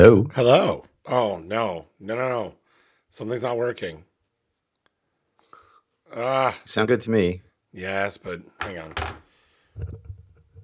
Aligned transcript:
Hello. 0.00 0.26
Hello. 0.34 0.84
Oh 1.04 1.36
no, 1.40 1.84
no, 2.00 2.14
no, 2.14 2.28
no. 2.30 2.54
Something's 3.10 3.42
not 3.42 3.58
working. 3.58 4.02
Ah, 6.16 6.58
Sound 6.64 6.88
good 6.88 7.02
to 7.02 7.10
me. 7.10 7.42
yes, 7.74 8.16
but 8.16 8.40
hang 8.60 8.78
on. 8.78 8.94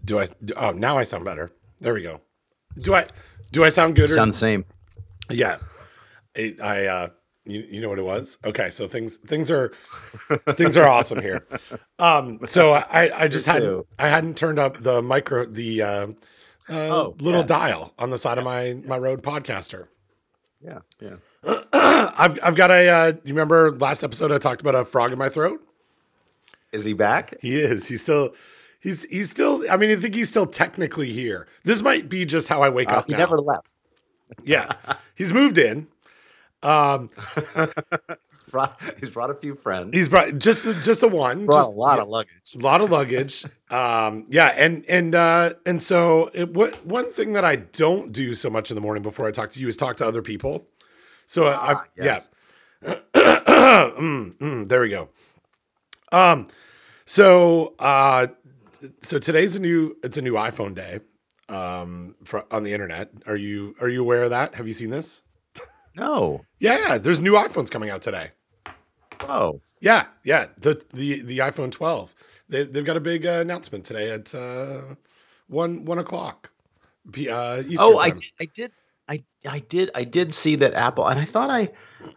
Do 0.06 0.20
I? 0.20 0.26
Oh, 0.56 0.70
now 0.70 0.96
I 0.96 1.02
sound 1.02 1.26
better. 1.26 1.52
There 1.80 1.92
we 1.92 2.00
go. 2.00 2.22
Do 2.78 2.94
I? 2.94 3.08
Do 3.52 3.62
I 3.62 3.68
sound 3.68 3.94
good? 3.94 4.08
Or, 4.08 4.14
Sound 4.14 4.32
the 4.32 4.36
same. 4.38 4.64
yeah. 5.28 5.58
I, 6.34 6.54
I 6.62 6.86
uh, 6.86 7.08
you, 7.44 7.60
you 7.70 7.80
know 7.82 7.90
what 7.90 7.98
it 7.98 8.06
was? 8.06 8.38
Okay, 8.42 8.70
so 8.70 8.88
things 8.88 9.18
things 9.18 9.50
are 9.50 9.70
things 10.54 10.78
are 10.78 10.88
awesome 10.88 11.20
here. 11.20 11.46
Um, 11.98 12.40
so 12.46 12.72
I 12.72 13.24
I 13.24 13.28
just 13.28 13.44
hadn't 13.52 13.68
too. 13.68 13.86
I 13.98 14.08
hadn't 14.08 14.38
turned 14.38 14.58
up 14.58 14.78
the 14.80 15.02
micro 15.02 15.44
the 15.44 15.82
uh, 15.82 16.06
uh, 16.68 16.74
Oh, 16.74 17.14
little 17.20 17.40
yeah. 17.40 17.46
dial 17.46 17.94
on 17.98 18.10
the 18.10 18.18
side 18.18 18.38
of 18.38 18.44
my 18.44 18.74
my 18.84 18.98
Rode 18.98 19.22
podcaster. 19.22 19.88
Yeah, 20.62 20.78
yeah. 21.00 21.16
I've 21.72 22.38
I've 22.42 22.56
got 22.56 22.70
a. 22.70 22.88
Uh, 22.88 23.06
you 23.24 23.32
remember 23.34 23.72
last 23.72 24.02
episode 24.02 24.32
I 24.32 24.38
talked 24.38 24.60
about 24.60 24.74
a 24.74 24.84
frog 24.84 25.12
in 25.12 25.18
my 25.18 25.28
throat? 25.28 25.60
Is 26.72 26.84
he 26.84 26.92
back? 26.92 27.34
He 27.40 27.56
is. 27.60 27.86
He's 27.88 28.02
still. 28.02 28.34
He's 28.80 29.02
he's 29.04 29.30
still. 29.30 29.64
I 29.70 29.76
mean, 29.76 29.90
I 29.90 29.96
think 30.00 30.14
he's 30.14 30.28
still 30.28 30.46
technically 30.46 31.12
here. 31.12 31.46
This 31.64 31.82
might 31.82 32.08
be 32.08 32.24
just 32.24 32.48
how 32.48 32.62
I 32.62 32.68
wake 32.68 32.90
Uh, 32.90 32.96
up 32.96 33.06
he 33.06 33.12
now. 33.12 33.18
never 33.18 33.38
left. 33.38 33.68
Yeah, 34.42 34.72
he's 35.14 35.32
moved 35.32 35.58
in. 35.58 35.86
Um, 36.62 37.10
Brought, 38.50 38.80
he's 39.00 39.10
brought 39.10 39.30
a 39.30 39.34
few 39.34 39.56
friends. 39.56 39.90
he's 39.92 40.08
brought 40.08 40.38
just 40.38 40.64
the 40.64 40.74
just 40.74 41.00
the 41.00 41.08
one. 41.08 41.46
brought 41.46 41.58
just, 41.62 41.70
a 41.70 41.72
lot 41.72 41.96
yeah, 41.96 42.02
of 42.02 42.08
luggage. 42.08 42.54
a 42.54 42.58
lot 42.58 42.80
of 42.80 42.90
luggage. 42.90 43.44
Um, 43.68 44.26
yeah, 44.30 44.54
and 44.56 44.84
and 44.88 45.12
uh, 45.16 45.54
and 45.66 45.82
so 45.82 46.30
it, 46.32 46.54
what 46.54 46.86
one 46.86 47.10
thing 47.10 47.32
that 47.32 47.44
I 47.44 47.56
don't 47.56 48.12
do 48.12 48.32
so 48.34 48.48
much 48.48 48.70
in 48.70 48.76
the 48.76 48.80
morning 48.80 49.02
before 49.02 49.26
I 49.26 49.32
talk 49.32 49.50
to 49.50 49.60
you 49.60 49.66
is 49.66 49.76
talk 49.76 49.96
to 49.96 50.06
other 50.06 50.22
people. 50.22 50.68
So 51.26 51.48
I, 51.48 51.72
Ah, 51.72 51.84
yeah, 51.96 52.18
mm, 52.84 54.36
mm, 54.38 54.68
there 54.68 54.80
we 54.82 54.90
go. 54.90 55.08
Um, 56.12 56.46
so 57.04 57.74
uh, 57.80 58.28
so 59.02 59.18
today's 59.18 59.56
a 59.56 59.60
new 59.60 59.96
it's 60.04 60.16
a 60.16 60.22
new 60.22 60.34
iPhone 60.34 60.74
day. 60.76 61.00
Um, 61.48 62.16
for, 62.24 62.44
on 62.50 62.64
the 62.64 62.72
internet. 62.72 63.10
Are 63.26 63.36
you 63.36 63.74
are 63.80 63.88
you 63.88 64.00
aware 64.02 64.22
of 64.24 64.30
that? 64.30 64.54
Have 64.56 64.66
you 64.68 64.72
seen 64.72 64.90
this? 64.90 65.22
No. 65.96 66.44
Yeah, 66.58 66.78
yeah. 66.78 66.98
There's 66.98 67.20
new 67.20 67.32
iPhones 67.32 67.70
coming 67.70 67.90
out 67.90 68.02
today. 68.02 68.30
Oh. 69.20 69.60
Yeah, 69.80 70.06
yeah. 70.24 70.46
The 70.58 70.82
the 70.92 71.20
the 71.22 71.38
iPhone 71.38 71.70
12. 71.70 72.14
They 72.48 72.64
they've 72.64 72.84
got 72.84 72.96
a 72.96 73.00
big 73.00 73.26
uh, 73.26 73.40
announcement 73.40 73.84
today 73.84 74.10
at 74.10 74.34
uh, 74.34 74.80
one 75.48 75.84
one 75.84 75.98
o'clock. 75.98 76.50
P, 77.12 77.28
uh, 77.28 77.58
Eastern 77.58 77.76
Oh, 77.80 77.98
I 77.98 78.10
time. 78.10 78.18
did, 78.18 78.30
I 78.40 78.44
did. 78.54 78.72
I, 79.08 79.24
I 79.48 79.58
did. 79.60 79.90
I 79.94 80.02
did 80.02 80.34
see 80.34 80.56
that 80.56 80.74
Apple, 80.74 81.06
and 81.06 81.20
I 81.20 81.24
thought 81.24 81.48
I, 81.50 81.68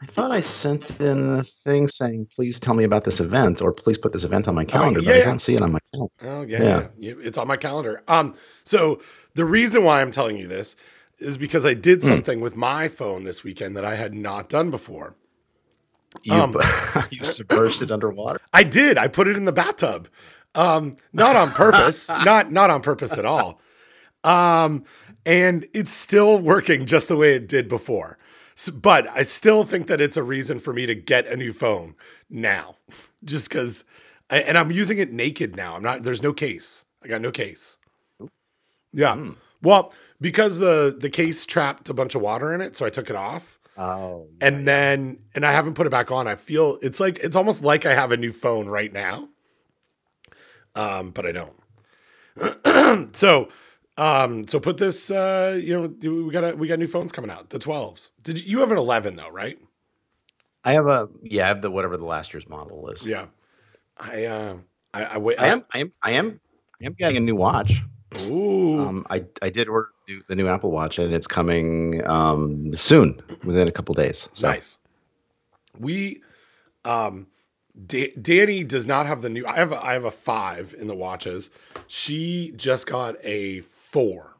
I 0.02 0.05
thought 0.08 0.31
I 0.31 0.41
sent 0.41 0.99
in 0.99 1.38
a 1.39 1.43
thing 1.43 1.88
saying, 1.88 2.27
"Please 2.33 2.59
tell 2.59 2.73
me 2.73 2.83
about 2.83 3.04
this 3.04 3.20
event," 3.20 3.61
or 3.61 3.71
"Please 3.71 3.99
put 3.99 4.11
this 4.14 4.23
event 4.23 4.48
on 4.48 4.55
my 4.55 4.65
calendar." 4.65 4.99
yeah, 5.02 5.11
but 5.11 5.21
I 5.21 5.25
don't 5.25 5.39
see 5.39 5.54
it 5.55 5.61
on 5.61 5.71
my 5.71 5.80
calendar. 5.93 6.14
Oh 6.23 6.42
yeah, 6.42 6.64
Yeah. 6.64 6.87
yeah. 6.98 7.14
It's 7.21 7.37
on 7.37 7.48
my 7.48 7.58
calendar. 7.58 8.02
Um, 8.08 8.33
so 8.64 8.99
the 9.36 9.45
reason 9.45 9.83
why 9.83 10.02
I'm 10.02 10.09
telling 10.09 10.37
you 10.37 10.48
this 10.48 10.75
is 11.19 11.37
because 11.37 11.65
I 11.65 11.73
Hmm. 11.73 11.81
did 11.81 12.03
something 12.03 12.39
with 12.41 12.55
my 12.55 12.87
phone 12.87 13.23
this 13.23 13.43
weekend 13.43 13.75
that 13.77 13.85
I 13.85 13.95
had 13.95 14.13
not 14.13 14.49
done 14.49 14.71
before. 14.71 15.15
You, 16.23 16.33
Um, 16.33 16.57
you 17.11 17.23
submerged 17.23 17.81
it 17.81 17.91
underwater. 17.91 18.39
I 18.53 18.63
did. 18.63 18.97
I 18.97 19.07
put 19.07 19.27
it 19.27 19.35
in 19.37 19.45
the 19.45 19.52
bathtub. 19.52 20.07
Um, 20.55 20.95
not 21.13 21.35
on 21.35 21.52
purpose. 21.52 22.09
not 22.25 22.52
not 22.52 22.69
on 22.69 22.81
purpose 22.81 23.17
at 23.17 23.25
all. 23.25 23.61
Um, 24.23 24.83
and 25.25 25.67
it's 25.73 25.93
still 25.93 26.39
working 26.39 26.85
just 26.85 27.07
the 27.07 27.15
way 27.15 27.36
it 27.36 27.47
did 27.47 27.67
before. 27.67 28.17
So, 28.55 28.71
but 28.71 29.07
I 29.09 29.23
still 29.23 29.63
think 29.63 29.87
that 29.87 30.01
it's 30.01 30.17
a 30.17 30.23
reason 30.23 30.59
for 30.59 30.73
me 30.73 30.86
to 30.86 30.95
get 30.95 31.27
a 31.27 31.37
new 31.37 31.53
phone 31.53 31.95
now, 32.30 32.75
just 33.23 33.49
because. 33.49 33.83
And 34.31 34.57
I'm 34.59 34.71
using 34.71 34.99
it 34.99 35.11
naked 35.11 35.55
now. 35.55 35.75
I'm 35.75 35.81
not. 35.83 36.03
There's 36.03 36.21
no 36.21 36.33
case. 36.33 36.86
I 37.03 37.07
got 37.07 37.21
no 37.21 37.31
case. 37.31 37.77
Yeah. 38.93 39.31
Well, 39.61 39.93
because 40.19 40.59
the 40.59 40.95
the 40.97 41.09
case 41.09 41.45
trapped 41.45 41.89
a 41.89 41.93
bunch 41.93 42.15
of 42.15 42.21
water 42.21 42.53
in 42.53 42.61
it, 42.61 42.77
so 42.77 42.85
I 42.85 42.89
took 42.89 43.09
it 43.09 43.15
off 43.15 43.59
Oh, 43.80 44.27
and 44.41 44.67
then 44.67 45.19
and 45.33 45.45
I 45.45 45.53
haven't 45.53 45.75
put 45.75 45.87
it 45.87 45.89
back 45.89 46.11
on. 46.11 46.27
I 46.27 46.35
feel 46.35 46.77
it's 46.81 46.99
like 46.99 47.17
it's 47.19 47.37
almost 47.37 47.63
like 47.63 47.85
I 47.85 47.93
have 47.95 48.11
a 48.11 48.17
new 48.17 48.33
phone 48.33 48.67
right 48.67 48.91
now. 48.91 49.30
Um, 50.75 51.11
but 51.11 51.25
I 51.25 51.31
don't. 51.31 53.15
so 53.15 53.47
um, 53.97 54.49
so 54.49 54.59
put 54.59 54.80
this 54.80 55.09
uh, 55.09 55.57
you 55.63 55.80
know, 55.80 56.23
we 56.25 56.30
got 56.30 56.43
a, 56.43 56.57
we 56.57 56.67
got 56.67 56.77
new 56.77 56.87
phones 56.87 57.13
coming 57.13 57.31
out, 57.31 57.51
the 57.51 57.59
12s. 57.59 58.09
Did 58.21 58.43
you, 58.43 58.51
you 58.51 58.59
have 58.59 58.71
an 58.71 58.77
11 58.77 59.15
though, 59.15 59.30
right? 59.30 59.57
I 60.65 60.73
have 60.73 60.87
a 60.87 61.07
yeah, 61.23 61.45
I 61.45 61.47
have 61.47 61.61
the 61.61 61.71
whatever 61.71 61.95
the 61.95 62.03
last 62.03 62.33
year's 62.33 62.49
model 62.49 62.89
is. 62.89 63.07
Yeah. 63.07 63.27
I 63.97 64.25
uh 64.25 64.57
I, 64.93 65.03
I 65.05 65.17
wait 65.19 65.39
I 65.39 65.47
am. 65.47 65.65
I 65.73 65.80
am. 65.80 65.93
I 66.03 66.11
am. 66.11 66.41
I 66.81 66.86
am 66.86 66.93
getting 66.95 67.15
a 67.15 67.21
new 67.21 67.37
watch. 67.37 67.81
Ooh. 68.21 68.80
Um, 68.80 69.05
I 69.09 69.25
I 69.42 69.49
did 69.49 69.67
order 69.70 69.89
new- 70.08 70.23
the 70.27 70.36
new 70.36 70.47
Apple 70.47 70.71
Watch, 70.71 70.97
and 70.99 71.14
it's 71.14 71.27
coming 71.27 72.05
um 72.08 72.73
soon, 72.73 73.21
within 73.43 73.67
a 73.67 73.71
couple 73.71 73.93
days. 73.95 74.27
So. 74.33 74.47
Nice. 74.49 74.77
We, 75.77 76.21
um, 76.86 77.27
Da- 77.86 78.14
Danny 78.21 78.64
does 78.64 78.86
not 78.86 79.05
have 79.05 79.21
the 79.21 79.30
new. 79.30 79.45
I 79.45 79.55
have 79.58 79.71
a, 79.71 79.83
I 79.83 79.93
have 79.93 80.03
a 80.05 80.11
five 80.11 80.75
in 80.77 80.87
the 80.87 80.95
watches. 80.95 81.49
She 81.87 82.52
just 82.58 82.87
got 82.87 83.15
a 83.23 83.61
four, 83.61 84.36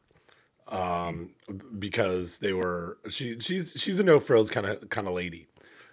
um, 0.68 1.36
because 1.78 2.40
they 2.40 2.52
were 2.54 2.98
she 3.10 3.40
she's 3.40 3.74
she's 3.78 4.00
a 4.00 4.04
no 4.04 4.20
frills 4.20 4.50
kind 4.52 4.66
of 4.66 4.90
kind 4.90 5.08
of 5.08 5.14
lady. 5.14 5.48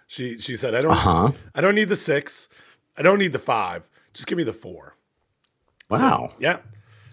She 0.07 0.39
she 0.39 0.55
said 0.55 0.73
I 0.75 0.81
don't 0.81 0.91
Uh 0.91 0.95
huh. 0.95 1.31
I 1.55 1.61
don't 1.61 1.75
need 1.75 1.89
the 1.89 1.95
six, 1.95 2.49
I 2.97 3.01
don't 3.01 3.19
need 3.19 3.31
the 3.33 3.39
five. 3.39 3.87
Just 4.13 4.27
give 4.27 4.37
me 4.37 4.43
the 4.43 4.53
four. 4.53 4.95
So, 5.91 5.97
Wow. 5.99 6.33
yeah 6.39 6.57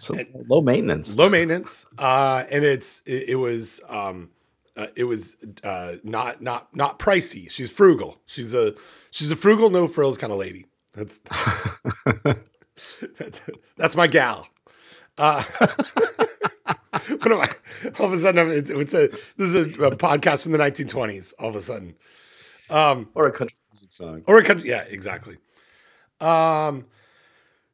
So, 0.05 0.15
low 0.47 0.61
maintenance. 0.61 1.15
low 1.15 1.29
maintenance 1.29 1.85
uh 1.97 2.43
and 2.51 2.63
it's 2.63 3.01
it, 3.07 3.29
it 3.29 3.35
was 3.37 3.81
um 3.89 4.29
uh, 4.77 4.87
it 4.95 5.05
was 5.05 5.35
uh 5.63 5.95
not 6.03 6.43
not 6.43 6.75
not 6.75 6.99
pricey 6.99 7.49
she's 7.49 7.71
frugal 7.71 8.17
she's 8.27 8.53
a 8.53 8.75
she's 9.09 9.31
a 9.31 9.35
frugal 9.35 9.71
no 9.71 9.87
frills 9.87 10.17
kind 10.17 10.31
of 10.31 10.37
lady 10.37 10.67
that's 10.93 11.21
that's, 13.17 13.41
that's 13.77 13.95
my 13.95 14.05
gal 14.05 14.47
uh 15.17 15.41
what 17.07 17.31
am 17.31 17.41
i 17.41 17.49
all 17.99 18.05
of 18.05 18.13
a 18.13 18.19
sudden 18.19 18.39
I'm, 18.39 18.51
it's, 18.51 18.69
it's 18.69 18.93
a 18.93 19.07
this 19.37 19.53
is 19.53 19.55
a, 19.55 19.61
a 19.85 19.95
podcast 19.95 20.43
from 20.43 20.51
the 20.51 20.59
1920s 20.59 21.33
all 21.39 21.49
of 21.49 21.55
a 21.55 21.61
sudden 21.61 21.95
um 22.69 23.09
or 23.15 23.25
a 23.25 23.31
country 23.31 23.57
music 23.71 23.91
song. 23.91 24.23
or 24.27 24.37
a 24.37 24.43
country. 24.43 24.69
yeah, 24.69 24.83
exactly. 24.83 25.37
Um, 26.21 26.85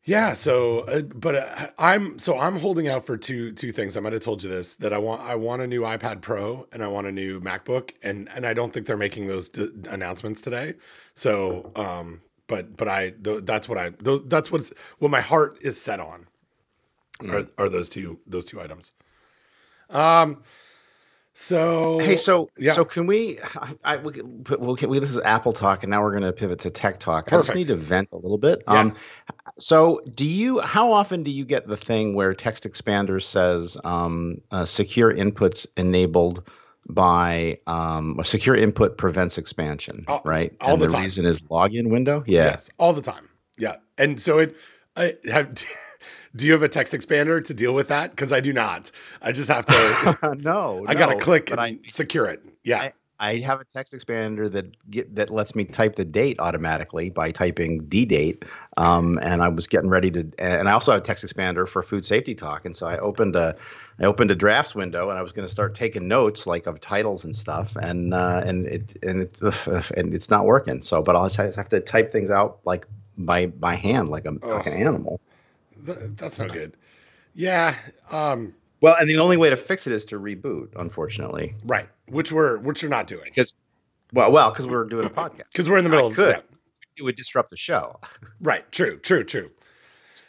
yeah. 0.03 0.33
So, 0.33 0.79
uh, 0.81 1.01
but 1.01 1.35
uh, 1.35 1.67
I'm 1.77 2.19
so 2.19 2.37
I'm 2.39 2.59
holding 2.59 2.87
out 2.87 3.05
for 3.05 3.17
two 3.17 3.51
two 3.51 3.71
things. 3.71 3.95
I 3.95 3.99
might 3.99 4.13
have 4.13 4.21
told 4.21 4.43
you 4.43 4.49
this 4.49 4.75
that 4.75 4.93
I 4.93 4.97
want 4.97 5.21
I 5.21 5.35
want 5.35 5.61
a 5.61 5.67
new 5.67 5.81
iPad 5.81 6.21
Pro 6.21 6.67
and 6.71 6.83
I 6.83 6.87
want 6.87 7.07
a 7.07 7.11
new 7.11 7.39
MacBook, 7.39 7.91
and 8.01 8.29
and 8.35 8.45
I 8.45 8.53
don't 8.53 8.73
think 8.73 8.87
they're 8.87 8.97
making 8.97 9.27
those 9.27 9.49
d- 9.49 9.69
announcements 9.89 10.41
today. 10.41 10.75
So, 11.13 11.71
um, 11.75 12.21
but 12.47 12.77
but 12.77 12.87
I 12.87 13.11
th- 13.11 13.45
that's 13.45 13.69
what 13.69 13.77
I 13.77 13.91
those, 13.99 14.27
that's 14.27 14.51
what's 14.51 14.71
what 14.99 15.11
my 15.11 15.21
heart 15.21 15.57
is 15.61 15.79
set 15.79 15.99
on. 15.99 16.27
Are, 17.29 17.47
are 17.57 17.69
those 17.69 17.87
two 17.89 18.19
those 18.25 18.45
two 18.45 18.59
items? 18.59 18.93
Um. 19.89 20.41
So 21.33 21.99
Hey, 21.99 22.17
so 22.17 22.49
yeah. 22.57 22.73
so 22.73 22.83
can 22.83 23.07
we? 23.07 23.39
I, 23.55 23.73
I 23.83 23.97
we, 23.97 24.11
can- 24.13 24.43
we'll, 24.59 24.75
can 24.75 24.89
we, 24.89 24.99
this 24.99 25.11
is 25.11 25.19
Apple 25.21 25.53
talk, 25.53 25.83
and 25.83 25.89
now 25.89 26.01
we're 26.03 26.11
going 26.11 26.23
to 26.23 26.33
pivot 26.33 26.59
to 26.59 26.69
tech 26.69 26.99
talk. 26.99 27.31
I 27.31 27.37
just 27.37 27.55
need 27.55 27.67
to 27.67 27.75
vent 27.75 28.09
a 28.11 28.17
little 28.17 28.37
bit. 28.37 28.61
Yeah. 28.67 28.79
Um, 28.79 28.95
so 29.57 30.01
do 30.13 30.25
you? 30.25 30.59
How 30.59 30.91
often 30.91 31.23
do 31.23 31.31
you 31.31 31.45
get 31.45 31.67
the 31.67 31.77
thing 31.77 32.15
where 32.15 32.33
Text 32.33 32.65
Expander 32.65 33.21
says 33.23 33.77
um, 33.85 34.41
uh, 34.51 34.65
secure 34.65 35.13
inputs 35.13 35.65
enabled 35.77 36.47
by 36.89 37.57
um, 37.67 38.19
secure 38.23 38.55
input 38.55 38.97
prevents 38.97 39.37
expansion, 39.37 40.03
All- 40.09 40.21
right? 40.25 40.53
all 40.59 40.73
and 40.73 40.81
the 40.81 40.87
the 40.87 40.97
reason 40.97 41.25
is 41.25 41.39
login 41.43 41.89
window. 41.91 42.23
Yeah. 42.27 42.43
Yes, 42.45 42.69
all 42.77 42.91
the 42.91 43.01
time. 43.01 43.29
Yeah, 43.57 43.77
and 43.97 44.19
so 44.19 44.39
it. 44.39 44.57
I 44.97 45.15
have. 45.29 45.53
Do 46.35 46.45
you 46.45 46.53
have 46.53 46.63
a 46.63 46.69
text 46.69 46.93
expander 46.93 47.43
to 47.45 47.53
deal 47.53 47.73
with 47.73 47.89
that? 47.89 48.11
Because 48.11 48.31
I 48.31 48.39
do 48.39 48.53
not. 48.53 48.91
I 49.21 49.31
just 49.31 49.49
have 49.49 49.65
to. 49.65 50.35
no, 50.39 50.85
I 50.87 50.95
got 50.95 51.07
to 51.07 51.13
no, 51.15 51.19
click 51.19 51.51
and 51.51 51.59
I, 51.59 51.77
secure 51.87 52.25
it. 52.27 52.41
Yeah. 52.63 52.81
I- 52.81 52.93
I 53.23 53.35
have 53.41 53.61
a 53.61 53.63
text 53.65 53.93
expander 53.93 54.51
that 54.51 54.89
get, 54.89 55.13
that 55.15 55.29
lets 55.29 55.53
me 55.53 55.63
type 55.63 55.95
the 55.95 56.03
date 56.03 56.37
automatically 56.39 57.11
by 57.11 57.29
typing 57.29 57.77
d 57.87 58.03
date. 58.03 58.43
Um, 58.77 59.19
and 59.21 59.43
I 59.43 59.47
was 59.47 59.67
getting 59.67 59.91
ready 59.91 60.09
to, 60.09 60.27
and 60.39 60.67
I 60.67 60.71
also 60.71 60.91
have 60.93 61.01
a 61.01 61.03
text 61.03 61.23
expander 61.23 61.67
for 61.69 61.83
food 61.83 62.03
safety 62.03 62.33
talk. 62.33 62.65
And 62.65 62.75
so 62.75 62.87
I 62.87 62.97
opened 62.97 63.35
a, 63.35 63.55
I 63.99 64.05
opened 64.05 64.31
a 64.31 64.35
drafts 64.35 64.73
window, 64.73 65.11
and 65.11 65.19
I 65.19 65.21
was 65.21 65.33
going 65.33 65.47
to 65.47 65.51
start 65.53 65.75
taking 65.75 66.07
notes 66.07 66.47
like 66.47 66.65
of 66.65 66.81
titles 66.81 67.23
and 67.23 67.35
stuff. 67.35 67.75
And 67.75 68.15
uh, 68.15 68.41
and 68.43 68.65
it 68.65 68.97
and 69.03 69.21
it 69.21 69.39
and 69.95 70.15
it's 70.15 70.31
not 70.31 70.47
working. 70.47 70.81
So, 70.81 71.03
but 71.03 71.15
I'll 71.15 71.29
just 71.29 71.37
have 71.55 71.69
to 71.69 71.79
type 71.79 72.11
things 72.11 72.31
out 72.31 72.57
like 72.65 72.87
by 73.19 73.45
by 73.45 73.75
hand, 73.75 74.09
like 74.09 74.25
a 74.25 74.31
like 74.31 74.65
an 74.65 74.73
Oh. 74.73 74.77
animal. 74.77 75.21
Th- 75.85 75.97
that's 76.15 76.39
not 76.39 76.51
good. 76.51 76.75
Yeah. 77.33 77.75
Um. 78.11 78.55
Well, 78.81 78.95
and 78.99 79.07
the 79.09 79.17
only 79.19 79.37
way 79.37 79.49
to 79.49 79.55
fix 79.55 79.85
it 79.85 79.93
is 79.93 80.05
to 80.05 80.19
reboot, 80.19 80.69
unfortunately. 80.75 81.53
Right. 81.65 81.87
Which 82.07 82.31
we're 82.31 82.57
which 82.57 82.81
you're 82.81 82.89
not 82.91 83.07
doing. 83.07 83.25
Because 83.25 83.53
well, 84.13 84.31
well, 84.31 84.49
because 84.51 84.67
we're 84.67 84.85
doing 84.85 85.05
a 85.05 85.09
podcast. 85.21 85.43
Because 85.51 85.69
we're 85.69 85.77
in 85.77 85.83
the 85.83 85.89
middle 85.89 86.07
I 86.07 86.09
of 86.09 86.15
could. 86.15 86.35
yeah. 86.35 86.41
It 86.97 87.03
would 87.03 87.15
disrupt 87.15 87.49
the 87.49 87.57
show. 87.57 87.99
Right. 88.41 88.69
True. 88.71 88.97
True. 88.97 89.23
True. 89.23 89.51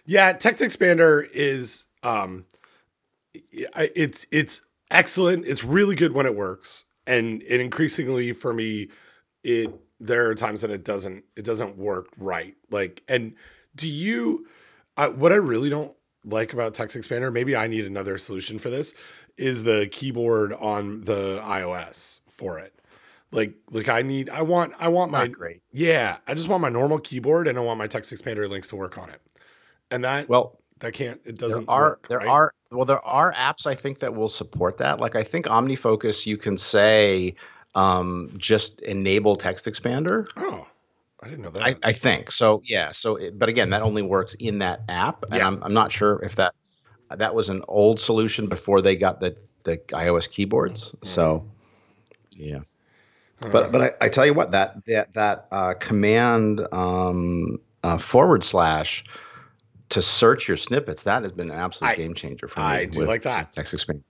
Yeah. 0.05 0.33
Text 0.35 0.61
expander 0.63 1.27
is 1.33 1.87
um, 2.03 2.45
it's 3.51 4.27
it's 4.31 4.61
excellent. 4.91 5.47
It's 5.47 5.65
really 5.65 5.95
good 5.95 6.13
when 6.13 6.27
it 6.27 6.37
works, 6.37 6.85
and 7.07 7.43
and 7.45 7.63
increasingly 7.63 8.33
for 8.33 8.53
me, 8.53 8.89
it 9.43 9.73
there 9.99 10.29
are 10.29 10.35
times 10.35 10.61
that 10.61 10.71
it 10.71 10.85
doesn't 10.85 11.25
it 11.37 11.45
doesn't 11.45 11.79
work 11.79 12.09
right. 12.19 12.55
Like, 12.71 13.03
and 13.09 13.35
do 13.75 13.89
you? 13.89 14.47
I, 14.97 15.09
what 15.09 15.33
I 15.33 15.37
really 15.37 15.71
don't 15.71 15.93
like 16.25 16.53
about 16.53 16.75
text 16.75 16.97
expander, 16.97 17.33
maybe 17.33 17.57
I 17.57 17.67
need 17.67 17.85
another 17.85 18.19
solution 18.19 18.59
for 18.59 18.71
this, 18.71 18.95
is 19.37 19.65
the 19.65 19.89
keyboard 19.91 20.53
on 20.53 21.03
the 21.03 21.41
iOS 21.43 22.21
for 22.29 22.59
it. 22.59 22.75
Like, 23.31 23.55
like 23.71 23.89
I 23.89 24.03
need, 24.03 24.29
I 24.29 24.43
want, 24.43 24.75
I 24.79 24.89
want 24.89 25.11
my 25.11 25.27
great. 25.27 25.63
yeah, 25.73 26.19
I 26.27 26.35
just 26.35 26.49
want 26.49 26.61
my 26.61 26.69
normal 26.69 26.99
keyboard 26.99 27.49
and 27.49 27.57
I 27.57 27.63
want 27.63 27.79
my 27.79 27.87
text 27.87 28.13
expander 28.13 28.49
links 28.49 28.69
to 28.69 28.77
work 28.77 28.99
on 28.99 29.09
it. 29.09 29.21
And 29.91 30.05
that 30.05 30.29
Well, 30.29 30.59
that 30.81 30.93
can't 30.93 31.21
it 31.25 31.39
doesn't 31.39 31.69
are 31.69 31.83
work, 31.83 32.09
there 32.09 32.19
right? 32.19 32.29
are 32.29 32.55
well 32.71 32.85
there 32.85 33.05
are 33.07 33.33
apps 33.35 33.67
I 33.67 33.75
think 33.75 34.01
that 34.01 34.15
will 34.15 34.29
support 34.29 34.77
that. 34.79 35.01
Like 35.01 35.17
I 35.17 35.23
think 35.23 35.47
OmniFocus, 35.47 36.27
you 36.27 36.37
can 36.37 36.57
say 36.59 37.35
um, 37.75 38.29
just 38.37 38.81
enable 38.83 39.37
text 39.37 39.65
expander. 39.67 40.27
Oh, 40.37 40.67
I 41.23 41.29
didn't 41.29 41.43
know 41.43 41.51
that. 41.51 41.63
I, 41.63 41.75
I 41.85 41.93
think 41.93 42.31
so. 42.33 42.61
Yeah. 42.65 42.91
So, 42.93 43.17
it, 43.17 43.39
but 43.39 43.49
again, 43.49 43.71
that 43.71 43.83
only 43.83 44.03
works 44.03 44.35
in 44.35 44.59
that 44.59 44.83
app, 44.89 45.25
and 45.25 45.37
Yeah. 45.37 45.47
I'm 45.47 45.63
I'm 45.63 45.73
not 45.75 45.93
sure 45.93 46.21
if 46.23 46.35
that 46.37 46.55
that 47.11 47.35
was 47.35 47.49
an 47.49 47.63
old 47.69 48.01
solution 48.01 48.49
before 48.49 48.83
they 48.83 48.97
got 48.97 49.21
the 49.21 49.37
the 49.65 49.79
iOS 49.89 50.29
keyboards. 50.29 50.93
So, 51.05 51.47
yeah. 52.31 52.61
But 53.51 53.73
but 53.73 53.83
I, 53.83 53.93
I 54.07 54.09
tell 54.09 54.27
you 54.27 54.35
what 54.35 54.51
that 54.53 54.85
that 54.87 55.15
that 55.15 55.47
uh, 55.53 55.75
command 55.75 56.67
um, 56.73 57.59
uh, 57.85 57.99
forward 57.99 58.43
slash 58.45 59.05
to 59.91 60.01
search 60.03 60.49
your 60.49 60.57
snippets 60.57 61.03
that 61.03 61.23
has 61.23 61.33
been 61.33 61.51
an 61.51 61.59
absolute 61.59 61.91
I- 61.91 61.97
game 61.97 62.15
changer 62.15 62.49
for 62.49 62.61
me. 62.61 62.67
I 62.67 62.85
do 62.87 63.05
like 63.05 63.23
that. 63.23 63.53
text 63.53 63.75
expander. 63.75 64.03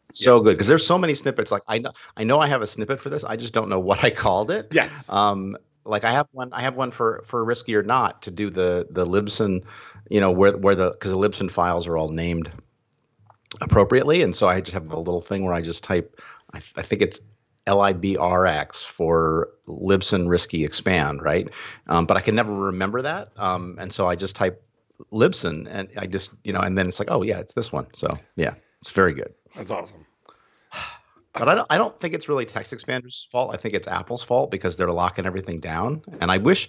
So 0.00 0.40
good 0.40 0.54
because 0.54 0.66
there's 0.66 0.84
so 0.84 0.98
many 0.98 1.14
snippets. 1.14 1.52
Like 1.52 1.62
I 1.68 1.78
know 1.78 1.92
I 2.16 2.24
know 2.24 2.40
I 2.40 2.48
have 2.48 2.60
a 2.60 2.66
snippet 2.66 3.00
for 3.00 3.08
this. 3.08 3.22
I 3.24 3.36
just 3.36 3.54
don't 3.54 3.68
know 3.68 3.78
what 3.78 4.02
I 4.02 4.10
called 4.10 4.50
it. 4.50 4.68
yes. 4.72 5.08
Um, 5.08 5.56
like 5.84 6.04
I 6.04 6.12
have 6.12 6.28
one, 6.32 6.52
I 6.52 6.62
have 6.62 6.76
one 6.76 6.90
for 6.90 7.22
for 7.24 7.44
risky 7.44 7.74
or 7.74 7.82
not 7.82 8.22
to 8.22 8.30
do 8.30 8.50
the 8.50 8.86
the 8.90 9.06
Libsyn, 9.06 9.64
you 10.10 10.20
know, 10.20 10.30
where 10.30 10.56
where 10.56 10.74
the 10.74 10.90
because 10.90 11.10
the 11.10 11.16
Libsyn 11.16 11.50
files 11.50 11.86
are 11.86 11.96
all 11.96 12.08
named 12.08 12.50
appropriately, 13.60 14.22
and 14.22 14.34
so 14.34 14.48
I 14.48 14.60
just 14.60 14.74
have 14.74 14.90
a 14.92 14.98
little 14.98 15.20
thing 15.20 15.44
where 15.44 15.54
I 15.54 15.60
just 15.60 15.84
type, 15.84 16.20
I, 16.54 16.60
I 16.76 16.82
think 16.82 17.02
it's 17.02 17.20
LIBRX 17.66 18.84
for 18.84 19.50
Libsyn 19.68 20.28
risky 20.28 20.64
expand, 20.64 21.22
right? 21.22 21.48
Um, 21.88 22.06
but 22.06 22.16
I 22.16 22.20
can 22.20 22.34
never 22.34 22.52
remember 22.52 23.02
that, 23.02 23.32
um, 23.36 23.76
and 23.78 23.92
so 23.92 24.06
I 24.06 24.16
just 24.16 24.36
type 24.36 24.62
Libsyn, 25.12 25.66
and 25.70 25.88
I 25.96 26.06
just 26.06 26.32
you 26.44 26.52
know, 26.52 26.60
and 26.60 26.78
then 26.78 26.88
it's 26.88 26.98
like, 26.98 27.10
oh 27.10 27.22
yeah, 27.22 27.38
it's 27.38 27.54
this 27.54 27.72
one. 27.72 27.86
So 27.94 28.18
yeah, 28.36 28.54
it's 28.80 28.90
very 28.90 29.14
good. 29.14 29.34
That's 29.56 29.70
awesome. 29.70 30.06
But 31.34 31.48
I 31.48 31.54
don't, 31.54 31.66
I 31.70 31.78
don't 31.78 31.98
think 31.98 32.14
it's 32.14 32.28
really 32.28 32.44
Text 32.44 32.72
Expander's 32.74 33.26
fault. 33.30 33.54
I 33.54 33.56
think 33.56 33.74
it's 33.74 33.88
Apple's 33.88 34.22
fault 34.22 34.50
because 34.50 34.76
they're 34.76 34.92
locking 34.92 35.24
everything 35.26 35.60
down. 35.60 36.02
And 36.20 36.30
I 36.30 36.38
wish, 36.38 36.68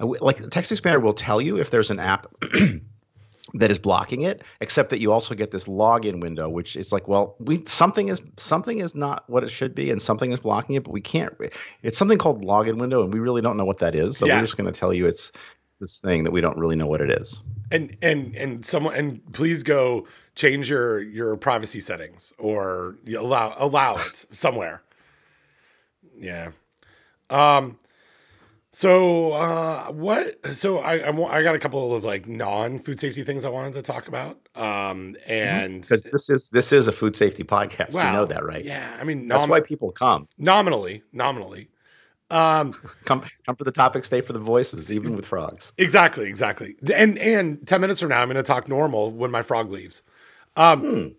like 0.00 0.36
Text 0.50 0.70
Expander 0.72 1.00
will 1.00 1.14
tell 1.14 1.40
you 1.40 1.58
if 1.58 1.70
there's 1.70 1.90
an 1.90 1.98
app 1.98 2.26
that 3.54 3.70
is 3.70 3.78
blocking 3.78 4.22
it, 4.22 4.42
except 4.60 4.90
that 4.90 5.00
you 5.00 5.12
also 5.12 5.34
get 5.34 5.50
this 5.50 5.64
login 5.64 6.20
window, 6.20 6.48
which 6.48 6.76
is 6.76 6.92
like, 6.92 7.08
well, 7.08 7.36
we 7.40 7.62
something 7.66 8.08
is 8.08 8.20
something 8.36 8.78
is 8.78 8.94
not 8.94 9.24
what 9.28 9.44
it 9.44 9.50
should 9.50 9.74
be, 9.74 9.90
and 9.90 10.00
something 10.00 10.30
is 10.30 10.40
blocking 10.40 10.76
it, 10.76 10.84
but 10.84 10.92
we 10.92 11.00
can't. 11.00 11.34
It's 11.82 11.96
something 11.96 12.18
called 12.18 12.44
login 12.44 12.78
window, 12.78 13.02
and 13.02 13.12
we 13.12 13.20
really 13.20 13.40
don't 13.42 13.56
know 13.56 13.64
what 13.64 13.78
that 13.78 13.94
is. 13.94 14.18
So 14.18 14.26
Yeah. 14.26 14.36
we're 14.36 14.42
just 14.42 14.56
going 14.56 14.70
to 14.72 14.78
tell 14.78 14.92
you 14.92 15.06
it's, 15.06 15.30
it's 15.30 15.61
this 15.82 15.98
thing 15.98 16.22
that 16.24 16.30
we 16.30 16.40
don't 16.40 16.56
really 16.56 16.76
know 16.76 16.86
what 16.86 17.00
it 17.00 17.10
is. 17.10 17.40
And 17.70 17.96
and 18.00 18.34
and 18.36 18.64
someone 18.64 18.94
and 18.94 19.32
please 19.32 19.62
go 19.62 20.06
change 20.34 20.70
your 20.70 21.00
your 21.02 21.36
privacy 21.36 21.80
settings 21.80 22.32
or 22.38 22.96
allow 23.14 23.54
allow 23.58 23.96
it 23.96 24.26
somewhere. 24.30 24.82
Yeah. 26.16 26.52
Um 27.30 27.78
so 28.74 29.32
uh 29.32 29.86
what 29.92 30.54
so 30.54 30.78
I 30.78 30.98
I, 30.98 31.38
I 31.38 31.42
got 31.42 31.54
a 31.54 31.58
couple 31.58 31.94
of 31.94 32.04
like 32.04 32.26
non 32.28 32.78
food 32.78 33.00
safety 33.00 33.22
things 33.24 33.44
I 33.44 33.48
wanted 33.48 33.72
to 33.74 33.82
talk 33.82 34.06
about. 34.08 34.38
Um 34.54 35.16
and 35.26 35.80
Because 35.82 36.02
this 36.04 36.30
is 36.30 36.50
this 36.50 36.72
is 36.72 36.88
a 36.88 36.92
food 36.92 37.16
safety 37.16 37.42
podcast. 37.42 37.94
wow. 37.94 38.06
You 38.06 38.12
know 38.18 38.24
that, 38.26 38.44
right? 38.44 38.64
Yeah, 38.64 38.96
I 39.00 39.04
mean 39.04 39.28
That's 39.28 39.46
why 39.48 39.60
people 39.60 39.90
come. 39.90 40.28
nominally, 40.38 41.02
nominally. 41.12 41.68
Um 42.32 42.72
Come 43.04 43.24
come 43.46 43.56
for 43.56 43.64
the 43.64 43.72
topic, 43.72 44.04
stay 44.04 44.20
for 44.20 44.32
the 44.32 44.38
voices, 44.40 44.92
even 44.92 45.14
with 45.14 45.26
frogs. 45.26 45.72
Exactly, 45.78 46.28
exactly. 46.28 46.76
And 46.94 47.18
and 47.18 47.66
10 47.66 47.80
minutes 47.80 48.00
from 48.00 48.08
now 48.08 48.20
I'm 48.20 48.28
going 48.28 48.36
to 48.36 48.42
talk 48.42 48.68
normal 48.68 49.10
when 49.12 49.30
my 49.30 49.42
frog 49.42 49.70
leaves. 49.70 50.02
Um 50.56 51.14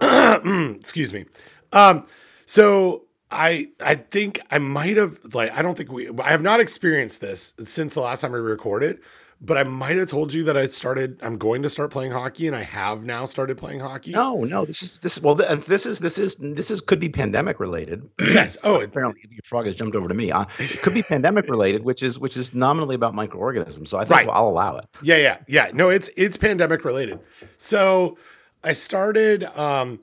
excuse 0.00 1.12
me. 1.12 1.24
Um 1.72 2.06
so 2.46 3.04
I 3.30 3.68
I 3.80 3.96
think 3.96 4.40
I 4.50 4.58
might 4.58 4.96
have 4.96 5.18
like 5.34 5.50
I 5.52 5.62
don't 5.62 5.76
think 5.76 5.90
we 5.90 6.08
I 6.20 6.30
have 6.30 6.42
not 6.42 6.60
experienced 6.60 7.20
this 7.20 7.54
since 7.64 7.94
the 7.94 8.00
last 8.00 8.20
time 8.20 8.32
we 8.32 8.38
recorded, 8.38 9.00
but 9.44 9.58
I 9.58 9.64
might 9.64 9.96
have 9.96 10.08
told 10.08 10.32
you 10.32 10.42
that 10.44 10.56
I 10.56 10.66
started 10.66 11.18
I'm 11.22 11.36
going 11.38 11.62
to 11.62 11.70
start 11.70 11.90
playing 11.90 12.12
hockey 12.12 12.46
and 12.46 12.56
I 12.56 12.62
have 12.62 13.04
now 13.04 13.24
started 13.24 13.56
playing 13.58 13.80
hockey. 13.80 14.12
No, 14.12 14.44
no, 14.44 14.64
this 14.64 14.82
is 14.82 14.98
this. 15.00 15.20
Well, 15.20 15.36
th- 15.36 15.66
this 15.66 15.86
is 15.86 15.98
this 15.98 16.18
is 16.18 16.36
this 16.36 16.70
is 16.70 16.80
could 16.80 17.00
be 17.00 17.08
pandemic 17.08 17.60
related. 17.60 18.10
Yes. 18.34 18.56
Oh, 18.64 18.80
it, 18.80 18.84
Apparently, 18.84 19.20
your 19.30 19.42
frog 19.44 19.66
has 19.66 19.76
jumped 19.76 19.94
over 19.94 20.08
to 20.08 20.14
me. 20.14 20.32
Uh, 20.32 20.44
it 20.58 20.80
could 20.82 20.94
be 20.94 21.02
pandemic 21.02 21.48
related, 21.48 21.84
which 21.84 22.02
is 22.02 22.18
which 22.18 22.36
is 22.36 22.52
nominally 22.54 22.94
about 22.94 23.14
microorganisms. 23.14 23.90
So 23.90 23.98
I 23.98 24.02
think 24.04 24.10
Right. 24.10 24.26
well, 24.26 24.34
I'll 24.36 24.48
allow 24.48 24.76
it. 24.78 24.86
Yeah, 25.02 25.16
yeah, 25.18 25.38
yeah. 25.46 25.70
No, 25.74 25.90
it's 25.90 26.08
it's 26.16 26.36
pandemic 26.36 26.84
related. 26.84 27.20
So 27.58 28.18
I 28.62 28.72
started 28.72 29.44
um, 29.58 30.00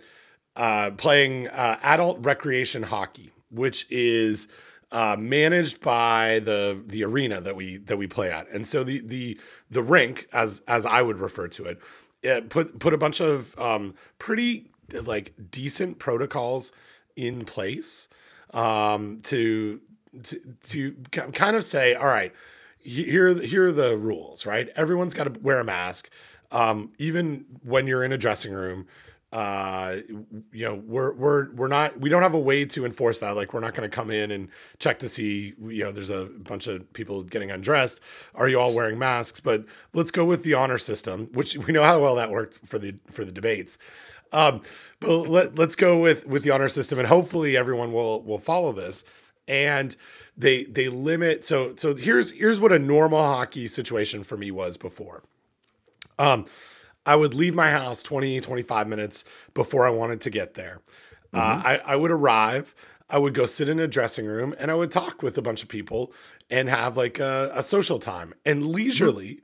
uh, 0.55 0.91
playing 0.91 1.48
uh, 1.48 1.79
adult 1.81 2.24
recreation 2.24 2.83
hockey, 2.83 3.31
which 3.50 3.88
is 3.89 4.48
uh, 4.91 5.15
managed 5.17 5.81
by 5.81 6.39
the 6.39 6.81
the 6.86 7.03
arena 7.03 7.41
that 7.41 7.55
we 7.55 7.77
that 7.77 7.98
we 7.98 8.07
play 8.07 8.31
at, 8.31 8.50
and 8.50 8.67
so 8.67 8.83
the 8.83 9.00
the 9.00 9.39
the 9.69 9.81
rink, 9.81 10.27
as 10.33 10.62
as 10.67 10.86
I 10.86 11.01
would 11.01 11.19
refer 11.19 11.48
to 11.50 11.65
it, 11.65 11.79
it 12.21 12.50
put 12.50 12.79
put 12.79 12.93
a 12.93 12.98
bunch 12.98 13.21
of 13.21 13.57
um, 13.60 13.95
pretty 14.19 14.69
like 15.03 15.33
decent 15.50 16.00
protocols 16.00 16.71
in 17.15 17.45
place 17.45 18.10
um, 18.53 19.19
to 19.24 19.81
to 20.24 20.39
to 20.63 20.91
kind 21.12 21.55
of 21.55 21.63
say, 21.63 21.93
all 21.93 22.07
right, 22.07 22.33
here 22.79 23.33
here 23.36 23.67
are 23.67 23.71
the 23.71 23.98
rules, 23.98 24.45
right? 24.45 24.69
Everyone's 24.75 25.13
got 25.13 25.33
to 25.33 25.39
wear 25.39 25.60
a 25.60 25.63
mask, 25.63 26.10
um, 26.51 26.91
even 26.98 27.45
when 27.63 27.88
you're 27.88 28.03
in 28.03 28.12
a 28.12 28.17
dressing 28.17 28.53
room. 28.53 28.88
Uh, 29.31 29.97
you 30.51 30.65
know, 30.65 30.75
we're 30.75 31.13
we're 31.13 31.51
we're 31.53 31.67
not 31.67 32.00
we 32.00 32.09
don't 32.09 32.21
have 32.21 32.33
a 32.33 32.39
way 32.39 32.65
to 32.65 32.85
enforce 32.85 33.19
that. 33.19 33.31
Like, 33.35 33.53
we're 33.53 33.61
not 33.61 33.73
going 33.73 33.89
to 33.89 33.95
come 33.95 34.11
in 34.11 34.29
and 34.29 34.50
check 34.77 35.00
to 35.00 35.07
see. 35.07 35.53
You 35.59 35.85
know, 35.85 35.91
there's 35.91 36.09
a 36.09 36.25
bunch 36.25 36.67
of 36.67 36.91
people 36.93 37.23
getting 37.23 37.50
undressed. 37.50 38.01
Are 38.35 38.50
you 38.50 38.59
all 38.59 38.73
wearing 38.73 39.00
masks? 39.00 39.39
But 39.39 39.65
let's 39.93 40.11
go 40.11 40.25
with 40.25 40.43
the 40.43 40.53
honor 40.53 40.77
system, 40.77 41.29
which 41.33 41.57
we 41.57 41.71
know 41.71 41.83
how 41.83 42.01
well 42.01 42.15
that 42.15 42.29
worked 42.29 42.59
for 42.65 42.77
the 42.77 42.95
for 43.09 43.23
the 43.23 43.31
debates. 43.31 43.77
Um, 44.33 44.61
but 45.00 45.27
let, 45.27 45.55
let's 45.57 45.75
go 45.75 46.00
with 46.00 46.27
with 46.27 46.43
the 46.43 46.51
honor 46.51 46.69
system, 46.69 47.00
and 47.00 47.07
hopefully 47.07 47.55
everyone 47.55 47.93
will 47.93 48.21
will 48.23 48.38
follow 48.38 48.71
this. 48.73 49.03
And 49.47 49.95
they 50.38 50.63
they 50.65 50.88
limit. 50.89 51.45
So 51.45 51.73
so 51.77 51.95
here's 51.95 52.31
here's 52.31 52.59
what 52.59 52.71
a 52.71 52.79
normal 52.79 53.23
hockey 53.23 53.67
situation 53.67 54.23
for 54.23 54.38
me 54.38 54.51
was 54.51 54.77
before. 54.77 55.23
Um, 56.19 56.45
I 57.05 57.15
would 57.15 57.34
leave 57.34 57.55
my 57.55 57.72
house 57.72 58.03
20, 58.03 58.39
25 58.41 58.88
minutes 58.88 59.24
before 59.53 59.86
I 59.86 59.89
wanted 59.89 60.22
to 60.22 60.29
get 60.29 60.53
there. 60.53 60.81
Uh, 61.34 61.62
I, 61.63 61.81
I 61.86 61.96
would 61.96 62.12
arrive, 62.12 62.75
I 63.10 63.17
would 63.17 63.34
go 63.34 63.46
sit 63.46 63.70
in 63.70 63.79
a 63.79 63.88
dressing 63.88 64.25
room, 64.25 64.53
and 64.60 64.70
I 64.70 64.75
would 64.75 64.91
talk 64.91 65.24
with 65.24 65.38
a 65.38 65.41
bunch 65.41 65.63
of 65.63 65.70
people 65.70 66.13
and 66.50 66.67
have 66.70 66.98
like 66.98 67.20
a, 67.20 67.51
a 67.55 67.63
social 67.63 68.00
time. 68.00 68.34
And 68.46 68.65
leisurely, 68.67 69.39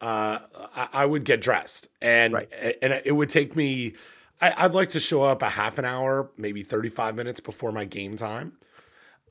uh, 0.00 0.38
I, 0.74 0.88
I 0.92 1.06
would 1.06 1.24
get 1.24 1.40
dressed, 1.40 1.88
and 2.00 2.34
Right. 2.34 2.48
and 2.80 2.92
it 3.04 3.12
would 3.12 3.28
take 3.28 3.56
me. 3.56 3.94
I, 4.40 4.54
I'd 4.64 4.74
like 4.74 4.90
to 4.90 5.00
show 5.00 5.22
up 5.22 5.42
a 5.42 5.50
half 5.50 5.78
an 5.78 5.84
hour, 5.84 6.30
maybe 6.36 6.62
35 6.62 7.14
minutes 7.16 7.40
before 7.40 7.72
my 7.72 7.84
game 7.84 8.16
time 8.16 8.52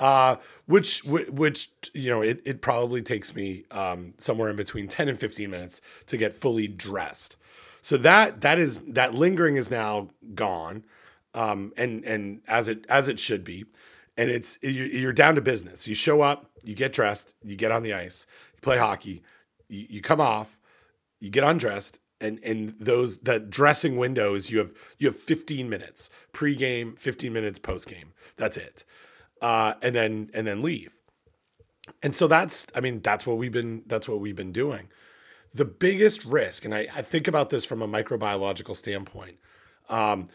uh, 0.02 0.38
which 0.66 1.04
which 1.04 1.70
you 1.94 2.10
know 2.10 2.22
it, 2.22 2.42
it 2.44 2.62
probably 2.62 3.02
takes 3.02 3.36
me 3.36 3.64
um, 3.72 4.14
somewhere 4.18 4.50
in 4.50 4.56
between 4.56 4.88
10 4.88 5.08
and 5.10 5.20
15 5.20 5.50
minutes 5.50 5.80
to 6.08 6.18
get 6.18 6.34
fully 6.34 6.68
dressed 6.68 7.36
so 7.82 7.98
that 7.98 8.42
that 8.42 8.60
is 8.60 8.80
that 8.88 9.14
lingering 9.14 9.56
is 9.56 9.70
now 9.72 10.10
gone 10.36 10.86
um, 11.34 11.74
and 11.78 12.04
and 12.06 12.42
as 12.48 12.68
it 12.68 12.86
as 12.90 13.08
it 13.08 13.20
should 13.20 13.44
be. 13.44 13.66
And 14.18 14.30
it's 14.30 14.60
you- 14.62 14.70
you're 14.70 15.14
down 15.14 15.36
to 15.36 15.42
business. 15.42 15.88
You 15.88 15.96
show 15.96 16.22
up 16.22 16.50
you 16.64 16.76
get 16.76 16.94
dressed 16.94 17.36
you 17.44 17.56
get 17.56 17.72
on 17.72 17.84
the 17.84 17.94
ice 17.94 18.28
you 18.54 18.60
play 18.62 18.78
hockey 18.78 19.24
you, 19.68 19.86
you 19.90 20.02
come 20.02 20.22
off 20.22 20.60
you 21.20 21.30
get 21.30 21.44
undressed 21.44 22.00
and 22.20 22.40
and 22.44 22.70
those 22.80 23.20
that 23.20 23.50
dressing 23.50 23.98
windows 23.98 24.50
you 24.52 24.60
have 24.60 24.72
you 25.00 25.08
have 25.08 25.18
15 25.18 25.70
minutes 25.70 26.10
pregame 26.34 26.98
15 27.00 27.34
minutes 27.34 27.60
postgame. 27.60 28.10
That's 28.38 28.58
it. 28.58 28.84
Uh, 29.42 29.74
and 29.82 29.96
then 29.96 30.30
and 30.34 30.46
then 30.46 30.62
leave. 30.62 30.96
And 32.04 32.16
so 32.16 32.28
that's 32.28 32.68
i 32.76 32.80
mean 32.80 33.02
that's 33.02 33.26
what 33.26 33.38
we've 33.38 33.52
been 33.52 33.84
that's 33.88 34.08
what 34.08 34.20
we've 34.20 34.36
been 34.36 34.52
doing 34.52 34.88
the 35.54 35.66
biggest 35.66 36.26
risk 36.26 36.66
and 36.66 36.74
i, 36.74 36.88
I 36.96 37.02
think 37.02 37.28
about 37.28 37.50
this 37.50 37.66
from 37.66 37.82
a 37.82 37.88
microbiological 37.88 38.76
standpoint 38.76 39.38
um, 39.90 40.30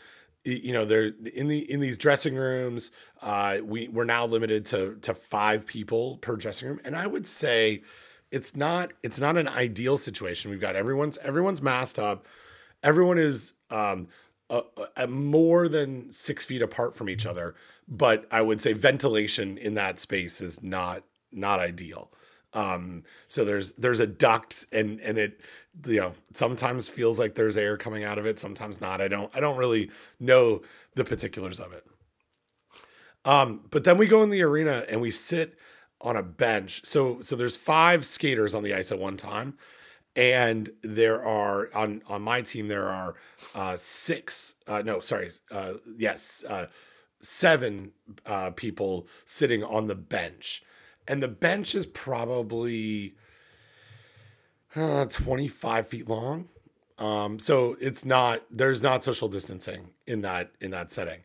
you 0.47 0.73
know 0.73 0.85
they're 0.85 1.13
in 1.35 1.49
the 1.49 1.71
in 1.71 1.81
these 1.81 1.97
dressing 1.97 2.37
rooms 2.37 2.91
uh, 3.21 3.59
we 3.65 3.89
we're 3.89 4.05
now 4.05 4.27
limited 4.27 4.65
to 4.67 4.97
to 5.03 5.15
five 5.15 5.67
people 5.67 6.19
per 6.19 6.37
dressing 6.37 6.69
room. 6.69 6.81
And 6.85 6.95
i 6.95 7.07
would 7.07 7.27
say 7.27 7.83
it's 8.31 8.55
not 8.55 8.93
it's 9.03 9.21
not 9.21 9.37
an 9.37 9.49
ideal 9.49 9.97
situation. 9.97 10.51
We've 10.51 10.61
got 10.61 10.77
everyone's 10.77 11.19
everyone's 11.19 11.63
masked 11.63 11.99
up. 11.99 12.27
Everyone 12.83 13.19
is 13.19 13.55
um 13.71 14.09
a, 14.49 14.63
a 14.97 15.07
more 15.09 15.69
than 15.69 16.13
six 16.13 16.45
feet 16.45 16.63
apart 16.63 16.95
from 16.95 17.09
each 17.09 17.27
other. 17.27 17.55
But 17.89 18.27
i 18.31 18.41
would 18.41 18.61
say 18.61 18.73
ventilation 18.73 19.59
in 19.59 19.75
that 19.75 19.99
space 19.99 20.41
is 20.41 20.63
not 20.63 21.03
not 21.33 21.59
ideal 21.59 22.11
um 22.53 23.03
so 23.29 23.45
there's 23.45 23.73
there's 23.73 24.01
a 24.01 24.07
duct 24.07 24.65
and 24.73 25.01
and 25.01 25.19
it 25.19 25.41
you 25.87 26.01
know 26.01 26.13
sometimes 26.33 26.89
feels 26.89 27.19
like 27.19 27.35
there's 27.35 27.57
air 27.57 27.77
coming 27.77 28.05
out 28.05 28.19
of 28.19 28.27
it 28.27 28.39
sometimes 28.39 28.81
not. 28.81 29.01
I 29.01 29.09
don't 29.09 29.31
i 29.35 29.41
don't 29.41 29.57
really 29.57 29.91
know 30.19 30.63
the 30.95 31.05
particulars 31.05 31.61
of 31.61 31.73
it. 31.73 31.85
Um 33.25 33.65
but 33.71 33.85
then 33.85 33.99
we 33.99 34.07
go 34.07 34.23
in 34.23 34.31
the 34.31 34.43
arena 34.43 34.85
and 34.89 35.01
we 35.01 35.11
sit 35.11 35.59
on 36.01 36.17
a 36.17 36.23
bench. 36.23 36.85
So 36.85 37.21
so 37.21 37.37
there's 37.37 37.57
five 37.57 38.05
skaters 38.05 38.55
on 38.55 38.63
the 38.63 38.75
ice 38.75 38.93
at 38.93 38.99
one 38.99 39.17
time. 39.17 39.59
And 40.15 40.71
there 40.83 41.23
are 41.25 41.69
on 41.75 42.03
on 42.07 42.23
my 42.23 42.41
team 42.43 42.69
there 42.69 42.89
are 42.89 43.15
uh 43.55 43.77
six 43.77 44.55
uh 44.67 44.83
no 44.85 45.01
sorry 45.01 45.29
uh 45.51 45.75
yes 45.97 46.45
uh 46.49 46.67
seven 47.21 47.93
uh 48.25 48.51
people 48.53 49.07
sitting 49.25 49.63
on 49.65 49.89
the 49.89 49.95
bench 49.95 50.63
and 51.09 51.23
the 51.23 51.29
bench 51.29 51.75
is 51.75 51.87
probably 51.87 53.15
uh, 54.75 55.07
25 55.07 55.89
feet 55.89 56.09
long. 56.09 56.49
Um, 56.99 57.39
so 57.39 57.77
it's 57.81 58.05
not 58.05 58.43
there's 58.51 58.83
not 58.83 59.05
social 59.05 59.29
distancing 59.29 59.91
in 60.07 60.23
that 60.23 60.53
in 60.61 60.71
that 60.71 60.91
setting, 60.91 61.21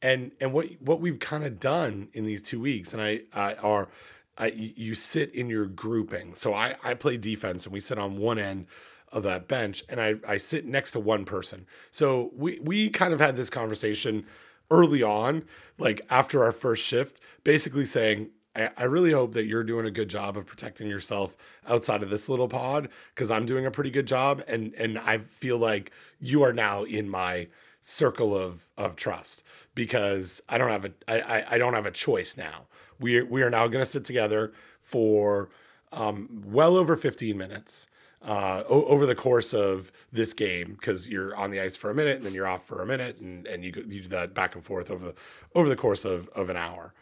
and 0.00 0.32
and 0.40 0.52
what 0.52 0.66
what 0.80 1.00
we've 1.00 1.20
kind 1.20 1.44
of 1.44 1.60
done 1.60 2.08
in 2.12 2.24
these 2.24 2.42
two 2.42 2.60
weeks, 2.60 2.92
and 2.92 3.00
I, 3.00 3.20
I 3.32 3.54
are 3.54 3.88
I, 4.36 4.46
you 4.48 4.96
sit 4.96 5.32
in 5.32 5.48
your 5.48 5.66
grouping. 5.66 6.34
So 6.34 6.54
I 6.54 6.74
I 6.82 6.94
play 6.94 7.16
defense, 7.18 7.66
and 7.66 7.72
we 7.72 7.78
sit 7.78 7.98
on 7.98 8.18
one 8.18 8.38
end 8.38 8.66
of 9.12 9.22
that 9.22 9.46
bench, 9.46 9.84
and 9.88 10.00
I 10.00 10.16
I 10.26 10.38
sit 10.38 10.66
next 10.66 10.90
to 10.92 11.00
one 11.00 11.24
person. 11.24 11.66
So 11.92 12.32
we 12.34 12.58
we 12.60 12.90
kind 12.90 13.14
of 13.14 13.20
had 13.20 13.36
this 13.36 13.48
conversation 13.48 14.26
early 14.72 15.04
on, 15.04 15.44
like 15.78 16.00
after 16.10 16.42
our 16.42 16.52
first 16.52 16.84
shift, 16.84 17.20
basically 17.44 17.86
saying 17.86 18.30
I, 18.54 18.70
I 18.76 18.84
really 18.84 19.12
hope 19.12 19.32
that 19.32 19.46
you're 19.46 19.64
doing 19.64 19.86
a 19.86 19.90
good 19.90 20.08
job 20.08 20.36
of 20.36 20.46
protecting 20.46 20.88
yourself 20.88 21.36
outside 21.66 22.02
of 22.02 22.10
this 22.10 22.28
little 22.28 22.48
pod 22.48 22.88
because 23.14 23.30
I'm 23.30 23.46
doing 23.46 23.66
a 23.66 23.70
pretty 23.70 23.90
good 23.90 24.06
job 24.06 24.42
and 24.46 24.74
and 24.74 24.98
I 24.98 25.18
feel 25.18 25.58
like 25.58 25.90
you 26.20 26.42
are 26.42 26.52
now 26.52 26.84
in 26.84 27.08
my 27.08 27.48
circle 27.80 28.36
of 28.36 28.70
of 28.76 28.96
trust 28.96 29.42
because 29.74 30.40
I 30.48 30.58
don't 30.58 30.70
have 30.70 30.84
a 30.84 30.92
I 31.08 31.54
I 31.54 31.58
don't 31.58 31.74
have 31.74 31.86
a 31.86 31.90
choice 31.90 32.36
now. 32.36 32.66
We 32.98 33.22
we 33.22 33.42
are 33.42 33.50
now 33.50 33.66
going 33.68 33.82
to 33.84 33.90
sit 33.90 34.04
together 34.04 34.52
for 34.80 35.50
um, 35.92 36.42
well 36.46 36.76
over 36.76 36.96
15 36.96 37.36
minutes 37.36 37.86
uh, 38.22 38.62
o- 38.68 38.86
over 38.86 39.04
the 39.04 39.14
course 39.14 39.52
of 39.52 39.92
this 40.12 40.32
game 40.32 40.74
because 40.74 41.08
you're 41.08 41.34
on 41.36 41.50
the 41.50 41.60
ice 41.60 41.76
for 41.76 41.90
a 41.90 41.94
minute 41.94 42.16
and 42.16 42.24
then 42.24 42.32
you're 42.32 42.46
off 42.46 42.66
for 42.66 42.80
a 42.80 42.86
minute 42.86 43.18
and 43.18 43.46
and 43.46 43.64
you 43.64 43.72
you 43.88 44.02
do 44.02 44.08
that 44.08 44.34
back 44.34 44.54
and 44.54 44.64
forth 44.64 44.90
over 44.90 45.04
the 45.06 45.14
over 45.54 45.68
the 45.68 45.76
course 45.76 46.04
of 46.04 46.28
of 46.28 46.48
an 46.50 46.56
hour. 46.56 46.94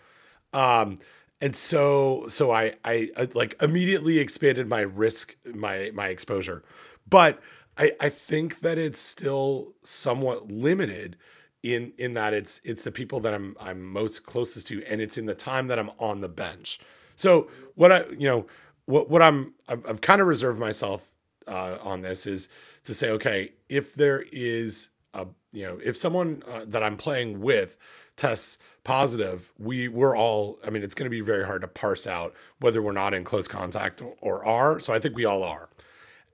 Um, 0.52 0.98
and 1.40 1.56
so 1.56 2.26
so 2.28 2.50
I, 2.50 2.74
I 2.84 3.10
I 3.16 3.28
like 3.34 3.60
immediately 3.62 4.18
expanded 4.18 4.68
my 4.68 4.80
risk 4.80 5.36
my 5.44 5.90
my 5.94 6.08
exposure, 6.08 6.62
but 7.08 7.40
I 7.78 7.92
I 8.00 8.08
think 8.08 8.60
that 8.60 8.78
it's 8.78 9.00
still 9.00 9.74
somewhat 9.82 10.50
limited 10.50 11.16
in 11.62 11.92
in 11.96 12.14
that 12.14 12.34
it's 12.34 12.60
it's 12.64 12.82
the 12.82 12.92
people 12.92 13.20
that 13.20 13.32
I'm 13.32 13.56
I'm 13.58 13.82
most 13.82 14.24
closest 14.24 14.66
to, 14.68 14.84
and 14.84 15.00
it's 15.00 15.16
in 15.16 15.26
the 15.26 15.34
time 15.34 15.68
that 15.68 15.78
I'm 15.78 15.90
on 15.98 16.20
the 16.20 16.28
bench. 16.28 16.78
So 17.16 17.48
what 17.74 17.90
I 17.90 18.04
you 18.10 18.28
know 18.28 18.46
what 18.84 19.08
what 19.08 19.22
I'm 19.22 19.54
I've, 19.68 19.86
I've 19.86 20.00
kind 20.00 20.20
of 20.20 20.26
reserved 20.26 20.60
myself 20.60 21.12
uh, 21.46 21.78
on 21.82 22.02
this 22.02 22.26
is 22.26 22.48
to 22.84 22.94
say 22.94 23.10
okay 23.10 23.52
if 23.68 23.94
there 23.94 24.24
is 24.30 24.90
a 25.14 25.26
you 25.52 25.64
know 25.64 25.78
if 25.82 25.96
someone 25.96 26.42
uh, 26.46 26.64
that 26.66 26.82
I'm 26.82 26.96
playing 26.96 27.40
with 27.40 27.78
tests 28.16 28.58
positive, 28.90 29.52
we 29.58 29.88
we're 29.88 30.16
all. 30.16 30.58
I 30.66 30.70
mean, 30.70 30.82
it's 30.82 30.94
going 30.94 31.06
to 31.06 31.10
be 31.10 31.20
very 31.20 31.44
hard 31.44 31.62
to 31.62 31.68
parse 31.68 32.06
out 32.06 32.34
whether 32.58 32.82
we're 32.82 32.92
not 32.92 33.14
in 33.14 33.24
close 33.24 33.48
contact 33.48 34.02
or 34.20 34.44
are. 34.44 34.80
So 34.80 34.92
I 34.92 34.98
think 34.98 35.14
we 35.14 35.24
all 35.24 35.42
are, 35.42 35.68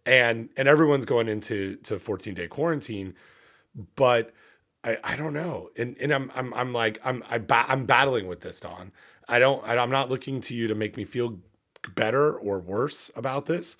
and 0.04 0.48
and 0.56 0.66
everyone's 0.66 1.06
going 1.06 1.28
into 1.28 1.76
to 1.76 1.98
14 1.98 2.34
day 2.34 2.48
quarantine, 2.48 3.14
but. 3.94 4.32
I, 4.84 4.98
I 5.02 5.16
don't 5.16 5.32
know, 5.34 5.70
and 5.76 5.96
and 5.98 6.12
I'm 6.12 6.30
I'm 6.32 6.54
I'm 6.54 6.72
like 6.72 7.00
I'm 7.04 7.24
I 7.28 7.38
ba- 7.38 7.64
I'm 7.66 7.86
battling 7.86 8.28
with 8.28 8.42
this, 8.42 8.60
Don. 8.60 8.92
I 9.26 9.40
don't 9.40 9.66
I, 9.66 9.76
I'm 9.76 9.90
not 9.90 10.08
looking 10.10 10.40
to 10.42 10.54
you 10.54 10.68
to 10.68 10.76
make 10.76 10.96
me 10.96 11.04
feel 11.04 11.40
better 11.94 12.32
or 12.32 12.60
worse 12.60 13.10
about 13.16 13.46
this, 13.46 13.76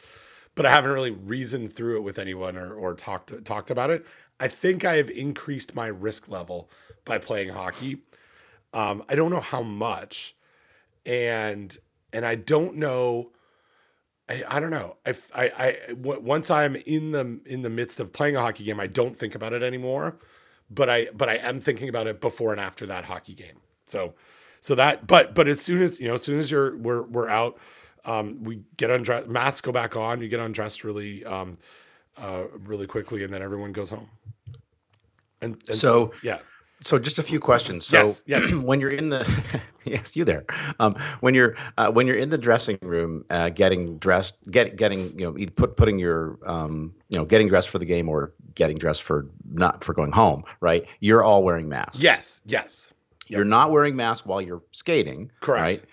but 0.56 0.66
I 0.66 0.72
haven't 0.72 0.90
really 0.90 1.12
reasoned 1.12 1.72
through 1.72 1.98
it 1.98 2.00
with 2.00 2.18
anyone 2.18 2.56
or, 2.56 2.74
or 2.74 2.94
talked 2.94 3.44
talked 3.44 3.70
about 3.70 3.90
it. 3.90 4.04
I 4.40 4.48
think 4.48 4.84
I 4.84 4.96
have 4.96 5.08
increased 5.10 5.76
my 5.76 5.86
risk 5.86 6.28
level 6.28 6.70
by 7.04 7.18
playing 7.18 7.50
hockey. 7.50 7.98
Um, 8.76 9.02
I 9.08 9.14
don't 9.14 9.30
know 9.30 9.40
how 9.40 9.62
much, 9.62 10.36
and 11.06 11.76
and 12.12 12.24
I 12.26 12.34
don't 12.34 12.76
know. 12.76 13.30
I, 14.28 14.42
I 14.48 14.60
don't 14.60 14.70
know. 14.70 14.96
I, 15.06 15.14
I, 15.34 15.44
I 15.58 15.76
w- 15.94 16.20
once 16.20 16.50
I'm 16.50 16.76
in 16.76 17.12
the 17.12 17.40
in 17.46 17.62
the 17.62 17.70
midst 17.70 18.00
of 18.00 18.12
playing 18.12 18.36
a 18.36 18.40
hockey 18.40 18.64
game, 18.64 18.78
I 18.80 18.86
don't 18.86 19.16
think 19.16 19.34
about 19.34 19.52
it 19.52 19.62
anymore. 19.62 20.18
But 20.68 20.90
I 20.90 21.06
but 21.14 21.28
I 21.28 21.36
am 21.36 21.60
thinking 21.60 21.88
about 21.88 22.06
it 22.06 22.20
before 22.20 22.50
and 22.52 22.60
after 22.60 22.86
that 22.86 23.04
hockey 23.04 23.34
game. 23.34 23.60
So 23.86 24.14
so 24.60 24.74
that 24.74 25.06
but 25.06 25.34
but 25.34 25.46
as 25.48 25.60
soon 25.60 25.80
as 25.80 26.00
you 26.00 26.08
know, 26.08 26.14
as 26.14 26.22
soon 26.22 26.38
as 26.38 26.50
you're 26.50 26.76
we're 26.76 27.02
we're 27.02 27.28
out, 27.30 27.56
um, 28.04 28.42
we 28.42 28.62
get 28.76 28.90
undressed, 28.90 29.28
masks 29.28 29.60
go 29.60 29.70
back 29.72 29.96
on, 29.96 30.20
you 30.20 30.28
get 30.28 30.40
undressed 30.40 30.82
really 30.84 31.24
um, 31.24 31.56
uh, 32.18 32.44
really 32.64 32.86
quickly, 32.88 33.22
and 33.24 33.32
then 33.32 33.42
everyone 33.42 33.72
goes 33.72 33.90
home. 33.90 34.08
And, 35.40 35.54
and 35.68 35.74
So- 35.78 36.10
so 36.10 36.14
yeah. 36.22 36.38
So 36.82 36.98
just 36.98 37.18
a 37.18 37.22
few 37.22 37.40
questions. 37.40 37.86
So 37.86 37.98
Yes, 37.98 38.22
yes. 38.26 38.52
when 38.52 38.80
you're 38.80 38.90
in 38.90 39.08
the 39.08 39.26
yes, 39.84 40.16
you 40.16 40.24
there. 40.24 40.44
Um, 40.78 40.94
when 41.20 41.34
you're 41.34 41.56
uh, 41.78 41.90
when 41.90 42.06
you're 42.06 42.16
in 42.16 42.28
the 42.28 42.38
dressing 42.38 42.78
room, 42.82 43.24
uh, 43.30 43.48
getting 43.50 43.98
dressed, 43.98 44.36
get 44.50 44.76
getting 44.76 45.18
you 45.18 45.32
know 45.32 45.46
put 45.56 45.76
putting 45.76 45.98
your 45.98 46.38
um, 46.46 46.94
you 47.08 47.18
know 47.18 47.24
getting 47.24 47.48
dressed 47.48 47.70
for 47.70 47.78
the 47.78 47.86
game 47.86 48.08
or 48.08 48.32
getting 48.54 48.78
dressed 48.78 49.02
for 49.02 49.26
not 49.50 49.84
for 49.84 49.94
going 49.94 50.12
home, 50.12 50.44
right? 50.60 50.86
You're 51.00 51.22
all 51.22 51.42
wearing 51.42 51.68
masks. 51.68 52.00
Yes, 52.00 52.42
yes. 52.44 52.92
You're 53.28 53.44
not 53.44 53.72
wearing 53.72 53.96
masks 53.96 54.24
while 54.24 54.40
you're 54.40 54.62
skating, 54.70 55.32
Correct. 55.40 55.62
Right? 55.62 55.84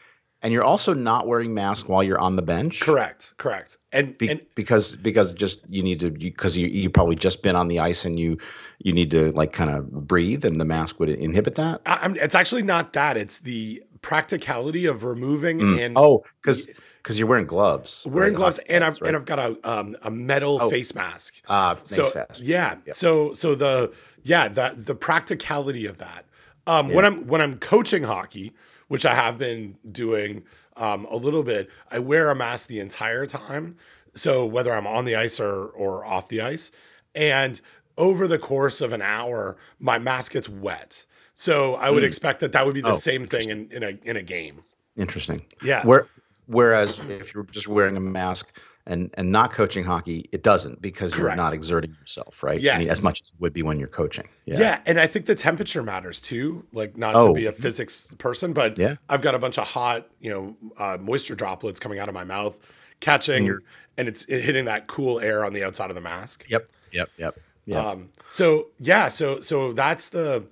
And 0.43 0.51
you're 0.51 0.63
also 0.63 0.93
not 0.93 1.25
wearing 1.25 1.53
mask 1.53 1.87
while 1.87 2.03
you're 2.03 2.19
on 2.19 2.35
the 2.35 2.41
bench. 2.41 2.81
Correct, 2.81 3.33
correct. 3.37 3.77
And 3.93 4.17
Be- 4.17 4.27
and 4.29 4.41
because 4.55 4.97
because 4.97 5.33
just 5.33 5.61
you 5.71 5.81
need 5.81 6.01
to 6.01 6.11
because 6.11 6.57
you, 6.57 6.67
you 6.67 6.89
probably 6.89 7.15
just 7.15 7.41
been 7.41 7.55
on 7.55 7.69
the 7.69 7.79
ice 7.79 8.03
and 8.03 8.19
you 8.19 8.37
you 8.79 8.91
need 8.91 9.09
to 9.11 9.31
like 9.31 9.53
kind 9.53 9.69
of 9.69 9.89
breathe 10.07 10.43
and 10.43 10.59
the 10.59 10.65
mask 10.65 10.99
would 10.99 11.07
inhibit 11.09 11.55
that. 11.55 11.81
I, 11.85 11.99
I'm, 12.01 12.15
it's 12.17 12.35
actually 12.35 12.63
not 12.63 12.91
that. 12.93 13.15
It's 13.15 13.39
the 13.39 13.81
practicality 14.01 14.85
of 14.85 15.03
removing 15.03 15.59
Mm. 15.59 15.85
and 15.85 15.97
oh, 15.97 16.23
because 16.41 16.69
because 17.01 17.17
you're 17.17 17.27
wearing 17.27 17.45
gloves. 17.45 18.05
wearing 18.05 18.33
right? 18.33 18.37
gloves, 18.37 18.59
and 18.69 18.83
I've 18.83 18.99
right? 19.01 19.07
and 19.09 19.15
I've 19.17 19.25
got 19.25 19.39
a 19.39 19.57
um, 19.63 19.95
a 20.03 20.11
metal 20.11 20.57
Oh. 20.61 20.69
face 20.69 20.93
mask. 20.93 21.35
uh, 21.47 21.75
So 21.83 22.03
face 22.05 22.15
mask. 22.15 22.41
yeah, 22.43 22.75
Yeah. 22.85 22.93
so 22.93 23.33
so 23.33 23.55
the 23.55 23.93
yeah 24.23 24.47
that 24.49 24.85
the 24.85 24.95
practicality 24.95 25.85
of 25.85 25.97
that. 25.99 26.25
Um, 26.67 26.93
When 26.93 27.03
I'm 27.05 27.27
when 27.27 27.41
I'm 27.41 27.57
coaching 27.59 28.03
hockey, 28.03 28.53
which 28.93 29.07
I 29.07 29.15
have 29.15 29.39
been 29.39 29.75
doing 29.91 30.43
um, 30.77 31.05
a 31.09 31.15
little 31.15 31.41
bit, 31.41 31.67
I 31.89 31.97
wear 31.97 32.29
a 32.29 32.35
mask 32.35 32.67
the 32.67 32.79
entire 32.79 33.25
time. 33.25 33.75
So 34.13 34.45
whether 34.45 34.71
I'm 34.71 34.85
on 34.85 35.05
the 35.05 35.15
ice 35.15 35.39
or 35.39 35.65
or 35.69 36.05
off 36.05 36.27
the 36.27 36.41
ice, 36.41 36.69
and 37.15 37.59
over 37.97 38.27
the 38.27 38.37
course 38.37 38.81
of 38.81 38.93
an 38.93 39.01
hour, 39.01 39.57
my 39.79 39.97
mask 39.97 40.33
gets 40.33 40.47
wet. 40.47 41.07
So 41.33 41.73
I 41.73 41.89
would 41.89 42.03
expect 42.03 42.39
that 42.41 42.51
that 42.51 42.63
would 42.67 42.75
be 42.75 42.81
the 42.81 42.89
Oh, 42.89 42.93
same 42.93 43.25
thing 43.25 43.49
in, 43.49 43.71
in 43.71 43.81
a 43.81 43.97
in 44.03 44.15
a 44.15 44.21
game. 44.21 44.63
Interesting. 44.95 45.41
Yeah. 45.63 45.83
Where 45.83 46.05
whereas 46.45 46.99
if 47.09 47.33
you're 47.33 47.45
just 47.45 47.67
wearing 47.67 47.97
a 47.97 47.99
mask 47.99 48.55
and 48.85 49.09
and 49.13 49.31
not 49.31 49.51
coaching 49.51 49.83
hockey, 49.83 50.27
it 50.31 50.43
doesn't 50.43 50.81
because 50.81 51.17
you're 51.17 51.33
not 51.35 51.53
exerting 51.53 51.95
yourself, 52.01 52.43
right? 52.43 52.59
I 52.67 52.79
mean, 52.79 52.89
as 52.89 53.01
much 53.01 53.21
as 53.21 53.29
it 53.29 53.35
would 53.39 53.53
be 53.53 53.63
when 53.63 53.79
you're 53.79 53.87
coaching. 53.87 54.27
Yeah. 54.45 54.59
Yeah. 54.59 54.79
And 54.85 54.99
I 54.99 55.07
think 55.07 55.25
the 55.25 55.35
temperature 55.35 55.81
matters 55.81 56.19
too. 56.19 56.65
Like 56.73 56.97
not 56.97 57.13
to 57.13 57.19
Oh. 57.19 57.33
be 57.33 57.45
a 57.45 57.51
physics 57.53 58.13
person, 58.17 58.51
but 58.53 58.77
Yeah. 58.77 58.95
I've 59.07 59.21
got 59.21 59.35
a 59.35 59.39
bunch 59.39 59.57
of 59.57 59.67
hot, 59.67 60.09
you 60.19 60.29
know, 60.29 60.57
uh, 60.77 60.97
moisture 60.99 61.35
droplets 61.35 61.79
coming 61.79 61.99
out 61.99 62.09
of 62.09 62.13
my 62.13 62.25
mouth, 62.25 62.59
catching, 62.99 63.57
and 63.97 64.07
it's 64.07 64.25
it 64.25 64.41
hitting 64.41 64.65
that 64.65 64.87
cool 64.87 65.19
air 65.19 65.45
on 65.45 65.53
the 65.53 65.63
outside 65.63 65.89
of 65.89 65.95
the 65.95 66.01
mask. 66.01 66.43
Yep. 66.49 66.67
Yep. 66.91 67.09
Yep. 67.17 67.39
Yeah. 67.65 67.87
Um, 67.87 68.09
so 68.27 68.67
yeah, 68.79 69.07
so 69.07 69.39
so 69.39 69.71
that's 69.71 70.09
the 70.09 70.43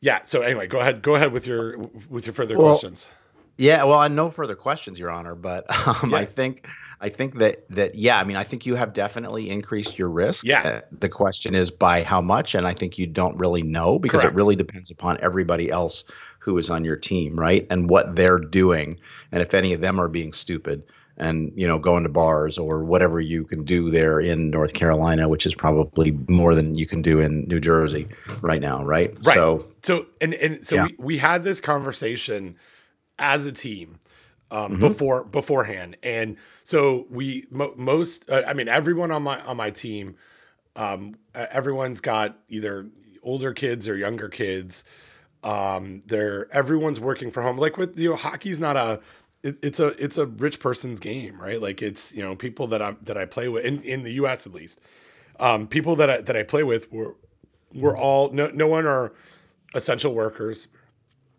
yeah. 0.00 0.22
So 0.24 0.40
anyway, 0.42 0.66
go 0.66 0.80
ahead. 0.80 1.02
Go 1.02 1.14
ahead 1.14 1.30
with 1.32 1.46
your 1.46 1.78
with 2.08 2.26
your 2.26 2.32
further 2.32 2.58
Well, 2.58 2.68
questions. 2.70 3.06
Yeah, 3.60 3.84
well, 3.84 3.98
I 3.98 4.08
no 4.08 4.30
further 4.30 4.56
questions, 4.56 4.98
Your 4.98 5.10
Honor, 5.10 5.34
but 5.34 5.64
um, 5.86 6.10
Yeah. 6.10 6.16
I 6.18 6.24
think 6.24 6.66
I 7.02 7.10
think 7.10 7.38
that 7.38 7.68
that 7.70 7.94
yeah, 7.94 8.18
I 8.18 8.24
mean, 8.24 8.36
I 8.38 8.42
think 8.44 8.64
you 8.64 8.74
have 8.74 8.94
definitely 8.94 9.50
increased 9.50 9.98
your 9.98 10.08
risk. 10.08 10.44
Yeah. 10.46 10.62
Uh, 10.62 10.80
the 10.98 11.10
question 11.10 11.54
is 11.54 11.70
by 11.70 12.02
how 12.02 12.22
much, 12.22 12.54
and 12.54 12.66
I 12.66 12.72
think 12.72 12.98
you 12.98 13.06
don't 13.06 13.36
really 13.36 13.62
know 13.62 13.98
because 13.98 14.22
Correct. 14.22 14.34
it 14.34 14.36
really 14.36 14.56
depends 14.56 14.90
upon 14.90 15.18
everybody 15.20 15.70
else 15.70 16.04
who 16.38 16.56
is 16.56 16.70
on 16.70 16.84
your 16.84 16.96
team, 16.96 17.38
right, 17.38 17.66
and 17.68 17.90
what 17.90 18.16
they're 18.16 18.38
doing, 18.38 18.98
and 19.30 19.42
if 19.42 19.52
any 19.52 19.74
of 19.74 19.82
them 19.82 20.00
are 20.00 20.08
being 20.08 20.32
stupid 20.32 20.82
and 21.18 21.52
you 21.54 21.66
know 21.66 21.78
going 21.78 22.02
to 22.02 22.08
bars 22.08 22.56
or 22.58 22.82
whatever 22.82 23.20
you 23.20 23.44
can 23.44 23.62
do 23.62 23.90
there 23.90 24.20
in 24.20 24.48
North 24.48 24.72
Carolina, 24.72 25.28
which 25.28 25.44
is 25.44 25.54
probably 25.54 26.12
more 26.28 26.54
than 26.54 26.76
you 26.76 26.86
can 26.86 27.02
do 27.02 27.20
in 27.20 27.44
New 27.46 27.60
Jersey 27.60 28.08
right 28.40 28.62
now, 28.62 28.82
right? 28.82 29.14
Right. 29.26 29.34
So 29.34 29.66
So 29.82 30.06
and 30.22 30.32
and 30.32 30.66
so 30.66 30.76
Yeah. 30.76 30.84
we, 30.86 30.94
we 30.98 31.18
had 31.18 31.44
this 31.44 31.60
conversation 31.60 32.56
as 33.20 33.46
a 33.46 33.52
team 33.52 33.98
um, 34.50 34.72
Mm-hmm. 34.72 34.80
before 34.80 35.22
beforehand, 35.24 35.96
and 36.02 36.36
so 36.64 37.06
we 37.08 37.46
mo- 37.50 37.74
most 37.76 38.28
uh, 38.28 38.42
I 38.46 38.52
mean 38.52 38.66
everyone 38.66 39.12
on 39.12 39.22
my 39.22 39.40
on 39.42 39.56
my 39.56 39.70
team, 39.70 40.16
um, 40.74 41.14
everyone's 41.34 42.00
got 42.00 42.36
either 42.48 42.88
older 43.22 43.52
kids 43.52 43.86
or 43.86 43.96
younger 43.96 44.28
kids. 44.28 44.82
Um, 45.44 46.02
they're 46.06 46.52
everyone's 46.52 46.98
working 46.98 47.30
from 47.30 47.44
home. 47.44 47.58
Like 47.58 47.76
with 47.76 47.96
you 47.98 48.10
know, 48.10 48.16
hockey's 48.16 48.58
not 48.58 48.76
a 48.76 49.00
it, 49.44 49.56
it's 49.62 49.78
a 49.78 49.88
it's 50.02 50.18
a 50.18 50.26
rich 50.26 50.58
person's 50.58 50.98
game, 50.98 51.40
right? 51.40 51.60
Like 51.60 51.80
it's 51.80 52.12
you 52.12 52.22
know 52.22 52.34
people 52.34 52.66
that 52.68 52.82
I 52.82 52.96
that 53.02 53.16
I 53.16 53.26
play 53.26 53.48
with 53.48 53.64
in, 53.64 53.82
in 53.84 54.02
the 54.02 54.12
U.S. 54.14 54.46
at 54.48 54.52
least, 54.52 54.80
um, 55.38 55.68
people 55.68 55.94
that 55.96 56.10
I 56.10 56.20
that 56.22 56.36
I 56.36 56.42
play 56.42 56.64
with 56.64 56.90
were 56.92 57.14
we're 57.72 57.96
all 57.96 58.30
no 58.32 58.48
no 58.52 58.66
one 58.66 58.84
are 58.84 59.12
essential 59.76 60.12
workers 60.12 60.66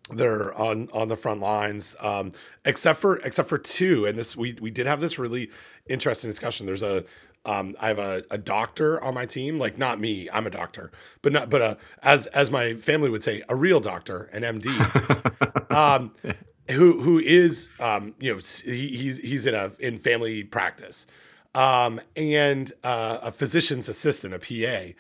that 0.10 0.26
are 0.26 0.54
on 0.56 0.90
on 0.92 1.08
the 1.08 1.16
front 1.16 1.40
lines 1.40 1.96
um 2.00 2.32
except 2.66 3.00
for 3.00 3.18
except 3.18 3.48
for 3.48 3.58
two. 3.58 4.06
And 4.06 4.18
this 4.18 4.36
we 4.36 4.58
we 4.62 4.72
did 4.72 4.88
have 4.88 5.02
this 5.02 5.18
really 5.20 5.50
interesting 5.88 6.30
discussion. 6.30 6.66
There's 6.66 6.84
a 6.84 7.06
um 7.44 7.76
i 7.80 7.88
have 7.88 7.98
a, 7.98 8.24
a 8.30 8.38
doctor 8.38 9.04
on 9.04 9.16
my 9.16 9.26
team 9.26 9.58
like 9.58 9.76
not 9.76 10.00
me 10.00 10.30
i'm 10.32 10.46
a 10.46 10.50
doctor 10.52 10.92
but 11.24 11.32
not 11.32 11.50
but 11.50 11.60
uh 11.60 11.76
as 12.04 12.28
as 12.28 12.52
my 12.52 12.76
family 12.76 13.10
would 13.10 13.24
say 13.24 13.42
a 13.50 13.56
real 13.56 13.80
doctor 13.80 14.30
an 14.32 14.44
md 14.44 15.72
um 15.76 16.14
who 16.70 17.02
who 17.02 17.20
is 17.20 17.70
um 17.80 18.14
you 18.20 18.34
know 18.34 18.40
he, 18.64 18.88
he's 18.90 19.18
he's 19.18 19.46
in 19.46 19.56
a 19.56 19.72
in 19.80 19.98
family 19.98 20.44
practice. 20.44 21.08
Um 21.54 22.00
and 22.16 22.72
uh, 22.82 23.20
a 23.24 23.32
physician's 23.32 23.90
assistant 23.90 24.34
a 24.34 24.40
pa 24.40 24.94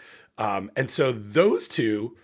um 0.43 0.71
and 0.75 0.89
so 0.89 1.11
those 1.11 1.67
two 1.67 2.17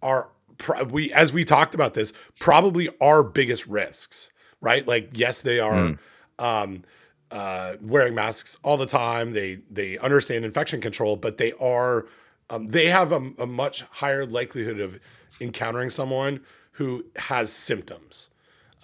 are 0.00 0.30
pro- 0.58 0.84
we 0.84 1.12
as 1.12 1.32
we 1.32 1.44
talked 1.44 1.74
about 1.74 1.94
this 1.94 2.12
probably 2.38 2.88
our 3.00 3.22
biggest 3.22 3.66
risks 3.66 4.30
right? 4.60 4.86
Like 4.86 5.10
yes 5.14 5.42
they 5.42 5.60
are 5.60 5.96
um 6.38 6.84
uh 7.30 7.76
wearing 7.80 8.14
masks 8.14 8.58
all 8.62 8.76
the 8.76 8.86
time. 8.86 9.32
They 9.32 9.60
they 9.70 9.98
understand 9.98 10.44
infection 10.44 10.80
control 10.80 11.16
but 11.16 11.38
they 11.38 11.52
are 11.54 12.06
um, 12.50 12.68
they 12.68 12.86
have 12.86 13.12
a, 13.12 13.32
a 13.38 13.46
much 13.46 13.82
higher 13.82 14.24
likelihood 14.24 14.80
of 14.80 14.98
encountering 15.40 15.90
someone 15.90 16.40
who 16.72 17.04
has 17.16 17.52
symptoms. 17.52 18.30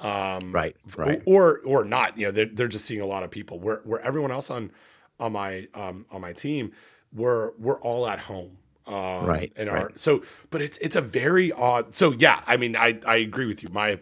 Um 0.01 0.53
right, 0.53 0.77
right. 0.97 1.23
or 1.25 1.61
or 1.65 1.85
not. 1.85 2.19
You 2.19 2.27
know 2.27 2.33
they're, 2.33 2.47
they're 2.47 2.69
just 2.69 2.85
seeing 2.85 3.01
a 3.01 3.07
lot 3.07 3.23
of 3.23 3.31
people. 3.31 3.59
Where 3.59 3.81
where 3.85 4.01
everyone 4.01 4.31
else 4.31 4.51
on 4.51 4.71
on 5.19 5.33
my 5.33 5.69
um 5.75 6.07
on 6.11 6.21
my 6.21 6.33
team 6.33 6.73
we're 7.15 7.53
we're 7.59 7.81
all 7.81 8.07
at 8.07 8.19
home 8.19 8.59
um 8.87 9.25
Right, 9.27 9.53
and 9.57 9.69
right. 9.71 9.83
our 9.85 9.93
so 9.97 10.23
but 10.51 10.61
it's 10.61 10.77
it's 10.79 10.97
a 10.97 11.01
very 11.01 11.51
odd 11.53 11.95
so 11.95 12.13
yeah 12.13 12.43
i 12.47 12.57
mean 12.57 12.77
i 12.77 12.99
i 13.07 13.17
agree 13.17 13.47
with 13.47 13.63
you. 13.63 13.69
My 13.71 13.99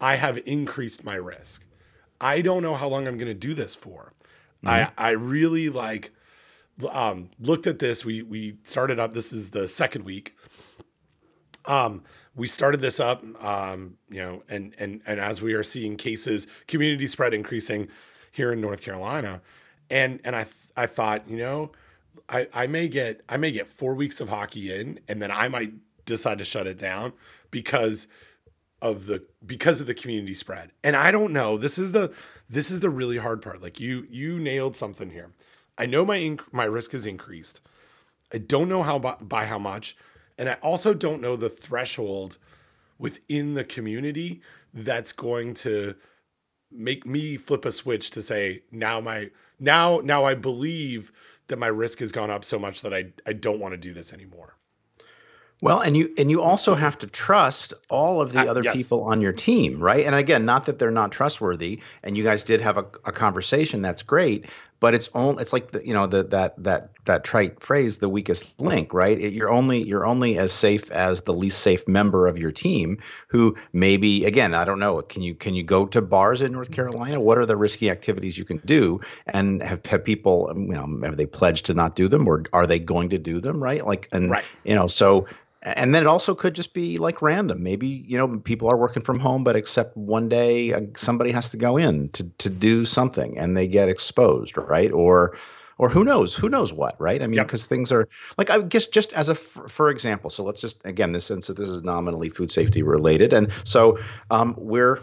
i 0.00 0.16
have 0.16 0.38
increased 0.46 1.04
my 1.04 1.14
risk. 1.14 1.64
I 2.20 2.40
don't 2.40 2.62
know 2.62 2.74
how 2.74 2.88
long 2.88 3.06
i'm 3.06 3.18
going 3.18 3.28
to 3.28 3.34
do 3.48 3.54
this 3.54 3.74
for. 3.74 4.12
I 4.64 4.90
i 4.96 5.10
really 5.10 5.68
like 5.68 6.12
um 6.90 7.30
looked 7.38 7.66
at 7.66 7.78
this. 7.78 8.04
We 8.04 8.22
we 8.22 8.56
started 8.64 8.98
up 8.98 9.12
this 9.14 9.32
is 9.32 9.50
the 9.50 9.68
second 9.68 10.04
week. 10.04 10.34
Um 11.64 12.02
we 12.34 12.46
started 12.46 12.80
this 12.80 12.98
up 12.98 13.22
um 13.44 13.98
you 14.08 14.20
know 14.20 14.42
and 14.48 14.74
and 14.78 15.02
and 15.06 15.20
as 15.20 15.42
we 15.42 15.52
are 15.52 15.62
seeing 15.62 15.96
cases 15.96 16.46
community 16.66 17.06
spread 17.06 17.34
increasing 17.34 17.88
here 18.30 18.50
in 18.52 18.60
north 18.60 18.80
carolina 18.80 19.42
and 19.90 20.18
and 20.24 20.34
i 20.34 20.44
th- 20.44 20.54
i 20.76 20.86
thought 20.86 21.28
you 21.28 21.36
know 21.36 21.70
i 22.32 22.48
i 22.52 22.66
may 22.66 22.88
get 22.88 23.20
i 23.28 23.36
may 23.36 23.52
get 23.52 23.68
four 23.68 23.94
weeks 23.94 24.20
of 24.20 24.28
hockey 24.28 24.74
in 24.74 24.98
and 25.06 25.22
then 25.22 25.30
i 25.30 25.46
might 25.46 25.72
decide 26.04 26.38
to 26.38 26.44
shut 26.44 26.66
it 26.66 26.78
down 26.78 27.12
because 27.50 28.08
of 28.82 29.06
the 29.06 29.24
because 29.46 29.80
of 29.80 29.86
the 29.86 29.94
community 29.94 30.34
spread. 30.34 30.72
And 30.82 30.96
i 30.96 31.10
don't 31.10 31.32
know. 31.32 31.56
This 31.56 31.78
is 31.78 31.92
the 31.92 32.12
this 32.50 32.70
is 32.70 32.80
the 32.80 32.90
really 32.90 33.18
hard 33.18 33.40
part. 33.40 33.62
Like 33.62 33.80
you 33.80 34.06
you 34.10 34.38
nailed 34.38 34.76
something 34.76 35.10
here. 35.10 35.30
I 35.78 35.86
know 35.86 36.04
my 36.04 36.18
inc- 36.18 36.52
my 36.52 36.64
risk 36.64 36.90
has 36.90 37.06
increased. 37.06 37.60
I 38.34 38.38
don't 38.38 38.68
know 38.68 38.82
how 38.82 38.98
by, 38.98 39.16
by 39.20 39.46
how 39.46 39.58
much, 39.58 39.96
and 40.36 40.48
I 40.48 40.54
also 40.54 40.92
don't 40.94 41.20
know 41.20 41.36
the 41.36 41.48
threshold 41.48 42.38
within 42.98 43.54
the 43.54 43.64
community 43.64 44.42
that's 44.74 45.12
going 45.12 45.54
to 45.54 45.94
make 46.74 47.06
me 47.06 47.36
flip 47.36 47.64
a 47.64 47.72
switch 47.72 48.10
to 48.10 48.22
say 48.22 48.62
now 48.70 49.00
my 49.00 49.30
now 49.58 50.00
now 50.02 50.24
I 50.24 50.34
believe 50.34 51.12
that 51.48 51.58
my 51.58 51.66
risk 51.66 51.98
has 52.00 52.12
gone 52.12 52.30
up 52.30 52.44
so 52.44 52.58
much 52.58 52.82
that 52.82 52.92
I 52.94 53.12
I 53.26 53.32
don't 53.32 53.60
want 53.60 53.72
to 53.72 53.78
do 53.78 53.92
this 53.92 54.12
anymore. 54.12 54.56
Well, 55.60 55.80
and 55.80 55.96
you 55.96 56.12
and 56.18 56.28
you 56.28 56.42
also 56.42 56.74
have 56.74 56.98
to 56.98 57.06
trust 57.06 57.72
all 57.88 58.20
of 58.20 58.32
the 58.32 58.40
Uh, 58.40 58.50
other 58.50 58.64
yes. 58.64 58.76
people 58.76 59.04
on 59.04 59.20
your 59.20 59.32
team, 59.32 59.78
right? 59.78 60.04
And 60.04 60.14
again, 60.16 60.44
not 60.44 60.66
that 60.66 60.80
they're 60.80 60.90
not 60.90 61.12
trustworthy, 61.12 61.80
and 62.02 62.16
you 62.16 62.24
guys 62.24 62.42
did 62.42 62.60
have 62.60 62.76
a, 62.78 62.86
a 63.04 63.12
conversation. 63.12 63.80
That's 63.80 64.02
great, 64.02 64.46
but 64.82 64.96
it's 64.96 65.08
only 65.14 65.40
it's 65.40 65.52
like 65.52 65.70
the 65.70 65.86
you 65.86 65.94
know 65.94 66.08
the, 66.08 66.24
that 66.24 66.60
that 66.60 66.90
that 67.04 67.22
trite 67.22 67.62
phrase, 67.62 67.98
the 67.98 68.08
weakest 68.08 68.60
link, 68.60 68.92
right? 68.92 69.16
It, 69.18 69.32
you're 69.32 69.48
only 69.48 69.80
you're 69.80 70.04
only 70.04 70.38
as 70.38 70.52
safe 70.52 70.90
as 70.90 71.20
the 71.22 71.32
least 71.32 71.60
safe 71.60 71.86
member 71.86 72.26
of 72.26 72.36
your 72.36 72.50
team, 72.50 72.98
who 73.28 73.56
maybe 73.72 74.24
again 74.24 74.54
I 74.54 74.64
don't 74.64 74.80
know. 74.80 75.00
Can 75.02 75.22
you 75.22 75.36
can 75.36 75.54
you 75.54 75.62
go 75.62 75.86
to 75.86 76.02
bars 76.02 76.42
in 76.42 76.50
North 76.50 76.72
Carolina? 76.72 77.20
What 77.20 77.38
are 77.38 77.46
the 77.46 77.56
risky 77.56 77.90
activities 77.90 78.36
you 78.36 78.44
can 78.44 78.58
do? 78.66 79.00
And 79.26 79.62
have 79.62 79.86
have 79.86 80.04
people 80.04 80.52
you 80.56 80.74
know 80.74 80.88
have 81.04 81.16
they 81.16 81.26
pledged 81.26 81.64
to 81.66 81.74
not 81.74 81.94
do 81.94 82.08
them, 82.08 82.26
or 82.26 82.42
are 82.52 82.66
they 82.66 82.80
going 82.80 83.08
to 83.10 83.18
do 83.18 83.40
them? 83.40 83.62
Right? 83.62 83.86
Like 83.86 84.08
and 84.10 84.32
Right. 84.32 84.44
you 84.64 84.74
know 84.74 84.88
so 84.88 85.28
and 85.62 85.94
then 85.94 86.02
it 86.02 86.06
also 86.06 86.34
could 86.34 86.54
just 86.54 86.74
be 86.74 86.98
like 86.98 87.22
random. 87.22 87.62
Maybe 87.62 87.86
you 87.86 88.18
know 88.18 88.38
people 88.40 88.68
are 88.68 88.76
working 88.76 89.02
from 89.02 89.18
home 89.18 89.44
but 89.44 89.56
except 89.56 89.96
one 89.96 90.28
day 90.28 90.72
uh, 90.72 90.80
somebody 90.94 91.30
has 91.30 91.50
to 91.50 91.56
go 91.56 91.76
in 91.76 92.08
to, 92.10 92.24
to 92.38 92.48
do 92.50 92.84
something 92.84 93.38
and 93.38 93.56
they 93.56 93.68
get 93.68 93.88
exposed 93.88 94.56
right? 94.58 94.90
Or 94.92 95.36
or 95.78 95.88
who 95.88 96.04
knows 96.04 96.34
who 96.34 96.48
knows 96.48 96.72
what 96.72 97.00
right? 97.00 97.22
I 97.22 97.26
mean 97.26 97.36
Yep. 97.36 97.46
because 97.46 97.66
things 97.66 97.90
are 97.90 98.08
like 98.38 98.50
i 98.50 98.60
guess 98.60 98.86
just 98.86 99.12
as 99.14 99.28
a 99.28 99.34
for 99.34 99.88
example 99.88 100.30
so 100.30 100.44
let's 100.44 100.60
just 100.60 100.84
again 100.84 101.12
this 101.12 101.24
since 101.24 101.46
this 101.48 101.68
is 101.68 101.82
nominally 101.82 102.28
food 102.28 102.52
safety 102.52 102.82
related 102.82 103.32
and 103.32 103.50
so 103.64 103.98
um, 104.30 104.54
we're 104.58 105.00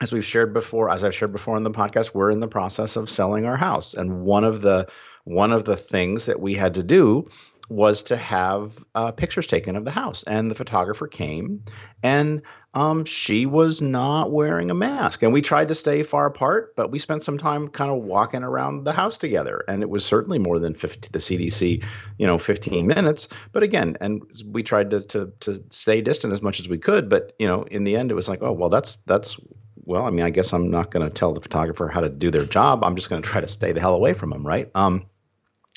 as 0.00 0.12
we've 0.12 0.24
shared 0.24 0.52
before 0.52 0.90
as 0.90 1.02
i've 1.02 1.14
shared 1.14 1.32
before 1.32 1.56
on 1.56 1.64
the 1.64 1.70
podcast 1.70 2.14
we're 2.14 2.30
in 2.30 2.40
the 2.40 2.48
process 2.48 2.96
of 2.96 3.08
selling 3.10 3.46
our 3.46 3.56
house. 3.56 3.94
And 3.94 4.22
one 4.22 4.44
of 4.44 4.62
the 4.62 4.86
one 5.24 5.52
of 5.52 5.64
the 5.64 5.76
things 5.76 6.26
that 6.26 6.40
we 6.40 6.54
had 6.54 6.74
to 6.74 6.82
do 6.82 7.28
was 7.68 8.02
to 8.02 8.16
have 8.16 8.82
uh, 8.94 9.12
pictures 9.12 9.46
taken 9.46 9.76
of 9.76 9.84
the 9.84 9.90
house. 9.90 10.22
And 10.24 10.50
the 10.50 10.54
photographer 10.54 11.06
came 11.06 11.62
and 12.02 12.40
um, 12.74 13.04
she 13.04 13.44
was 13.44 13.82
not 13.82 14.30
wearing 14.30 14.70
a 14.70 14.74
mask. 14.74 15.22
And 15.22 15.32
we 15.32 15.42
tried 15.42 15.68
to 15.68 15.74
stay 15.74 16.02
far 16.02 16.26
apart 16.26 16.74
but 16.76 16.90
we 16.90 16.98
spent 16.98 17.22
some 17.22 17.36
time 17.36 17.68
kind 17.68 17.90
of 17.90 17.98
walking 17.98 18.42
around 18.42 18.84
the 18.84 18.92
house 18.92 19.18
together. 19.18 19.64
And 19.68 19.82
it 19.82 19.90
was 19.90 20.04
certainly 20.04 20.38
more 20.38 20.58
than 20.58 20.74
50 20.74 21.10
the 21.12 21.18
cdc 21.18 21.84
you 22.18 22.26
know 22.26 22.38
15 22.38 22.86
minutes. 22.86 23.28
But 23.52 23.62
again 23.62 23.96
and 24.00 24.22
we 24.50 24.62
tried 24.62 24.90
to, 24.90 25.02
to 25.02 25.32
to 25.40 25.62
stay 25.70 26.00
distant 26.00 26.32
as 26.32 26.40
much 26.40 26.60
as 26.60 26.68
we 26.68 26.78
could. 26.78 27.08
But 27.10 27.34
you 27.38 27.46
know 27.46 27.64
in 27.64 27.84
the 27.84 27.96
end 27.96 28.10
it 28.10 28.14
was 28.14 28.28
like 28.28 28.42
oh 28.42 28.52
well 28.52 28.70
that's 28.70 28.96
that's 29.06 29.38
well 29.84 30.04
i 30.04 30.10
mean 30.10 30.24
i 30.24 30.30
guess 30.30 30.52
i'm 30.52 30.70
not 30.70 30.90
going 30.90 31.06
to 31.06 31.12
tell 31.12 31.32
the 31.32 31.40
photographer 31.40 31.88
how 31.88 32.00
to 32.00 32.08
do 32.08 32.30
their 32.30 32.44
job. 32.46 32.82
I'm 32.82 32.96
just 32.96 33.10
going 33.10 33.20
to 33.20 33.28
try 33.28 33.42
to 33.42 33.48
stay 33.48 33.72
the 33.72 33.80
hell 33.80 33.94
away 33.94 34.14
from 34.14 34.30
them 34.30 34.46
right? 34.46 34.70
Um 34.74 35.04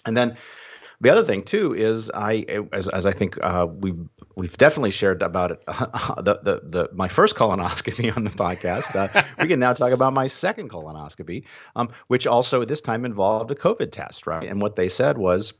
and 0.05 0.15
then 0.15 0.37
the 1.01 1.09
other 1.09 1.25
thing 1.25 1.43
too 1.43 1.73
is 1.73 2.11
I, 2.13 2.45
as, 2.71 2.87
as 2.87 3.05
I 3.05 3.11
think 3.11 3.37
uh, 3.43 3.67
we've 3.67 3.99
we've 4.35 4.55
definitely 4.57 4.91
shared 4.91 5.21
about 5.23 5.51
it, 5.51 5.63
the, 5.67 6.39
the 6.43 6.61
the 6.63 6.89
my 6.93 7.07
first 7.07 7.35
colonoscopy 7.35 8.15
on 8.15 8.23
the 8.23 8.29
podcast. 8.29 8.95
Uh, 8.95 9.23
we 9.39 9.47
can 9.47 9.59
now 9.59 9.73
talk 9.73 9.91
about 9.91 10.13
my 10.13 10.27
second 10.27 10.69
colonoscopy, 10.69 11.43
um, 11.75 11.89
which 12.07 12.27
also 12.27 12.63
this 12.63 12.81
time 12.81 13.03
involved 13.03 13.49
a 13.51 13.55
COVID 13.55 13.91
test, 13.91 14.27
right? 14.27 14.43
And 14.43 14.61
what 14.61 14.75
they 14.75 14.87
said 14.87 15.17
was, 15.17 15.53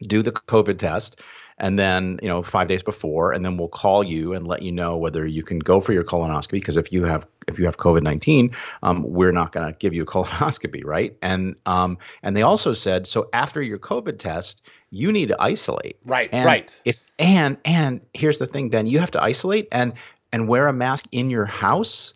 do 0.00 0.22
the 0.22 0.32
COVID 0.32 0.78
test, 0.78 1.20
and 1.58 1.78
then 1.78 2.18
you 2.22 2.28
know 2.28 2.42
five 2.42 2.68
days 2.68 2.82
before, 2.82 3.32
and 3.32 3.44
then 3.44 3.56
we'll 3.56 3.68
call 3.68 4.04
you 4.04 4.34
and 4.34 4.46
let 4.46 4.62
you 4.62 4.72
know 4.72 4.96
whether 4.96 5.26
you 5.26 5.42
can 5.42 5.58
go 5.58 5.80
for 5.80 5.92
your 5.92 6.04
colonoscopy. 6.04 6.52
Because 6.52 6.76
if 6.76 6.92
you 6.92 7.04
have 7.04 7.26
if 7.46 7.58
you 7.58 7.64
have 7.64 7.76
COVID 7.76 8.02
nineteen, 8.02 8.50
um, 8.82 9.02
we're 9.02 9.32
not 9.32 9.52
going 9.52 9.66
to 9.66 9.76
give 9.78 9.94
you 9.94 10.02
a 10.02 10.06
colonoscopy, 10.14 10.84
right? 10.84 11.16
And 11.22 11.60
um, 11.66 11.98
and 12.22 12.36
they 12.36 12.42
also 12.42 12.72
said 12.72 13.06
so 13.06 13.28
after 13.32 13.62
your 13.62 13.78
COVID 13.78 14.18
test, 14.18 14.68
you 14.90 15.12
need 15.12 15.28
to 15.28 15.36
isolate. 15.40 15.96
Right. 16.04 16.28
And 16.32 16.44
right. 16.44 16.80
If 16.84 17.04
and 17.18 17.56
and 17.64 18.00
here's 18.14 18.38
the 18.38 18.46
thing, 18.46 18.70
then 18.70 18.86
you 18.86 18.98
have 18.98 19.10
to 19.12 19.22
isolate 19.22 19.68
and 19.72 19.92
and 20.32 20.48
wear 20.48 20.68
a 20.68 20.72
mask 20.72 21.06
in 21.12 21.30
your 21.30 21.46
house 21.46 22.14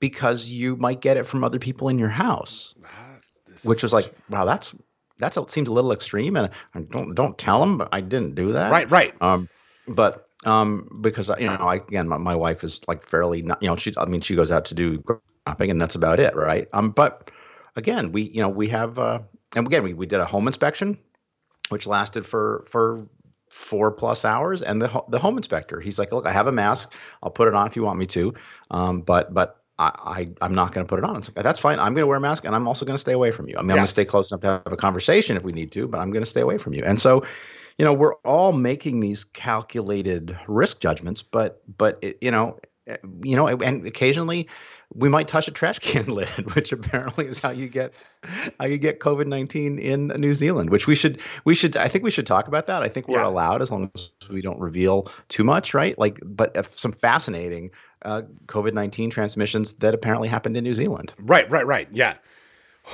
because 0.00 0.50
you 0.50 0.76
might 0.76 1.00
get 1.00 1.16
it 1.16 1.24
from 1.24 1.42
other 1.42 1.58
people 1.58 1.88
in 1.88 1.98
your 1.98 2.08
house. 2.08 2.74
Which 3.64 3.78
is- 3.78 3.84
was 3.84 3.92
like, 3.94 4.14
wow, 4.28 4.44
that's 4.44 4.74
that's 5.18 5.36
a, 5.36 5.48
seems 5.48 5.68
a 5.68 5.72
little 5.72 5.92
extreme, 5.92 6.36
and 6.36 6.50
I 6.74 6.80
don't 6.80 7.14
don't 7.14 7.38
tell 7.38 7.60
them, 7.60 7.78
but 7.78 7.88
I 7.92 8.00
didn't 8.00 8.34
do 8.34 8.52
that. 8.52 8.70
right. 8.70 8.90
Right. 8.90 9.14
Um, 9.20 9.48
but 9.86 10.28
um, 10.44 10.98
because 11.00 11.30
you 11.38 11.46
know, 11.46 11.54
I 11.54 11.76
again, 11.76 12.08
my, 12.08 12.16
my 12.16 12.34
wife 12.34 12.64
is 12.64 12.80
like 12.88 13.08
fairly, 13.08 13.42
not, 13.42 13.62
you 13.62 13.68
know, 13.68 13.76
she, 13.76 13.92
I 13.96 14.06
mean, 14.06 14.20
she 14.20 14.34
goes 14.34 14.50
out 14.50 14.64
to 14.66 14.74
do 14.74 15.02
shopping, 15.46 15.70
and 15.70 15.80
that's 15.80 15.94
about 15.94 16.20
it, 16.20 16.34
right? 16.34 16.68
Um, 16.72 16.90
but 16.90 17.30
again, 17.76 18.12
we, 18.12 18.22
you 18.22 18.40
know, 18.40 18.48
we 18.48 18.68
have, 18.68 18.98
uh, 18.98 19.20
and 19.56 19.66
again, 19.66 19.82
we 19.82 19.94
we 19.94 20.06
did 20.06 20.20
a 20.20 20.24
home 20.24 20.46
inspection, 20.46 20.98
which 21.68 21.86
lasted 21.86 22.26
for 22.26 22.64
for 22.70 23.06
four 23.50 23.90
plus 23.92 24.24
hours, 24.24 24.62
and 24.62 24.82
the 24.82 25.04
the 25.08 25.18
home 25.18 25.36
inspector, 25.36 25.80
he's 25.80 25.98
like, 25.98 26.12
look, 26.12 26.26
I 26.26 26.32
have 26.32 26.46
a 26.46 26.52
mask, 26.52 26.92
I'll 27.22 27.30
put 27.30 27.48
it 27.48 27.54
on 27.54 27.66
if 27.66 27.76
you 27.76 27.82
want 27.82 27.98
me 27.98 28.06
to, 28.06 28.34
um, 28.70 29.00
but 29.00 29.32
but. 29.32 29.60
I, 29.78 30.28
I 30.40 30.46
am 30.46 30.54
not 30.54 30.72
going 30.72 30.86
to 30.86 30.88
put 30.88 30.98
it 30.98 31.04
on. 31.04 31.16
It's 31.16 31.34
like 31.34 31.42
that's 31.44 31.60
fine. 31.60 31.78
I'm 31.78 31.94
going 31.94 32.02
to 32.02 32.06
wear 32.06 32.18
a 32.18 32.20
mask, 32.20 32.44
and 32.44 32.54
I'm 32.54 32.68
also 32.68 32.84
going 32.86 32.94
to 32.94 33.00
stay 33.00 33.12
away 33.12 33.30
from 33.30 33.48
you. 33.48 33.56
I 33.56 33.62
mean, 33.62 33.70
I'm 33.72 33.76
going 33.76 33.86
to 33.86 33.90
stay 33.90 34.04
close 34.04 34.30
enough 34.30 34.42
to 34.42 34.46
have 34.64 34.72
a 34.72 34.76
conversation 34.76 35.36
if 35.36 35.42
we 35.42 35.52
need 35.52 35.72
to, 35.72 35.88
but 35.88 35.98
I'm 35.98 36.10
going 36.12 36.22
to 36.22 36.30
stay 36.30 36.40
away 36.42 36.58
from 36.58 36.74
you. 36.74 36.82
And 36.84 36.98
so, 36.98 37.24
you 37.78 37.84
know 37.84 37.92
we're 37.92 38.14
all 38.24 38.52
making 38.52 39.00
these 39.00 39.24
calculated 39.24 40.38
risk 40.46 40.80
judgments 40.80 41.22
but 41.22 41.62
but 41.76 41.98
it, 42.02 42.18
you 42.20 42.30
know 42.30 42.58
eh, 42.86 42.96
you 43.22 43.36
know 43.36 43.48
and 43.48 43.86
occasionally 43.86 44.48
we 44.94 45.08
might 45.08 45.26
touch 45.26 45.48
a 45.48 45.50
trash 45.50 45.78
can 45.80 46.06
lid 46.06 46.28
which 46.54 46.72
apparently 46.72 47.26
is 47.26 47.40
how 47.40 47.50
you 47.50 47.68
get 47.68 47.92
how 48.58 48.66
you 48.66 48.78
get 48.78 49.00
covid-19 49.00 49.80
in 49.80 50.08
new 50.20 50.34
zealand 50.34 50.70
which 50.70 50.86
we 50.86 50.94
should 50.94 51.20
we 51.44 51.54
should 51.54 51.76
i 51.76 51.88
think 51.88 52.04
we 52.04 52.10
should 52.10 52.26
talk 52.26 52.46
about 52.48 52.66
that 52.66 52.82
i 52.82 52.88
think 52.88 53.08
we're 53.08 53.18
Yeah. 53.18 53.26
allowed 53.26 53.60
as 53.62 53.70
long 53.70 53.90
as 53.94 54.10
we 54.30 54.40
don't 54.40 54.60
reveal 54.60 55.10
too 55.28 55.44
much 55.44 55.74
right 55.74 55.98
like 55.98 56.20
but 56.24 56.52
if 56.54 56.68
some 56.78 56.92
fascinating 56.92 57.70
uh, 58.04 58.22
covid-19 58.46 59.10
transmissions 59.10 59.74
that 59.74 59.94
apparently 59.94 60.28
happened 60.28 60.56
in 60.56 60.64
new 60.64 60.74
zealand 60.74 61.12
Right, 61.18 61.48
right, 61.50 61.66
right. 61.66 61.88
Yeah. 61.92 62.16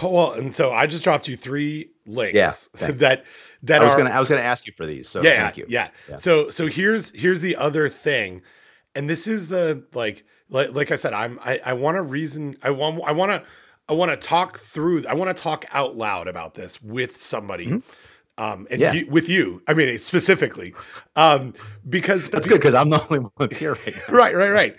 Oh, 0.02 0.10
Well, 0.10 0.32
and 0.32 0.54
so 0.54 0.72
I 0.72 0.86
just 0.86 1.02
dropped 1.02 1.26
you 1.26 1.36
three 1.36 1.90
links 2.06 2.36
Yeah, 2.80 2.90
that 2.92 3.24
that 3.62 3.80
i 3.82 3.84
was 3.84 3.94
are 3.94 3.98
gonna 3.98 4.10
i 4.10 4.18
was 4.18 4.28
gonna 4.28 4.40
ask 4.40 4.66
you 4.66 4.72
for 4.76 4.86
these 4.86 5.08
so 5.08 5.22
yeah, 5.22 5.44
thank 5.44 5.56
you 5.58 5.66
yeah, 5.68 5.90
Yeah. 6.08 6.16
So 6.16 6.50
so 6.50 6.66
here's 6.66 7.10
here's 7.10 7.40
the 7.40 7.56
other 7.56 7.88
thing, 7.88 8.42
and 8.94 9.10
this 9.10 9.26
is 9.26 9.48
the 9.48 9.84
like 9.92 10.24
like 10.48 10.72
like 10.72 10.90
I 10.90 10.96
said, 10.96 11.12
I'm 11.12 11.38
I 11.42 11.60
I 11.64 11.72
want 11.74 11.96
to 11.96 12.02
reason 12.02 12.56
I 12.62 12.70
want 12.70 13.00
I 13.04 13.12
want 13.12 13.32
to 13.32 13.48
I 13.88 13.92
want 13.94 14.10
to 14.10 14.16
talk 14.16 14.58
through 14.58 15.04
I 15.08 15.14
want 15.14 15.34
to 15.36 15.42
talk 15.42 15.64
out 15.72 15.96
loud 15.96 16.28
about 16.28 16.54
this 16.54 16.82
with 16.82 17.16
somebody. 17.16 17.82
Um, 18.40 18.66
and. 18.70 18.80
Yeah. 18.80 18.92
you, 18.94 19.06
with 19.10 19.28
you, 19.28 19.62
I 19.68 19.74
mean 19.74 19.98
specifically, 19.98 20.72
um, 21.14 21.52
because 21.88 22.28
that's 22.30 22.46
good 22.46 22.58
because 22.58 22.74
i'm 22.74 22.88
the 22.88 23.02
only 23.02 23.18
one 23.18 23.32
that's 23.38 23.58
here 23.58 23.72
right 23.74 23.94
now 24.08 24.14
right, 24.14 24.34
right, 24.34 24.50
right. 24.50 24.76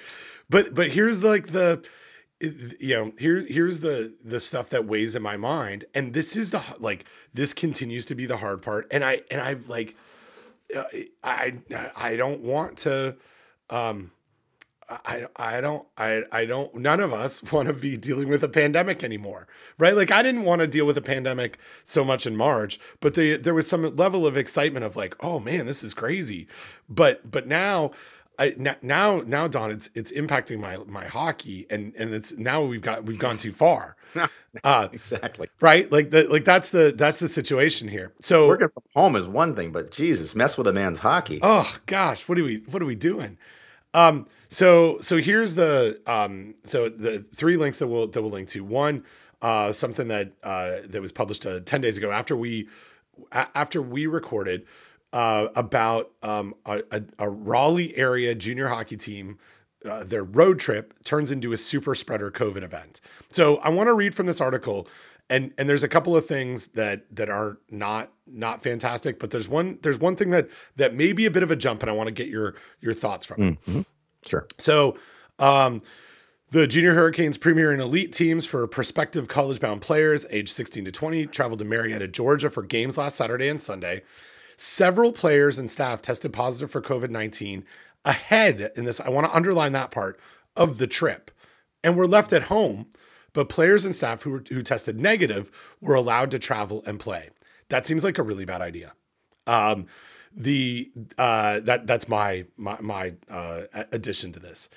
But 0.49 0.73
but 0.73 0.89
here's 0.89 1.23
like 1.23 1.47
the 1.47 1.83
you 2.41 2.95
know 2.95 3.13
here's 3.17 3.47
here's 3.47 3.79
the 3.79 4.13
the 4.23 4.39
stuff 4.39 4.69
that 4.69 4.85
weighs 4.85 5.15
in 5.15 5.21
my 5.21 5.37
mind, 5.37 5.85
and 5.93 6.13
this 6.13 6.35
is 6.35 6.51
the 6.51 6.61
like 6.79 7.05
this 7.33 7.53
continues 7.53 8.03
to 8.05 8.15
be 8.15 8.25
the 8.25 8.37
hard 8.37 8.61
part, 8.61 8.87
and 8.91 9.03
I 9.03 9.21
and 9.29 9.39
I 9.39 9.57
like 9.67 9.95
uh, 10.75 10.83
I 11.23 11.53
I 11.95 12.15
don't 12.15 12.41
want 12.41 12.79
to 12.79 13.15
um 13.69 14.11
I 15.05 15.25
I 15.35 15.61
don't 15.61 15.85
I 15.97 16.23
I 16.31 16.45
don't 16.45 16.73
none 16.75 16.99
of 16.99 17.13
us 17.13 17.41
want 17.51 17.67
to 17.67 17.73
be 17.73 17.97
dealing 17.97 18.29
with 18.29 18.43
a 18.43 18.49
pandemic 18.49 19.03
anymore. 19.03 19.47
Right? 19.77 19.95
Like 19.95 20.11
I 20.11 20.21
didn't 20.21 20.43
want 20.43 20.59
to 20.59 20.67
deal 20.67 20.85
with 20.85 20.97
a 20.97 21.01
pandemic 21.01 21.59
so 21.83 22.03
much 22.03 22.25
in 22.27 22.35
March, 22.35 22.79
but 22.99 23.15
the, 23.15 23.37
there 23.37 23.53
was 23.53 23.67
some 23.67 23.93
level 23.95 24.25
of 24.27 24.37
excitement 24.37 24.85
of 24.85 24.95
like, 24.95 25.15
"Oh 25.23 25.39
man, 25.39 25.65
this 25.65 25.83
is 25.83 25.93
crazy." 25.93 26.47
But 26.89 27.29
but 27.29 27.47
now 27.47 27.91
I 28.39 28.55
now 28.81 29.21
now 29.25 29.47
Don 29.47 29.71
it's 29.71 29.89
it's 29.93 30.11
impacting 30.11 30.59
my 30.59 30.77
my 30.87 31.05
hockey 31.05 31.67
and 31.69 31.93
and 31.95 32.13
it's 32.13 32.37
now 32.37 32.63
we've 32.63 32.81
got 32.81 33.03
we've 33.05 33.19
gone 33.19 33.37
too 33.37 33.53
far. 33.53 33.95
Uh 34.65 34.89
exactly 34.91 35.47
right? 35.61 35.89
Like 35.89 36.11
the 36.11 36.25
like 36.25 36.43
that's 36.43 36.71
the 36.71 36.93
that's 36.93 37.21
the 37.21 37.29
situation 37.29 37.87
here. 37.87 38.11
So 38.19 38.49
working 38.49 38.67
from 38.67 38.83
home 38.93 39.15
is 39.15 39.25
one 39.25 39.55
thing, 39.55 39.71
but 39.71 39.91
Jesus, 39.91 40.35
mess 40.35 40.57
with 40.57 40.67
a 40.67 40.73
man's 40.73 40.97
hockey. 40.97 41.39
Oh 41.41 41.73
gosh, 41.85 42.27
what 42.27 42.37
are 42.37 42.43
we 42.43 42.57
what 42.69 42.81
are 42.81 42.85
we 42.85 42.95
doing? 42.95 43.37
Um, 43.93 44.27
so 44.51 44.99
so 44.99 45.17
here's 45.17 45.55
the 45.55 46.01
um, 46.05 46.55
so 46.65 46.89
the 46.89 47.19
three 47.19 47.55
links 47.55 47.79
that 47.79 47.87
we'll 47.87 48.07
that 48.07 48.21
we'll 48.21 48.31
link 48.31 48.49
to. 48.49 48.63
One, 48.65 49.05
uh, 49.41 49.71
something 49.71 50.09
that 50.09 50.33
uh, 50.43 50.79
that 50.83 51.01
was 51.01 51.13
published 51.13 51.45
uh, 51.45 51.61
ten 51.61 51.79
days 51.79 51.97
ago 51.97 52.11
after 52.11 52.35
we 52.35 52.67
after 53.31 53.81
we 53.81 54.07
recorded 54.07 54.65
uh, 55.13 55.47
about 55.55 56.11
um, 56.21 56.53
a, 56.65 56.83
a, 56.91 57.01
a 57.17 57.29
Raleigh 57.29 57.95
area 57.97 58.35
junior 58.35 58.67
hockey 58.67 58.97
team. 58.97 59.39
Uh, 59.83 60.03
their 60.03 60.23
road 60.23 60.59
trip 60.59 60.93
turns 61.03 61.31
into 61.31 61.53
a 61.53 61.57
super 61.57 61.95
spreader 61.95 62.29
COVID 62.29 62.61
event. 62.61 63.01
So 63.31 63.55
I 63.57 63.69
want 63.69 63.87
to 63.87 63.93
read 63.93 64.13
from 64.13 64.27
this 64.27 64.39
article, 64.39 64.87
and 65.27 65.53
and 65.57 65.67
there's 65.67 65.81
a 65.81 65.87
couple 65.87 66.15
of 66.15 66.27
things 66.27 66.67
that 66.69 67.05
that 67.15 67.29
are 67.29 67.57
not 67.71 68.11
not 68.27 68.61
fantastic, 68.61 69.17
but 69.17 69.31
there's 69.31 69.47
one 69.49 69.79
there's 69.81 69.97
one 69.97 70.15
thing 70.15 70.29
that 70.31 70.49
that 70.75 70.93
may 70.93 71.13
be 71.13 71.25
a 71.25 71.31
bit 71.31 71.41
of 71.41 71.49
a 71.49 71.55
jump, 71.55 71.81
and 71.81 71.89
I 71.89 71.93
want 71.93 72.07
to 72.07 72.11
get 72.11 72.27
your 72.27 72.53
your 72.79 72.93
thoughts 72.93 73.25
from 73.25 73.41
it. 73.75 73.85
Sure. 74.25 74.47
So, 74.57 74.97
um, 75.39 75.81
the 76.51 76.67
Junior 76.67 76.93
Hurricanes 76.93 77.37
Premier 77.37 77.71
and 77.71 77.81
Elite 77.81 78.11
teams 78.11 78.45
for 78.45 78.67
prospective 78.67 79.29
college 79.29 79.61
bound 79.61 79.81
players 79.81 80.25
aged 80.29 80.49
16 80.49 80.83
to 80.83 80.91
20 80.91 81.27
traveled 81.27 81.59
to 81.59 81.65
Marietta, 81.65 82.09
Georgia 82.09 82.49
for 82.49 82.61
games 82.61 82.97
last 82.97 83.15
Saturday 83.15 83.47
and 83.47 83.61
Sunday. 83.61 84.01
Several 84.57 85.13
players 85.13 85.57
and 85.57 85.71
staff 85.71 86.01
tested 86.01 86.33
positive 86.33 86.69
for 86.69 86.81
COVID 86.81 87.09
19 87.09 87.63
ahead 88.03 88.71
in 88.75 88.83
this. 88.83 88.99
I 88.99 89.09
want 89.09 89.27
to 89.27 89.35
underline 89.35 89.71
that 89.73 89.91
part 89.91 90.19
of 90.57 90.77
the 90.77 90.87
trip 90.87 91.31
and 91.83 91.95
were 91.95 92.07
left 92.07 92.33
at 92.33 92.43
home, 92.43 92.87
but 93.31 93.47
players 93.47 93.85
and 93.85 93.95
staff 93.95 94.23
who, 94.23 94.31
were, 94.31 94.43
who 94.49 94.61
tested 94.61 94.99
negative 94.99 95.51
were 95.79 95.95
allowed 95.95 96.31
to 96.31 96.39
travel 96.39 96.83
and 96.85 96.99
play. 96.99 97.29
That 97.69 97.85
seems 97.85 98.03
like 98.03 98.17
a 98.17 98.23
really 98.23 98.45
bad 98.45 98.61
idea. 98.61 98.91
Um, 99.47 99.87
the 100.35 100.91
uh, 101.17 101.59
that 101.61 101.87
that's 101.87 102.07
my 102.07 102.45
my, 102.57 102.79
my 102.81 103.13
uh, 103.29 103.63
addition 103.91 104.31
to 104.33 104.39
this. 104.39 104.69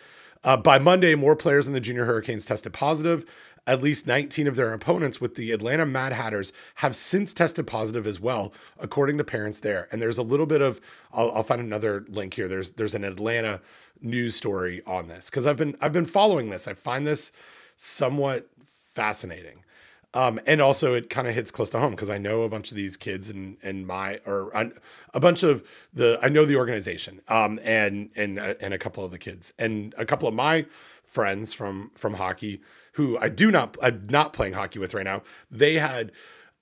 Uh, 0.42 0.56
by 0.56 0.78
Monday, 0.78 1.14
more 1.14 1.36
players 1.36 1.66
in 1.66 1.72
the 1.72 1.80
Junior 1.80 2.04
Hurricanes 2.04 2.44
tested 2.44 2.72
positive. 2.72 3.24
At 3.66 3.80
least 3.80 4.06
19 4.06 4.46
of 4.46 4.56
their 4.56 4.74
opponents 4.74 5.22
with 5.22 5.36
the 5.36 5.50
Atlanta 5.50 5.86
Mad 5.86 6.12
Hatters 6.12 6.52
have 6.76 6.94
since 6.94 7.32
tested 7.32 7.66
positive 7.66 8.06
as 8.06 8.20
well, 8.20 8.52
according 8.78 9.16
to 9.16 9.24
parents 9.24 9.60
there. 9.60 9.88
And 9.90 10.02
there's 10.02 10.18
a 10.18 10.22
little 10.22 10.44
bit 10.44 10.60
of 10.60 10.82
I'll, 11.14 11.32
I'll 11.32 11.42
find 11.42 11.62
another 11.62 12.04
link 12.08 12.34
here. 12.34 12.46
There's 12.46 12.72
there's 12.72 12.94
an 12.94 13.04
Atlanta 13.04 13.62
news 14.02 14.36
story 14.36 14.82
on 14.86 15.08
this 15.08 15.30
because 15.30 15.46
I've 15.46 15.56
been 15.56 15.76
I've 15.80 15.94
been 15.94 16.04
following 16.04 16.50
this. 16.50 16.68
I 16.68 16.74
find 16.74 17.06
this 17.06 17.32
somewhat 17.76 18.48
fascinating. 18.92 19.63
Um, 20.14 20.40
and 20.46 20.62
also 20.62 20.94
it 20.94 21.10
kind 21.10 21.26
of 21.26 21.34
hits 21.34 21.50
close 21.50 21.70
to 21.70 21.80
home 21.80 21.90
because 21.90 22.08
I 22.08 22.18
know 22.18 22.42
a 22.42 22.48
bunch 22.48 22.70
of 22.70 22.76
these 22.76 22.96
kids 22.96 23.28
and 23.28 23.56
and 23.62 23.86
my 23.86 24.20
or 24.24 24.50
a 25.12 25.20
bunch 25.20 25.42
of 25.42 25.62
the 25.92 26.18
I 26.22 26.28
know 26.28 26.44
the 26.44 26.56
organization 26.56 27.20
um, 27.28 27.58
and 27.64 28.10
and 28.14 28.38
uh, 28.38 28.54
and 28.60 28.72
a 28.72 28.78
couple 28.78 29.04
of 29.04 29.10
the 29.10 29.18
kids 29.18 29.52
and 29.58 29.92
a 29.98 30.06
couple 30.06 30.28
of 30.28 30.34
my 30.34 30.66
friends 31.04 31.52
from 31.52 31.90
from 31.96 32.14
hockey 32.14 32.60
who 32.92 33.18
I 33.18 33.28
do 33.28 33.50
not 33.50 33.76
I'm 33.82 34.06
not 34.08 34.32
playing 34.32 34.54
hockey 34.54 34.78
with 34.78 34.94
right 34.94 35.04
now. 35.04 35.22
They 35.50 35.74
had 35.74 36.12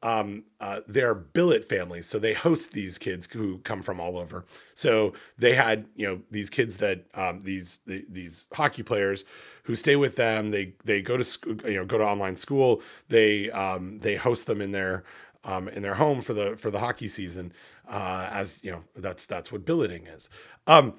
um, 0.02 0.44
uh, 0.60 0.80
they're 0.86 1.14
billet 1.14 1.64
families, 1.64 2.06
so 2.06 2.18
they 2.18 2.34
host 2.34 2.72
these 2.72 2.98
kids 2.98 3.28
who 3.32 3.58
come 3.58 3.82
from 3.82 4.00
all 4.00 4.18
over. 4.18 4.44
So 4.74 5.12
they 5.38 5.54
had 5.54 5.86
you 5.94 6.06
know 6.06 6.20
these 6.30 6.50
kids 6.50 6.78
that 6.78 7.04
um, 7.14 7.40
these 7.42 7.80
the, 7.86 8.04
these 8.08 8.48
hockey 8.52 8.82
players 8.82 9.24
who 9.64 9.74
stay 9.74 9.96
with 9.96 10.16
them. 10.16 10.50
They 10.50 10.74
they 10.84 11.02
go 11.02 11.16
to 11.16 11.24
school, 11.24 11.56
you 11.64 11.76
know, 11.76 11.84
go 11.84 11.98
to 11.98 12.04
online 12.04 12.36
school. 12.36 12.82
They 13.08 13.50
um, 13.50 13.98
they 13.98 14.16
host 14.16 14.46
them 14.46 14.60
in 14.60 14.72
their 14.72 15.04
um, 15.44 15.68
in 15.68 15.82
their 15.82 15.94
home 15.94 16.20
for 16.20 16.34
the 16.34 16.56
for 16.56 16.70
the 16.70 16.80
hockey 16.80 17.08
season. 17.08 17.52
Uh, 17.88 18.28
as 18.32 18.62
you 18.64 18.72
know, 18.72 18.84
that's 18.96 19.26
that's 19.26 19.52
what 19.52 19.64
billeting 19.64 20.06
is. 20.06 20.28
Um, 20.66 20.94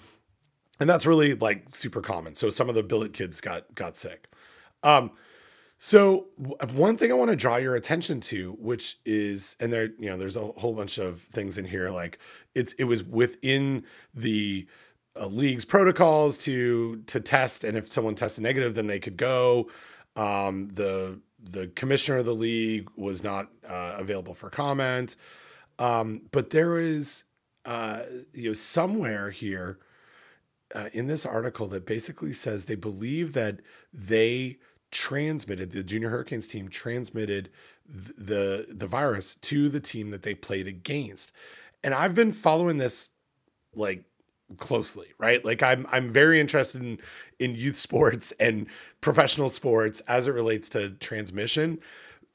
and 0.80 0.90
that's 0.90 1.06
really 1.06 1.34
like 1.34 1.66
super 1.70 2.02
common. 2.02 2.36
So 2.36 2.50
some 2.50 2.70
of 2.70 2.76
the 2.76 2.84
billet 2.84 3.14
kids 3.14 3.42
got 3.42 3.74
got 3.76 3.96
sick. 3.96 4.28
Um, 4.82 5.12
so 5.86 6.28
one 6.76 6.96
thing 6.96 7.12
I 7.12 7.14
want 7.14 7.32
to 7.32 7.36
draw 7.36 7.58
your 7.58 7.76
attention 7.76 8.22
to, 8.22 8.54
which 8.54 9.00
is, 9.04 9.58
and 9.60 9.74
there, 9.74 9.90
you 10.00 10.10
know, 10.10 10.16
there's 10.16 10.38
a 10.38 10.46
whole 10.46 10.74
bunch 10.74 10.98
of 10.98 11.24
things 11.24 11.58
in 11.58 11.66
here. 11.66 11.90
Like 11.90 12.20
it's 12.56 12.72
it 12.80 12.86
was 12.86 13.04
within 13.04 13.84
the 14.14 14.66
uh, 15.20 15.28
league's 15.28 15.66
protocols 15.66 16.38
to 16.38 17.04
to 17.08 17.20
test, 17.20 17.66
and 17.66 17.76
if 17.76 17.90
someone 17.92 18.16
tested 18.16 18.46
negative, 18.46 18.76
then 18.76 18.88
they 18.88 18.98
could 18.98 19.18
go. 19.18 19.70
Um, 20.16 20.70
the 20.70 21.20
the 21.38 21.68
commissioner 21.76 22.20
of 22.20 22.26
the 22.28 22.34
league 22.34 22.90
was 22.96 23.22
not 23.22 23.50
uh, 23.68 23.96
available 23.98 24.36
for 24.36 24.50
comment, 24.50 25.18
um, 25.80 26.22
but 26.32 26.52
there 26.52 26.78
is 26.78 27.26
uh, 27.66 28.04
you 28.32 28.52
know, 28.52 28.54
somewhere 28.54 29.32
here 29.32 29.80
uh, 30.74 30.88
in 30.94 31.08
this 31.08 31.26
article 31.26 31.68
that 31.68 31.86
basically 31.86 32.32
says 32.32 32.66
they 32.66 32.76
believe 32.76 33.34
that 33.34 33.60
they 33.92 34.60
transmitted 34.94 35.72
the 35.72 35.84
junior 35.84 36.10
hurricanes 36.10 36.48
team 36.48 36.70
transmitted 36.70 37.50
th- 37.92 38.16
the 38.16 38.68
the 38.70 38.88
virus 38.88 39.36
to 39.36 39.68
the 39.68 39.80
team 39.80 40.12
that 40.12 40.22
they 40.22 40.36
played 40.36 40.68
against 40.68 41.34
and 41.84 41.94
i've 41.94 42.14
been 42.14 42.32
following 42.32 42.78
this 42.78 43.10
like 43.76 44.04
closely 44.58 45.08
right 45.18 45.44
like 45.44 45.64
i'm 45.64 45.88
i'm 45.92 46.14
very 46.14 46.40
interested 46.40 46.80
in 46.82 47.00
in 47.40 47.56
youth 47.56 47.76
sports 47.76 48.32
and 48.40 48.68
professional 49.02 49.50
sports 49.50 50.00
as 50.02 50.28
it 50.28 50.32
relates 50.32 50.70
to 50.70 50.92
transmission 50.92 51.80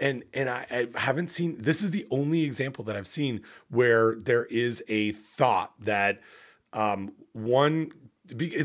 and 0.01 0.25
and 0.33 0.49
I, 0.49 0.89
I 0.95 0.99
haven't 0.99 1.29
seen 1.29 1.57
this 1.59 1.83
is 1.83 1.91
the 1.91 2.07
only 2.11 2.45
example 2.45 2.85
that 2.85 2.97
I've 2.97 3.09
seen 3.09 3.43
where 3.69 4.15
there 4.15 4.45
is 4.47 4.83
a 4.89 5.11
thought 5.13 5.73
that 5.81 6.21
um, 6.73 7.13
one 7.33 7.93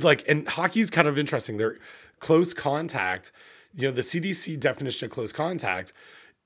like 0.02 0.24
and 0.28 0.48
hockey's 0.48 0.90
kind 0.90 1.08
of 1.08 1.18
interesting. 1.18 1.58
They're 1.58 1.78
close 2.20 2.54
contact. 2.54 3.32
You 3.74 3.88
know, 3.88 3.92
the 3.92 4.02
CDC 4.02 4.60
definition 4.60 5.06
of 5.08 5.12
close 5.12 5.32
contact 5.32 5.94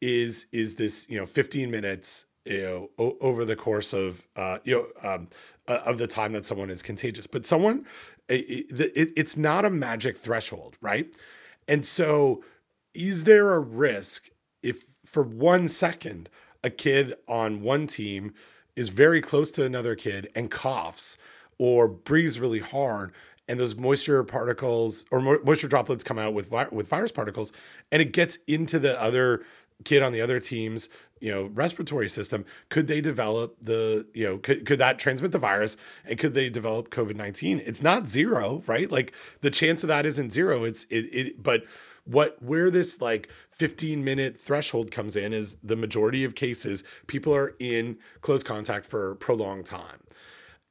is 0.01 0.45
is 0.51 0.75
this 0.75 1.07
you 1.09 1.17
know 1.17 1.25
15 1.25 1.71
minutes 1.71 2.25
you 2.45 2.61
know 2.61 2.89
o- 2.99 3.17
over 3.19 3.43
the 3.45 3.55
course 3.55 3.93
of 3.93 4.27
uh, 4.35 4.59
you 4.63 4.75
know 5.03 5.09
um, 5.09 5.27
uh, 5.67 5.79
of 5.85 5.97
the 5.97 6.07
time 6.07 6.33
that 6.33 6.45
someone 6.45 6.69
is 6.69 6.81
contagious. 6.81 7.27
But 7.27 7.45
someone 7.45 7.85
it, 8.29 8.71
it, 8.95 9.13
it's 9.15 9.37
not 9.37 9.65
a 9.65 9.69
magic 9.69 10.17
threshold, 10.17 10.77
right? 10.81 11.13
And 11.67 11.85
so, 11.85 12.43
is 12.93 13.23
there 13.25 13.53
a 13.53 13.59
risk 13.59 14.29
if 14.63 14.83
for 15.05 15.23
one 15.23 15.67
second 15.67 16.29
a 16.63 16.69
kid 16.69 17.15
on 17.27 17.61
one 17.61 17.87
team 17.87 18.33
is 18.75 18.89
very 18.89 19.21
close 19.21 19.51
to 19.53 19.63
another 19.63 19.95
kid 19.95 20.29
and 20.35 20.51
coughs 20.51 21.17
or 21.57 21.87
breathes 21.87 22.39
really 22.39 22.59
hard 22.59 23.13
and 23.47 23.59
those 23.59 23.75
moisture 23.75 24.23
particles 24.23 25.05
or 25.11 25.19
moisture 25.19 25.67
droplets 25.67 26.03
come 26.03 26.19
out 26.19 26.33
with 26.33 26.49
vi- 26.49 26.67
with 26.71 26.87
virus 26.87 27.11
particles 27.11 27.51
and 27.91 28.01
it 28.01 28.11
gets 28.13 28.37
into 28.47 28.79
the 28.79 28.99
other 29.01 29.43
kid 29.83 30.01
on 30.01 30.11
the 30.11 30.21
other 30.21 30.39
team's 30.39 30.89
you 31.19 31.31
know 31.31 31.45
respiratory 31.53 32.09
system. 32.09 32.45
Could 32.69 32.87
they 32.87 33.01
develop 33.01 33.57
the 33.61 34.07
you 34.13 34.25
know 34.25 34.37
could, 34.37 34.65
could 34.65 34.79
that 34.79 34.99
transmit 34.99 35.31
the 35.31 35.39
virus 35.39 35.77
and 36.05 36.17
could 36.17 36.33
they 36.33 36.49
develop 36.49 36.89
covid-19 36.89 37.63
it's 37.65 37.81
not 37.81 38.07
zero 38.07 38.63
right? 38.67 38.91
Like 38.91 39.13
the 39.41 39.51
chance 39.51 39.83
of 39.83 39.87
that 39.87 40.05
isn't 40.05 40.31
zero. 40.31 40.63
It's 40.63 40.85
it, 40.85 41.05
it 41.13 41.43
but 41.43 41.63
what 42.05 42.41
where 42.41 42.71
this 42.71 43.01
like 43.01 43.29
15 43.49 44.03
minute 44.03 44.37
threshold 44.37 44.91
comes 44.91 45.15
in 45.15 45.33
is 45.33 45.57
the 45.63 45.75
majority 45.75 46.23
of 46.23 46.35
cases 46.35 46.83
people 47.05 47.35
are 47.35 47.53
in 47.59 47.97
close 48.21 48.43
contact 48.43 48.85
for 48.85 49.11
a 49.11 49.15
prolonged 49.15 49.65
time 49.65 49.99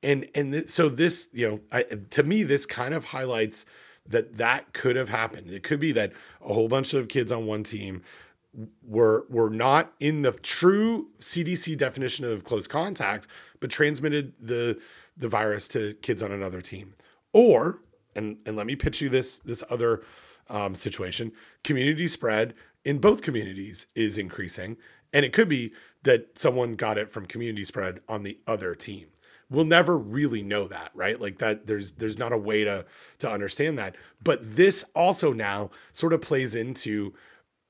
and 0.02 0.28
and 0.34 0.52
th- 0.52 0.68
so 0.68 0.88
this 0.88 1.28
you 1.32 1.48
know 1.48 1.60
I, 1.72 1.82
to 1.82 2.22
me 2.22 2.42
this 2.42 2.66
kind 2.66 2.94
of 2.94 3.06
highlights 3.06 3.66
that 4.08 4.36
that 4.38 4.72
could 4.72 4.96
have 4.96 5.08
happened 5.08 5.50
it 5.50 5.62
could 5.62 5.80
be 5.80 5.92
that 5.92 6.12
a 6.44 6.52
whole 6.52 6.68
bunch 6.68 6.94
of 6.94 7.08
kids 7.08 7.32
on 7.32 7.46
one 7.46 7.62
team 7.62 8.02
were 8.86 9.26
were 9.28 9.50
not 9.50 9.92
in 10.00 10.22
the 10.22 10.32
true 10.32 11.08
CDC 11.18 11.76
definition 11.76 12.24
of 12.24 12.44
close 12.44 12.66
contact 12.66 13.26
but 13.60 13.70
transmitted 13.70 14.34
the 14.40 14.78
the 15.16 15.28
virus 15.28 15.68
to 15.68 15.94
kids 15.94 16.22
on 16.22 16.30
another 16.30 16.60
team 16.60 16.94
or 17.32 17.80
and 18.14 18.38
and 18.46 18.56
let 18.56 18.66
me 18.66 18.76
pitch 18.76 19.00
you 19.00 19.08
this 19.08 19.38
this 19.40 19.62
other 19.70 20.02
um, 20.48 20.74
situation, 20.74 21.32
community 21.64 22.06
spread 22.06 22.54
in 22.84 22.98
both 22.98 23.22
communities 23.22 23.86
is 23.94 24.18
increasing. 24.18 24.76
And 25.12 25.24
it 25.24 25.32
could 25.32 25.48
be 25.48 25.72
that 26.02 26.38
someone 26.38 26.76
got 26.76 26.98
it 26.98 27.10
from 27.10 27.26
community 27.26 27.64
spread 27.64 28.00
on 28.08 28.22
the 28.22 28.38
other 28.46 28.74
team. 28.74 29.08
We'll 29.48 29.64
never 29.64 29.96
really 29.96 30.42
know 30.42 30.66
that, 30.68 30.90
right? 30.94 31.20
Like 31.20 31.38
that 31.38 31.66
there's 31.66 31.92
there's 31.92 32.18
not 32.18 32.32
a 32.32 32.38
way 32.38 32.64
to 32.64 32.84
to 33.18 33.30
understand 33.30 33.78
that. 33.78 33.96
But 34.22 34.56
this 34.56 34.84
also 34.94 35.32
now 35.32 35.70
sort 35.92 36.12
of 36.12 36.20
plays 36.20 36.54
into 36.54 37.14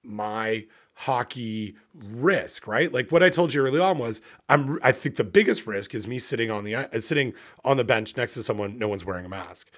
my 0.02 0.66
hockey 1.00 1.76
risk, 1.94 2.66
right? 2.66 2.90
Like 2.90 3.12
what 3.12 3.22
I 3.22 3.28
told 3.28 3.52
you 3.52 3.62
early 3.62 3.80
on 3.80 3.98
was 3.98 4.22
I'm 4.48 4.78
I 4.82 4.92
think 4.92 5.16
the 5.16 5.24
biggest 5.24 5.66
risk 5.66 5.94
is 5.94 6.06
me 6.06 6.18
sitting 6.18 6.50
on 6.50 6.64
the 6.64 6.74
uh, 6.74 7.00
sitting 7.00 7.34
on 7.64 7.76
the 7.76 7.84
bench 7.84 8.16
next 8.16 8.34
to 8.34 8.42
someone 8.42 8.78
no 8.78 8.88
one's 8.88 9.04
wearing 9.04 9.26
a 9.26 9.28
mask. 9.28 9.70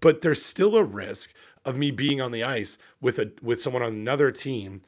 But 0.00 0.22
there's 0.22 0.44
still 0.44 0.76
a 0.76 0.84
risk 0.84 1.32
of 1.64 1.78
me 1.78 1.90
being 1.90 2.20
on 2.20 2.32
the 2.32 2.42
ice 2.42 2.78
with 3.00 3.18
a 3.18 3.32
with 3.40 3.62
someone 3.62 3.82
on 3.82 3.92
another 3.92 4.32
team 4.32 4.82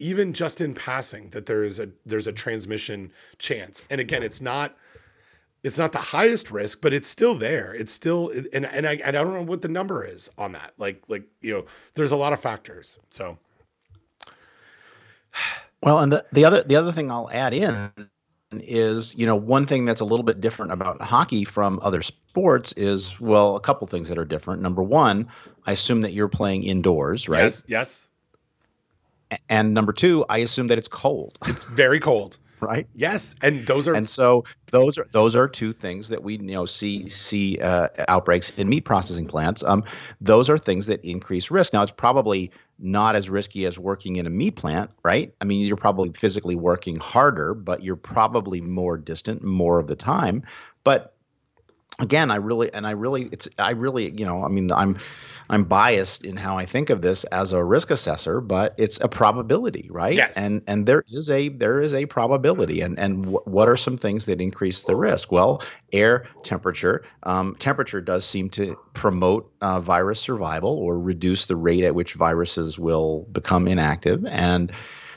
even 0.00 0.32
just 0.32 0.60
in 0.60 0.74
passing 0.74 1.28
that 1.30 1.46
there's 1.46 1.78
a 1.78 1.90
there's 2.04 2.26
a 2.26 2.32
transmission 2.32 3.12
chance 3.38 3.82
and 3.90 4.00
again 4.00 4.22
it's 4.22 4.40
not 4.40 4.74
it's 5.62 5.78
not 5.78 5.92
the 5.92 5.98
highest 5.98 6.50
risk 6.50 6.80
but 6.80 6.92
it's 6.92 7.08
still 7.08 7.34
there. 7.34 7.74
It's 7.74 7.92
still 7.92 8.30
and 8.52 8.66
and 8.66 8.86
I, 8.86 8.94
and 8.94 9.16
I 9.16 9.22
don't 9.22 9.34
know 9.34 9.42
what 9.42 9.62
the 9.62 9.68
number 9.68 10.04
is 10.04 10.30
on 10.38 10.52
that. 10.52 10.72
Like 10.78 11.02
like 11.08 11.24
you 11.40 11.52
know 11.52 11.64
there's 11.94 12.10
a 12.10 12.16
lot 12.16 12.32
of 12.32 12.40
factors 12.40 12.98
so. 13.10 13.38
Well 15.82 15.98
and 16.00 16.12
the, 16.12 16.24
the 16.32 16.44
other 16.44 16.62
the 16.62 16.76
other 16.76 16.92
thing 16.92 17.10
i'll 17.10 17.30
add 17.30 17.54
in 17.54 17.90
is 18.52 19.14
you 19.14 19.26
know 19.26 19.36
one 19.36 19.64
thing 19.64 19.84
that's 19.84 20.00
a 20.00 20.04
little 20.04 20.24
bit 20.24 20.40
different 20.40 20.72
about 20.72 21.00
hockey 21.00 21.44
from 21.44 21.78
other 21.82 22.02
sports 22.02 22.72
is 22.72 23.20
well 23.20 23.56
a 23.56 23.60
couple 23.60 23.86
things 23.86 24.08
that 24.08 24.18
are 24.18 24.24
different. 24.24 24.62
Number 24.62 24.82
one 24.82 25.28
i 25.66 25.72
assume 25.72 26.00
that 26.02 26.12
you're 26.12 26.28
playing 26.28 26.64
indoors 26.64 27.28
right? 27.28 27.44
Yes 27.44 27.64
yes. 27.66 28.06
And 29.48 29.72
number 29.72 29.92
two 29.92 30.24
i 30.28 30.38
assume 30.38 30.66
that 30.68 30.78
it's 30.78 30.88
cold. 30.88 31.38
It's 31.46 31.64
very 31.64 32.00
cold 32.00 32.38
right 32.66 32.86
yes 32.94 33.34
and 33.42 33.66
those 33.66 33.88
are 33.88 33.94
and 33.94 34.08
so 34.08 34.44
those 34.70 34.98
are 34.98 35.06
those 35.12 35.34
are 35.34 35.48
two 35.48 35.72
things 35.72 36.08
that 36.08 36.22
we 36.22 36.34
you 36.34 36.42
know 36.42 36.66
see 36.66 37.08
see 37.08 37.58
uh, 37.60 37.88
outbreaks 38.08 38.50
in 38.56 38.68
meat 38.68 38.84
processing 38.84 39.26
plants 39.26 39.62
um, 39.64 39.82
those 40.20 40.48
are 40.50 40.58
things 40.58 40.86
that 40.86 41.04
increase 41.04 41.50
risk 41.50 41.72
now 41.72 41.82
it's 41.82 41.92
probably 41.92 42.50
not 42.80 43.14
as 43.14 43.28
risky 43.28 43.66
as 43.66 43.78
working 43.78 44.16
in 44.16 44.26
a 44.26 44.30
meat 44.30 44.56
plant, 44.56 44.90
right? 45.04 45.32
I 45.40 45.44
mean, 45.44 45.60
you're 45.60 45.76
probably 45.76 46.10
physically 46.12 46.56
working 46.56 46.96
harder, 46.96 47.54
but 47.54 47.82
you're 47.82 47.96
probably 47.96 48.60
more 48.60 48.96
distant 48.96 49.44
more 49.44 49.78
of 49.78 49.86
the 49.86 49.96
time. 49.96 50.42
But 50.82 51.14
again, 51.98 52.30
I 52.30 52.36
really 52.36 52.72
and 52.72 52.86
I 52.86 52.92
really 52.92 53.28
it's 53.32 53.48
I 53.58 53.72
really, 53.72 54.10
you 54.10 54.24
know, 54.24 54.44
I 54.44 54.48
mean, 54.48 54.70
I'm 54.72 54.96
I'm 55.50 55.64
biased 55.64 56.24
in 56.24 56.36
how 56.36 56.56
I 56.56 56.64
think 56.64 56.90
of 56.90 57.02
this 57.02 57.24
as 57.24 57.52
a 57.52 57.62
risk 57.62 57.90
assessor, 57.90 58.40
but 58.40 58.72
it's 58.78 59.00
a 59.00 59.08
probability, 59.08 59.88
right? 59.90 60.14
Yes. 60.14 60.36
And 60.36 60.62
and 60.68 60.86
there 60.86 61.04
is 61.10 61.28
a 61.28 61.48
there 61.48 61.80
is 61.80 61.92
a 61.92 62.06
probability, 62.06 62.80
and 62.80 62.98
and 62.98 63.22
w- 63.22 63.42
what 63.44 63.68
are 63.68 63.76
some 63.76 63.96
things 63.96 64.26
that 64.26 64.40
increase 64.40 64.84
the 64.84 64.94
risk? 64.94 65.32
Well, 65.32 65.62
air 65.92 66.26
temperature. 66.44 67.04
Um, 67.24 67.56
temperature 67.58 68.00
does 68.00 68.24
seem 68.24 68.48
to 68.50 68.78
promote 68.94 69.52
uh, 69.60 69.80
virus 69.80 70.20
survival 70.20 70.70
or 70.70 71.00
reduce 71.00 71.46
the 71.46 71.56
rate 71.56 71.82
at 71.82 71.96
which 71.96 72.14
viruses 72.14 72.78
will 72.78 73.26
become 73.32 73.66
inactive, 73.66 74.24
and 74.26 74.70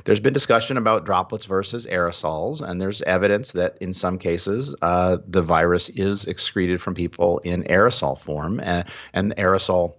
there's 0.04 0.20
been 0.20 0.34
discussion 0.34 0.78
about 0.78 1.06
droplets 1.06 1.46
versus 1.46 1.88
aerosols, 1.88 2.62
and 2.62 2.82
there's 2.82 3.02
evidence 3.04 3.52
that 3.54 3.78
in 3.80 3.94
some 3.94 4.18
cases 4.18 4.76
uh, 4.82 5.18
the 5.28 5.42
virus 5.42 5.90
is 5.90 6.26
excreted 6.26 6.82
from 6.82 6.94
people 6.94 7.40
in 7.40 7.64
aerosol 7.64 8.20
form, 8.20 8.60
and, 8.60 8.86
and 9.14 9.36
aerosol 9.38 9.96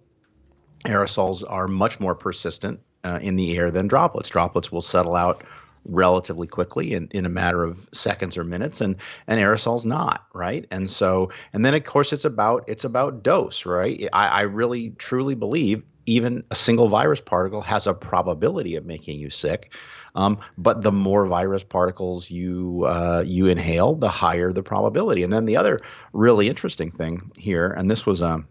aerosols 0.86 1.42
are 1.48 1.66
much 1.66 1.98
more 2.00 2.14
persistent 2.14 2.80
uh, 3.04 3.18
in 3.22 3.36
the 3.36 3.56
air 3.56 3.70
than 3.70 3.88
droplets. 3.88 4.28
Droplets 4.28 4.70
will 4.70 4.82
settle 4.82 5.14
out 5.14 5.42
relatively 5.86 6.46
quickly 6.46 6.94
in, 6.94 7.08
in 7.12 7.26
a 7.26 7.28
matter 7.28 7.62
of 7.64 7.86
seconds 7.92 8.38
or 8.38 8.44
minutes 8.44 8.80
and 8.80 8.96
and 9.26 9.38
aerosols 9.38 9.84
not 9.84 10.26
right 10.32 10.66
and 10.70 10.88
so 10.88 11.30
and 11.52 11.62
then 11.62 11.74
of 11.74 11.84
course 11.84 12.10
it's 12.10 12.24
about 12.24 12.64
it's 12.66 12.84
about 12.84 13.22
dose 13.22 13.66
right 13.66 14.08
I, 14.14 14.28
I 14.28 14.40
really 14.42 14.90
truly 14.96 15.34
believe 15.34 15.82
even 16.06 16.44
a 16.50 16.54
single 16.54 16.88
virus 16.88 17.20
particle 17.20 17.60
has 17.62 17.86
a 17.86 17.94
probability 17.94 18.76
of 18.76 18.84
making 18.84 19.18
you 19.18 19.30
sick. 19.30 19.74
Um, 20.16 20.38
but 20.56 20.82
the 20.82 20.92
more 20.92 21.26
virus 21.26 21.64
particles 21.64 22.30
you 22.30 22.84
uh, 22.86 23.24
you 23.26 23.46
inhale 23.46 23.94
the 23.94 24.08
higher 24.08 24.52
the 24.52 24.62
probability. 24.62 25.22
And 25.22 25.32
then 25.32 25.44
the 25.44 25.56
other 25.56 25.80
really 26.12 26.48
interesting 26.48 26.90
thing 26.90 27.32
here 27.36 27.70
and 27.70 27.90
this 27.90 28.06
was 28.06 28.22
um 28.22 28.46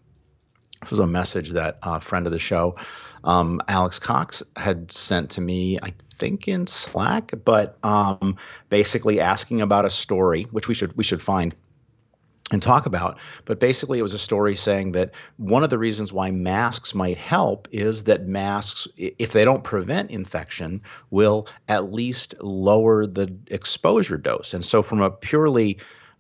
this 0.84 0.92
was 0.92 1.00
a 1.00 1.08
message 1.08 1.52
that 1.52 1.78
a 1.82 2.02
friend 2.02 2.26
of 2.26 2.34
the 2.34 2.40
show, 2.40 2.76
um, 3.24 3.62
Alex 3.70 4.00
Cox, 4.00 4.44
had 4.58 4.92
sent 4.92 5.30
to 5.32 5.42
me, 5.42 5.80
I 5.82 5.94
think 6.18 6.50
in 6.50 6.68
Slack, 6.68 7.32
but 7.46 7.78
um, 7.84 8.36
basically 8.68 9.22
asking 9.22 9.62
about 9.62 9.86
a 9.86 9.90
story, 9.90 10.44
which 10.52 10.68
we 10.68 10.74
should 10.74 10.96
we 10.98 11.04
should 11.04 11.22
find 11.22 11.56
and 12.54 12.62
talk 12.62 12.86
about. 12.86 13.18
But 13.46 13.60
basically, 13.60 14.00
it 14.00 14.04
was 14.04 14.14
a 14.14 14.20
story 14.20 14.56
saying 14.56 14.94
that 14.94 15.12
one 15.38 15.64
of 15.64 15.70
the 15.70 15.80
reasons 15.80 16.14
why 16.14 16.32
masks 16.32 16.96
might 16.96 17.18
help 17.18 17.68
is 17.72 18.04
that 18.04 18.28
masks, 18.28 18.88
if 18.96 19.34
they 19.34 19.44
don't 19.44 19.64
prevent 19.64 20.12
infection, 20.12 20.82
will 21.10 21.48
at 21.68 21.92
least 21.92 22.36
lower 22.42 23.06
the 23.06 23.36
exposure 23.48 24.18
dose. 24.18 24.54
And 24.54 24.64
so, 24.64 24.84
from 24.84 25.02
a 25.02 25.12
purely 25.12 25.80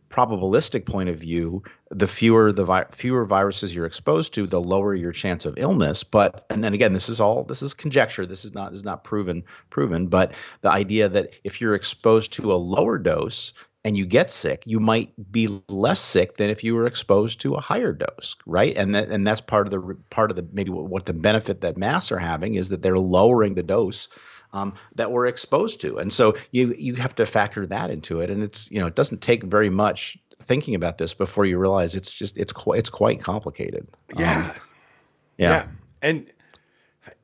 probabilistic 0.09 0.85
point 0.85 1.09
of 1.09 1.17
view, 1.17 1.63
the 1.89 2.07
fewer 2.07 2.51
the 2.51 2.65
vi- 2.65 2.85
fewer 2.91 3.25
viruses 3.25 3.73
you're 3.73 3.85
exposed 3.85 4.33
to, 4.33 4.45
the 4.45 4.61
lower 4.61 4.95
your 4.95 5.11
chance 5.11 5.45
of 5.45 5.53
illness. 5.57 6.03
But 6.03 6.45
and 6.49 6.63
then 6.63 6.73
again, 6.73 6.93
this 6.93 7.09
is 7.09 7.19
all 7.19 7.43
this 7.43 7.61
is 7.61 7.73
conjecture. 7.73 8.25
This 8.25 8.43
is 8.43 8.53
not 8.53 8.71
this 8.71 8.79
is 8.79 8.85
not 8.85 9.03
proven 9.03 9.43
proven. 9.69 10.07
But 10.07 10.33
the 10.61 10.71
idea 10.71 11.09
that 11.09 11.35
if 11.43 11.61
you're 11.61 11.75
exposed 11.75 12.33
to 12.33 12.53
a 12.53 12.55
lower 12.55 12.97
dose, 12.97 13.53
and 13.85 13.97
you 13.97 14.05
get 14.05 14.31
sick, 14.31 14.63
you 14.65 14.79
might 14.79 15.11
be 15.31 15.61
less 15.67 15.99
sick 15.99 16.37
than 16.37 16.49
if 16.49 16.63
you 16.63 16.73
were 16.75 16.85
exposed 16.85 17.41
to 17.41 17.55
a 17.55 17.61
higher 17.61 17.91
dose, 17.91 18.35
right? 18.45 18.75
And 18.77 18.95
that 18.95 19.09
and 19.09 19.27
that's 19.27 19.41
part 19.41 19.67
of 19.67 19.71
the 19.71 19.97
part 20.09 20.29
of 20.29 20.37
the 20.37 20.47
maybe 20.53 20.69
what, 20.69 21.05
the 21.05 21.13
benefit 21.13 21.61
that 21.61 21.77
masks 21.77 22.11
are 22.11 22.19
having 22.19 22.55
is 22.55 22.69
that 22.69 22.81
they're 22.81 22.97
lowering 22.97 23.55
the 23.55 23.63
dose 23.63 24.07
um, 24.53 24.73
that 24.95 25.11
we're 25.11 25.27
exposed 25.27 25.81
to, 25.81 25.97
and 25.97 26.13
so 26.13 26.35
you 26.51 26.73
you 26.77 26.95
have 26.95 27.15
to 27.15 27.25
factor 27.25 27.65
that 27.65 27.89
into 27.89 28.21
it. 28.21 28.29
And 28.29 28.41
it's 28.41 28.71
you 28.71 28.79
know 28.79 28.87
it 28.87 28.95
doesn't 28.95 29.21
take 29.21 29.43
very 29.43 29.69
much 29.69 30.17
thinking 30.43 30.75
about 30.75 30.97
this 30.97 31.13
before 31.13 31.45
you 31.45 31.57
realize 31.57 31.95
it's 31.95 32.11
just 32.11 32.37
it's 32.37 32.53
quite 32.53 32.79
it's 32.79 32.89
quite 32.89 33.21
complicated. 33.21 33.87
Yeah. 34.17 34.37
Um, 34.37 34.51
yeah. 35.37 35.49
yeah. 35.49 35.67
And 36.01 36.31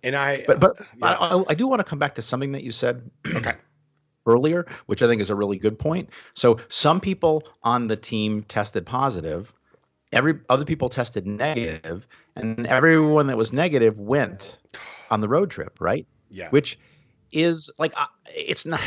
and 0.03 0.15
I 0.15 0.43
But 0.45 0.59
but 0.59 0.75
yeah. 0.97 1.05
I, 1.05 1.37
I, 1.37 1.43
I 1.49 1.53
do 1.53 1.67
want 1.67 1.79
to 1.79 1.83
come 1.85 1.99
back 1.99 2.15
to 2.15 2.21
something 2.21 2.51
that 2.51 2.63
you 2.63 2.71
said 2.71 3.09
okay. 3.35 3.53
Earlier, 4.29 4.65
which 4.85 5.01
I 5.01 5.07
think 5.07 5.21
is 5.21 5.29
a 5.29 5.35
really 5.35 5.57
good 5.57 5.77
point. 5.77 6.09
So 6.33 6.59
some 6.67 6.99
people 6.99 7.43
on 7.63 7.87
the 7.87 7.97
team 7.97 8.43
tested 8.43 8.85
positive, 8.85 9.53
every 10.11 10.39
other 10.49 10.65
people 10.65 10.89
tested 10.89 11.25
negative, 11.27 12.07
and 12.35 12.65
everyone 12.67 13.27
that 13.27 13.37
was 13.37 13.51
negative 13.51 13.99
went 13.99 14.59
on 15.09 15.21
the 15.21 15.29
road 15.29 15.49
trip, 15.49 15.77
right? 15.79 16.05
Yeah. 16.29 16.49
Which 16.49 16.79
is 17.31 17.69
like 17.77 17.93
it's 18.35 18.65
not. 18.65 18.81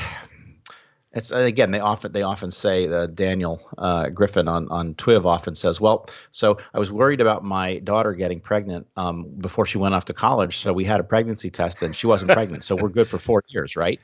It's 1.14 1.31
again 1.31 1.70
they 1.70 1.81
often 1.81 2.12
they 2.12 2.22
often 2.22 2.51
say 2.51 2.88
uh, 2.88 3.07
Daniel 3.07 3.61
uh, 3.77 4.09
Griffin 4.09 4.48
on 4.48 4.68
on 4.70 4.94
TWiV 4.94 5.27
often 5.27 5.55
says, 5.55 5.81
well, 5.81 6.09
so 6.31 6.57
I 6.72 6.79
was 6.79 6.90
worried 6.90 7.20
about 7.20 7.44
my 7.44 7.79
daughter 7.81 8.14
getting 8.14 8.40
pregnant 8.40 8.87
um, 8.96 9.29
before 9.38 9.66
she 9.66 9.79
went 9.79 9.94
off 9.94 10.07
to 10.07 10.14
college, 10.14 10.59
so 10.59 10.72
we 10.72 10.85
had 10.85 11.01
a 11.01 11.05
pregnancy 11.05 11.51
test 11.51 11.83
and 11.83 11.94
she 11.94 12.07
wasn't 12.07 12.31
pregnant, 12.31 12.64
so 12.64 12.77
we're 12.77 12.88
good 12.88 13.09
for 13.09 13.18
four 13.18 13.42
years, 13.48 13.77
right? 13.77 14.01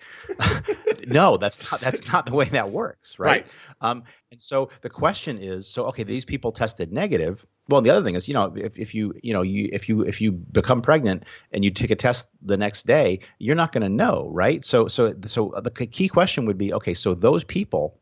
no, 1.06 1.36
that's 1.38 1.70
not 1.70 1.80
that's 1.80 2.12
not 2.12 2.26
the 2.26 2.34
way 2.34 2.44
that 2.46 2.70
works, 2.70 3.18
right? 3.18 3.28
Right. 3.28 3.46
Um, 3.80 4.04
and 4.30 4.40
so 4.40 4.70
the 4.82 4.90
question 4.90 5.38
is, 5.38 5.66
so 5.66 5.86
okay, 5.86 6.02
these 6.02 6.24
people 6.24 6.52
tested 6.52 6.92
negative. 6.92 7.46
Well, 7.68 7.82
the 7.82 7.90
other 7.90 8.02
thing 8.02 8.14
is, 8.14 8.26
you 8.28 8.34
know, 8.34 8.52
if, 8.56 8.78
if 8.78 8.94
you 8.94 9.14
you 9.22 9.32
know 9.32 9.42
you 9.42 9.68
if 9.72 9.88
you 9.88 10.02
if 10.02 10.20
you 10.20 10.32
become 10.32 10.80
pregnant 10.80 11.24
and 11.52 11.64
you 11.64 11.70
take 11.70 11.90
a 11.90 11.96
test 11.96 12.28
the 12.42 12.56
next 12.56 12.86
day, 12.86 13.20
you're 13.38 13.56
not 13.56 13.72
going 13.72 13.82
to 13.82 13.88
know, 13.88 14.28
right? 14.32 14.64
So 14.64 14.88
so 14.88 15.14
so 15.26 15.52
the 15.62 15.70
key 15.70 16.08
question 16.08 16.46
would 16.46 16.58
be, 16.58 16.72
okay, 16.72 16.94
so 16.94 17.14
those 17.14 17.44
people 17.44 17.98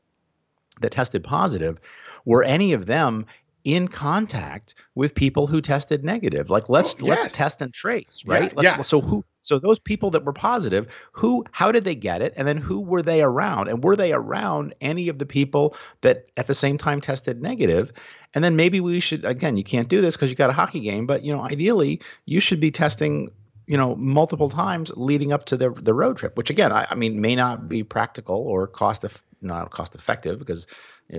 that 0.81 0.93
tested 0.93 1.25
positive, 1.25 1.81
were 2.25 2.45
any 2.45 2.73
of 2.73 2.87
them 2.87 3.27
in 3.65 3.89
contact 3.89 4.75
with 4.95 5.15
people 5.15 5.47
who 5.49 5.61
tested 5.61 6.05
negative? 6.05 6.49
Like 6.51 6.69
let's 6.69 6.95
Oh, 6.95 7.07
yes. 7.07 7.23
let's 7.23 7.37
test 7.37 7.63
and 7.63 7.75
trace, 7.75 8.23
Yeah, 8.25 8.35
right? 8.35 8.57
Let's, 8.57 8.65
yeah. 8.65 8.83
So 8.83 9.01
who 9.01 9.25
so 9.47 9.61
those 9.61 9.79
people 9.79 10.11
that 10.11 10.25
were 10.25 10.33
positive, 10.33 10.89
who 11.13 11.45
how 11.53 11.71
did 11.71 11.85
they 11.85 11.95
get 11.95 12.21
it? 12.21 12.35
And 12.37 12.49
then 12.49 12.57
who 12.57 12.81
were 12.81 13.03
they 13.03 13.23
around? 13.23 13.69
And 13.69 13.83
were 13.83 13.95
they 13.95 14.13
around 14.13 14.75
any 14.81 15.09
of 15.09 15.19
the 15.19 15.27
people 15.27 15.77
that 16.01 16.27
at 16.37 16.49
the 16.49 16.55
same 16.55 16.77
time 16.77 17.01
tested 17.01 17.41
negative? 17.41 17.93
And 18.35 18.43
then 18.43 18.57
maybe 18.57 18.81
we 18.81 18.99
should 18.99 19.25
again, 19.25 19.57
you 19.57 19.65
can't 19.65 19.89
do 19.89 20.01
this 20.01 20.17
because 20.17 20.31
you 20.31 20.37
got 20.37 20.51
a 20.51 20.55
hockey 20.55 20.81
game, 20.81 21.07
but 21.07 21.23
you 21.23 21.33
know, 21.33 21.43
ideally 21.43 22.01
you 22.25 22.41
should 22.41 22.59
be 22.61 22.73
testing 22.73 23.31
you 23.69 23.77
know 23.77 23.97
multiple 23.97 24.49
times 24.49 24.93
leading 24.97 25.33
up 25.33 25.47
to 25.47 25.57
the 25.57 25.71
the 25.71 25.93
road 25.93 26.17
trip 26.17 26.37
which 26.37 26.51
again 26.51 26.71
i, 26.71 26.87
I 26.89 26.95
mean 26.95 27.21
may 27.21 27.35
not 27.35 27.69
be 27.69 27.83
practical 27.83 28.37
or 28.37 28.69
cost 28.69 29.05
eff- 29.05 29.25
not 29.43 29.71
cost 29.71 29.97
effective 29.97 30.39
because 30.39 30.69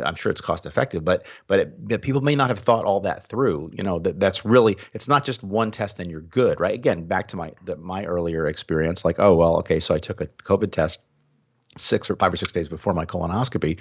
i'm 0.03 0.15
sure 0.15 0.31
it's 0.31 0.41
cost 0.41 0.65
effective 0.65 1.03
but 1.05 1.25
but, 1.47 1.59
it, 1.59 1.87
but 1.87 2.01
people 2.01 2.21
may 2.21 2.35
not 2.35 2.49
have 2.49 2.59
thought 2.59 2.85
all 2.85 2.99
that 2.99 3.25
through 3.25 3.71
you 3.73 3.83
know 3.83 3.99
that 3.99 4.19
that's 4.19 4.45
really 4.45 4.75
it's 4.93 5.07
not 5.07 5.25
just 5.25 5.43
one 5.43 5.71
test 5.71 5.99
and 5.99 6.09
you're 6.09 6.21
good 6.21 6.59
right 6.59 6.75
again 6.75 7.05
back 7.05 7.27
to 7.27 7.37
my 7.37 7.51
the, 7.65 7.75
my 7.77 8.05
earlier 8.05 8.47
experience 8.47 9.05
like 9.05 9.15
oh 9.19 9.35
well 9.35 9.57
okay 9.57 9.79
so 9.79 9.95
i 9.95 9.97
took 9.97 10.21
a 10.21 10.27
covid 10.27 10.71
test 10.71 10.99
six 11.77 12.09
or 12.09 12.15
five 12.15 12.33
or 12.33 12.37
six 12.37 12.51
days 12.51 12.67
before 12.67 12.93
my 12.93 13.05
colonoscopy 13.05 13.79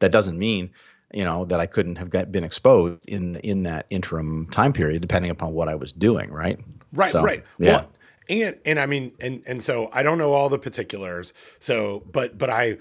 that 0.00 0.10
doesn't 0.12 0.38
mean 0.38 0.70
you 1.14 1.24
know 1.24 1.44
that 1.44 1.60
i 1.60 1.66
couldn't 1.66 1.96
have 1.96 2.10
got, 2.10 2.30
been 2.32 2.44
exposed 2.44 3.00
in 3.06 3.36
in 3.36 3.62
that 3.62 3.86
interim 3.90 4.48
time 4.50 4.72
period 4.72 5.00
depending 5.00 5.30
upon 5.30 5.52
what 5.52 5.68
i 5.68 5.74
was 5.74 5.92
doing 5.92 6.30
right 6.30 6.58
Right, 6.92 7.10
So, 7.10 7.22
right. 7.22 7.44
yeah. 7.58 7.72
Well, 7.72 7.92
and 8.28 8.58
and 8.64 8.80
I 8.80 8.86
mean, 8.86 9.12
and 9.20 9.42
and 9.46 9.62
so 9.62 9.88
I 9.92 10.02
don't 10.02 10.18
know 10.18 10.32
all 10.32 10.48
the 10.48 10.58
particulars. 10.58 11.32
So, 11.60 12.02
but 12.10 12.36
but 12.38 12.50
I 12.50 12.78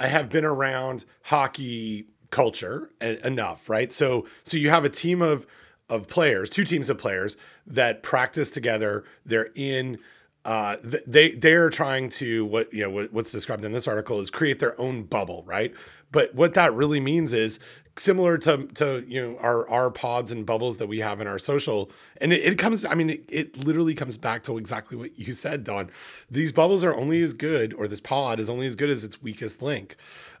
I 0.00 0.06
have 0.08 0.30
been 0.30 0.46
around 0.46 1.04
hockey 1.24 2.06
culture 2.30 2.90
enough, 3.00 3.68
right? 3.68 3.92
So 3.92 4.26
so 4.42 4.56
you 4.56 4.70
have 4.70 4.84
a 4.84 4.88
team 4.88 5.20
of 5.22 5.46
of 5.88 6.08
players, 6.08 6.48
two 6.48 6.64
teams 6.64 6.88
of 6.88 6.98
players 6.98 7.36
that 7.66 8.02
practice 8.02 8.50
together. 8.50 9.04
They're 9.24 9.50
in. 9.54 9.98
Uh, 10.42 10.76
they 10.82 11.32
they're 11.32 11.68
trying 11.68 12.08
to 12.08 12.46
what 12.46 12.72
you 12.72 12.82
know 12.82 12.88
what, 12.88 13.12
what's 13.12 13.30
described 13.30 13.62
in 13.62 13.72
this 13.72 13.86
article 13.86 14.20
is 14.20 14.30
create 14.30 14.58
their 14.58 14.80
own 14.80 15.02
bubble, 15.02 15.44
right? 15.46 15.74
But 16.10 16.34
what 16.34 16.54
that 16.54 16.72
really 16.72 16.98
means 16.98 17.34
is 17.34 17.60
similar 17.96 18.38
to 18.38 18.66
to 18.74 19.04
you 19.06 19.20
know 19.20 19.38
our 19.38 19.68
our 19.68 19.90
pods 19.90 20.30
and 20.32 20.46
bubbles 20.46 20.78
that 20.78 20.86
we 20.86 21.00
have 21.00 21.20
in 21.20 21.26
our 21.26 21.38
social, 21.38 21.90
and 22.20 22.32
it, 22.32 22.42
it 22.44 22.58
comes. 22.58 22.84
I 22.84 22.94
mean, 22.94 23.10
it, 23.10 23.24
it 23.28 23.56
literally 23.58 23.94
comes 23.94 24.16
back 24.16 24.42
to 24.44 24.58
exactly 24.58 24.96
what 24.96 25.18
you 25.18 25.32
said, 25.32 25.64
Don. 25.64 25.90
These 26.30 26.52
bubbles 26.52 26.82
are 26.84 26.94
only 26.94 27.22
as 27.22 27.32
good, 27.32 27.74
or 27.74 27.86
this 27.88 28.00
pod 28.00 28.40
is 28.40 28.48
only 28.50 28.66
as 28.66 28.76
good 28.76 28.90
as 28.90 29.04
its 29.04 29.22
weakest 29.22 29.62
link. 29.62 29.96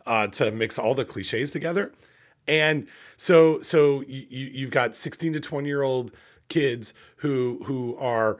Uh, 0.06 0.26
to 0.28 0.50
mix 0.50 0.78
all 0.78 0.94
the 0.94 1.04
cliches 1.04 1.50
together, 1.50 1.92
and 2.48 2.86
so 3.18 3.60
so 3.60 4.00
you, 4.02 4.26
you- 4.30 4.50
you've 4.54 4.70
got 4.70 4.96
16 4.96 5.34
to 5.34 5.40
20 5.40 5.68
year 5.68 5.82
old 5.82 6.10
kids 6.50 6.92
who 7.16 7.62
who 7.64 7.96
are 7.96 8.38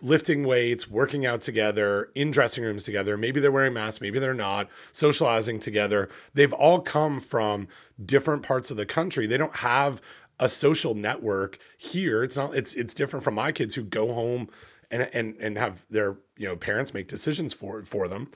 lifting 0.00 0.44
weights, 0.44 0.88
working 0.88 1.26
out 1.26 1.40
together, 1.40 2.10
in 2.14 2.30
dressing 2.30 2.62
rooms 2.62 2.84
together. 2.84 3.16
Maybe 3.16 3.40
they're 3.40 3.50
wearing 3.50 3.72
masks, 3.72 4.00
maybe 4.00 4.18
they're 4.18 4.34
not, 4.34 4.68
socializing 4.92 5.58
together. 5.58 6.08
They've 6.34 6.52
all 6.52 6.80
come 6.80 7.18
from 7.18 7.66
different 8.04 8.42
parts 8.42 8.70
of 8.70 8.76
the 8.76 8.86
country. 8.86 9.26
They 9.26 9.36
don't 9.38 9.56
have 9.56 10.00
a 10.38 10.48
social 10.48 10.94
network 10.94 11.58
here. 11.78 12.22
It's 12.22 12.36
not 12.36 12.54
it's 12.54 12.74
it's 12.74 12.94
different 12.94 13.24
from 13.24 13.34
my 13.34 13.52
kids 13.52 13.74
who 13.74 13.82
go 13.82 14.12
home 14.12 14.48
and 14.90 15.08
and 15.12 15.36
and 15.36 15.58
have 15.58 15.84
their, 15.90 16.16
you 16.36 16.46
know, 16.46 16.56
parents 16.56 16.92
make 16.92 17.08
decisions 17.08 17.54
for 17.54 17.82
for 17.84 18.08
them 18.08 18.30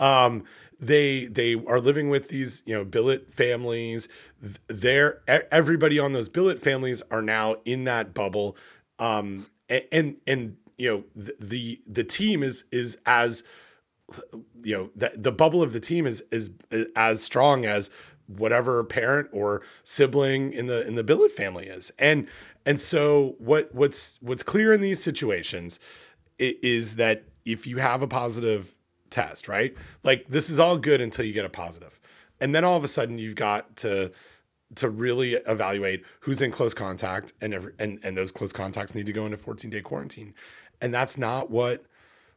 um 0.00 0.44
they 0.80 1.26
they 1.26 1.54
are 1.54 1.80
living 1.80 2.08
with 2.10 2.28
these 2.28 2.62
you 2.66 2.74
know 2.74 2.84
billet 2.84 3.32
families. 3.32 4.08
Th- 4.40 4.56
they're 4.68 5.20
everybody 5.50 5.98
on 5.98 6.12
those 6.12 6.28
billet 6.28 6.58
families 6.60 7.02
are 7.10 7.22
now 7.22 7.56
in 7.64 7.84
that 7.84 8.14
bubble. 8.14 8.56
Um 8.98 9.46
a- 9.70 9.92
and 9.94 10.16
and 10.26 10.56
you 10.76 10.90
know 10.90 11.04
the 11.16 11.34
the, 11.40 11.80
the 11.86 12.04
team 12.04 12.42
is 12.42 12.64
is 12.70 12.98
as 13.06 13.42
you 14.62 14.76
know 14.76 14.90
the, 14.94 15.12
the 15.14 15.32
bubble 15.32 15.62
of 15.62 15.72
the 15.72 15.80
team 15.80 16.06
is 16.06 16.22
is 16.30 16.50
as 16.96 17.22
strong 17.22 17.64
as 17.64 17.90
whatever 18.26 18.82
parent 18.84 19.28
or 19.32 19.62
sibling 19.82 20.52
in 20.52 20.66
the 20.66 20.86
in 20.86 20.94
the 20.94 21.04
billet 21.04 21.32
family 21.32 21.66
is. 21.66 21.90
And 21.98 22.28
and 22.64 22.80
so 22.80 23.34
what 23.38 23.74
what's 23.74 24.18
what's 24.20 24.42
clear 24.42 24.72
in 24.72 24.80
these 24.80 25.02
situations 25.02 25.80
is 26.38 26.96
that 26.96 27.24
if 27.44 27.66
you 27.66 27.78
have 27.78 28.02
a 28.02 28.06
positive 28.06 28.74
test 29.10 29.48
right 29.48 29.74
like 30.02 30.26
this 30.28 30.50
is 30.50 30.58
all 30.58 30.76
good 30.76 31.00
until 31.00 31.24
you 31.24 31.32
get 31.32 31.44
a 31.44 31.50
positive 31.50 32.00
and 32.40 32.54
then 32.54 32.64
all 32.64 32.76
of 32.76 32.84
a 32.84 32.88
sudden 32.88 33.18
you've 33.18 33.36
got 33.36 33.76
to 33.76 34.10
to 34.74 34.90
really 34.90 35.34
evaluate 35.34 36.04
who's 36.20 36.42
in 36.42 36.50
close 36.50 36.74
contact 36.74 37.32
and 37.40 37.54
every, 37.54 37.72
and 37.78 37.98
and 38.02 38.16
those 38.16 38.30
close 38.30 38.52
contacts 38.52 38.94
need 38.94 39.06
to 39.06 39.12
go 39.12 39.24
into 39.24 39.36
14 39.36 39.70
day 39.70 39.80
quarantine 39.80 40.34
and 40.80 40.92
that's 40.92 41.18
not 41.18 41.50
what 41.50 41.84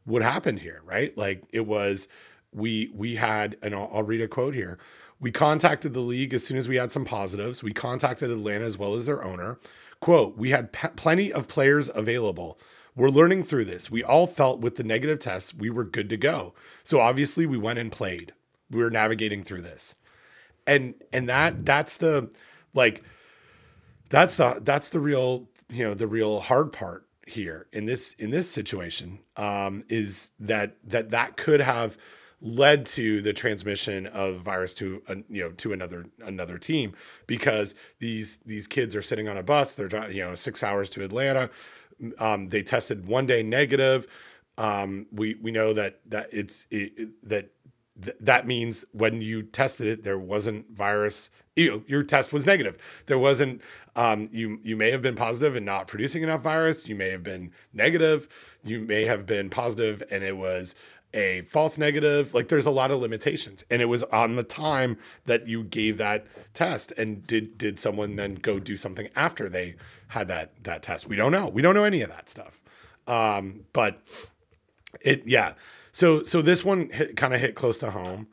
what 0.05 0.21
happened 0.21 0.59
here, 0.59 0.81
right? 0.85 1.15
Like 1.17 1.43
it 1.51 1.65
was 1.65 2.07
we 2.53 2.91
we 2.93 3.15
had 3.15 3.57
and 3.61 3.73
I'll, 3.73 3.89
I'll 3.93 4.03
read 4.03 4.21
a 4.21 4.27
quote 4.27 4.53
here. 4.53 4.77
We 5.19 5.31
contacted 5.31 5.93
the 5.93 5.99
league 5.99 6.33
as 6.33 6.45
soon 6.45 6.57
as 6.57 6.67
we 6.67 6.77
had 6.77 6.91
some 6.91 7.05
positives. 7.05 7.61
We 7.61 7.73
contacted 7.73 8.31
Atlanta 8.31 8.65
as 8.65 8.77
well 8.77 8.95
as 8.95 9.05
their 9.05 9.23
owner. 9.23 9.59
Quote, 9.99 10.35
we 10.35 10.49
had 10.49 10.71
plenty 10.71 11.31
of 11.31 11.47
players 11.47 11.89
available. 11.93 12.57
We're 12.95 13.09
learning 13.09 13.43
through 13.43 13.65
this. 13.65 13.89
We 13.89 14.03
all 14.03 14.27
felt 14.27 14.59
with 14.59 14.75
the 14.75 14.83
negative 14.83 15.19
tests 15.19 15.53
we 15.53 15.69
were 15.69 15.85
good 15.85 16.09
to 16.09 16.17
go. 16.17 16.53
So 16.83 16.99
obviously 16.99 17.45
we 17.45 17.57
went 17.57 17.79
and 17.79 17.91
played. 17.91 18.33
We 18.69 18.81
were 18.81 18.89
navigating 18.89 19.43
through 19.43 19.61
this. 19.61 19.95
And 20.67 20.95
and 21.11 21.27
that 21.29 21.65
that's 21.65 21.97
the 21.97 22.29
like 22.73 23.03
that's 24.09 24.35
the 24.35 24.59
that's 24.61 24.89
the 24.89 24.99
real 24.99 25.47
you 25.69 25.83
know 25.83 25.93
the 25.93 26.07
real 26.07 26.41
hard 26.41 26.71
part 26.71 27.07
here 27.27 27.67
in 27.71 27.85
this 27.85 28.13
in 28.13 28.29
this 28.29 28.49
situation 28.49 29.19
um, 29.37 29.83
is 29.89 30.31
that 30.39 30.75
that 30.83 31.09
that 31.09 31.37
could 31.37 31.61
have 31.61 31.97
led 32.41 32.85
to 32.87 33.21
the 33.21 33.33
transmission 33.33 34.07
of 34.07 34.41
virus 34.41 34.73
to 34.73 35.01
a, 35.07 35.15
you 35.29 35.43
know 35.43 35.51
to 35.51 35.71
another 35.71 36.05
another 36.23 36.57
team 36.57 36.93
because 37.27 37.75
these 37.99 38.39
these 38.39 38.67
kids 38.67 38.95
are 38.95 39.01
sitting 39.01 39.29
on 39.29 39.37
a 39.37 39.43
bus 39.43 39.75
they're 39.75 40.11
you 40.11 40.23
know 40.23 40.35
six 40.35 40.63
hours 40.63 40.89
to 40.89 41.03
Atlanta 41.03 41.49
um, 42.19 42.49
they 42.49 42.63
tested 42.63 43.05
one 43.05 43.25
day 43.25 43.43
negative 43.43 44.07
um, 44.57 45.07
we 45.11 45.35
we 45.35 45.51
know 45.51 45.73
that 45.73 45.99
that 46.07 46.29
it's 46.31 46.65
it, 46.69 47.09
that 47.27 47.49
th- 48.01 48.17
that 48.19 48.45
means 48.45 48.85
when 48.91 49.21
you 49.21 49.43
tested 49.43 49.87
it, 49.87 50.03
there 50.03 50.19
wasn't 50.19 50.69
virus. 50.75 51.29
You 51.55 51.69
know, 51.69 51.83
your 51.87 52.03
test 52.03 52.31
was 52.31 52.45
negative. 52.45 52.77
There 53.07 53.17
wasn't. 53.17 53.61
Um, 53.95 54.29
you 54.31 54.59
you 54.61 54.75
may 54.75 54.91
have 54.91 55.01
been 55.01 55.15
positive 55.15 55.55
and 55.55 55.65
not 55.65 55.87
producing 55.87 56.21
enough 56.23 56.41
virus. 56.41 56.87
You 56.87 56.95
may 56.95 57.09
have 57.09 57.23
been 57.23 57.51
negative. 57.73 58.27
You 58.63 58.81
may 58.81 59.05
have 59.05 59.25
been 59.25 59.49
positive 59.49 60.03
and 60.11 60.23
it 60.23 60.37
was 60.37 60.75
a 61.13 61.41
false 61.41 61.77
negative. 61.77 62.33
Like 62.33 62.47
there's 62.47 62.65
a 62.65 62.71
lot 62.71 62.91
of 62.91 62.99
limitations, 62.99 63.63
and 63.69 63.81
it 63.81 63.85
was 63.85 64.03
on 64.03 64.35
the 64.35 64.43
time 64.43 64.97
that 65.25 65.47
you 65.47 65.63
gave 65.63 65.97
that 65.97 66.25
test. 66.53 66.91
And 66.97 67.25
did 67.25 67.57
did 67.57 67.79
someone 67.79 68.15
then 68.15 68.35
go 68.35 68.59
do 68.59 68.77
something 68.77 69.09
after 69.15 69.49
they 69.49 69.75
had 70.09 70.27
that 70.27 70.63
that 70.63 70.83
test? 70.83 71.07
We 71.07 71.15
don't 71.15 71.31
know. 71.31 71.47
We 71.47 71.61
don't 71.61 71.75
know 71.75 71.83
any 71.83 72.01
of 72.01 72.09
that 72.09 72.29
stuff. 72.29 72.61
Um, 73.07 73.65
but 73.73 74.01
it 75.01 75.23
yeah. 75.25 75.53
So 75.91 76.23
so 76.23 76.41
this 76.41 76.63
one 76.63 76.87
kind 77.15 77.33
of 77.33 77.41
hit 77.41 77.55
close 77.55 77.77
to 77.79 77.91
home, 77.91 78.27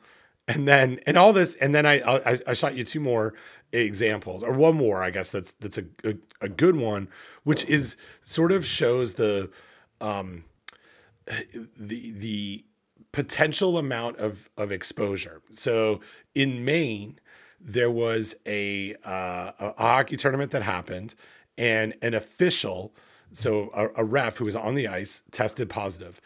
and 0.47 0.67
then 0.67 0.99
and 1.05 1.17
all 1.17 1.33
this, 1.33 1.55
and 1.55 1.75
then 1.75 1.85
I, 1.85 1.99
I 1.99 2.39
I 2.47 2.53
shot 2.53 2.75
you 2.75 2.83
two 2.83 2.99
more 2.99 3.33
examples 3.71 4.41
or 4.41 4.51
one 4.51 4.75
more 4.75 5.03
I 5.03 5.11
guess 5.11 5.29
that's 5.29 5.51
that's 5.51 5.77
a 5.77 5.85
a, 6.03 6.15
a 6.41 6.49
good 6.49 6.75
one, 6.75 7.09
which 7.43 7.65
is 7.65 7.97
sort 8.23 8.51
of 8.51 8.65
shows 8.65 9.15
the 9.15 9.51
um 10.01 10.45
the 11.77 12.11
the 12.11 12.65
potential 13.11 13.77
amount 13.77 14.17
of 14.17 14.49
of 14.57 14.71
exposure. 14.71 15.41
So 15.49 15.99
in 16.35 16.63
Maine, 16.65 17.19
there 17.59 17.91
was 17.91 18.35
a 18.45 18.95
uh, 19.05 19.51
a 19.59 19.73
hockey 19.77 20.15
tournament 20.17 20.51
that 20.51 20.63
happened, 20.63 21.15
and 21.57 21.95
an 22.01 22.13
official, 22.13 22.93
so 23.33 23.71
a, 23.73 24.01
a 24.01 24.05
ref 24.05 24.37
who 24.37 24.45
was 24.45 24.55
on 24.55 24.75
the 24.75 24.87
ice, 24.87 25.23
tested 25.31 25.69
positive. 25.69 26.21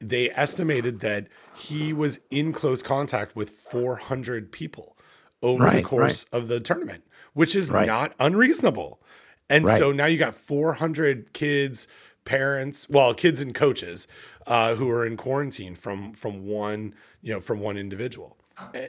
They 0.00 0.30
estimated 0.30 0.98
that 1.00 1.28
he 1.52 1.92
was 1.92 2.18
in 2.30 2.52
close 2.52 2.82
contact 2.82 3.36
with 3.36 3.50
400 3.50 4.50
people 4.50 4.96
over 5.42 5.62
the 5.62 5.70
Right, 5.70 5.84
course 5.84 6.24
of 6.32 6.48
the 6.48 6.58
tournament, 6.58 7.04
which 7.34 7.54
is 7.54 7.70
Right. 7.70 7.86
not 7.86 8.12
unreasonable. 8.18 9.00
And 9.48 9.64
Right. 9.66 9.78
so 9.78 9.92
now 9.92 10.06
you 10.06 10.18
got 10.18 10.34
400 10.34 11.32
kids, 11.32 11.86
parents, 12.24 12.88
well, 12.88 13.14
kids 13.14 13.40
and 13.40 13.54
coaches 13.54 14.06
uh, 14.46 14.74
who 14.74 14.90
are 14.90 15.04
in 15.04 15.16
quarantine 15.16 15.74
from 15.74 16.12
from 16.12 16.46
one, 16.46 16.94
you 17.20 17.32
know, 17.32 17.40
from 17.40 17.60
one 17.60 17.76
individual. 17.76 18.36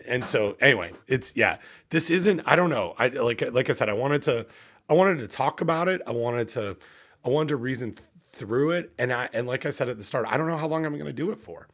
And 0.06 0.26
so 0.26 0.58
anyway, 0.60 0.92
it's 1.08 1.34
yeah, 1.36 1.58
this 1.90 2.10
isn't 2.10 2.42
I 2.46 2.56
don't 2.56 2.70
know. 2.70 2.96
I 2.98 3.08
like 3.08 3.42
like 3.54 3.70
I 3.70 3.74
said 3.74 3.90
I 3.90 3.94
wanted 3.94 4.22
to 4.24 4.46
I 4.90 4.94
wanted 4.94 5.20
to 5.20 5.28
talk 5.28 5.62
about 5.62 5.88
it. 5.88 6.02
I 6.06 6.12
wanted 6.12 6.48
to 6.50 6.78
I 7.26 7.30
wanted 7.30 7.50
to 7.50 7.56
reason 7.56 7.96
through 8.34 8.72
it 8.72 8.92
and 8.98 9.14
I 9.14 9.30
and 9.34 9.48
like 9.48 9.66
I 9.66 9.70
said 9.70 9.90
at 9.90 9.98
the 9.98 10.04
start, 10.04 10.28
I 10.30 10.38
don't 10.38 10.48
know 10.48 10.58
how 10.58 10.68
long 10.68 10.86
I'm 10.86 10.94
going 10.94 11.06
to 11.06 11.14
do 11.14 11.32
it 11.32 11.40
for. 11.40 11.68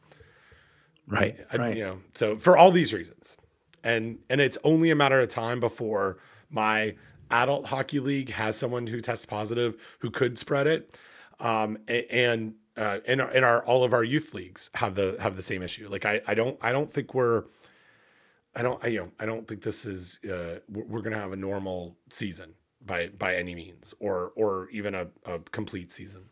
Right. 1.06 1.36
I, 1.52 1.56
right. 1.56 1.76
You 1.76 1.84
know, 1.84 1.98
so 2.14 2.36
for 2.36 2.56
all 2.56 2.70
these 2.70 2.94
reasons, 2.94 3.36
and 3.82 4.18
and 4.28 4.40
it's 4.40 4.58
only 4.62 4.90
a 4.90 4.94
matter 4.94 5.20
of 5.20 5.28
time 5.28 5.58
before 5.58 6.18
my 6.48 6.94
adult 7.30 7.66
hockey 7.66 8.00
league 8.00 8.30
has 8.30 8.56
someone 8.56 8.86
who 8.86 9.00
tests 9.00 9.26
positive 9.26 9.76
who 10.00 10.10
could 10.10 10.38
spread 10.38 10.66
it, 10.66 10.96
um, 11.40 11.78
and 11.88 12.54
uh, 12.76 12.98
and 13.06 13.20
our, 13.20 13.28
and 13.30 13.44
our 13.44 13.64
all 13.64 13.84
of 13.84 13.92
our 13.92 14.04
youth 14.04 14.34
leagues 14.34 14.70
have 14.74 14.94
the 14.94 15.16
have 15.20 15.36
the 15.36 15.42
same 15.42 15.62
issue. 15.62 15.88
Like 15.88 16.04
I 16.04 16.20
I 16.26 16.34
don't 16.34 16.58
I 16.60 16.72
don't 16.72 16.90
think 16.92 17.14
we're 17.14 17.44
I 18.54 18.62
don't 18.62 18.82
I, 18.84 18.88
you 18.88 19.00
know 19.00 19.12
I 19.18 19.26
don't 19.26 19.46
think 19.48 19.62
this 19.62 19.84
is 19.84 20.18
uh, 20.24 20.60
we're, 20.68 20.84
we're 20.84 21.02
gonna 21.02 21.18
have 21.18 21.32
a 21.32 21.36
normal 21.36 21.96
season 22.10 22.54
by 22.84 23.08
by 23.08 23.36
any 23.36 23.54
means 23.54 23.94
or 24.00 24.32
or 24.36 24.68
even 24.70 24.94
a, 24.94 25.08
a 25.24 25.38
complete 25.50 25.92
season. 25.92 26.26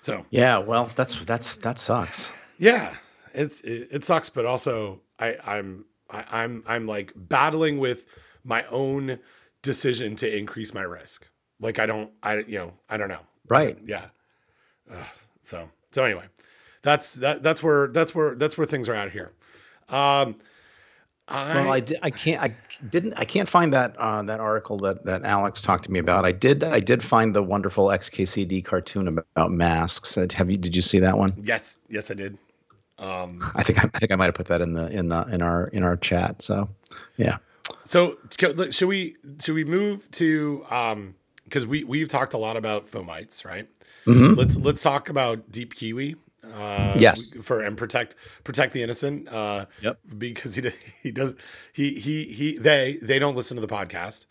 So 0.00 0.24
Yeah. 0.30 0.58
Well, 0.58 0.90
that's 0.96 1.24
that's 1.24 1.56
that 1.56 1.78
sucks. 1.78 2.30
yeah 2.58 2.96
it's 3.32 3.60
it, 3.60 3.88
it 3.92 4.04
sucks 4.04 4.28
but 4.28 4.44
also 4.44 5.00
i 5.20 5.36
i'm 5.46 5.84
I, 6.10 6.24
i'm 6.42 6.64
i'm 6.66 6.84
like 6.88 7.12
battling 7.14 7.78
with 7.78 8.06
my 8.42 8.64
own 8.64 9.20
decision 9.62 10.16
to 10.16 10.36
increase 10.36 10.74
my 10.74 10.82
risk 10.82 11.28
like 11.60 11.78
i 11.78 11.86
don't 11.86 12.10
i 12.24 12.38
you 12.38 12.58
know 12.58 12.72
i 12.88 12.96
don't 12.96 13.08
know 13.08 13.20
Right. 13.50 13.76
yeah 13.84 14.06
Ugh. 14.90 15.04
so 15.44 15.68
so 15.92 16.04
anyway 16.04 16.24
that's 16.82 17.14
that 17.16 17.42
that's 17.42 17.62
where 17.62 17.88
that's 17.88 18.14
where 18.14 18.34
that's 18.34 18.56
where 18.56 18.66
things 18.66 18.88
are 18.88 18.94
at 18.94 19.10
here 19.12 19.32
um 19.88 20.36
I, 21.32 21.54
Well, 21.54 21.70
I, 21.72 21.80
di- 21.80 21.96
I 22.02 22.10
can't 22.10 22.42
I 22.42 22.56
didn't 22.90 23.14
I 23.16 23.24
can't 23.24 23.48
find 23.48 23.72
that 23.72 23.94
uh, 23.98 24.20
that 24.22 24.40
article 24.40 24.78
that 24.78 25.04
that 25.04 25.22
Alex 25.22 25.62
talked 25.62 25.84
to 25.84 25.92
me 25.92 26.00
about. 26.00 26.24
I 26.24 26.32
did 26.32 26.64
I 26.64 26.80
did 26.80 27.04
find 27.04 27.32
the 27.36 27.42
wonderful 27.42 27.86
XKCD 27.86 28.64
cartoon 28.64 29.06
about 29.06 29.52
masks. 29.52 30.18
Uh, 30.18 30.26
Have 30.34 30.50
you 30.50 30.56
did 30.56 30.74
you 30.74 30.82
see 30.82 30.98
that 30.98 31.16
one? 31.16 31.30
yes 31.44 31.78
yes 31.88 32.10
i 32.10 32.14
did 32.14 32.36
um 32.98 33.40
I 33.54 33.62
think 33.62 33.78
I, 33.78 33.88
I 33.94 33.98
think 34.00 34.10
I 34.10 34.16
might 34.16 34.24
have 34.26 34.34
put 34.34 34.48
that 34.48 34.60
in 34.60 34.72
the 34.72 34.88
in 34.90 35.12
uh, 35.12 35.22
in 35.30 35.40
our 35.40 35.68
in 35.68 35.84
our 35.84 35.96
chat. 35.96 36.42
So, 36.42 36.68
yeah. 37.16 37.36
So 37.84 38.18
should 38.70 38.88
we 38.88 39.16
should 39.40 39.54
we 39.54 39.64
move 39.64 40.10
to 40.12 40.66
um 40.68 41.14
because 41.50 41.66
we 41.66 41.84
we've 41.84 42.08
talked 42.08 42.32
a 42.32 42.38
lot 42.38 42.56
about 42.56 42.86
fomites, 42.90 43.44
right? 43.44 43.68
Mhm. 44.06 44.36
Let's 44.36 44.56
let's 44.56 44.80
talk 44.82 45.08
about 45.10 45.50
deep 45.50 45.74
kiwi. 45.74 46.14
Uh, 46.42 46.96
Yes. 46.98 47.36
for 47.42 47.60
and 47.60 47.76
protect 47.76 48.16
protect 48.44 48.72
the 48.72 48.82
innocent. 48.82 49.28
Uh, 49.28 49.66
Yep. 49.82 49.98
Because 50.16 50.54
he 50.54 50.70
he 51.02 51.10
does 51.10 51.34
he 51.72 51.94
he 51.98 52.24
he 52.24 52.56
they 52.56 52.98
they 53.02 53.18
don't 53.18 53.34
listen 53.36 53.56
to 53.56 53.60
the 53.60 53.68
podcast. 53.68 54.26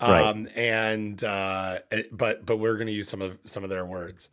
Right. 0.00 0.22
Um 0.22 0.48
and 0.56 1.22
uh 1.22 1.80
but 2.12 2.46
but 2.46 2.56
we're 2.56 2.76
going 2.76 2.86
to 2.86 2.92
use 2.92 3.08
some 3.08 3.20
of 3.20 3.36
some 3.44 3.64
of 3.64 3.68
their 3.70 3.84
words. 3.84 4.30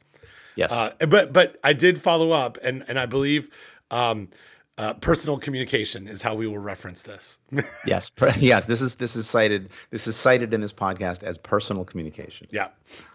Yes. 0.55 0.71
Uh, 0.71 0.93
but 1.07 1.33
but 1.33 1.57
I 1.63 1.73
did 1.73 2.01
follow 2.01 2.31
up, 2.31 2.57
and 2.63 2.83
and 2.87 2.97
I 2.97 3.05
believe 3.05 3.49
um, 3.91 4.29
uh, 4.77 4.93
personal 4.95 5.37
communication 5.37 6.07
is 6.07 6.21
how 6.21 6.35
we 6.35 6.47
will 6.47 6.59
reference 6.59 7.01
this. 7.01 7.39
yes. 7.85 8.09
Per- 8.09 8.33
yes. 8.37 8.65
This 8.65 8.81
is 8.81 8.95
this 8.95 9.15
is 9.15 9.27
cited 9.27 9.69
this 9.89 10.07
is 10.07 10.15
cited 10.15 10.53
in 10.53 10.61
this 10.61 10.73
podcast 10.73 11.23
as 11.23 11.37
personal 11.37 11.83
communication. 11.83 12.47
yeah. 12.51 12.69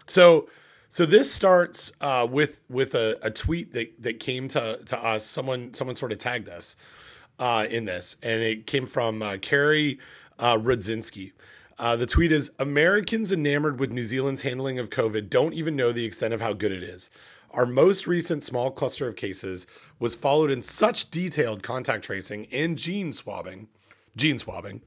So 0.05 0.47
so 0.89 1.05
this 1.05 1.31
starts 1.33 1.91
uh, 2.01 2.27
with 2.29 2.61
with 2.69 2.93
a, 2.93 3.17
a 3.21 3.31
tweet 3.31 3.73
that 3.73 4.01
that 4.03 4.19
came 4.19 4.47
to 4.49 4.79
to 4.85 5.03
us. 5.03 5.25
Someone 5.25 5.73
someone 5.73 5.95
sort 5.95 6.11
of 6.11 6.17
tagged 6.17 6.49
us 6.49 6.75
uh, 7.39 7.65
in 7.69 7.85
this, 7.85 8.17
and 8.21 8.41
it 8.41 8.67
came 8.67 8.85
from 8.85 9.21
uh, 9.21 9.37
Carrie 9.41 9.99
uh, 10.37 10.57
Rudzinski. 10.57 11.31
Uh, 11.79 11.95
the 11.95 12.05
tweet 12.05 12.31
is 12.31 12.51
Americans 12.59 13.31
enamored 13.31 13.79
with 13.79 13.91
New 13.91 14.03
Zealand's 14.03 14.43
handling 14.43 14.77
of 14.77 14.91
COVID 14.91 15.29
don't 15.29 15.53
even 15.53 15.75
know 15.75 15.91
the 15.91 16.05
extent 16.05 16.33
of 16.33 16.41
how 16.41 16.53
good 16.53 16.71
it 16.71 16.83
is. 16.83 17.09
Our 17.53 17.65
most 17.65 18.07
recent 18.07 18.43
small 18.43 18.71
cluster 18.71 19.07
of 19.07 19.15
cases 19.15 19.67
was 19.99 20.15
followed 20.15 20.49
in 20.49 20.61
such 20.61 21.11
detailed 21.11 21.61
contact 21.61 22.03
tracing 22.03 22.47
and 22.51 22.77
gene 22.77 23.11
swabbing, 23.11 23.67
gene 24.15 24.39
swabbing, 24.39 24.81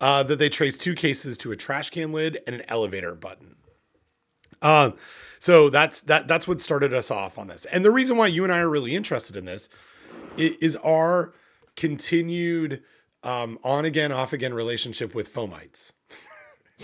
uh, 0.00 0.24
that 0.24 0.38
they 0.38 0.48
traced 0.48 0.80
two 0.80 0.94
cases 0.94 1.38
to 1.38 1.52
a 1.52 1.56
trash 1.56 1.90
can 1.90 2.12
lid 2.12 2.38
and 2.46 2.56
an 2.56 2.62
elevator 2.68 3.14
button. 3.14 3.54
Uh, 4.60 4.90
so 5.38 5.68
that's 5.68 6.00
that 6.02 6.26
that's 6.26 6.48
what 6.48 6.60
started 6.60 6.92
us 6.92 7.10
off 7.10 7.38
on 7.38 7.46
this. 7.46 7.64
And 7.66 7.84
the 7.84 7.90
reason 7.90 8.16
why 8.16 8.26
you 8.26 8.44
and 8.44 8.52
I 8.52 8.58
are 8.58 8.68
really 8.68 8.96
interested 8.96 9.36
in 9.36 9.44
this 9.44 9.68
is 10.36 10.74
our 10.76 11.32
continued 11.76 12.82
um, 13.22 13.58
on 13.62 13.84
again, 13.84 14.10
off 14.10 14.32
again 14.32 14.52
relationship 14.54 15.14
with 15.14 15.32
fomites. 15.32 15.92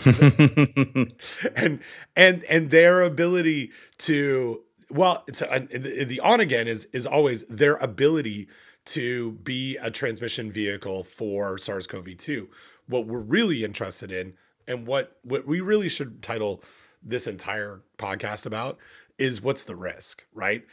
and 1.56 1.80
and 2.14 2.44
and 2.44 2.70
their 2.70 3.02
ability 3.02 3.72
to 3.98 4.62
well 4.90 5.24
it's 5.26 5.42
uh, 5.42 5.66
the, 5.70 6.04
the 6.04 6.20
on 6.20 6.40
again 6.40 6.66
is 6.68 6.86
is 6.92 7.06
always 7.06 7.44
their 7.44 7.76
ability 7.76 8.48
to 8.86 9.32
be 9.44 9.76
a 9.76 9.90
transmission 9.90 10.50
vehicle 10.50 11.04
for 11.04 11.58
SARS-CoV-2 11.58 12.48
what 12.86 13.06
we're 13.06 13.20
really 13.20 13.64
interested 13.64 14.10
in 14.10 14.34
and 14.66 14.86
what 14.86 15.16
what 15.22 15.46
we 15.46 15.60
really 15.60 15.88
should 15.88 16.22
title 16.22 16.62
this 17.02 17.26
entire 17.26 17.82
podcast 17.98 18.46
about 18.46 18.78
is 19.18 19.40
what's 19.42 19.62
the 19.64 19.76
risk 19.76 20.24
right 20.34 20.64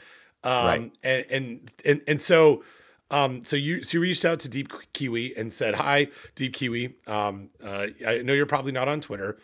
um 0.43 0.65
Right. 0.65 0.91
and 1.03 1.25
and 1.29 1.71
and, 1.85 2.01
and 2.07 2.21
so 2.21 2.63
um, 3.09 3.45
so 3.45 3.55
you 3.55 3.83
so 3.83 3.97
you 3.97 4.01
reached 4.01 4.25
out 4.25 4.41
to 4.41 4.49
Deep 4.49 4.69
Kiwi 4.91 5.33
and 5.37 5.53
said, 5.53 5.75
"Hi, 5.75 6.09
Deep 6.35 6.51
Kiwi. 6.51 6.95
Um, 7.07 7.51
uh, 7.63 7.87
I 8.05 8.17
know 8.21 8.33
you're 8.33 8.45
probably 8.45 8.73
not 8.73 8.89
on 8.89 8.99
Twitter, 8.99 9.37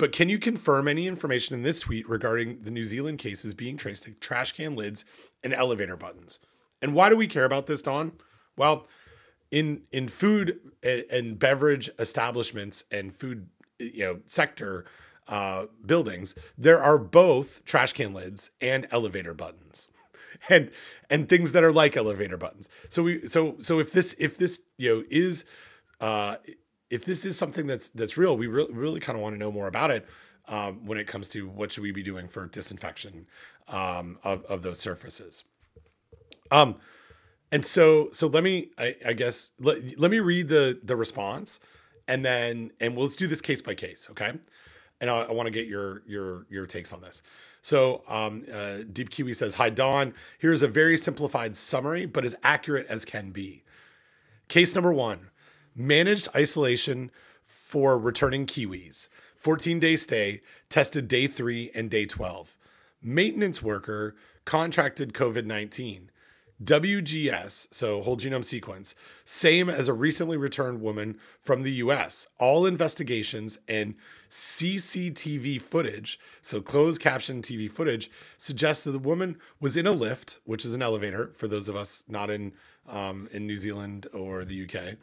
but 0.00 0.12
can 0.12 0.30
you 0.30 0.38
confirm 0.38 0.88
any 0.88 1.06
information 1.06 1.54
in 1.54 1.62
this 1.62 1.80
tweet 1.80 2.08
regarding 2.08 2.62
the 2.62 2.70
New 2.70 2.86
Zealand 2.86 3.18
cases 3.18 3.52
being 3.52 3.76
traced 3.76 4.04
to 4.04 4.12
trash 4.12 4.52
can 4.52 4.74
lids 4.74 5.04
and 5.44 5.52
elevator 5.52 5.94
buttons? 5.94 6.40
And 6.80 6.94
why 6.94 7.10
do 7.10 7.16
we 7.16 7.26
care 7.26 7.44
about 7.44 7.66
this, 7.66 7.82
Don? 7.82 8.12
Well, 8.56 8.86
in 9.50 9.82
in 9.92 10.08
food 10.08 10.58
and, 10.82 11.04
and 11.10 11.38
beverage 11.38 11.90
establishments 11.98 12.84
and 12.90 13.12
food 13.14 13.48
you 13.78 14.02
know 14.02 14.20
sector 14.26 14.86
uh, 15.28 15.66
buildings, 15.84 16.34
there 16.56 16.82
are 16.82 16.96
both 16.96 17.62
trash 17.66 17.92
can 17.92 18.14
lids 18.14 18.50
and 18.58 18.88
elevator 18.90 19.34
buttons. 19.34 19.88
And 20.48 20.70
and 21.10 21.28
things 21.28 21.52
that 21.52 21.62
are 21.62 21.72
like 21.72 21.98
elevator 21.98 22.38
buttons. 22.38 22.70
So 22.88 23.02
we 23.02 23.26
so 23.26 23.56
so 23.58 23.78
if 23.78 23.92
this 23.92 24.14
if 24.18 24.38
this 24.38 24.60
you 24.78 24.94
know 24.94 25.04
is 25.10 25.44
uh, 26.00 26.36
if 26.90 27.04
this 27.04 27.24
is 27.24 27.38
something 27.38 27.66
that's 27.66 27.88
that's 27.88 28.16
real, 28.16 28.36
we 28.36 28.46
really 28.46 28.72
really 28.72 29.00
kind 29.00 29.16
of 29.16 29.22
want 29.22 29.34
to 29.34 29.38
know 29.38 29.52
more 29.52 29.66
about 29.66 29.90
it 29.90 30.06
um, 30.48 30.84
when 30.84 30.98
it 30.98 31.06
comes 31.06 31.28
to 31.30 31.48
what 31.48 31.72
should 31.72 31.82
we 31.82 31.92
be 31.92 32.02
doing 32.02 32.28
for 32.28 32.46
disinfection 32.46 33.26
um, 33.68 34.18
of 34.22 34.44
of 34.44 34.62
those 34.62 34.78
surfaces. 34.78 35.44
Um, 36.50 36.76
and 37.52 37.64
so 37.64 38.10
so 38.12 38.26
let 38.26 38.42
me 38.42 38.70
I, 38.76 38.96
I 39.06 39.12
guess 39.12 39.52
let, 39.60 39.98
let 39.98 40.10
me 40.10 40.20
read 40.20 40.48
the 40.48 40.78
the 40.82 40.96
response, 40.96 41.60
and 42.06 42.24
then 42.24 42.72
and 42.80 42.96
we'll 42.96 43.06
let's 43.06 43.16
do 43.16 43.26
this 43.26 43.40
case 43.40 43.62
by 43.62 43.74
case, 43.74 44.08
okay? 44.10 44.34
and 45.00 45.10
I, 45.10 45.22
I 45.22 45.32
want 45.32 45.46
to 45.46 45.50
get 45.50 45.66
your 45.66 46.02
your 46.06 46.46
your 46.50 46.66
takes 46.66 46.92
on 46.92 47.00
this. 47.00 47.22
So, 47.62 48.02
um, 48.08 48.44
uh, 48.52 48.78
Deep 48.90 49.10
Kiwi 49.10 49.32
says, 49.32 49.54
"Hi 49.54 49.70
Don. 49.70 50.14
Here's 50.38 50.62
a 50.62 50.68
very 50.68 50.96
simplified 50.96 51.56
summary, 51.56 52.06
but 52.06 52.24
as 52.24 52.34
accurate 52.42 52.86
as 52.88 53.04
can 53.04 53.30
be. 53.30 53.64
Case 54.48 54.74
number 54.74 54.92
one: 54.92 55.29
managed 55.74 56.28
isolation 56.34 57.10
for 57.42 57.98
returning 57.98 58.46
Kiwis. 58.46 59.08
14 59.36 59.78
day 59.78 59.96
stay, 59.96 60.42
tested 60.68 61.08
day 61.08 61.26
three 61.26 61.70
and 61.74 61.90
day 61.90 62.04
12. 62.04 62.56
Maintenance 63.02 63.62
worker 63.62 64.14
contracted 64.44 65.12
COVID 65.12 65.46
19. 65.46 66.10
WGS, 66.62 67.68
so 67.70 68.02
whole 68.02 68.18
genome 68.18 68.44
sequence, 68.44 68.94
same 69.24 69.70
as 69.70 69.88
a 69.88 69.94
recently 69.94 70.36
returned 70.36 70.82
woman 70.82 71.18
from 71.40 71.62
the 71.62 71.72
US. 71.72 72.26
All 72.38 72.66
investigations 72.66 73.58
and 73.66 73.94
CCTV 74.28 75.60
footage, 75.60 76.20
so 76.42 76.60
closed 76.60 77.00
caption 77.00 77.40
TV 77.40 77.70
footage, 77.70 78.10
suggests 78.36 78.84
that 78.84 78.90
the 78.90 78.98
woman 78.98 79.38
was 79.58 79.74
in 79.74 79.86
a 79.86 79.92
lift, 79.92 80.38
which 80.44 80.66
is 80.66 80.74
an 80.74 80.82
elevator 80.82 81.30
for 81.34 81.48
those 81.48 81.68
of 81.68 81.76
us 81.76 82.04
not 82.08 82.28
in 82.28 82.52
um, 82.86 83.28
in 83.32 83.46
New 83.46 83.56
Zealand 83.56 84.08
or 84.12 84.44
the 84.44 84.64
UK, 84.64 84.96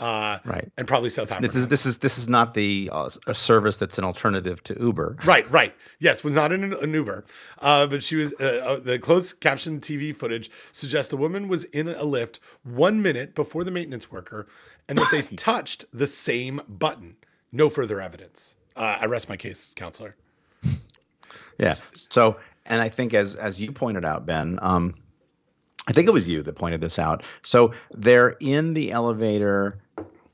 uh, 0.00 0.38
Right. 0.44 0.72
and 0.76 0.88
probably 0.88 1.10
South 1.10 1.30
Africa. 1.30 1.46
This 1.48 1.56
is 1.56 1.68
this 1.68 1.86
is 1.86 1.98
this 1.98 2.18
is 2.18 2.28
not 2.28 2.54
the 2.54 2.88
uh, 2.92 3.08
a 3.26 3.34
service 3.34 3.76
that's 3.76 3.98
an 3.98 4.04
alternative 4.04 4.62
to 4.64 4.76
Uber. 4.80 5.18
Right, 5.24 5.48
right. 5.50 5.74
Yes, 6.00 6.24
was 6.24 6.34
not 6.34 6.50
in 6.52 6.64
an, 6.64 6.72
an 6.72 6.92
Uber, 6.92 7.24
uh, 7.60 7.86
but 7.86 8.02
she 8.02 8.16
was. 8.16 8.32
Uh, 8.40 8.44
uh, 8.64 8.80
the 8.80 8.98
closed 8.98 9.40
caption 9.40 9.78
TV 9.80 10.16
footage 10.16 10.50
suggests 10.72 11.10
the 11.10 11.16
woman 11.16 11.46
was 11.48 11.64
in 11.64 11.88
a 11.88 12.04
lift 12.04 12.40
one 12.64 13.00
minute 13.02 13.34
before 13.34 13.62
the 13.62 13.70
maintenance 13.70 14.10
worker, 14.10 14.46
and 14.88 14.98
that 14.98 15.10
they 15.12 15.22
touched 15.36 15.84
the 15.92 16.06
same 16.06 16.60
button. 16.68 17.16
No 17.52 17.68
further 17.68 18.00
evidence. 18.00 18.56
Uh, 18.74 18.96
I 19.00 19.04
rest 19.06 19.28
my 19.28 19.36
case, 19.36 19.72
counselor. 19.76 20.16
Yeah. 21.58 21.74
So, 21.92 22.36
and 22.64 22.80
I 22.80 22.88
think 22.88 23.12
as 23.12 23.36
as 23.36 23.60
you 23.60 23.70
pointed 23.72 24.04
out, 24.04 24.24
Ben, 24.24 24.58
um, 24.62 24.94
I 25.86 25.92
think 25.92 26.08
it 26.08 26.12
was 26.12 26.28
you 26.28 26.42
that 26.42 26.54
pointed 26.54 26.80
this 26.80 26.98
out. 26.98 27.22
So 27.42 27.72
they're 27.92 28.36
in 28.40 28.74
the 28.74 28.92
elevator 28.92 29.78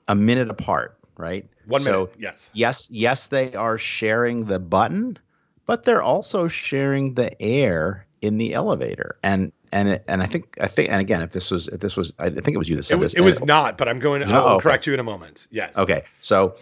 a 0.08 0.14
minute 0.14 0.50
apart, 0.50 0.98
right? 1.16 1.48
One 1.66 1.80
so, 1.80 1.90
minute. 2.06 2.14
Yes. 2.18 2.50
Yes, 2.54 2.88
yes, 2.90 3.26
they 3.28 3.54
are 3.54 3.76
sharing 3.78 4.44
the 4.46 4.58
button, 4.58 5.18
but 5.66 5.84
they're 5.84 6.02
also 6.02 6.48
sharing 6.48 7.14
the 7.14 7.40
air 7.42 8.06
in 8.22 8.38
the 8.38 8.54
elevator. 8.54 9.16
And 9.22 9.52
and 9.72 10.00
and 10.08 10.22
I 10.22 10.26
think 10.26 10.56
I 10.60 10.68
think 10.68 10.90
and 10.90 11.00
again, 11.00 11.22
if 11.22 11.32
this 11.32 11.50
was 11.50 11.68
if 11.68 11.80
this 11.80 11.96
was 11.96 12.12
I 12.18 12.30
think 12.30 12.48
it 12.50 12.58
was 12.58 12.68
you 12.68 12.76
that 12.76 12.84
said 12.84 12.94
It 12.94 13.00
was, 13.00 13.12
this. 13.12 13.20
it 13.20 13.24
was 13.24 13.38
and- 13.40 13.48
not, 13.48 13.76
but 13.78 13.88
I'm 13.88 13.98
going. 13.98 14.20
No? 14.28 14.46
I'll 14.46 14.54
Okay. 14.56 14.62
correct 14.62 14.86
you 14.86 14.94
in 14.94 15.00
a 15.00 15.04
moment. 15.04 15.48
Yes. 15.50 15.76
Okay, 15.76 16.02
so 16.20 16.56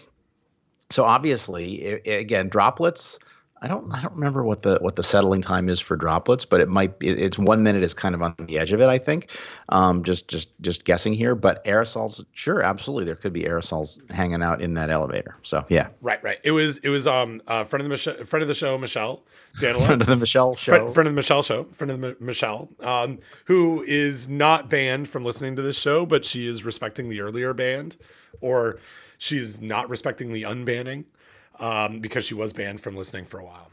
so 0.90 1.04
obviously, 1.04 1.86
i 1.94 2.00
i- 2.06 2.10
again, 2.14 2.48
droplets. 2.48 3.18
I 3.64 3.66
don't 3.66 3.90
I 3.94 4.02
don't 4.02 4.12
remember 4.12 4.44
what 4.44 4.60
the 4.60 4.76
what 4.82 4.94
the 4.96 5.02
settling 5.02 5.40
time 5.40 5.70
is 5.70 5.80
for 5.80 5.96
droplets, 5.96 6.44
but 6.44 6.60
it 6.60 6.68
might 6.68 6.98
be 6.98 7.08
it's 7.08 7.38
one 7.38 7.62
minute 7.62 7.82
is 7.82 7.94
kind 7.94 8.14
of 8.14 8.20
on 8.20 8.34
the 8.40 8.58
edge 8.58 8.74
of 8.74 8.82
it. 8.82 8.90
I 8.90 8.98
think, 8.98 9.30
um, 9.70 10.04
just 10.04 10.28
just 10.28 10.50
just 10.60 10.84
guessing 10.84 11.14
here. 11.14 11.34
But 11.34 11.64
aerosols, 11.64 12.22
sure, 12.34 12.60
absolutely, 12.60 13.06
there 13.06 13.14
could 13.14 13.32
be 13.32 13.44
aerosols 13.44 13.98
hanging 14.10 14.42
out 14.42 14.60
in 14.60 14.74
that 14.74 14.90
elevator. 14.90 15.38
So 15.42 15.64
yeah, 15.70 15.88
Right. 16.02 16.22
Right. 16.22 16.40
It 16.44 16.50
was. 16.50 16.76
It 16.78 16.90
was. 16.90 17.06
Um. 17.06 17.40
Uh, 17.46 17.64
friend 17.64 17.80
of 17.80 17.84
the 17.84 17.88
Mich- 17.88 18.28
friend 18.28 18.42
of 18.42 18.48
the 18.48 18.54
show, 18.54 18.76
Michelle 18.76 19.24
Danyluk. 19.58 19.86
friend 19.86 20.02
of 20.02 20.08
the 20.08 20.16
Michelle 20.16 20.54
show. 20.56 20.72
friend, 20.72 20.92
friend 20.92 21.06
of 21.06 21.14
the 21.14 21.16
Michelle 21.16 21.42
show, 21.42 21.64
friend 21.72 21.90
of 21.90 21.98
the 22.02 22.08
Mi- 22.08 22.16
Michelle, 22.20 22.68
um, 22.80 23.18
who 23.46 23.82
is 23.88 24.28
not 24.28 24.68
banned 24.68 25.08
from 25.08 25.22
listening 25.24 25.56
to 25.56 25.62
this 25.62 25.78
show, 25.78 26.04
but 26.04 26.26
she 26.26 26.46
is 26.46 26.64
respecting 26.64 27.08
the 27.08 27.22
earlier 27.22 27.54
band, 27.54 27.96
or 28.42 28.78
she's 29.16 29.62
not 29.62 29.88
respecting 29.88 30.34
the 30.34 30.42
unbanning 30.42 31.04
um, 31.58 32.00
because 32.00 32.24
she 32.24 32.34
was 32.34 32.52
banned 32.52 32.80
from 32.80 32.96
listening 32.96 33.24
for 33.24 33.38
a 33.40 33.44
while. 33.44 33.70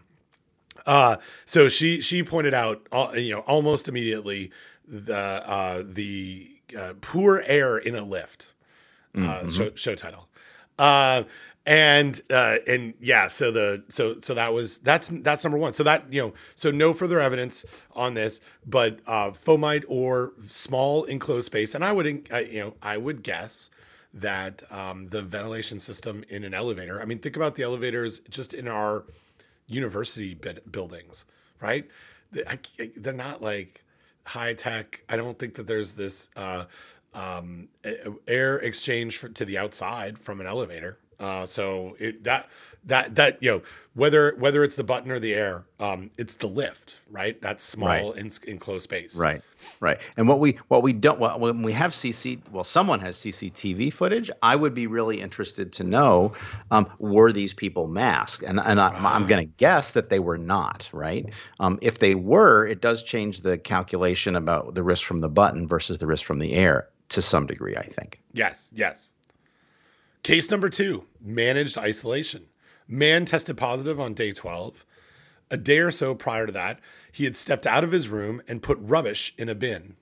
Uh, 0.85 1.17
so 1.45 1.69
she 1.69 2.01
she 2.01 2.23
pointed 2.23 2.53
out, 2.53 2.87
uh, 2.91 3.11
you 3.15 3.33
know, 3.33 3.41
almost 3.41 3.87
immediately 3.87 4.51
the 4.87 5.15
uh, 5.15 5.83
the 5.85 6.49
uh, 6.77 6.93
poor 7.01 7.43
air 7.45 7.77
in 7.77 7.95
a 7.95 8.03
lift 8.03 8.53
uh, 9.15 9.47
show, 9.49 9.71
show 9.75 9.95
title. 9.95 10.27
Uh, 10.79 11.23
and 11.65 12.21
uh, 12.31 12.57
and 12.65 12.95
yeah, 12.99 13.27
so 13.27 13.51
the 13.51 13.83
so 13.89 14.19
so 14.21 14.33
that 14.33 14.51
was 14.53 14.79
that's 14.79 15.09
that's 15.09 15.43
number 15.43 15.59
one. 15.59 15.73
So 15.73 15.83
that 15.83 16.11
you 16.11 16.21
know, 16.21 16.33
so 16.55 16.71
no 16.71 16.91
further 16.93 17.19
evidence 17.19 17.63
on 17.93 18.15
this, 18.15 18.41
but 18.65 18.99
uh, 19.05 19.29
fomite 19.29 19.83
or 19.87 20.33
small 20.47 21.03
enclosed 21.03 21.45
space, 21.45 21.75
and 21.75 21.85
I 21.85 21.91
would 21.91 22.07
you 22.07 22.59
know 22.59 22.73
I 22.81 22.97
would 22.97 23.21
guess 23.21 23.69
that 24.13 24.63
um, 24.71 25.07
the 25.07 25.21
ventilation 25.21 25.79
system 25.79 26.23
in 26.29 26.43
an 26.43 26.53
elevator. 26.53 27.01
I 27.01 27.05
mean, 27.05 27.19
think 27.19 27.35
about 27.35 27.55
the 27.55 27.63
elevators 27.63 28.19
just 28.29 28.53
in 28.53 28.67
our 28.67 29.05
university 29.67 30.37
buildings, 30.69 31.25
right? 31.61 31.89
They're 32.31 33.13
not 33.13 33.41
like 33.41 33.83
high 34.25 34.53
tech. 34.53 35.03
I 35.07 35.15
don't 35.15 35.39
think 35.39 35.55
that 35.55 35.67
there's 35.67 35.95
this 35.95 36.29
uh, 36.35 36.65
um, 37.13 37.69
air 38.27 38.57
exchange 38.57 39.17
for, 39.17 39.29
to 39.29 39.45
the 39.45 39.57
outside 39.57 40.19
from 40.19 40.41
an 40.41 40.47
elevator. 40.47 40.97
Uh, 41.21 41.45
so 41.45 41.95
it, 41.99 42.23
that 42.23 42.49
that 42.83 43.13
that 43.13 43.37
you 43.41 43.51
know 43.51 43.61
whether 43.93 44.33
whether 44.39 44.63
it's 44.63 44.75
the 44.75 44.83
button 44.83 45.11
or 45.11 45.19
the 45.19 45.35
air, 45.35 45.65
um, 45.79 46.09
it's 46.17 46.33
the 46.35 46.47
lift, 46.47 47.01
right? 47.11 47.39
That 47.41 47.61
small 47.61 48.13
Right. 48.13 48.17
en- 48.17 48.31
enclosed 48.47 48.83
space, 48.85 49.15
Right, 49.15 49.43
right. 49.79 49.99
And 50.17 50.27
what 50.27 50.39
we 50.39 50.57
what 50.69 50.81
we 50.81 50.93
don't 50.93 51.19
well, 51.19 51.39
when 51.39 51.61
we 51.61 51.73
have 51.73 51.91
CC 51.91 52.39
well, 52.51 52.63
someone 52.63 52.99
has 53.01 53.17
CCTV 53.17 53.93
footage. 53.93 54.31
I 54.41 54.55
would 54.55 54.73
be 54.73 54.87
really 54.87 55.21
interested 55.21 55.71
to 55.73 55.83
know 55.83 56.33
um, 56.71 56.89
were 56.97 57.31
these 57.31 57.53
people 57.53 57.85
masked? 57.87 58.41
And 58.43 58.59
and 58.59 58.79
I, 58.81 58.89
I'm 58.89 59.27
going 59.27 59.45
to 59.45 59.53
guess 59.57 59.91
that 59.91 60.09
they 60.09 60.19
were 60.19 60.39
not. 60.39 60.89
Right. 60.91 61.29
Um, 61.59 61.77
if 61.83 61.99
they 61.99 62.15
were, 62.15 62.65
it 62.65 62.81
does 62.81 63.03
change 63.03 63.41
the 63.41 63.59
calculation 63.59 64.35
about 64.35 64.73
the 64.73 64.81
risk 64.81 65.05
from 65.05 65.19
the 65.21 65.29
button 65.29 65.67
versus 65.67 65.99
the 65.99 66.07
risk 66.07 66.25
from 66.25 66.39
the 66.39 66.53
air 66.53 66.87
to 67.09 67.21
some 67.21 67.45
degree. 67.45 67.75
I 67.77 67.83
think. 67.83 68.19
Yes, 68.33 68.71
yes. 68.73 69.11
Case 70.23 70.51
number 70.51 70.69
two 70.69 71.05
managed 71.19 71.77
isolation. 71.77 72.45
Man 72.87 73.25
tested 73.25 73.57
positive 73.57 73.99
on 73.99 74.13
day 74.13 74.31
12. 74.31 74.85
A 75.49 75.57
day 75.57 75.79
or 75.79 75.91
so 75.91 76.15
prior 76.15 76.45
to 76.45 76.51
that, 76.51 76.79
he 77.11 77.25
had 77.25 77.35
stepped 77.35 77.65
out 77.65 77.83
of 77.83 77.91
his 77.91 78.09
room 78.09 78.41
and 78.47 78.61
put 78.61 78.77
rubbish 78.79 79.33
in 79.37 79.49
a 79.49 79.55
bin. 79.55 79.95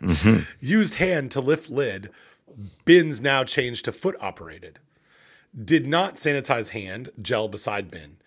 Mm-hmm. 0.00 0.40
Used 0.60 0.96
hand 0.96 1.30
to 1.32 1.40
lift 1.40 1.70
lid. 1.70 2.10
Bins 2.84 3.20
now 3.20 3.42
changed 3.42 3.84
to 3.86 3.92
foot 3.92 4.16
operated. 4.20 4.78
Did 5.62 5.86
not 5.86 6.16
sanitize 6.16 6.70
hand, 6.70 7.10
gel 7.20 7.48
beside 7.48 7.90
bin. 7.90 8.18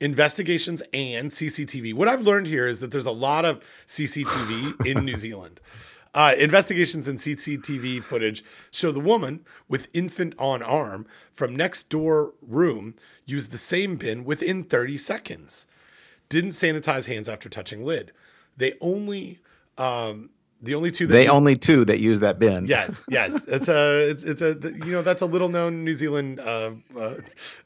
Investigations 0.00 0.82
and 0.92 1.30
CCTV. 1.30 1.94
What 1.94 2.08
I've 2.08 2.26
learned 2.26 2.46
here 2.46 2.66
is 2.66 2.80
that 2.80 2.90
there's 2.90 3.06
a 3.06 3.12
lot 3.12 3.44
of 3.44 3.64
CCTV 3.86 4.86
in 4.86 5.04
New 5.04 5.16
Zealand. 5.16 5.60
Uh, 6.16 6.34
investigations 6.38 7.06
and 7.06 7.18
CCTV 7.18 8.02
footage 8.02 8.42
show 8.70 8.90
the 8.90 8.98
woman 8.98 9.44
with 9.68 9.86
infant 9.92 10.34
on 10.38 10.62
arm 10.62 11.06
from 11.34 11.54
next 11.54 11.90
door 11.90 12.32
room 12.40 12.94
used 13.26 13.50
the 13.50 13.58
same 13.58 13.96
bin 13.96 14.24
within 14.24 14.62
30 14.62 14.96
seconds. 14.96 15.66
Didn't 16.30 16.52
sanitize 16.52 17.06
hands 17.06 17.28
after 17.28 17.50
touching 17.50 17.84
lid. 17.84 18.12
They 18.56 18.72
only, 18.80 19.40
um, 19.76 20.30
the 20.66 20.74
only 20.74 20.90
two 20.90 21.06
that 21.06 21.12
They 21.12 21.22
used- 21.22 21.34
only 21.34 21.56
two 21.56 21.84
that 21.86 21.98
use 22.00 22.20
that 22.20 22.38
bin. 22.38 22.66
Yes, 22.66 23.04
yes. 23.08 23.46
It's 23.48 23.68
a, 23.68 24.10
it's, 24.10 24.22
it's 24.22 24.42
a, 24.42 24.58
you 24.84 24.92
know, 24.92 25.02
that's 25.02 25.22
a 25.22 25.26
little 25.26 25.48
known 25.48 25.84
New 25.84 25.94
Zealand 25.94 26.38
uh, 26.40 26.72
uh, 26.96 27.14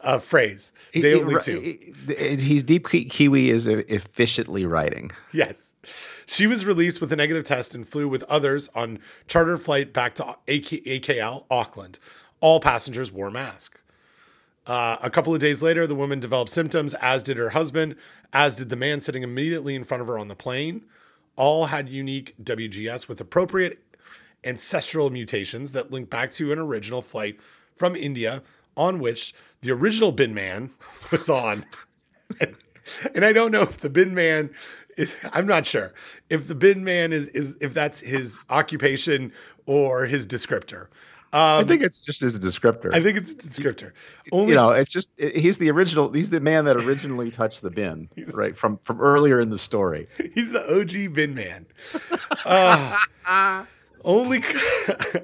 uh, 0.02 0.18
phrase. 0.18 0.72
They 0.92 1.00
he- 1.00 1.14
only 1.14 1.40
two. 1.40 1.60
he- 1.60 1.94
he- 2.14 2.36
He's 2.36 2.62
deep 2.62 2.86
Kiwi 2.88 3.50
is 3.50 3.66
efficiently 3.66 4.64
writing. 4.66 5.10
Yes. 5.32 5.74
She 6.26 6.46
was 6.46 6.64
released 6.64 7.00
with 7.00 7.12
a 7.12 7.16
negative 7.16 7.42
test 7.44 7.74
and 7.74 7.88
flew 7.88 8.06
with 8.06 8.22
others 8.24 8.68
on 8.74 8.98
charter 9.26 9.56
flight 9.58 9.92
back 9.92 10.14
to 10.16 10.24
AK, 10.46 10.84
AKL, 10.86 11.44
Auckland. 11.50 11.98
All 12.40 12.60
passengers 12.60 13.10
wore 13.10 13.30
masks. 13.30 13.82
Uh, 14.66 14.96
a 15.02 15.10
couple 15.10 15.34
of 15.34 15.40
days 15.40 15.62
later, 15.62 15.86
the 15.86 15.94
woman 15.94 16.20
developed 16.20 16.50
symptoms, 16.50 16.94
as 17.00 17.22
did 17.22 17.36
her 17.38 17.50
husband, 17.50 17.96
as 18.32 18.56
did 18.56 18.68
the 18.68 18.76
man 18.76 19.00
sitting 19.00 19.22
immediately 19.22 19.74
in 19.74 19.82
front 19.84 20.00
of 20.00 20.06
her 20.06 20.18
on 20.18 20.28
the 20.28 20.36
plane. 20.36 20.84
All 21.40 21.66
had 21.66 21.88
unique 21.88 22.34
WGS 22.42 23.08
with 23.08 23.18
appropriate 23.18 23.78
ancestral 24.44 25.08
mutations 25.08 25.72
that 25.72 25.90
link 25.90 26.10
back 26.10 26.32
to 26.32 26.52
an 26.52 26.58
original 26.58 27.00
flight 27.00 27.40
from 27.74 27.96
India 27.96 28.42
on 28.76 28.98
which 28.98 29.32
the 29.62 29.70
original 29.70 30.12
bin 30.12 30.34
man 30.34 30.68
was 31.10 31.30
on. 31.30 31.64
and, 32.38 32.56
and 33.14 33.24
I 33.24 33.32
don't 33.32 33.52
know 33.52 33.62
if 33.62 33.78
the 33.78 33.88
bin 33.88 34.14
man 34.14 34.50
is 34.98 35.16
I'm 35.32 35.46
not 35.46 35.64
sure 35.64 35.94
if 36.28 36.46
the 36.46 36.54
bin 36.54 36.84
man 36.84 37.10
is 37.10 37.28
is 37.28 37.56
if 37.58 37.72
that's 37.72 38.00
his 38.00 38.38
occupation 38.50 39.32
or 39.64 40.04
his 40.04 40.26
descriptor. 40.26 40.88
I 41.32 41.58
Um, 41.60 41.68
think 41.68 41.82
it's 41.82 42.00
just 42.00 42.22
as 42.22 42.34
a 42.34 42.40
descriptor. 42.40 42.92
I 42.92 43.00
think 43.00 43.16
it's 43.16 43.32
a 43.32 43.36
descriptor. 43.36 43.92
Only 44.32 44.50
you 44.50 44.56
know, 44.56 44.70
it's 44.72 44.90
just 44.90 45.08
it- 45.16 45.36
he's 45.36 45.58
the 45.58 45.70
original. 45.70 46.10
He's 46.12 46.30
the 46.30 46.40
man 46.40 46.64
that 46.64 46.76
originally 46.76 47.30
touched 47.30 47.62
the 47.62 47.70
bin, 47.70 48.08
right 48.34 48.56
from 48.56 48.78
from 48.82 49.00
earlier 49.00 49.40
in 49.40 49.50
the 49.50 49.58
story. 49.58 50.08
He's 50.34 50.50
the 50.52 50.64
OG 50.80 51.12
bin 51.14 51.34
man. 51.36 51.66
Uh, 52.44 52.96
only 54.04 54.40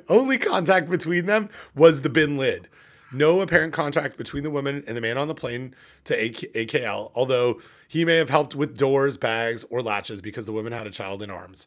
only 0.09 0.39
contact 0.39 0.89
between 0.91 1.27
them 1.27 1.49
was 1.75 2.03
the 2.03 2.11
bin 2.11 2.37
lid. 2.39 2.69
no 3.13 3.41
apparent 3.41 3.73
contact 3.73 4.17
between 4.17 4.43
the 4.43 4.51
woman 4.51 4.85
and 4.87 4.97
the 4.97 5.01
man 5.01 5.17
on 5.19 5.29
the 5.29 5.35
plane 5.35 5.75
to 6.05 6.15
AK- 6.15 6.53
AKL, 6.55 7.11
although 7.15 7.61
he 7.89 8.05
may 8.05 8.17
have 8.17 8.31
helped 8.31 8.55
with 8.55 8.77
doors, 8.77 9.17
bags, 9.17 9.65
or 9.71 9.81
latches 9.83 10.21
because 10.21 10.45
the 10.47 10.53
woman 10.53 10.73
had 10.73 10.87
a 10.87 10.91
child 10.91 11.23
in 11.23 11.31
arms. 11.31 11.67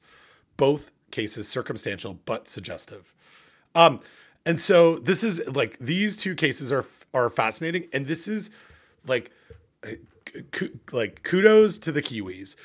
Both 0.58 0.92
cases 1.12 1.48
circumstantial 1.48 2.20
but 2.26 2.48
suggestive. 2.48 3.14
Um, 3.74 4.02
and 4.50 4.60
so 4.60 4.98
this 4.98 5.24
is 5.24 5.48
like 5.48 5.78
these 5.78 6.18
two 6.18 6.34
cases 6.34 6.72
are 6.72 6.84
are 7.14 7.30
fascinating, 7.30 7.88
and 7.94 8.08
this 8.08 8.28
is 8.28 8.50
like 9.06 9.32
like 10.92 11.22
kudos 11.22 11.78
to 11.78 11.92
the 11.92 12.02
Kiwis 12.02 12.56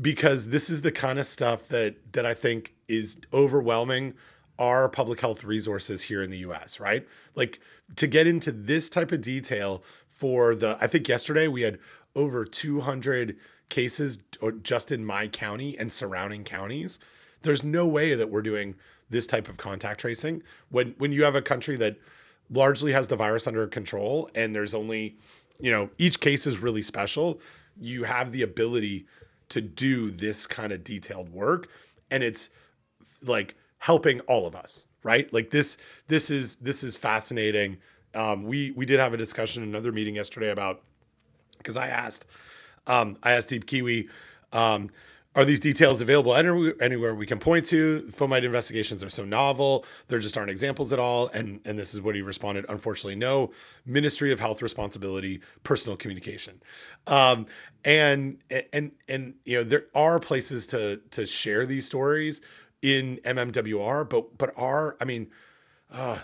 because 0.00 0.48
this 0.48 0.70
is 0.70 0.80
the 0.80 0.90
kind 0.90 1.18
of 1.18 1.26
stuff 1.26 1.68
that 1.68 1.96
that 2.14 2.24
I 2.24 2.32
think 2.32 2.74
is 2.88 3.18
overwhelming 3.30 4.14
our 4.58 4.88
public 4.88 5.20
health 5.20 5.44
resources 5.44 6.04
here 6.04 6.22
in 6.22 6.30
the 6.30 6.38
US, 6.38 6.80
right? 6.80 7.06
Like 7.34 7.60
to 7.96 8.06
get 8.06 8.26
into 8.26 8.50
this 8.50 8.88
type 8.88 9.12
of 9.12 9.20
detail 9.20 9.84
for 10.08 10.54
the 10.54 10.78
I 10.80 10.86
think 10.86 11.08
yesterday 11.08 11.46
we 11.46 11.60
had 11.60 11.78
over 12.16 12.46
200 12.46 13.36
cases 13.68 14.18
just 14.62 14.90
in 14.90 15.04
my 15.04 15.28
county 15.28 15.78
and 15.78 15.92
surrounding 15.92 16.42
counties. 16.42 16.98
There's 17.42 17.62
no 17.62 17.86
way 17.86 18.14
that 18.14 18.30
we're 18.30 18.40
doing 18.40 18.76
this 19.10 19.26
type 19.26 19.48
of 19.48 19.56
contact 19.56 20.00
tracing. 20.00 20.42
When 20.70 20.94
when 20.98 21.12
you 21.12 21.24
have 21.24 21.34
a 21.34 21.42
country 21.42 21.76
that 21.76 21.96
largely 22.50 22.92
has 22.92 23.08
the 23.08 23.16
virus 23.16 23.46
under 23.46 23.66
control 23.66 24.30
and 24.34 24.54
there's 24.54 24.74
only 24.74 25.16
you 25.60 25.70
know 25.70 25.90
each 25.98 26.20
case 26.20 26.46
is 26.46 26.58
really 26.58 26.82
special 26.82 27.40
you 27.80 28.04
have 28.04 28.32
the 28.32 28.42
ability 28.42 29.06
to 29.48 29.60
do 29.60 30.10
this 30.10 30.46
kind 30.46 30.72
of 30.72 30.82
detailed 30.82 31.28
work. 31.28 31.68
And 32.10 32.22
it's 32.22 32.50
like 33.22 33.54
helping 33.78 34.20
all 34.20 34.46
of 34.46 34.56
us 34.56 34.84
right? 35.02 35.32
Like 35.32 35.50
this 35.50 35.78
this 36.08 36.30
is 36.30 36.56
this 36.56 36.82
is 36.84 36.96
fascinating. 36.96 37.78
Um, 38.14 38.44
we 38.44 38.72
we 38.72 38.86
did 38.86 39.00
have 39.00 39.14
a 39.14 39.16
discussion 39.16 39.62
in 39.62 39.68
another 39.68 39.92
meeting 39.92 40.14
yesterday 40.14 40.50
about 40.50 40.82
because 41.58 41.76
i 41.76 41.88
asked 41.88 42.26
um, 42.86 43.16
i 43.22 43.32
asked 43.32 43.48
deep 43.48 43.66
kiwi 43.66 44.08
um, 44.52 44.90
are 45.38 45.44
these 45.44 45.60
details 45.60 46.02
available 46.02 46.34
anywhere 46.34 47.14
we 47.14 47.24
can 47.24 47.38
point 47.38 47.64
to? 47.66 48.00
Fomite 48.10 48.42
investigations 48.42 49.04
are 49.04 49.08
so 49.08 49.24
novel. 49.24 49.84
There 50.08 50.18
just 50.18 50.36
aren't 50.36 50.50
examples 50.50 50.92
at 50.92 50.98
all. 50.98 51.28
And, 51.28 51.60
and 51.64 51.78
this 51.78 51.94
is 51.94 52.00
what 52.00 52.16
he 52.16 52.22
responded. 52.22 52.66
Unfortunately, 52.68 53.14
no. 53.14 53.52
Ministry 53.86 54.32
of 54.32 54.40
Health 54.40 54.60
responsibility, 54.62 55.40
personal 55.62 55.96
communication. 55.96 56.60
Um, 57.06 57.46
and, 57.84 58.38
and, 58.72 58.90
and, 59.06 59.34
you 59.44 59.58
know, 59.58 59.62
there 59.62 59.84
are 59.94 60.18
places 60.18 60.66
to, 60.68 61.02
to 61.12 61.24
share 61.24 61.64
these 61.66 61.86
stories 61.86 62.40
in 62.82 63.20
MMWR, 63.24 64.10
but, 64.10 64.36
but 64.38 64.52
are, 64.56 64.96
I 65.00 65.04
mean, 65.04 65.30
uh, 65.88 66.18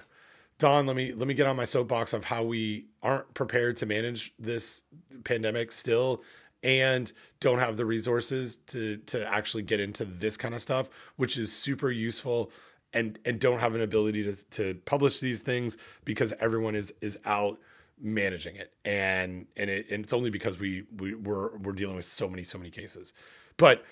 Don, 0.58 0.86
let 0.86 0.96
me 0.96 1.12
let 1.12 1.26
me 1.26 1.34
get 1.34 1.48
on 1.48 1.56
my 1.56 1.64
soapbox 1.64 2.12
of 2.12 2.24
how 2.24 2.44
we 2.44 2.86
aren't 3.02 3.34
prepared 3.34 3.76
to 3.78 3.86
manage 3.86 4.32
this 4.38 4.82
pandemic 5.24 5.72
still 5.72 6.22
and 6.64 7.12
don't 7.38 7.58
have 7.58 7.76
the 7.76 7.84
resources 7.84 8.56
to 8.56 8.96
to 8.96 9.24
actually 9.32 9.62
get 9.62 9.78
into 9.78 10.04
this 10.04 10.36
kind 10.36 10.54
of 10.54 10.62
stuff, 10.62 10.88
which 11.16 11.36
is 11.36 11.52
super 11.52 11.90
useful 11.90 12.50
and 12.92 13.18
and 13.24 13.38
don't 13.38 13.60
have 13.60 13.74
an 13.74 13.82
ability 13.82 14.24
to 14.24 14.44
to 14.50 14.74
publish 14.86 15.20
these 15.20 15.42
things 15.42 15.76
because 16.04 16.32
everyone 16.40 16.74
is 16.74 16.92
is 17.00 17.18
out 17.24 17.58
managing 18.00 18.56
it. 18.56 18.72
And 18.84 19.46
and 19.56 19.70
it 19.70 19.90
and 19.90 20.02
it's 20.02 20.12
only 20.12 20.30
because 20.30 20.58
we 20.58 20.84
we 20.96 21.14
we're 21.14 21.56
we're 21.58 21.72
dealing 21.72 21.96
with 21.96 22.06
so 22.06 22.28
many 22.28 22.42
so 22.42 22.58
many 22.58 22.70
cases. 22.70 23.12
But 23.58 23.84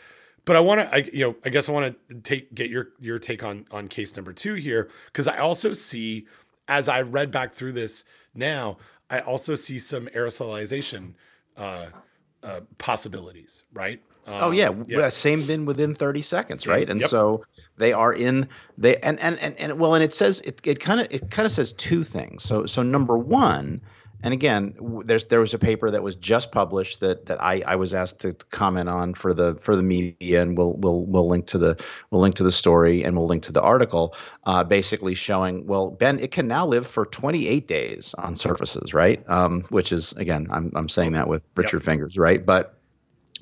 but 0.45 0.57
I 0.57 0.61
want 0.61 0.81
to, 0.81 0.93
I, 0.93 1.09
you 1.13 1.25
know, 1.25 1.37
I 1.45 1.51
guess 1.51 1.69
I 1.69 1.73
want 1.73 1.97
to 2.09 2.15
take 2.17 2.55
get 2.55 2.71
your 2.71 2.89
your 2.99 3.19
take 3.19 3.45
on 3.45 3.67
on 3.71 3.87
case 3.87 4.17
number 4.17 4.33
two 4.33 4.55
here 4.55 4.89
because 5.07 5.29
I 5.29 5.37
also 5.37 5.73
see 5.73 6.27
as 6.67 6.89
I 6.89 7.03
read 7.03 7.31
back 7.31 7.53
through 7.53 7.73
this 7.73 8.05
now, 8.35 8.79
I 9.11 9.21
also 9.21 9.57
see 9.57 9.79
some 9.79 10.07
aerosolization 10.07 11.15
uh, 11.57 11.89
uh, 12.43 12.61
possibilities, 12.79 13.65
right? 13.73 14.01
Um, 14.27 14.35
oh 14.41 14.51
yeah. 14.51 14.69
Um, 14.69 14.85
yeah. 14.89 15.09
same 15.09 15.47
bin 15.47 15.65
within 15.67 15.95
30 15.95 16.23
seconds, 16.23 16.65
same. 16.65 16.73
right? 16.73 16.89
And 16.89 17.01
yep. 17.01 17.11
so 17.11 17.45
they 17.77 17.93
are 17.93 18.13
in 18.13 18.49
they 18.79 18.97
and 18.99 19.19
and 19.21 19.39
and, 19.41 19.59
and 19.59 19.79
well, 19.79 19.95
and 19.95 20.05
it 20.05 20.15
says 20.15 20.41
it 20.43 20.61
it 20.65 20.81
kind 20.81 21.01
of 21.01 21.09
it 21.11 21.31
kind 21.31 21.47
of 21.47 21.53
says 21.53 21.73
two 21.73 22.05
things. 22.05 22.43
So 22.43 22.67
so 22.67 22.83
number 22.83 23.19
one, 23.19 23.81
and 24.23 24.33
again, 24.33 24.75
there's 25.05 25.27
there 25.27 25.41
was 25.41 25.53
a 25.53 25.59
paper 25.59 25.91
that 25.91 26.03
was 26.03 26.17
just 26.17 26.53
published 26.53 27.01
that 27.01 27.27
that 27.27 27.43
I, 27.43 27.63
I 27.67 27.77
was 27.77 27.93
asked 27.95 28.21
to 28.21 28.35
comment 28.51 28.89
on 28.89 29.15
for 29.15 29.35
the 29.35 29.57
for 29.61 29.75
the 29.75 29.83
media, 29.83 30.43
and 30.43 30.57
we'll 30.57 30.75
we'll 30.75 31.05
we'll 31.05 31.29
link 31.29 31.47
to 31.47 31.59
the 31.59 31.83
we'll 32.11 32.21
link 32.21 32.37
to 32.37 32.45
the 32.45 32.53
story 32.53 33.03
and 33.03 33.17
we'll 33.17 33.27
link 33.27 33.43
to 33.45 33.53
the 33.53 33.61
article, 33.61 34.15
uh, 34.45 34.63
basically 34.65 35.15
showing 35.15 35.67
well, 35.67 35.91
Ben, 35.91 36.19
it 36.19 36.31
can 36.31 36.47
now 36.47 36.67
live 36.67 36.87
for 36.87 37.07
28 37.07 37.67
days 37.67 38.15
on 38.19 38.37
surfaces, 38.37 38.95
right? 38.95 39.23
Um, 39.29 39.63
which 39.71 39.93
is 39.93 40.13
again, 40.13 40.47
I'm 40.51 40.71
I'm 40.75 40.89
saying 40.89 41.13
that 41.13 41.29
with 41.29 41.47
Richard 41.57 41.79
yep. 41.79 41.87
fingers, 41.87 42.17
right? 42.17 42.45
But 42.45 42.79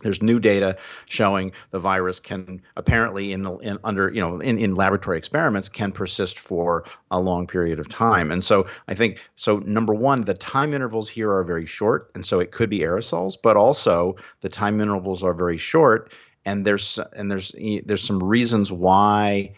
there's 0.03 0.23
new 0.23 0.39
data 0.39 0.77
showing 1.07 1.53
the 1.71 1.81
virus 1.81 2.21
can 2.21 2.61
apparently 2.77 3.33
in, 3.33 3.43
the 3.43 3.53
in 3.59 3.79
under 3.85 4.11
you 4.13 4.21
know 4.21 4.41
in, 4.41 4.59
in 4.59 4.75
laboratory 4.75 5.19
experiments 5.19 5.69
can 5.69 5.93
persist 5.93 6.39
for 6.39 6.85
a 7.11 7.21
long 7.21 7.47
period 7.47 7.79
of 7.79 7.89
time. 7.89 8.31
And 8.31 8.43
so 8.43 8.67
i 8.89 8.95
think 8.95 9.31
so 9.35 9.59
number 9.61 9.95
one 9.95 10.23
the 10.23 10.35
time 10.35 10.75
intervals 10.75 11.09
here 11.09 11.33
are 11.33 11.45
very 11.45 11.67
short 11.67 12.11
and 12.15 12.25
so 12.25 12.41
it 12.41 12.51
could 12.51 12.71
be 12.71 12.81
aerosols 12.81 13.37
but 13.43 13.57
also 13.57 14.17
the 14.41 14.49
time 14.49 14.81
intervals 14.81 15.23
are 15.23 15.35
very 15.35 15.59
short 15.59 16.13
and 16.45 16.65
there's 16.65 16.99
and 17.15 17.31
there's 17.31 17.55
there's 17.85 18.03
some 18.03 18.23
reasons 18.23 18.73
why 18.73 19.53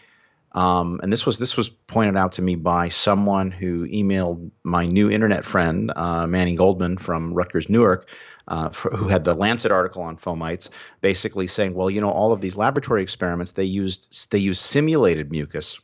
um, 0.53 0.99
and 1.01 1.11
this 1.11 1.25
was 1.25 1.39
this 1.39 1.57
was 1.57 1.69
pointed 1.69 2.15
out 2.15 2.33
to 2.33 2.41
me 2.41 2.55
by 2.55 2.89
someone 2.89 3.51
who 3.51 3.87
emailed 3.87 4.51
my 4.63 4.85
new 4.85 5.09
internet 5.09 5.45
friend 5.45 5.91
uh, 5.95 6.27
Manny 6.27 6.55
Goldman 6.55 6.97
from 6.97 7.33
Rutgers 7.33 7.69
Newark, 7.69 8.09
uh, 8.47 8.69
for, 8.69 8.91
who 8.91 9.07
had 9.07 9.23
the 9.23 9.33
Lancet 9.33 9.71
article 9.71 10.03
on 10.03 10.17
fomites, 10.17 10.69
basically 11.01 11.47
saying, 11.47 11.73
well, 11.73 11.89
you 11.89 12.01
know, 12.01 12.11
all 12.11 12.33
of 12.33 12.41
these 12.41 12.55
laboratory 12.55 13.01
experiments 13.01 13.53
they 13.53 13.63
used 13.63 14.31
they 14.31 14.37
used 14.37 14.61
simulated 14.61 15.31
mucus 15.31 15.79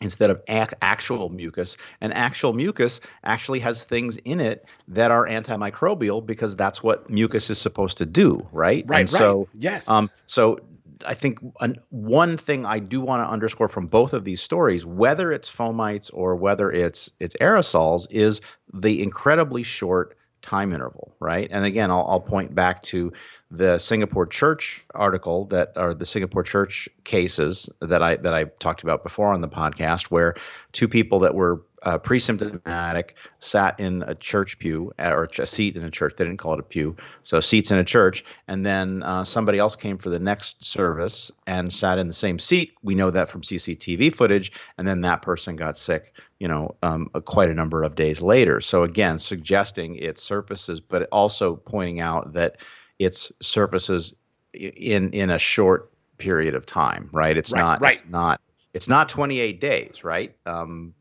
instead 0.00 0.30
of 0.30 0.42
ac- 0.48 0.74
actual 0.82 1.28
mucus. 1.28 1.76
And 2.00 2.12
actual 2.14 2.52
mucus 2.52 3.00
actually 3.22 3.60
has 3.60 3.84
things 3.84 4.16
in 4.18 4.40
it 4.40 4.66
that 4.88 5.10
are 5.10 5.26
antimicrobial 5.26 6.24
because 6.24 6.56
that's 6.56 6.82
what 6.82 7.08
mucus 7.10 7.50
is 7.50 7.58
supposed 7.58 7.98
to 7.98 8.06
do, 8.06 8.46
right? 8.52 8.84
Right. 8.86 9.00
And 9.00 9.12
right. 9.12 9.18
so, 9.18 9.48
yes. 9.54 9.88
Um, 9.88 10.10
so 10.26 10.58
I 11.06 11.14
think 11.14 11.38
an, 11.60 11.78
one 11.90 12.36
thing 12.36 12.64
I 12.64 12.78
do 12.78 13.00
want 13.00 13.22
to 13.22 13.30
underscore 13.30 13.68
from 13.68 13.86
both 13.86 14.12
of 14.12 14.24
these 14.24 14.40
stories, 14.40 14.84
whether 14.84 15.32
it's 15.32 15.50
fomites 15.50 16.10
or 16.12 16.36
whether 16.36 16.70
it's 16.70 17.10
it's 17.20 17.36
aerosols, 17.40 18.06
is 18.10 18.40
the 18.72 19.02
incredibly 19.02 19.62
short 19.62 20.16
time 20.42 20.72
interval, 20.72 21.16
right? 21.20 21.48
And 21.50 21.64
again, 21.64 21.90
I'll, 21.90 22.06
I'll 22.08 22.20
point 22.20 22.54
back 22.54 22.82
to 22.84 23.12
the 23.50 23.78
Singapore 23.78 24.26
Church 24.26 24.84
article 24.94 25.46
that 25.46 25.72
are 25.76 25.94
the 25.94 26.06
Singapore 26.06 26.42
Church 26.42 26.88
cases 27.04 27.68
that 27.80 28.02
I 28.02 28.16
that 28.16 28.34
I 28.34 28.44
talked 28.58 28.82
about 28.82 29.02
before 29.02 29.32
on 29.32 29.40
the 29.40 29.48
podcast, 29.48 30.04
where 30.04 30.34
two 30.72 30.88
people 30.88 31.18
that 31.20 31.34
were 31.34 31.62
uh, 31.84 31.98
pre-symptomatic 31.98 33.16
sat 33.40 33.78
in 33.78 34.02
a 34.06 34.14
church 34.14 34.58
pew 34.58 34.92
or 34.98 35.28
a 35.38 35.46
seat 35.46 35.76
in 35.76 35.84
a 35.84 35.90
church. 35.90 36.14
They 36.16 36.24
didn't 36.24 36.38
call 36.38 36.54
it 36.54 36.60
a 36.60 36.64
pew, 36.64 36.96
so 37.22 37.40
seats 37.40 37.70
in 37.70 37.78
a 37.78 37.84
church. 37.84 38.24
And 38.48 38.64
then 38.64 39.02
uh, 39.02 39.24
somebody 39.24 39.58
else 39.58 39.76
came 39.76 39.98
for 39.98 40.10
the 40.10 40.18
next 40.18 40.64
service 40.64 41.30
and 41.46 41.72
sat 41.72 41.98
in 41.98 42.06
the 42.06 42.14
same 42.14 42.38
seat. 42.38 42.74
We 42.82 42.94
know 42.94 43.10
that 43.10 43.28
from 43.28 43.42
CCTV 43.42 44.14
footage. 44.14 44.52
And 44.78 44.88
then 44.88 45.02
that 45.02 45.22
person 45.22 45.56
got 45.56 45.76
sick, 45.76 46.14
you 46.38 46.48
know, 46.48 46.74
um, 46.82 47.08
quite 47.24 47.50
a 47.50 47.54
number 47.54 47.82
of 47.82 47.94
days 47.94 48.20
later. 48.20 48.60
So 48.60 48.82
again, 48.82 49.18
suggesting 49.18 49.96
it 49.96 50.18
surfaces, 50.18 50.80
but 50.80 51.08
also 51.12 51.56
pointing 51.56 52.00
out 52.00 52.32
that 52.32 52.56
it's 52.98 53.32
surfaces 53.40 54.14
in 54.52 55.10
in 55.10 55.30
a 55.30 55.38
short 55.38 55.90
period 56.18 56.54
of 56.54 56.64
time, 56.64 57.08
right? 57.12 57.36
It's 57.36 57.52
right, 57.52 57.60
not 57.60 57.80
right. 57.80 57.96
It's 57.96 58.08
not 58.08 58.40
it's 58.72 58.88
not 58.88 59.08
28 59.08 59.60
days, 59.60 60.02
right? 60.02 60.34
Um, 60.46 60.94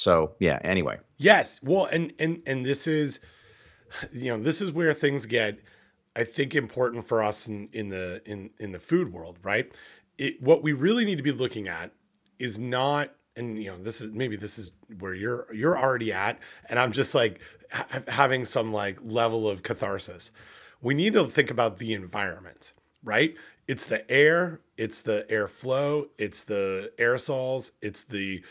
so 0.00 0.34
yeah. 0.38 0.58
Anyway. 0.64 0.98
Yes. 1.18 1.60
Well, 1.62 1.84
and 1.84 2.14
and 2.18 2.42
and 2.46 2.64
this 2.64 2.86
is, 2.86 3.20
you 4.14 4.30
know, 4.30 4.42
this 4.42 4.62
is 4.62 4.72
where 4.72 4.94
things 4.94 5.26
get, 5.26 5.58
I 6.16 6.24
think, 6.24 6.54
important 6.54 7.04
for 7.06 7.22
us 7.22 7.46
in 7.46 7.68
in 7.74 7.90
the 7.90 8.22
in 8.24 8.50
in 8.58 8.72
the 8.72 8.78
food 8.78 9.12
world, 9.12 9.38
right? 9.42 9.78
It, 10.16 10.42
what 10.42 10.62
we 10.62 10.72
really 10.72 11.04
need 11.04 11.18
to 11.18 11.22
be 11.22 11.32
looking 11.32 11.68
at 11.68 11.92
is 12.38 12.58
not 12.58 13.14
and 13.36 13.62
you 13.62 13.70
know 13.70 13.76
this 13.76 14.00
is 14.00 14.10
maybe 14.12 14.36
this 14.36 14.58
is 14.58 14.72
where 14.98 15.12
you're 15.12 15.46
you're 15.52 15.78
already 15.78 16.12
at 16.12 16.36
and 16.68 16.80
i'm 16.80 16.90
just 16.90 17.14
like 17.14 17.40
ha- 17.70 18.02
having 18.08 18.44
some 18.44 18.72
like 18.72 18.98
level 19.02 19.48
of 19.48 19.62
catharsis 19.62 20.32
we 20.82 20.94
need 20.94 21.12
to 21.12 21.24
think 21.26 21.48
about 21.48 21.78
the 21.78 21.94
environment 21.94 22.72
right 23.04 23.36
it's 23.68 23.86
the 23.86 24.10
air 24.10 24.60
it's 24.76 25.00
the 25.02 25.24
airflow 25.30 26.08
it's 26.18 26.42
the 26.42 26.90
aerosols 26.98 27.70
it's 27.80 28.02
the 28.02 28.42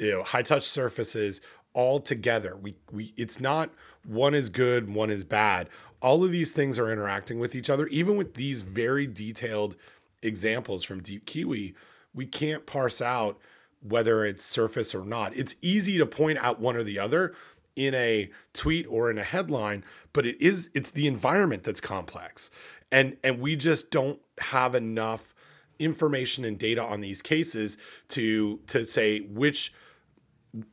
you 0.00 0.10
know 0.12 0.22
high 0.24 0.42
touch 0.42 0.64
surfaces 0.64 1.40
all 1.74 2.00
together. 2.00 2.56
We 2.56 2.74
we 2.90 3.14
it's 3.16 3.40
not 3.40 3.70
one 4.04 4.34
is 4.34 4.48
good, 4.48 4.92
one 4.92 5.10
is 5.10 5.24
bad. 5.24 5.68
All 6.02 6.24
of 6.24 6.32
these 6.32 6.52
things 6.52 6.78
are 6.78 6.90
interacting 6.90 7.38
with 7.38 7.54
each 7.54 7.70
other. 7.70 7.86
Even 7.88 8.16
with 8.16 8.34
these 8.34 8.62
very 8.62 9.06
detailed 9.06 9.76
examples 10.22 10.82
from 10.84 11.00
Deep 11.02 11.26
Kiwi, 11.26 11.74
we 12.14 12.26
can't 12.26 12.66
parse 12.66 13.00
out 13.00 13.38
whether 13.82 14.24
it's 14.24 14.44
surface 14.44 14.94
or 14.94 15.04
not. 15.04 15.36
It's 15.36 15.54
easy 15.62 15.96
to 15.98 16.06
point 16.06 16.38
out 16.38 16.60
one 16.60 16.76
or 16.76 16.82
the 16.82 16.98
other. 16.98 17.34
in 17.76 17.94
a 17.94 18.30
tweet 18.52 18.86
or 18.88 19.10
in 19.10 19.18
a 19.18 19.22
headline, 19.22 19.84
but 20.12 20.26
it 20.26 20.40
is 20.40 20.70
it's 20.74 20.90
the 20.90 21.06
environment 21.06 21.62
that's 21.62 21.80
complex. 21.80 22.50
And 22.92 23.16
and 23.24 23.40
we 23.40 23.56
just 23.56 23.90
don't 23.90 24.20
have 24.38 24.74
enough 24.74 25.34
information 25.78 26.44
and 26.44 26.58
data 26.58 26.82
on 26.82 27.00
these 27.00 27.22
cases 27.22 27.78
to 28.08 28.58
to 28.66 28.84
say 28.84 29.20
which 29.20 29.72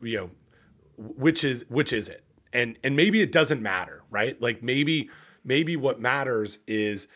you 0.01 0.17
know 0.17 0.29
which 0.97 1.43
is 1.43 1.65
which 1.69 1.93
is 1.93 2.09
it? 2.09 2.23
And 2.53 2.77
and 2.83 2.95
maybe 2.95 3.21
it 3.21 3.31
doesn't 3.31 3.61
matter 3.61 4.03
right? 4.09 4.39
Like 4.41 4.63
maybe 4.63 5.09
maybe 5.43 5.75
what 5.75 5.99
matters 5.99 6.59
is 6.67 7.07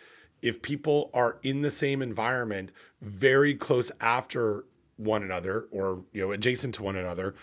if 0.41 0.61
people 0.61 1.09
are 1.13 1.37
in 1.43 1.61
the 1.61 1.71
same 1.71 2.01
environment 2.01 2.71
very 3.01 3.53
close 3.53 3.91
after 3.99 4.65
one 4.97 5.23
another 5.23 5.67
or 5.71 6.03
you 6.13 6.21
know 6.21 6.31
adjacent 6.31 6.75
to 6.75 6.83
one 6.83 6.95
another 6.95 7.33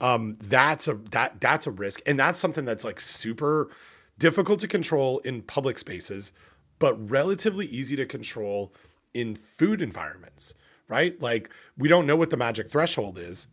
um 0.00 0.36
that's 0.40 0.86
a 0.86 0.94
that 0.94 1.40
that's 1.40 1.66
a 1.66 1.70
risk. 1.70 2.00
And 2.06 2.18
that's 2.18 2.38
something 2.38 2.64
that's 2.64 2.84
like 2.84 3.00
super 3.00 3.70
difficult 4.18 4.60
to 4.60 4.68
control 4.68 5.18
in 5.20 5.42
public 5.42 5.78
spaces 5.78 6.32
but 6.78 7.10
relatively 7.10 7.66
easy 7.66 7.96
to 7.96 8.06
control 8.06 8.72
in 9.14 9.34
food 9.34 9.82
environments 9.82 10.54
right? 10.88 11.20
Like 11.20 11.50
we 11.76 11.88
don't 11.88 12.06
know 12.06 12.16
what 12.16 12.30
the 12.30 12.36
magic 12.36 12.70
threshold 12.70 13.18
is 13.18 13.46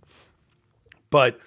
but 1.15 1.39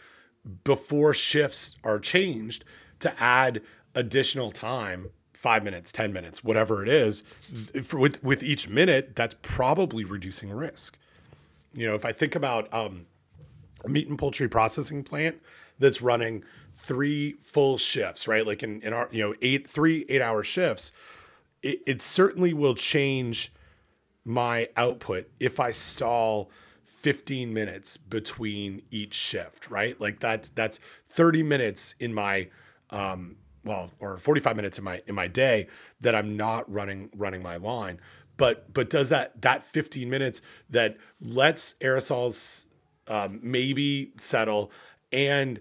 before 0.64 1.12
shifts 1.12 1.77
are 1.85 1.99
changed 1.99 2.64
to 3.01 3.23
add 3.23 3.61
additional 3.95 4.51
time 4.51 5.11
five 5.35 5.62
minutes, 5.62 5.93
10 5.93 6.11
minutes, 6.11 6.43
whatever 6.43 6.83
it 6.83 6.89
is, 6.89 7.23
with, 7.93 8.25
with 8.25 8.43
each 8.43 8.66
minute, 8.66 9.14
that's 9.14 9.35
probably 9.43 10.07
reducing 10.07 10.51
risk. 10.51 10.97
You 11.75 11.87
know, 11.87 11.95
if 11.95 12.07
I 12.07 12.12
think 12.12 12.35
about 12.35 12.73
um, 12.73 13.09
a 13.85 13.91
meat 13.91 14.09
and 14.09 14.19
poultry 14.19 14.49
processing 14.49 15.05
plant 15.05 15.39
that's 15.79 16.01
running 16.01 16.45
three 16.73 17.33
full 17.33 17.77
shifts, 17.77 18.27
right? 18.27 18.47
Like 18.47 18.62
in, 18.62 18.81
in 18.81 18.95
our, 18.95 19.11
you 19.12 19.23
know, 19.23 19.35
eight, 19.43 19.69
three 19.69 20.07
eight 20.09 20.23
hour 20.23 20.43
shifts, 20.43 20.93
it, 21.62 21.83
it 21.87 22.01
certainly 22.01 22.55
will 22.55 22.75
change 22.75 23.53
my 24.25 24.71
output 24.79 25.29
if 25.39 25.61
I 25.61 25.73
stall 25.73 26.51
15 27.09 27.54
minutes 27.54 27.96
between 27.96 28.82
each 28.90 29.14
shift, 29.14 29.70
right? 29.70 29.98
Like 29.98 30.20
that's 30.20 30.50
that's 30.50 30.78
30 31.09 31.42
minutes 31.42 31.94
in 31.98 32.12
my 32.12 32.50
um 32.90 33.36
well, 33.64 33.92
or 33.98 34.18
45 34.18 34.56
minutes 34.56 34.76
in 34.76 34.84
my 34.84 35.00
in 35.06 35.14
my 35.14 35.26
day 35.26 35.68
that 36.02 36.14
I'm 36.14 36.36
not 36.36 36.70
running 36.70 37.09
running 37.16 37.42
my 37.42 37.56
line. 37.56 37.98
But 38.36 38.74
but 38.74 38.90
does 38.90 39.09
that 39.09 39.40
that 39.40 39.62
15 39.62 40.11
minutes 40.11 40.42
that 40.68 40.98
lets 41.18 41.76
aerosols 41.80 42.66
um, 43.06 43.40
maybe 43.42 44.12
settle 44.18 44.70
and 45.11 45.61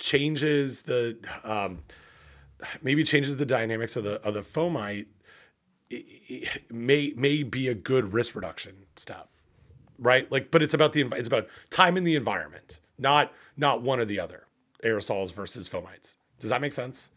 changes 0.00 0.82
the 0.82 1.16
um, 1.44 1.84
maybe 2.82 3.04
changes 3.04 3.36
the 3.36 3.46
dynamics 3.46 3.94
of 3.94 4.02
the 4.02 4.20
of 4.22 4.34
the 4.34 4.42
fomite 4.42 5.06
it, 5.88 6.04
it 6.28 6.72
may 6.72 7.12
may 7.16 7.44
be 7.44 7.68
a 7.68 7.74
good 7.74 8.12
risk 8.12 8.34
reduction 8.34 8.86
step 8.96 9.28
right 9.98 10.30
like 10.30 10.50
but 10.50 10.62
it's 10.62 10.74
about 10.74 10.92
the 10.92 11.00
it's 11.16 11.28
about 11.28 11.46
time 11.70 11.96
in 11.96 12.04
the 12.04 12.16
environment 12.16 12.80
not 12.98 13.32
not 13.56 13.82
one 13.82 13.98
or 13.98 14.04
the 14.04 14.20
other 14.20 14.46
aerosols 14.84 15.32
versus 15.32 15.68
fomites 15.68 16.14
does 16.40 16.50
that 16.50 16.60
make 16.60 16.72
sense? 16.72 17.10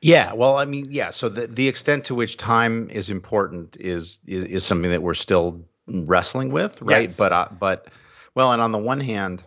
Yeah, 0.00 0.32
well, 0.34 0.56
I 0.56 0.64
mean, 0.64 0.86
yeah. 0.90 1.10
So 1.10 1.28
the 1.28 1.46
the 1.46 1.66
extent 1.66 2.04
to 2.06 2.14
which 2.14 2.36
time 2.36 2.90
is 2.90 3.10
important 3.10 3.76
is 3.80 4.20
is, 4.26 4.44
is 4.44 4.64
something 4.64 4.90
that 4.90 5.02
we're 5.02 5.14
still 5.14 5.64
wrestling 5.86 6.50
with, 6.50 6.80
right? 6.82 7.02
Yes. 7.02 7.16
But 7.16 7.32
uh, 7.32 7.48
but 7.58 7.88
well, 8.34 8.52
and 8.52 8.60
on 8.60 8.72
the 8.72 8.78
one 8.78 9.00
hand, 9.00 9.42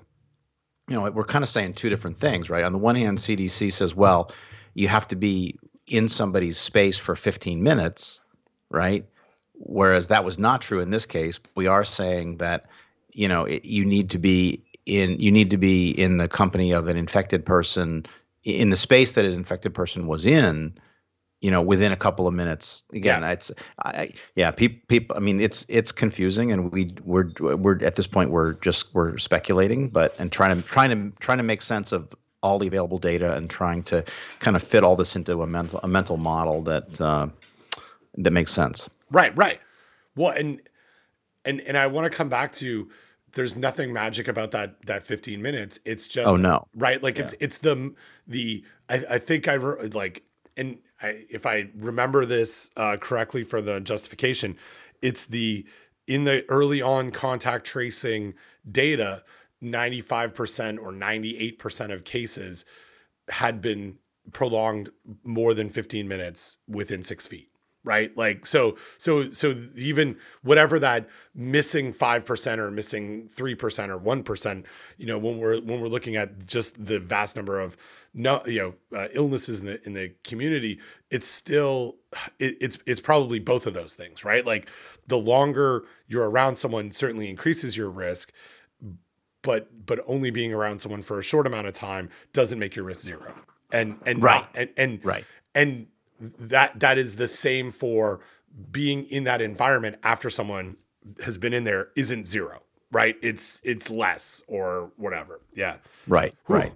you 0.88 0.96
know, 0.96 1.10
we're 1.12 1.26
kind 1.26 1.44
of 1.44 1.50
saying 1.50 1.74
two 1.74 1.90
different 1.90 2.20
things, 2.20 2.50
right? 2.50 2.64
On 2.64 2.72
the 2.72 2.78
one 2.80 2.96
hand, 2.96 3.20
CDC 3.20 3.72
says, 3.72 3.94
well, 3.94 4.32
you 4.74 4.88
have 4.88 5.08
to 5.10 5.16
be 5.16 5.60
in 5.86 6.08
somebody's 6.08 6.58
space 6.58 6.98
for 6.98 7.16
15 7.16 7.62
minutes, 7.62 8.20
right? 8.70 9.06
Whereas 9.60 10.08
that 10.08 10.24
was 10.24 10.38
not 10.38 10.62
true 10.62 10.80
in 10.80 10.92
this 10.92 11.06
case. 11.06 11.40
We 11.56 11.68
are 11.68 11.84
saying 11.84 12.38
that 12.38 12.66
you 13.12 13.28
know 13.28 13.46
it, 13.46 13.66
you 13.66 13.86
need 13.86 14.10
to 14.12 14.18
be 14.18 14.64
in 14.86 15.20
you 15.20 15.32
need 15.32 15.50
to 15.52 15.58
be 15.58 15.92
in 15.92 16.18
the 16.18 16.28
company 16.28 16.72
of 16.72 16.88
an 16.88 16.98
infected 16.98 17.46
person 17.46 18.06
in 18.44 18.70
the 18.70 18.76
space 18.76 19.14
that 19.14 19.26
an 19.26 19.34
infected 19.34 19.74
person 19.74 20.08
was 20.08 20.26
in 20.26 20.74
you 21.42 21.52
know 21.52 21.62
within 21.62 21.92
a 21.92 21.96
couple 21.96 22.28
of 22.28 22.34
minutes 22.34 22.84
again 22.94 23.22
yeah. 23.22 23.32
it's 23.32 23.52
i 23.84 24.10
yeah 24.36 24.50
people 24.50 24.80
people 24.88 25.16
i 25.16 25.20
mean 25.20 25.40
it's 25.40 25.66
it's 25.68 25.92
confusing 25.92 26.52
and 26.52 26.72
we 26.72 26.94
we're 27.04 27.30
we're 27.40 27.84
at 27.84 27.96
this 27.96 28.08
point 28.08 28.32
we're 28.32 28.54
just 28.54 28.94
we're 28.94 29.18
speculating 29.18 29.90
but 29.90 30.18
and 30.20 30.32
trying 30.32 30.56
to 30.56 30.68
trying 30.68 30.90
to 30.90 31.20
trying 31.20 31.38
to 31.38 31.44
make 31.44 31.62
sense 31.62 31.92
of 31.92 32.08
all 32.42 32.60
the 32.60 32.68
available 32.68 32.98
data 32.98 33.36
and 33.36 33.50
trying 33.50 33.84
to 33.84 34.04
kind 34.40 34.56
of 34.56 34.64
fit 34.64 34.84
all 34.84 34.96
this 34.96 35.16
into 35.16 35.42
a 35.42 35.48
mental 35.48 35.80
a 35.84 35.88
mental 35.88 36.18
model 36.18 36.62
that 36.62 37.00
uh, 37.02 37.28
that 38.16 38.32
makes 38.32 38.52
sense 38.52 38.90
right 39.12 39.36
right 39.38 39.60
well 40.16 40.32
and 40.32 40.62
and 41.46 41.62
and 41.62 41.78
i 41.78 41.88
want 41.88 42.10
to 42.10 42.16
come 42.16 42.30
back 42.30 42.52
to 42.52 42.90
there's 43.34 43.56
nothing 43.56 43.94
magic 43.94 44.28
about 44.28 44.52
that 44.52 44.86
that 44.86 45.04
15 45.04 45.42
minutes. 45.42 45.80
It's 45.86 46.08
just 46.08 46.28
oh 46.28 46.36
no, 46.36 46.68
right? 46.76 47.02
Like 47.02 47.18
yeah. 47.18 47.26
it's 47.26 47.36
it's 47.40 47.58
the 47.60 47.94
the 48.28 48.64
I, 48.90 49.04
I 49.12 49.20
think 49.20 49.48
I 49.48 49.54
re- 49.54 49.88
like 49.90 50.24
and 50.56 50.80
I, 51.02 51.26
if 51.30 51.46
I 51.46 51.70
remember 51.76 52.26
this 52.26 52.72
uh, 52.76 52.98
correctly 53.00 53.44
for 53.44 53.62
the 53.62 53.80
justification, 53.80 54.58
it's 55.02 55.26
the 55.26 55.66
in 56.08 56.24
the 56.24 56.46
early 56.50 56.82
on 56.82 57.12
contact 57.12 57.66
tracing 57.66 58.34
data, 58.70 59.24
95% 59.62 60.80
or 60.80 60.92
98% 60.92 61.94
of 61.94 62.06
cases 62.06 62.64
had 63.30 63.62
been 63.62 63.98
prolonged 64.32 64.90
more 65.24 65.54
than 65.54 65.70
15 65.70 66.08
minutes 66.08 66.58
within 66.68 67.04
six 67.04 67.28
feet 67.28 67.50
right? 67.88 68.16
Like 68.16 68.46
so 68.46 68.78
so 68.98 69.32
so 69.32 69.56
even 69.76 70.18
whatever 70.44 70.78
that 70.80 71.10
missing 71.34 71.94
5% 71.94 72.58
or 72.58 72.70
missing 72.70 73.30
3% 73.34 73.90
or 73.90 74.00
1% 74.00 74.66
you 74.98 75.08
know 75.08 75.18
when 75.18 75.40
we're 75.40 75.60
when 75.62 75.82
we're 75.82 75.88
looking 75.88 76.16
at 76.16 76.46
just 76.46 76.86
the 76.86 77.00
vast 77.00 77.36
number 77.36 77.60
of 77.60 77.78
no 78.14 78.44
you 78.46 78.76
know 78.92 78.98
uh, 78.98 79.08
illnesses 79.14 79.62
in 79.62 79.66
the 79.66 79.86
in 79.86 79.94
the 79.94 80.14
community 80.24 80.80
it's 81.10 81.28
still 81.28 81.98
it, 82.40 82.58
it's 82.60 82.78
it's 82.86 83.00
probably 83.00 83.40
both 83.40 83.66
of 83.66 83.74
those 83.74 83.96
things 83.96 84.24
right? 84.24 84.46
Like 84.46 84.70
the 85.08 85.18
longer 85.18 85.86
you're 86.08 86.30
around 86.30 86.58
someone 86.58 86.92
certainly 86.92 87.30
increases 87.30 87.78
your 87.78 87.90
risk 87.90 88.32
but 89.48 89.86
but 89.86 90.02
only 90.08 90.30
being 90.30 90.54
around 90.54 90.80
someone 90.80 91.02
for 91.02 91.20
a 91.20 91.24
short 91.24 91.48
amount 91.48 91.68
of 91.68 91.74
time 91.74 92.10
doesn't 92.34 92.60
make 92.60 92.76
your 92.76 92.84
risk 92.84 93.04
zero. 93.04 93.34
And 93.72 93.98
and 94.06 94.22
right. 94.22 94.42
not, 94.42 94.50
and 94.54 94.70
and 94.76 95.06
right. 95.06 95.26
and 95.56 95.88
that 96.20 96.80
that 96.80 96.98
is 96.98 97.16
the 97.16 97.28
same 97.28 97.72
for 97.72 98.20
being 98.72 99.06
in 99.06 99.24
that 99.24 99.42
environment 99.42 99.98
after 100.04 100.30
someone 100.30 100.78
has 101.24 101.38
been 101.38 101.54
in 101.54 101.64
there 101.64 101.90
isn't 101.96 102.28
zero 102.28 102.62
right 102.92 103.18
it's 103.22 103.62
it's 103.64 103.90
less 103.90 104.42
or 104.48 104.92
whatever 104.98 105.40
yeah 105.54 105.78
right 106.08 106.34
Whew. 106.46 106.56
right 106.58 106.74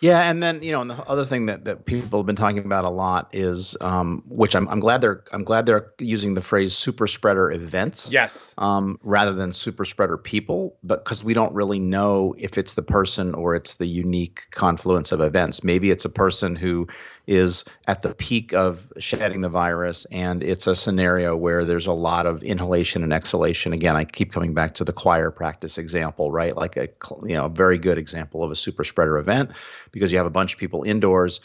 yeah, 0.00 0.30
and 0.30 0.42
then 0.42 0.62
you 0.62 0.72
know, 0.72 0.82
and 0.82 0.90
the 0.90 0.98
other 1.08 1.24
thing 1.24 1.46
that, 1.46 1.64
that 1.64 1.86
people 1.86 2.18
have 2.18 2.26
been 2.26 2.36
talking 2.36 2.58
about 2.58 2.84
a 2.84 2.90
lot 2.90 3.28
is, 3.32 3.76
um, 3.80 4.22
which 4.28 4.54
I'm, 4.54 4.68
I'm 4.68 4.78
glad 4.78 5.00
they're 5.00 5.24
I'm 5.32 5.42
glad 5.42 5.64
they're 5.64 5.90
using 5.98 6.34
the 6.34 6.42
phrase 6.42 6.76
super 6.76 7.06
spreader 7.06 7.50
events. 7.50 8.10
Yes. 8.12 8.54
Um, 8.58 8.98
rather 9.02 9.32
than 9.32 9.54
super 9.54 9.86
spreader 9.86 10.18
people, 10.18 10.76
but 10.82 11.04
because 11.04 11.24
we 11.24 11.32
don't 11.32 11.54
really 11.54 11.78
know 11.78 12.34
if 12.36 12.58
it's 12.58 12.74
the 12.74 12.82
person 12.82 13.34
or 13.34 13.54
it's 13.54 13.74
the 13.74 13.86
unique 13.86 14.42
confluence 14.50 15.12
of 15.12 15.22
events. 15.22 15.64
Maybe 15.64 15.90
it's 15.90 16.04
a 16.04 16.10
person 16.10 16.56
who 16.56 16.86
is 17.26 17.64
at 17.86 18.02
the 18.02 18.14
peak 18.14 18.52
of 18.54 18.86
shedding 18.98 19.40
the 19.40 19.48
virus, 19.48 20.06
and 20.10 20.42
it's 20.42 20.66
a 20.66 20.76
scenario 20.76 21.36
where 21.36 21.64
there's 21.64 21.86
a 21.86 21.92
lot 21.92 22.26
of 22.26 22.42
inhalation 22.42 23.02
and 23.02 23.12
exhalation. 23.12 23.72
Again, 23.72 23.96
I 23.96 24.04
keep 24.04 24.32
coming 24.32 24.54
back 24.54 24.74
to 24.74 24.84
the 24.84 24.92
choir 24.92 25.30
practice 25.30 25.78
example, 25.78 26.30
right? 26.30 26.56
Like 26.56 26.76
a 26.76 26.88
you 27.22 27.34
know 27.34 27.46
a 27.46 27.50
very 27.50 27.78
good 27.78 27.98
example 27.98 28.42
of 28.42 28.50
a 28.50 28.56
super 28.56 28.84
spreader 28.84 29.18
event 29.18 29.50
because 29.90 30.12
you 30.12 30.18
have 30.18 30.26
a 30.26 30.30
bunch 30.30 30.54
of 30.54 30.60
people 30.60 30.82
indoors 30.84 31.40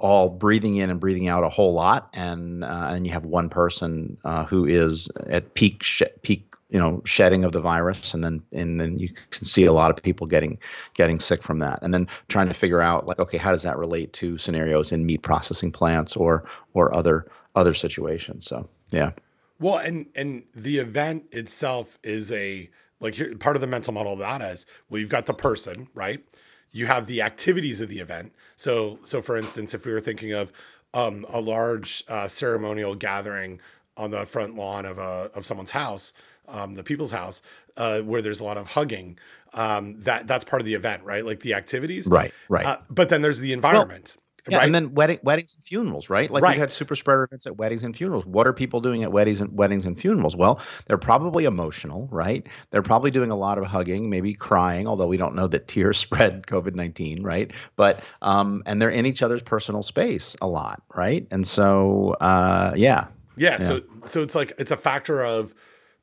all 0.00 0.28
breathing 0.28 0.76
in 0.76 0.90
and 0.90 1.00
breathing 1.00 1.28
out 1.28 1.44
a 1.44 1.48
whole 1.48 1.72
lot, 1.72 2.08
and 2.12 2.64
uh, 2.64 2.90
and 2.90 3.06
you 3.06 3.12
have 3.12 3.24
one 3.24 3.48
person 3.48 4.16
uh, 4.24 4.44
who 4.44 4.64
is 4.64 5.08
at 5.26 5.54
peak 5.54 5.82
sh- 5.82 6.02
peak 6.22 6.51
you 6.72 6.78
know 6.78 7.02
shedding 7.04 7.44
of 7.44 7.52
the 7.52 7.60
virus, 7.60 8.14
and 8.14 8.24
then 8.24 8.42
and 8.52 8.80
then 8.80 8.98
you 8.98 9.08
can 9.30 9.44
see 9.44 9.64
a 9.64 9.72
lot 9.72 9.90
of 9.90 10.02
people 10.02 10.26
getting 10.26 10.58
getting 10.94 11.20
sick 11.20 11.42
from 11.42 11.58
that, 11.60 11.78
and 11.82 11.94
then 11.94 12.08
trying 12.28 12.48
to 12.48 12.54
figure 12.54 12.80
out 12.80 13.06
like 13.06 13.18
okay, 13.18 13.38
how 13.38 13.52
does 13.52 13.62
that 13.62 13.78
relate 13.78 14.12
to 14.14 14.38
scenarios 14.38 14.92
in 14.92 15.06
meat 15.06 15.22
processing 15.22 15.70
plants 15.70 16.16
or 16.16 16.44
or 16.74 16.94
other 16.94 17.26
other 17.54 17.74
situations? 17.74 18.46
So 18.46 18.68
yeah. 18.90 19.12
Well, 19.60 19.78
and 19.78 20.06
and 20.14 20.44
the 20.54 20.78
event 20.78 21.26
itself 21.30 21.98
is 22.02 22.32
a 22.32 22.68
like 22.98 23.14
here, 23.14 23.36
part 23.36 23.56
of 23.56 23.60
the 23.60 23.66
mental 23.66 23.92
model 23.92 24.14
of 24.14 24.18
that 24.18 24.42
is 24.42 24.66
well, 24.90 25.00
you've 25.00 25.10
got 25.10 25.26
the 25.26 25.34
person 25.34 25.88
right 25.94 26.24
you 26.72 26.86
have 26.86 27.06
the 27.06 27.22
activities 27.22 27.80
of 27.80 27.88
the 27.88 28.00
event. 28.00 28.34
So, 28.56 28.98
so 29.02 29.22
for 29.22 29.36
instance, 29.36 29.74
if 29.74 29.84
we 29.84 29.92
were 29.92 30.00
thinking 30.00 30.32
of 30.32 30.52
um, 30.94 31.26
a 31.28 31.40
large 31.40 32.02
uh, 32.08 32.26
ceremonial 32.28 32.94
gathering 32.94 33.60
on 33.96 34.10
the 34.10 34.24
front 34.24 34.56
lawn 34.56 34.86
of 34.86 34.98
a 34.98 35.30
of 35.34 35.44
someone's 35.44 35.72
house, 35.72 36.14
um, 36.52 36.74
the 36.76 36.84
people's 36.84 37.10
house, 37.10 37.42
uh, 37.76 38.00
where 38.02 38.22
there's 38.22 38.38
a 38.40 38.44
lot 38.44 38.56
of 38.58 38.68
hugging. 38.68 39.18
Um, 39.54 40.00
that 40.02 40.26
that's 40.26 40.44
part 40.44 40.62
of 40.62 40.66
the 40.66 40.74
event, 40.74 41.02
right? 41.04 41.24
Like 41.24 41.40
the 41.40 41.54
activities, 41.54 42.06
Right, 42.06 42.32
right. 42.48 42.64
Uh, 42.66 42.78
but 42.88 43.08
then 43.08 43.20
there's 43.22 43.38
the 43.40 43.52
environment, 43.52 44.16
Yeah, 44.48 44.58
right? 44.58 44.64
and 44.66 44.74
then 44.74 44.94
wedding, 44.94 45.18
weddings 45.22 45.54
and 45.54 45.62
funerals, 45.62 46.08
right? 46.08 46.30
Like 46.30 46.42
Right. 46.42 46.52
we've 46.54 46.60
had 46.60 46.70
super 46.70 46.94
spreader 46.94 47.24
events 47.24 47.46
at 47.46 47.58
weddings 47.58 47.84
and 47.84 47.94
funerals. 47.94 48.24
What 48.24 48.46
are 48.46 48.52
people 48.54 48.80
doing 48.80 49.02
at 49.02 49.12
weddings 49.12 49.40
and 49.40 49.56
weddings 49.56 49.84
and 49.84 49.98
funerals? 50.00 50.34
Well, 50.36 50.58
they're 50.86 50.96
probably 50.96 51.44
emotional, 51.44 52.08
right? 52.10 52.46
They're 52.70 52.80
probably 52.82 53.10
doing 53.10 53.30
a 53.30 53.36
lot 53.36 53.58
of 53.58 53.64
hugging, 53.66 54.08
maybe 54.08 54.32
crying, 54.32 54.86
although 54.86 55.06
we 55.06 55.18
don't 55.18 55.34
know 55.34 55.46
that 55.48 55.68
tears 55.68 55.98
spread 56.06 56.46
COVID 56.46 56.74
nineteen, 56.74 57.22
right? 57.22 57.50
But 57.76 58.02
um, 58.22 58.62
and 58.64 58.80
they're 58.80 58.90
in 58.90 59.04
each 59.04 59.22
other's 59.22 59.42
personal 59.42 59.82
space 59.82 60.34
a 60.40 60.46
lot, 60.46 60.82
right? 60.96 61.26
And 61.30 61.46
so, 61.46 62.16
uh, 62.22 62.72
yeah, 62.74 63.08
Yeah, 63.36 63.58
so 63.58 63.82
so 64.06 64.22
it's 64.22 64.34
like 64.34 64.54
it's 64.58 64.70
a 64.70 64.78
factor 64.78 65.22
of 65.22 65.54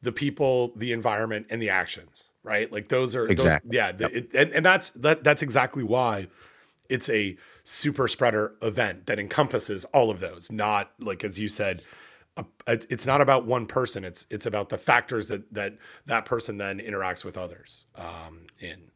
the 0.02 0.12
people, 0.12 0.72
the 0.76 0.92
environment, 0.92 1.48
and 1.50 1.62
the 1.62 1.70
actions, 1.70 2.32
right? 2.44 2.72
Like 2.72 2.90
those 2.90 3.16
are 3.16 3.24
those- 3.28 3.32
Exactly. 3.32 3.76
yeah, 3.76 3.92
the, 3.92 4.18
it, 4.18 4.34
and 4.34 4.52
and 4.52 4.66
that's 4.66 4.90
that 4.92 5.24
that's 5.24 5.42
exactly 5.42 5.84
why 5.84 6.28
it's 6.90 7.10
a 7.10 7.38
super 7.64 8.08
spreader 8.08 8.56
event 8.62 9.06
that 9.06 9.20
encompasses 9.20 9.86
all 9.86 10.10
of 10.10 10.20
those. 10.20 10.52
Not 10.52 10.92
like 11.00 11.24
as 11.24 11.38
you 11.40 11.48
said, 11.48 11.82
a, 12.38 12.46
it- 12.68 12.88
it's 12.90 13.06
not 13.06 13.20
about 13.22 13.46
one 13.46 13.66
person. 13.66 14.04
It's 14.06 14.26
it's 14.30 14.46
about 14.46 14.70
the 14.70 14.78
factors 14.78 15.28
that 15.28 15.54
that 15.54 15.78
that 16.06 16.26
person 16.26 16.58
then 16.58 16.80
interacts 16.80 17.24
with 17.26 17.38
others 17.38 17.86
um, 17.96 18.48
in. 18.60 18.92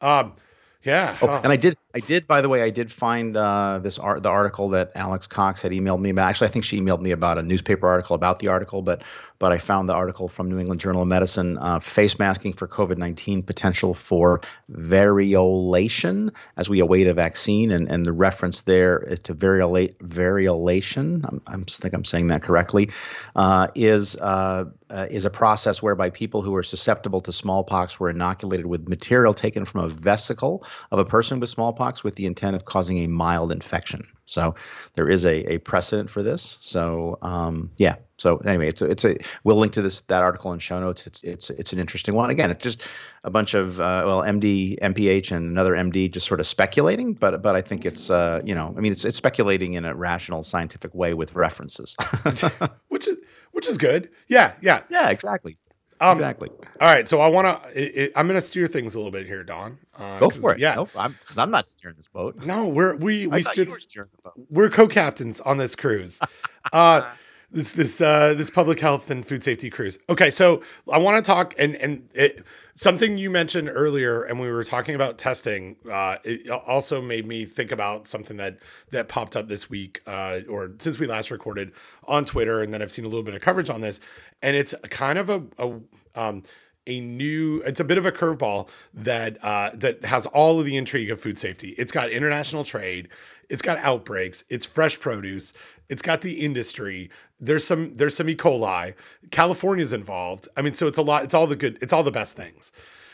Um, 0.00 0.34
yeah. 0.82 1.18
Oh, 1.20 1.28
and 1.44 1.52
I 1.52 1.56
did, 1.56 1.76
I 1.92 1.98
did. 1.98 2.28
By 2.28 2.40
the 2.40 2.48
way, 2.48 2.62
I 2.62 2.70
did 2.70 2.92
find 2.92 3.36
uh, 3.36 3.80
this 3.82 3.98
art, 3.98 4.22
the 4.22 4.28
article 4.28 4.68
that 4.70 4.92
Alex 4.94 5.26
Cox 5.26 5.60
had 5.60 5.72
emailed 5.72 6.00
me 6.00 6.10
about. 6.10 6.28
Actually, 6.28 6.48
I 6.48 6.50
think 6.52 6.64
she 6.64 6.80
emailed 6.80 7.00
me 7.00 7.10
about 7.10 7.36
a 7.36 7.42
newspaper 7.42 7.88
article 7.88 8.14
about 8.14 8.38
the 8.38 8.46
article, 8.46 8.82
but 8.82 9.02
but 9.40 9.50
I 9.52 9.58
found 9.58 9.88
the 9.88 9.94
article 9.94 10.28
from 10.28 10.48
New 10.48 10.60
England 10.60 10.80
Journal 10.80 11.02
of 11.02 11.08
Medicine: 11.08 11.58
uh, 11.58 11.80
face 11.80 12.16
masking 12.16 12.52
for 12.52 12.68
COVID 12.68 12.96
nineteen 12.96 13.42
potential 13.42 13.92
for 13.92 14.40
variolation 14.70 16.32
as 16.56 16.70
we 16.70 16.78
await 16.78 17.08
a 17.08 17.14
vaccine, 17.14 17.72
and 17.72 17.90
and 17.90 18.06
the 18.06 18.12
reference 18.12 18.60
there 18.60 19.00
is 19.00 19.18
to 19.20 19.34
variolate 19.34 19.96
variolation. 19.96 21.24
I'm, 21.24 21.42
I'm 21.48 21.64
think 21.64 21.92
I'm 21.92 22.04
saying 22.04 22.28
that 22.28 22.42
correctly. 22.42 22.90
Uh, 23.34 23.66
is 23.74 24.14
uh, 24.16 24.66
uh, 24.90 25.06
is 25.10 25.24
a 25.24 25.30
process 25.30 25.82
whereby 25.82 26.10
people 26.10 26.42
who 26.42 26.54
are 26.54 26.62
susceptible 26.62 27.20
to 27.22 27.32
smallpox 27.32 27.98
were 27.98 28.10
inoculated 28.10 28.66
with 28.66 28.88
material 28.88 29.34
taken 29.34 29.64
from 29.64 29.80
a 29.80 29.88
vesicle 29.88 30.64
of 30.92 31.00
a 31.00 31.04
person 31.04 31.40
with 31.40 31.48
smallpox 31.48 31.79
with 32.04 32.14
the 32.14 32.26
intent 32.26 32.54
of 32.54 32.64
causing 32.64 32.98
a 32.98 33.06
mild 33.06 33.50
infection. 33.52 34.02
So 34.26 34.54
there 34.94 35.08
is 35.08 35.24
a, 35.24 35.54
a 35.54 35.58
precedent 35.58 36.10
for 36.10 36.22
this. 36.22 36.58
So 36.60 37.18
um, 37.22 37.70
yeah. 37.78 37.96
So 38.18 38.36
anyway, 38.38 38.68
it's 38.68 38.82
a, 38.82 38.84
it's 38.84 39.04
a 39.04 39.16
we'll 39.44 39.56
link 39.56 39.72
to 39.72 39.82
this 39.82 40.02
that 40.02 40.22
article 40.22 40.52
in 40.52 40.58
show 40.58 40.78
notes. 40.78 41.06
It's 41.06 41.22
it's 41.22 41.50
it's 41.50 41.72
an 41.72 41.78
interesting 41.78 42.14
one. 42.14 42.30
Again, 42.30 42.50
it's 42.50 42.62
just 42.62 42.82
a 43.24 43.30
bunch 43.30 43.54
of 43.54 43.80
uh, 43.80 44.02
well 44.06 44.20
MD 44.22 44.78
MPH 44.78 45.32
and 45.32 45.50
another 45.50 45.72
MD 45.72 46.10
just 46.10 46.26
sort 46.26 46.38
of 46.38 46.46
speculating, 46.46 47.14
but 47.14 47.42
but 47.42 47.56
I 47.56 47.62
think 47.62 47.86
it's 47.86 48.10
uh, 48.10 48.40
you 48.44 48.54
know 48.54 48.74
I 48.76 48.80
mean 48.80 48.92
it's 48.92 49.04
it's 49.04 49.16
speculating 49.16 49.74
in 49.74 49.84
a 49.84 49.94
rational 49.94 50.42
scientific 50.42 50.94
way 50.94 51.14
with 51.14 51.34
references. 51.34 51.96
which 52.88 53.08
is 53.08 53.16
which 53.52 53.68
is 53.68 53.78
good. 53.78 54.10
Yeah, 54.28 54.54
yeah. 54.60 54.82
yeah, 54.90 55.10
exactly. 55.10 55.56
Um, 56.00 56.12
exactly. 56.16 56.48
All 56.80 56.88
right, 56.88 57.06
so 57.06 57.20
I 57.20 57.28
want 57.28 57.46
to. 57.74 58.18
I'm 58.18 58.26
going 58.26 58.40
to 58.40 58.46
steer 58.46 58.66
things 58.66 58.94
a 58.94 58.98
little 58.98 59.12
bit 59.12 59.26
here, 59.26 59.44
Don. 59.44 59.76
Uh, 59.96 60.18
Go 60.18 60.30
for 60.30 60.52
it. 60.54 60.58
Yeah. 60.58 60.76
because 60.76 60.96
I'm, 60.96 61.18
'cause 61.26 61.36
I'm 61.38 61.50
not 61.50 61.68
steering 61.68 61.96
this 61.96 62.08
boat. 62.08 62.36
No, 62.44 62.66
we're 62.68 62.96
we 62.96 63.24
I 63.24 63.36
we 63.36 63.42
steer 63.42 63.66
were 63.66 63.78
steering 63.78 64.08
the 64.16 64.22
boat. 64.30 64.46
we're 64.48 64.70
co-captains 64.70 65.40
on 65.42 65.58
this 65.58 65.76
cruise. 65.76 66.18
Uh, 66.74 67.10
this 67.52 67.72
this 67.72 68.00
uh, 68.00 68.34
this 68.34 68.50
public 68.50 68.80
health 68.80 69.10
and 69.10 69.26
food 69.26 69.42
safety 69.42 69.70
cruise. 69.70 69.98
Okay, 70.08 70.30
so 70.30 70.62
I 70.90 70.98
want 70.98 71.22
to 71.24 71.28
talk 71.28 71.54
and 71.58 71.74
and 71.76 72.08
it, 72.14 72.44
something 72.74 73.18
you 73.18 73.30
mentioned 73.30 73.68
earlier, 73.72 74.22
and 74.22 74.38
we 74.38 74.50
were 74.50 74.64
talking 74.64 74.94
about 74.94 75.18
testing. 75.18 75.76
Uh, 75.90 76.16
it 76.24 76.48
also 76.48 77.02
made 77.02 77.26
me 77.26 77.44
think 77.44 77.72
about 77.72 78.06
something 78.06 78.36
that 78.36 78.58
that 78.92 79.08
popped 79.08 79.36
up 79.36 79.48
this 79.48 79.68
week, 79.68 80.00
uh, 80.06 80.40
or 80.48 80.72
since 80.78 80.98
we 80.98 81.06
last 81.06 81.30
recorded 81.30 81.72
on 82.04 82.24
Twitter, 82.24 82.62
and 82.62 82.72
then 82.72 82.82
I've 82.82 82.92
seen 82.92 83.04
a 83.04 83.08
little 83.08 83.24
bit 83.24 83.34
of 83.34 83.40
coverage 83.40 83.70
on 83.70 83.80
this, 83.80 84.00
and 84.42 84.56
it's 84.56 84.74
kind 84.90 85.18
of 85.18 85.28
a, 85.28 85.42
a 85.58 85.80
um, 86.14 86.42
a 86.86 87.00
new 87.00 87.62
it's 87.66 87.80
a 87.80 87.84
bit 87.84 87.98
of 87.98 88.06
a 88.06 88.12
curveball 88.12 88.68
that 88.94 89.42
uh, 89.44 89.70
that 89.74 90.04
has 90.04 90.26
all 90.26 90.58
of 90.58 90.66
the 90.66 90.76
intrigue 90.76 91.10
of 91.10 91.20
food 91.20 91.38
safety 91.38 91.74
it's 91.78 91.92
got 91.92 92.10
international 92.10 92.64
trade 92.64 93.08
it's 93.50 93.62
got 93.62 93.76
outbreaks 93.78 94.44
it's 94.48 94.64
fresh 94.64 94.98
produce 94.98 95.52
it's 95.90 96.02
got 96.02 96.22
the 96.22 96.40
industry. 96.40 97.10
There's 97.38 97.66
some 97.66 97.94
there's 97.94 98.16
some 98.16 98.28
e. 98.28 98.36
coli. 98.36 98.94
California's 99.30 99.92
involved. 99.92 100.48
I 100.56 100.62
mean 100.62 100.74
so 100.74 100.86
it's 100.86 100.98
a 100.98 101.02
lot 101.02 101.24
it's 101.24 101.34
all 101.34 101.46
the 101.46 101.56
good 101.56 101.78
it's 101.82 101.92
all 101.92 102.02
the 102.02 102.10
best 102.10 102.36
things. 102.36 102.72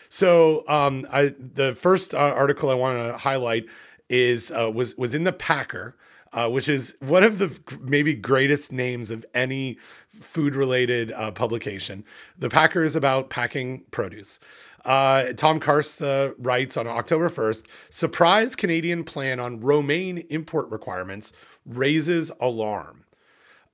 So 0.08 0.62
um, 0.68 1.06
I, 1.10 1.34
the 1.38 1.74
first 1.74 2.14
uh, 2.14 2.18
article 2.18 2.70
i 2.70 2.74
want 2.74 2.96
to 2.96 3.18
highlight 3.18 3.66
is 4.08 4.52
uh, 4.52 4.70
was 4.72 4.96
was 4.96 5.14
in 5.14 5.24
the 5.24 5.32
packer 5.32 5.96
uh, 6.32 6.50
which 6.50 6.68
is 6.68 6.96
one 7.00 7.24
of 7.24 7.38
the 7.38 7.58
maybe 7.80 8.12
greatest 8.12 8.70
names 8.70 9.10
of 9.10 9.24
any 9.34 9.78
food 10.20 10.54
related 10.54 11.10
uh, 11.12 11.30
publication. 11.30 12.04
The 12.38 12.50
Packer 12.50 12.84
is 12.84 12.94
about 12.94 13.30
packing 13.30 13.84
produce. 13.90 14.38
Uh, 14.84 15.32
Tom 15.32 15.58
Karst 15.58 16.02
uh, 16.02 16.34
writes 16.38 16.76
on 16.76 16.86
October 16.86 17.28
1st 17.28 17.66
surprise 17.90 18.54
Canadian 18.54 19.02
plan 19.02 19.40
on 19.40 19.60
romaine 19.60 20.18
import 20.30 20.70
requirements 20.70 21.32
raises 21.66 22.30
alarm. 22.40 23.04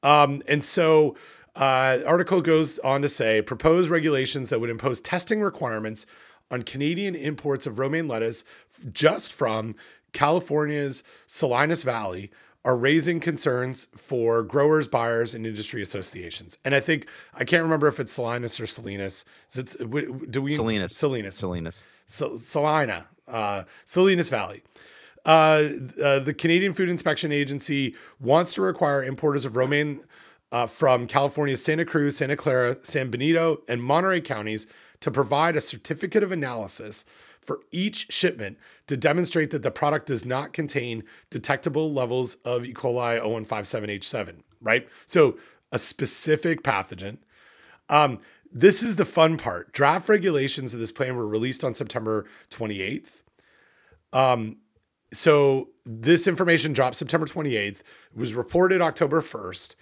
Um, 0.02 0.42
and 0.48 0.64
so, 0.64 1.16
uh, 1.54 1.98
article 2.06 2.40
goes 2.40 2.78
on 2.80 3.02
to 3.02 3.08
say 3.08 3.42
proposed 3.42 3.90
regulations 3.90 4.48
that 4.48 4.60
would 4.60 4.70
impose 4.70 5.00
testing 5.00 5.40
requirements 5.40 6.06
on 6.50 6.62
Canadian 6.62 7.14
imports 7.14 7.66
of 7.66 7.78
romaine 7.78 8.08
lettuce 8.08 8.42
just 8.90 9.32
from 9.32 9.74
California's 10.12 11.02
Salinas 11.26 11.82
Valley 11.82 12.30
are 12.64 12.76
raising 12.76 13.18
concerns 13.18 13.88
for 13.96 14.42
growers, 14.42 14.86
buyers, 14.86 15.34
and 15.34 15.46
industry 15.46 15.82
associations. 15.82 16.58
And 16.64 16.74
I 16.74 16.80
think 16.80 17.08
I 17.34 17.44
can't 17.44 17.62
remember 17.62 17.88
if 17.88 17.98
it's 17.98 18.12
Salinas 18.12 18.60
or 18.60 18.66
Salinas. 18.66 19.24
Is 19.50 19.58
it, 19.58 19.78
w- 19.78 20.06
w- 20.06 20.26
do 20.26 20.42
we 20.42 20.54
Salinas. 20.54 20.96
Salinas. 20.96 21.34
Salinas. 21.34 21.84
Sal- 22.06 22.38
Salina, 22.38 23.08
uh, 23.26 23.64
Salinas 23.84 24.28
Valley. 24.28 24.62
Uh, 25.24 25.68
uh, 26.02 26.18
the 26.18 26.34
Canadian 26.36 26.72
Food 26.72 26.88
Inspection 26.88 27.30
Agency 27.30 27.94
wants 28.18 28.54
to 28.54 28.62
require 28.62 29.02
importers 29.02 29.44
of 29.44 29.56
romaine 29.56 30.02
uh, 30.50 30.66
from 30.66 31.06
California's 31.06 31.62
Santa 31.62 31.84
Cruz, 31.84 32.16
Santa 32.16 32.36
Clara, 32.36 32.76
San 32.82 33.10
Benito, 33.10 33.62
and 33.68 33.82
Monterey 33.82 34.20
counties 34.20 34.66
to 35.00 35.10
provide 35.10 35.56
a 35.56 35.60
certificate 35.60 36.22
of 36.22 36.32
analysis 36.32 37.04
for 37.40 37.60
each 37.72 38.12
shipment 38.12 38.56
to 38.86 38.96
demonstrate 38.96 39.50
that 39.50 39.62
the 39.62 39.70
product 39.70 40.06
does 40.06 40.24
not 40.24 40.52
contain 40.52 41.02
detectable 41.30 41.92
levels 41.92 42.36
of 42.44 42.64
E. 42.64 42.72
coli 42.72 43.20
0157H7, 43.20 44.42
right? 44.60 44.88
So 45.06 45.36
a 45.72 45.78
specific 45.78 46.62
pathogen. 46.62 47.18
Um, 47.88 48.20
this 48.52 48.82
is 48.82 48.96
the 48.96 49.04
fun 49.04 49.38
part. 49.38 49.72
Draft 49.72 50.08
regulations 50.08 50.74
of 50.74 50.80
this 50.80 50.92
plan 50.92 51.16
were 51.16 51.26
released 51.26 51.64
on 51.64 51.74
September 51.74 52.26
28th. 52.50 53.22
Um, 54.12 54.58
so 55.12 55.68
this 55.84 56.26
information 56.26 56.72
dropped 56.72 56.96
September 56.96 57.26
28th. 57.26 57.80
It 57.80 57.84
was 58.14 58.34
reported 58.34 58.80
October 58.80 59.20
1st. 59.20 59.74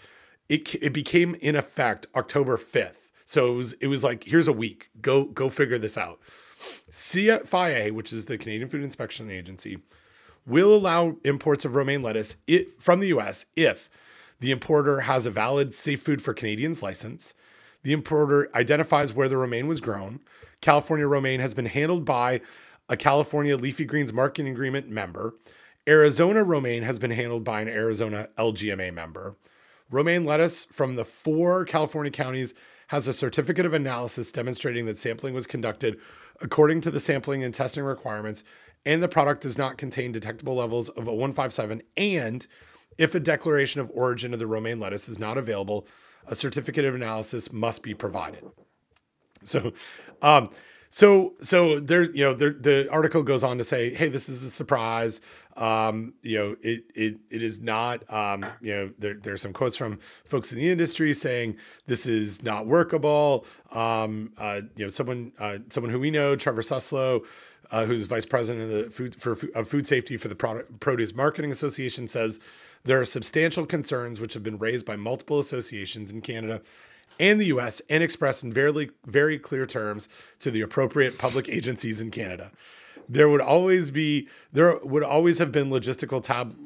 It, 0.49 0.75
it 0.83 0.93
became 0.93 1.37
in 1.37 1.55
effect 1.55 2.07
October 2.15 2.57
5th. 2.57 3.11
So 3.25 3.53
it 3.53 3.55
was 3.55 3.73
it 3.75 3.87
was 3.87 4.03
like 4.03 4.25
here's 4.25 4.49
a 4.49 4.53
week. 4.53 4.91
Go 5.01 5.25
go 5.25 5.49
figure 5.49 5.79
this 5.79 5.97
out. 5.97 6.19
CFIA, 6.91 7.93
which 7.93 8.13
is 8.13 8.25
the 8.25 8.37
Canadian 8.37 8.69
Food 8.69 8.83
Inspection 8.83 9.31
Agency, 9.31 9.79
will 10.45 10.75
allow 10.75 11.17
imports 11.23 11.65
of 11.65 11.77
romaine 11.77 12.03
lettuce 12.03 12.35
it, 12.49 12.83
from 12.83 12.99
the 12.99 13.07
US 13.09 13.47
if 13.55 13.89
the 14.41 14.51
importer 14.51 15.03
has 15.03 15.27
a 15.27 15.31
valid 15.31 15.75
Safe 15.75 16.03
Food 16.03 16.21
for 16.21 16.35
Canadians 16.35 16.83
license, 16.83 17.33
the 17.85 17.93
importer 17.93 18.51
identifies 18.53 19.13
where 19.13 19.29
the 19.29 19.37
romaine 19.37 19.69
was 19.69 19.81
grown, 19.81 20.19
California 20.61 21.07
romaine 21.07 21.41
has 21.41 21.55
been 21.55 21.67
handled 21.67 22.05
by 22.05 22.41
a 22.91 22.97
California 22.97 23.57
leafy 23.57 23.85
greens 23.85 24.13
marketing 24.13 24.53
agreement 24.53 24.91
member, 24.91 25.35
Arizona 25.89 26.43
romaine 26.43 26.83
has 26.83 26.99
been 26.99 27.13
handled 27.13 27.45
by 27.45 27.63
an 27.63 27.69
Arizona 27.69 28.29
LGMA 28.37 28.93
member. 28.93 29.37
Romaine 29.91 30.25
lettuce 30.25 30.65
from 30.67 30.97
the 30.97 31.05
four 31.05 31.65
California 31.65 32.11
counties 32.11 32.53
has 32.89 33.07
a 33.07 33.13
certificate 33.13 33.65
of 33.65 33.73
analysis 33.73 34.33
demonstrating 34.33 34.87
that 34.87 34.99
sampling 34.99 35.33
was 35.33 35.47
conducted 35.47 35.99
according 36.41 36.81
to 36.81 36.91
the 36.91 37.01
sampling 37.01 37.45
and 37.45 37.55
testing 37.55 37.85
requirements, 37.85 38.43
and 38.85 39.03
the 39.03 39.09
product 39.09 39.43
does 39.43 39.57
not 39.57 39.79
contain 39.79 40.11
detectable 40.11 40.57
levels 40.57 40.89
of 40.91 41.07
a 41.07 41.15
157. 41.15 41.83
And 41.97 42.47
if 42.99 43.15
a 43.15 43.21
declaration 43.21 43.81
of 43.81 43.91
origin 43.95 44.33
of 44.33 44.41
the 44.41 44.47
romaine 44.49 44.81
lettuce 44.81 45.09
is 45.09 45.19
not 45.19 45.39
available, 45.39 45.87
a 46.27 46.35
certificate 46.35 46.85
of 46.85 46.95
analysis 46.95 47.53
must 47.53 47.83
be 47.83 47.95
provided. 47.95 48.45
So, 49.45 49.73
um, 50.23 50.51
so 50.93 51.35
so 51.41 51.79
there, 51.79 52.03
you 52.03 52.25
know, 52.25 52.35
there, 52.35 52.51
the 52.53 52.89
article 52.91 53.23
goes 53.23 53.45
on 53.45 53.59
to 53.59 53.65
say, 53.65 53.95
hey, 53.95 54.09
this 54.09 54.29
is 54.29 54.43
a 54.43 54.51
surprise. 54.51 55.21
Um, 55.57 56.15
you 56.23 56.37
know, 56.37 56.57
it 56.63 56.85
it 56.97 57.19
it 57.31 57.43
is 57.43 57.61
not. 57.61 58.03
Um, 58.13 58.45
you 58.61 58.73
know, 58.73 58.91
there 58.99 59.15
there's 59.15 59.41
some 59.41 59.53
quotes 59.53 59.77
from 59.77 60.01
folks 60.25 60.51
in 60.51 60.59
the 60.59 60.69
industry 60.69 61.15
saying 61.15 61.57
this 61.87 62.07
is 62.07 62.43
not 62.43 62.67
workable. 62.67 63.47
Um, 63.71 64.33
uh, 64.37 64.63
you 64.75 64.85
know, 64.85 64.89
someone 64.89 65.33
uh, 65.39 65.59
someone 65.69 65.93
who 65.93 66.01
we 66.01 66.11
know, 66.11 66.35
Trevor 66.35 66.63
Suslow, 66.63 67.25
uh, 67.71 67.85
who's 67.85 68.07
vice 68.07 68.27
president 68.27 68.65
of 68.65 68.71
the 68.71 68.91
food 68.91 69.15
for 69.15 69.39
of 69.55 69.69
food 69.69 69.87
safety 69.87 70.17
for 70.17 70.27
the 70.27 70.35
Product, 70.35 70.81
Produce 70.81 71.15
Marketing 71.15 71.53
Association, 71.53 72.09
says 72.09 72.41
there 72.83 73.01
are 73.01 73.05
substantial 73.05 73.65
concerns 73.65 74.19
which 74.19 74.35
have 74.35 74.43
been 74.43 74.59
raised 74.59 74.87
by 74.87 74.97
multiple 74.97 75.39
associations 75.39 76.11
in 76.11 76.21
Canada 76.21 76.63
and 77.21 77.41
the 77.41 77.47
US 77.47 77.81
and 77.89 78.03
expressed 78.03 78.43
in 78.43 78.53
very, 78.53 78.91
very 79.07 79.39
clear 79.39 79.67
terms 79.67 80.09
to 80.41 80.51
the 80.51 80.63
appropriate 80.63 81.19
public 81.19 81.49
agencies 81.49 82.01
in 82.01 82.11
Canada. 82.11 82.51
There 83.09 83.29
would 83.29 83.41
always 83.41 83.91
be, 83.91 84.29
there 84.53 84.79
would 84.79 85.03
always 85.03 85.39
have 85.39 85.53
been 85.53 85.69
logistical 85.69 86.23
tab, 86.23 86.57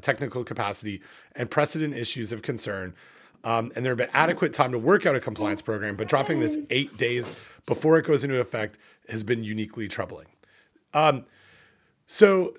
technical 0.00 0.44
capacity 0.44 1.00
and 1.34 1.50
precedent 1.50 1.94
issues 1.94 2.30
of 2.30 2.42
concern. 2.42 2.94
Um, 3.42 3.72
and 3.74 3.84
there 3.84 3.92
have 3.92 3.98
been 3.98 4.10
adequate 4.12 4.52
time 4.52 4.72
to 4.72 4.78
work 4.78 5.06
out 5.06 5.14
a 5.14 5.20
compliance 5.20 5.62
program, 5.62 5.96
but 5.96 6.08
dropping 6.08 6.40
this 6.40 6.58
eight 6.70 6.96
days 6.96 7.42
before 7.66 7.98
it 7.98 8.04
goes 8.04 8.24
into 8.24 8.40
effect 8.40 8.78
has 9.08 9.22
been 9.22 9.44
uniquely 9.44 9.88
troubling. 9.88 10.26
Um, 10.92 11.24
so, 12.06 12.54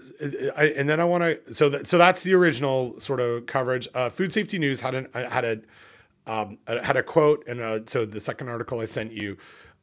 I, 0.56 0.74
and 0.76 0.90
then 0.90 1.00
I 1.00 1.06
want 1.06 1.24
to. 1.24 1.54
So 1.54 1.70
that 1.70 1.88
so 1.88 1.98
that's 1.98 2.24
the 2.24 2.34
original 2.34 3.00
sort 3.00 3.22
of 3.22 3.46
coverage. 3.46 3.88
Uh, 3.94 4.10
Food 4.10 4.34
Safety 4.34 4.60
News 4.60 4.82
had 4.82 4.94
an 4.94 5.08
had 5.14 5.46
a 5.46 5.60
um, 6.28 6.60
had 6.68 6.98
a 6.98 7.04
quote, 7.04 7.44
and 7.48 7.62
uh, 7.62 7.80
so 7.86 8.06
the 8.06 8.20
second 8.20 8.50
article 8.50 8.80
I 8.80 8.86
sent 8.86 9.14
you 9.14 9.38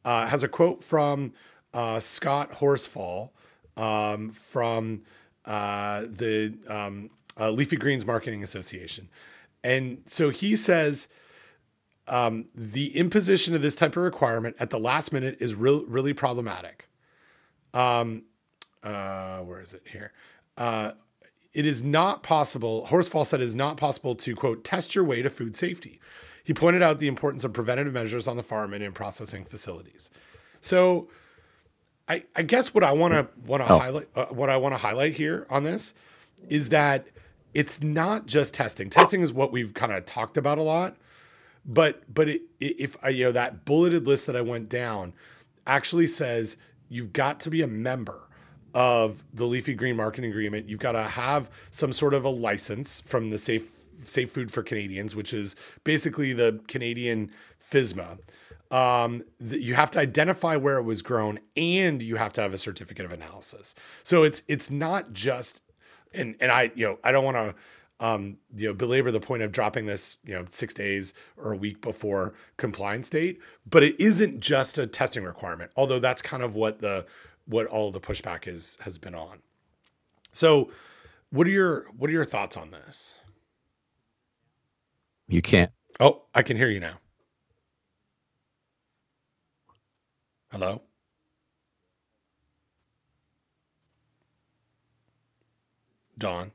uh, 0.05 0.27
has 0.27 0.43
a 0.43 0.47
quote 0.47 0.83
from 0.83 1.33
uh, 1.73 1.99
Scott 1.99 2.53
Horsfall 2.53 3.31
um, 3.75 4.29
from 4.29 5.01
uh, 5.43 6.01
the 6.01 6.53
um, 6.67 7.09
uh, 7.37 7.49
Leafy 7.49 7.75
Greens 7.75 8.05
Marketing 8.05 8.43
Association, 8.43 9.09
and 9.63 10.03
so 10.05 10.29
he 10.29 10.55
says. 10.55 11.07
Um, 12.07 12.49
the 12.53 12.95
imposition 12.95 13.55
of 13.55 13.63
this 13.63 13.75
type 13.75 13.97
of 13.97 14.03
requirement 14.03 14.55
at 14.59 14.69
the 14.69 14.77
last 14.77 15.11
minute 15.11 15.37
is 15.39 15.55
real, 15.55 15.83
really 15.85 16.13
problematic. 16.13 16.87
Um, 17.73 18.25
where 18.83 19.59
is 19.59 19.73
it 19.73 19.81
here? 19.91 20.11
It 21.55 21.65
is 21.65 21.81
not 21.81 22.21
possible, 22.21 22.85
Horsfall 22.91 23.25
said 23.25 23.39
it 23.39 23.45
is 23.45 23.55
not 23.55 23.77
possible 23.77 24.13
to, 24.13 24.35
quote, 24.35 24.63
test 24.63 24.93
your 24.93 25.05
way 25.05 25.23
to 25.23 25.31
food 25.31 25.55
safety. 25.55 25.99
He 26.45 26.53
pointed 26.53 26.81
out 26.81 26.99
the 26.99 27.07
importance 27.07 27.43
of 27.43 27.51
preventative 27.51 27.91
measures 27.91 28.27
on 28.27 28.37
the 28.37 28.43
farm 28.43 28.73
and 28.73 28.81
in 28.81 28.93
processing 28.93 29.43
facilities. 29.43 30.11
So, 30.61 31.09
I, 32.07 32.23
I 32.35 32.43
guess 32.43 32.73
what 32.73 32.83
I 32.83 32.93
want 32.93 33.13
to 33.15 33.27
want 33.47 33.65
to 33.65 33.73
oh. 33.73 33.79
highlight 33.79 34.07
uh, 34.15 34.25
what 34.27 34.49
I 34.49 34.57
want 34.57 34.73
to 34.73 34.77
highlight 34.77 35.15
here 35.15 35.47
on 35.49 35.63
this 35.63 35.95
is 36.47 36.69
that 36.69 37.07
it's 37.55 37.81
not 37.81 38.27
just 38.27 38.53
testing. 38.53 38.89
Testing 38.91 39.21
is 39.21 39.33
what 39.33 39.51
we've 39.51 39.73
kind 39.73 39.91
of 39.91 40.05
talked 40.05 40.37
about 40.37 40.59
a 40.59 40.61
lot, 40.61 40.95
but 41.65 42.03
but 42.13 42.29
it, 42.29 42.43
if 42.59 42.95
I, 43.01 43.09
you 43.09 43.25
know 43.25 43.31
that 43.31 43.65
bulleted 43.65 44.05
list 44.05 44.27
that 44.27 44.35
I 44.35 44.41
went 44.41 44.69
down 44.69 45.13
actually 45.65 46.05
says 46.05 46.57
you've 46.89 47.11
got 47.11 47.39
to 47.39 47.49
be 47.49 47.63
a 47.63 47.67
member 47.67 48.29
of 48.75 49.23
the 49.33 49.45
Leafy 49.45 49.73
Green 49.73 49.95
Marketing 49.95 50.29
Agreement. 50.29 50.69
You've 50.69 50.79
got 50.79 50.91
to 50.91 51.03
have 51.03 51.49
some 51.71 51.91
sort 51.91 52.13
of 52.13 52.23
a 52.23 52.29
license 52.29 53.01
from 53.01 53.31
the 53.31 53.39
Safe 53.39 53.74
Safe 54.07 54.31
Food 54.31 54.51
for 54.51 54.63
Canadians, 54.63 55.15
which 55.15 55.33
is 55.33 55.55
basically 55.83 56.33
the 56.33 56.61
Canadian 56.67 57.31
FSMA. 57.71 58.19
Um, 58.71 59.23
you 59.39 59.75
have 59.75 59.91
to 59.91 59.99
identify 59.99 60.55
where 60.55 60.77
it 60.77 60.83
was 60.83 61.01
grown, 61.01 61.39
and 61.55 62.01
you 62.01 62.15
have 62.15 62.33
to 62.33 62.41
have 62.41 62.53
a 62.53 62.57
certificate 62.57 63.05
of 63.05 63.11
analysis. 63.11 63.75
So 64.03 64.23
it's 64.23 64.41
it's 64.47 64.71
not 64.71 65.13
just, 65.13 65.61
and 66.13 66.35
and 66.39 66.51
I 66.51 66.71
you 66.75 66.85
know 66.85 66.99
I 67.03 67.11
don't 67.11 67.23
want 67.23 67.37
to 67.37 67.55
um, 67.99 68.37
you 68.55 68.67
know, 68.67 68.73
belabor 68.73 69.11
the 69.11 69.21
point 69.21 69.41
of 69.41 69.51
dropping 69.51 69.85
this, 69.85 70.17
you 70.25 70.33
know, 70.33 70.45
six 70.49 70.73
days 70.73 71.13
or 71.37 71.53
a 71.53 71.57
week 71.57 71.81
before 71.81 72.33
compliance 72.57 73.09
date, 73.09 73.39
but 73.69 73.83
it 73.83 73.99
isn't 73.99 74.41
just 74.41 74.77
a 74.77 74.85
testing 74.85 75.23
requirement. 75.23 75.71
Although 75.75 75.99
that's 75.99 76.21
kind 76.21 76.43
of 76.43 76.55
what 76.55 76.79
the 76.81 77.05
what 77.45 77.67
all 77.67 77.91
the 77.91 78.01
pushback 78.01 78.47
is 78.47 78.77
has 78.81 78.97
been 78.97 79.15
on. 79.15 79.39
So, 80.33 80.69
what 81.29 81.47
are 81.47 81.51
your 81.51 81.85
what 81.95 82.09
are 82.09 82.13
your 82.13 82.25
thoughts 82.25 82.57
on 82.57 82.71
this? 82.71 83.15
You 85.27 85.41
can't. 85.41 85.71
Oh, 85.99 86.23
I 86.33 86.43
can 86.43 86.57
hear 86.57 86.69
you 86.69 86.79
now. 86.79 86.99
Hello? 90.51 90.81
Don, 96.17 96.51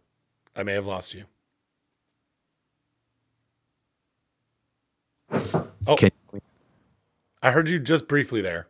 I 0.56 0.62
may 0.62 0.72
have 0.72 0.86
lost 0.86 1.12
you. 1.14 1.24
Oh, 5.86 5.96
can, 5.96 6.10
I 7.42 7.50
heard 7.50 7.68
you 7.68 7.78
just 7.78 8.08
briefly 8.08 8.40
there. 8.40 8.68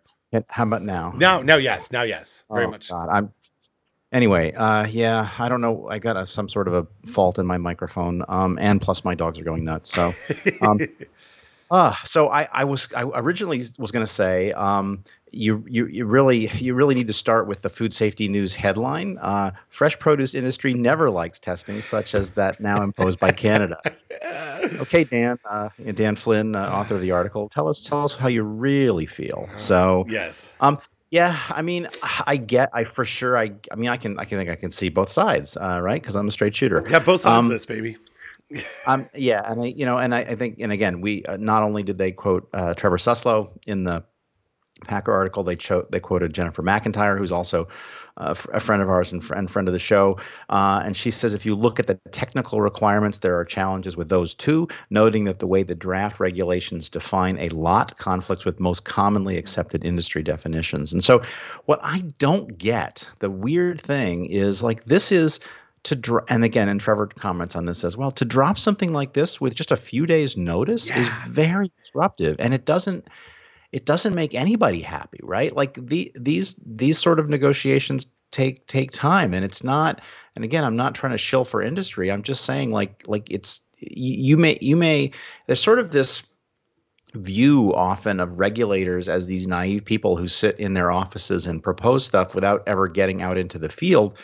how 0.49 0.65
about 0.65 0.83
now? 0.83 1.13
Now, 1.17 1.43
now, 1.43 1.57
yes, 1.57 1.93
now, 1.93 2.03
yes, 2.03 2.45
very 2.51 2.67
oh, 2.67 2.71
much. 2.71 2.89
God, 2.91 3.09
I'm 3.09 3.33
Anyway, 4.13 4.53
uh, 4.55 4.87
yeah, 4.87 5.31
I 5.39 5.49
don't 5.49 5.61
know. 5.61 5.89
I 5.89 6.01
got 6.01 6.17
a, 6.17 6.27
some 6.27 6.49
sort 6.49 6.67
of 6.67 6.75
a 6.75 6.87
fault 7.09 7.39
in 7.39 7.47
my 7.47 7.59
microphone, 7.59 8.25
um, 8.29 8.59
and 8.61 8.81
plus 8.81 9.05
my 9.05 9.15
dogs 9.15 9.39
are 9.39 9.45
going 9.45 9.65
nuts. 9.65 9.93
So, 9.93 10.13
um, 10.63 10.81
uh, 11.71 11.95
so 12.05 12.29
I, 12.29 12.49
I 12.53 12.65
was 12.65 12.89
I 12.97 13.05
originally 13.05 13.63
was 13.79 13.93
going 13.93 14.05
to 14.05 14.13
say 14.13 14.51
um, 14.53 15.05
you, 15.31 15.65
you 15.69 15.87
you 15.87 16.07
really 16.07 16.49
you 16.55 16.75
really 16.75 16.97
need 16.97 17.07
to 17.07 17.13
start 17.13 17.47
with 17.47 17.63
the 17.63 17.71
food 17.71 17.95
safety 17.95 18.27
news 18.27 18.53
headline. 18.53 19.17
Uh, 19.19 19.53
fresh 19.69 19.97
produce 19.97 20.35
industry 20.35 20.75
never 20.75 21.09
likes 21.09 21.39
testing, 21.39 21.81
such 21.81 22.15
as 22.17 22.31
that 22.33 22.59
now 22.59 22.83
imposed 22.83 23.21
by 23.21 23.31
Canada. 23.31 23.81
okay, 24.81 25.05
Dan, 25.05 25.39
uh, 25.49 25.69
Dan 25.95 26.17
Flynn, 26.17 26.57
uh, 26.57 26.69
author 26.69 26.97
of 26.97 27.01
the 27.01 27.13
article, 27.13 27.49
tell 27.49 27.69
us 27.69 27.85
tell 27.85 28.03
us 28.03 28.17
how 28.17 28.27
you 28.27 28.43
really 28.43 29.07
feel. 29.07 29.49
So 29.55 30.05
yes, 30.09 30.53
um, 30.61 30.81
yeah, 31.11 31.41
I 31.49 31.63
mean, 31.63 31.89
I 32.27 32.37
get, 32.37 32.71
I 32.73 32.85
for 32.85 33.05
sure, 33.05 33.37
I, 33.37 33.53
I 33.73 33.77
mean, 33.77 33.91
I 33.91 33.97
can, 33.97 34.19
I 34.19 34.25
can 34.25 34.39
think 34.39 34.49
I 34.49 34.55
can 34.55 34.71
see 34.71 34.89
both 34.89 35.11
sides, 35.11 35.57
uh, 35.57 35.81
right? 35.83 36.01
Because 36.01 36.15
I'm 36.15 36.29
a 36.29 36.31
straight 36.31 36.55
shooter. 36.55 36.85
Yeah, 36.89 37.01
both 37.01 37.23
sides 37.23 37.39
um, 37.39 37.47
of 37.47 37.51
this, 37.51 37.67
baby. 37.67 37.97
um, 38.87 39.09
yeah, 39.15 39.43
and 39.51 39.63
I, 39.63 39.67
you 39.67 39.85
know, 39.85 39.99
and 39.99 40.15
I, 40.15 40.21
I 40.21 40.35
think, 40.37 40.59
and 40.61 40.71
again, 40.71 41.01
we 41.01 41.25
uh, 41.25 41.37
not 41.37 41.63
only 41.63 41.83
did 41.83 41.99
they 41.99 42.13
quote 42.13 42.49
uh, 42.53 42.75
Trevor 42.75 42.97
Suslow 42.97 43.51
in 43.67 43.85
the 43.85 44.05
Packer 44.85 45.13
article, 45.13 45.43
they 45.43 45.57
cho- 45.57 45.87
they 45.91 46.01
quoted 46.01 46.33
Jennifer 46.33 46.63
McEntire, 46.63 47.19
who's 47.19 47.33
also 47.33 47.67
a 48.17 48.61
friend 48.61 48.83
of 48.83 48.89
ours 48.89 49.13
and 49.13 49.25
friend, 49.25 49.51
friend 49.51 49.69
of 49.69 49.73
the 49.73 49.79
show. 49.79 50.19
Uh, 50.49 50.83
and 50.85 50.97
she 50.97 51.11
says 51.11 51.35
if 51.35 51.47
you 51.47 51.55
look 51.55 51.81
at 51.81 51.87
the 51.87 51.95
technical 52.13 52.61
requirements, 52.61 53.19
there 53.19 53.39
are 53.39 53.45
challenges 53.45 53.97
with 53.97 54.09
those 54.09 54.35
too, 54.35 54.69
noting 54.91 55.25
that 55.25 55.39
the 55.39 55.47
way 55.47 55.63
the 55.63 55.75
draft 55.75 56.21
regulations 56.21 56.89
define 56.89 57.39
a 57.39 57.49
lot 57.49 57.97
conflicts 57.99 58.45
with 58.45 58.61
most 58.61 58.85
commonly 58.85 59.37
accepted 59.37 59.85
industry 59.85 60.23
definitions. 60.23 60.93
And 60.93 61.03
so, 61.03 61.23
what 61.67 61.81
I 61.83 62.03
don't 62.19 62.59
get, 62.59 63.09
the 63.21 63.31
weird 63.31 63.81
thing 63.81 64.27
is 64.27 64.63
like 64.63 64.85
this 64.85 65.13
is 65.13 65.41
to 65.85 65.97
dr- 65.97 66.25
and 66.29 66.45
again 66.45 66.69
and 66.69 66.81
trevor 66.81 67.07
comments 67.07 67.57
on 67.57 67.65
this 67.65 67.85
as 67.85 67.97
well 67.97 68.11
to 68.11 68.25
drop 68.25 68.59
something 68.59 68.93
like 68.93 69.15
this 69.15 69.41
with 69.41 69.55
just 69.55 69.73
a 69.73 69.77
few 69.77 70.07
days 70.07 70.37
notice 70.37 70.89
yeah. 70.89 71.01
is 71.01 71.09
very 71.29 71.73
disruptive 71.83 72.37
and 72.39 72.53
it 72.53 72.67
doesn't 72.67 73.09
it 73.73 73.87
doesn't 73.87 74.15
make 74.15 74.35
anybody 74.35 74.81
happy, 74.81 75.21
right? 75.23 75.55
Like 75.55 75.75
the 75.87 76.13
these 76.15 76.57
these 76.65 76.99
sort 76.99 77.21
of 77.21 77.29
negotiations 77.29 78.07
take 78.31 78.67
take 78.67 78.91
time, 78.91 79.35
and 79.35 79.45
it's 79.45 79.63
not. 79.63 80.01
And 80.37 80.45
again, 80.45 80.65
I'm 80.65 80.77
not 80.77 80.95
trying 80.95 81.13
to 81.13 81.19
shill 81.19 81.45
for 81.45 81.63
industry. 81.63 82.11
I'm 82.11 82.23
just 82.23 82.45
saying 82.45 82.71
like 82.71 83.05
like 83.07 83.31
it's 83.31 83.61
you, 83.79 84.15
you 84.15 84.37
may 84.37 84.59
you 84.61 84.77
may 84.77 85.13
there's 85.47 85.63
sort 85.63 85.79
of 85.79 85.91
this 85.91 86.23
view 87.15 87.75
often 87.75 88.21
of 88.21 88.39
regulators 88.39 89.09
as 89.09 89.27
these 89.27 89.47
naive 89.47 89.85
people 89.85 90.17
who 90.17 90.29
sit 90.29 90.59
in 90.61 90.75
their 90.75 90.93
offices 90.93 91.45
and 91.47 91.63
propose 91.63 92.07
stuff 92.07 92.35
without 92.35 92.63
ever 92.69 92.87
getting 92.87 93.21
out 93.21 93.37
into 93.37 93.59
the 93.59 93.69
field 93.69 94.17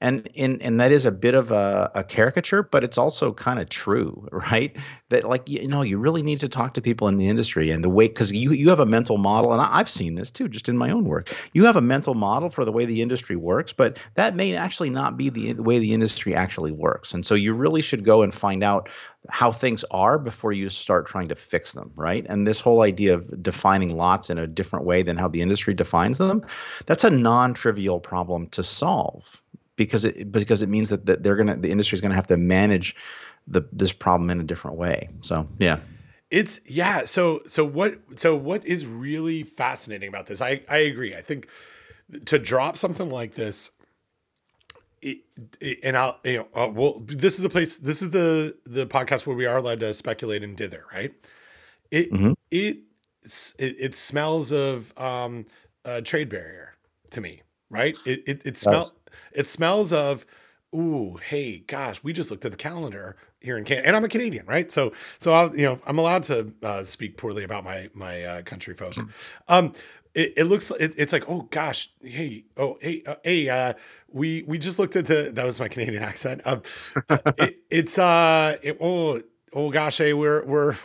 and 0.00 0.28
and 0.36 0.60
and 0.62 0.80
that 0.80 0.92
is 0.92 1.04
a 1.04 1.12
bit 1.12 1.34
of 1.34 1.50
a, 1.50 1.90
a 1.94 2.04
caricature 2.04 2.62
but 2.62 2.82
it's 2.82 2.98
also 2.98 3.32
kind 3.32 3.58
of 3.58 3.68
true 3.68 4.26
right? 4.32 4.76
That 5.10 5.24
like 5.24 5.48
you 5.48 5.66
know 5.68 5.82
you 5.82 5.98
really 5.98 6.22
need 6.22 6.40
to 6.40 6.48
talk 6.48 6.74
to 6.74 6.80
people 6.80 7.08
in 7.08 7.16
the 7.16 7.28
industry 7.28 7.70
and 7.70 7.84
the 7.84 7.88
way 7.88 8.08
because 8.08 8.32
you 8.32 8.52
you 8.52 8.68
have 8.68 8.80
a 8.80 8.86
mental 8.86 9.18
model 9.18 9.52
and 9.52 9.60
i've 9.60 9.90
seen 9.90 10.14
this 10.14 10.30
too 10.30 10.48
just 10.48 10.68
in 10.68 10.78
my 10.78 10.90
own 10.90 11.04
work. 11.04 11.34
You 11.52 11.64
have 11.64 11.76
a 11.76 11.80
mental 11.80 12.14
model 12.14 12.50
for 12.50 12.64
the 12.64 12.72
way 12.72 12.84
the 12.84 13.02
industry 13.02 13.36
works 13.36 13.72
but 13.72 13.98
that 14.14 14.34
may 14.36 14.54
actually 14.54 14.90
not 14.90 15.16
be 15.16 15.28
the, 15.28 15.52
the 15.52 15.62
way 15.62 15.78
the 15.78 15.92
industry 15.92 16.34
actually 16.34 16.72
works. 16.72 17.12
And 17.12 17.24
so 17.26 17.34
you 17.34 17.54
really 17.54 17.82
should 17.82 18.04
go 18.04 18.22
and 18.22 18.34
find 18.34 18.62
out 18.62 18.88
how 19.28 19.52
things 19.52 19.84
are 19.90 20.18
before 20.18 20.52
you 20.52 20.70
start 20.70 21.06
trying 21.06 21.28
to 21.28 21.34
fix 21.34 21.72
them 21.72 21.90
right? 21.96 22.24
And 22.28 22.46
this 22.46 22.60
whole 22.60 22.82
idea 22.82 23.14
of 23.14 23.42
defining 23.42 23.96
lots 23.96 24.30
in 24.30 24.38
a 24.38 24.46
different 24.46 24.86
way 24.86 25.02
than 25.02 25.16
how 25.16 25.28
the 25.28 25.42
industry 25.42 25.74
defines 25.74 26.18
them 26.18 26.42
that's 26.86 27.04
a 27.04 27.10
non-trivial 27.10 28.00
problem 28.00 28.46
to 28.48 28.62
solve 28.62 29.39
because 29.80 30.04
it 30.04 30.30
because 30.30 30.60
it 30.60 30.68
means 30.68 30.90
that, 30.90 31.06
that 31.06 31.22
they're 31.22 31.36
gonna 31.36 31.56
the 31.56 31.70
industry 31.70 31.96
is 31.96 32.02
gonna 32.02 32.14
have 32.14 32.26
to 32.26 32.36
manage 32.36 32.94
the 33.48 33.62
this 33.72 33.92
problem 33.92 34.28
in 34.28 34.38
a 34.38 34.44
different 34.44 34.76
way. 34.76 35.08
So 35.22 35.48
yeah. 35.58 35.80
It's 36.30 36.60
yeah. 36.66 37.06
So 37.06 37.40
so 37.46 37.64
what 37.64 37.98
so 38.16 38.36
what 38.36 38.64
is 38.66 38.84
really 38.86 39.42
fascinating 39.42 40.08
about 40.10 40.26
this? 40.26 40.42
I 40.42 40.60
I 40.68 40.78
agree. 40.78 41.14
I 41.16 41.22
think 41.22 41.48
to 42.26 42.38
drop 42.38 42.76
something 42.76 43.08
like 43.08 43.34
this 43.36 43.70
it, 45.00 45.18
it, 45.60 45.78
and 45.82 45.96
I'll 45.96 46.18
you 46.24 46.38
know 46.38 46.48
uh, 46.54 46.68
well 46.68 47.02
this 47.06 47.38
is 47.38 47.44
a 47.44 47.48
place 47.48 47.78
this 47.78 48.02
is 48.02 48.10
the 48.10 48.56
the 48.66 48.86
podcast 48.86 49.26
where 49.26 49.36
we 49.36 49.46
are 49.46 49.56
allowed 49.56 49.80
to 49.80 49.94
speculate 49.94 50.42
and 50.44 50.56
dither 50.56 50.84
right 50.92 51.14
it 51.90 52.12
Mhm. 52.12 52.34
it, 52.50 52.78
it 53.58 53.76
it 53.78 53.94
smells 53.94 54.52
of 54.52 54.92
um 54.98 55.46
a 55.84 56.02
trade 56.02 56.28
barrier 56.28 56.74
to 57.10 57.20
me 57.20 57.42
right? 57.70 57.96
It 58.04 58.22
it, 58.26 58.42
it 58.44 58.58
smells 58.58 58.96
it 59.32 59.46
smells 59.46 59.92
of 59.92 60.26
ooh 60.74 61.18
hey 61.28 61.58
gosh 61.66 62.00
we 62.04 62.12
just 62.12 62.30
looked 62.30 62.44
at 62.44 62.52
the 62.52 62.56
calendar 62.56 63.16
here 63.40 63.58
in 63.58 63.64
Canada 63.64 63.88
and 63.88 63.96
I'm 63.96 64.04
a 64.04 64.08
Canadian 64.08 64.46
right? 64.46 64.70
So 64.70 64.92
so 65.18 65.32
I'll 65.32 65.56
you 65.56 65.64
know 65.64 65.80
I'm 65.86 65.98
allowed 65.98 66.22
to 66.24 66.52
uh, 66.62 66.84
speak 66.84 67.16
poorly 67.16 67.44
about 67.44 67.64
my 67.64 67.88
my 67.94 68.22
uh, 68.24 68.42
country 68.42 68.74
folk. 68.74 68.94
Um 69.48 69.72
it, 70.14 70.34
it 70.36 70.44
looks 70.44 70.70
it, 70.72 70.94
it's 70.96 71.12
like 71.12 71.28
oh 71.28 71.42
gosh 71.50 71.90
hey 72.02 72.44
oh 72.56 72.78
hey 72.80 73.02
uh, 73.06 73.16
hey 73.22 73.48
uh 73.48 73.74
we 74.08 74.42
we 74.46 74.58
just 74.58 74.78
looked 74.78 74.96
at 74.96 75.06
the 75.06 75.30
that 75.32 75.44
was 75.44 75.60
my 75.60 75.68
Canadian 75.68 76.02
accent 76.12 76.42
um 76.44 76.62
it, 77.38 77.58
it's 77.70 77.98
uh 77.98 78.56
it, 78.62 78.76
oh 78.80 79.22
oh 79.52 79.70
gosh 79.70 79.98
hey 79.98 80.12
we're 80.12 80.44
we're 80.44 80.76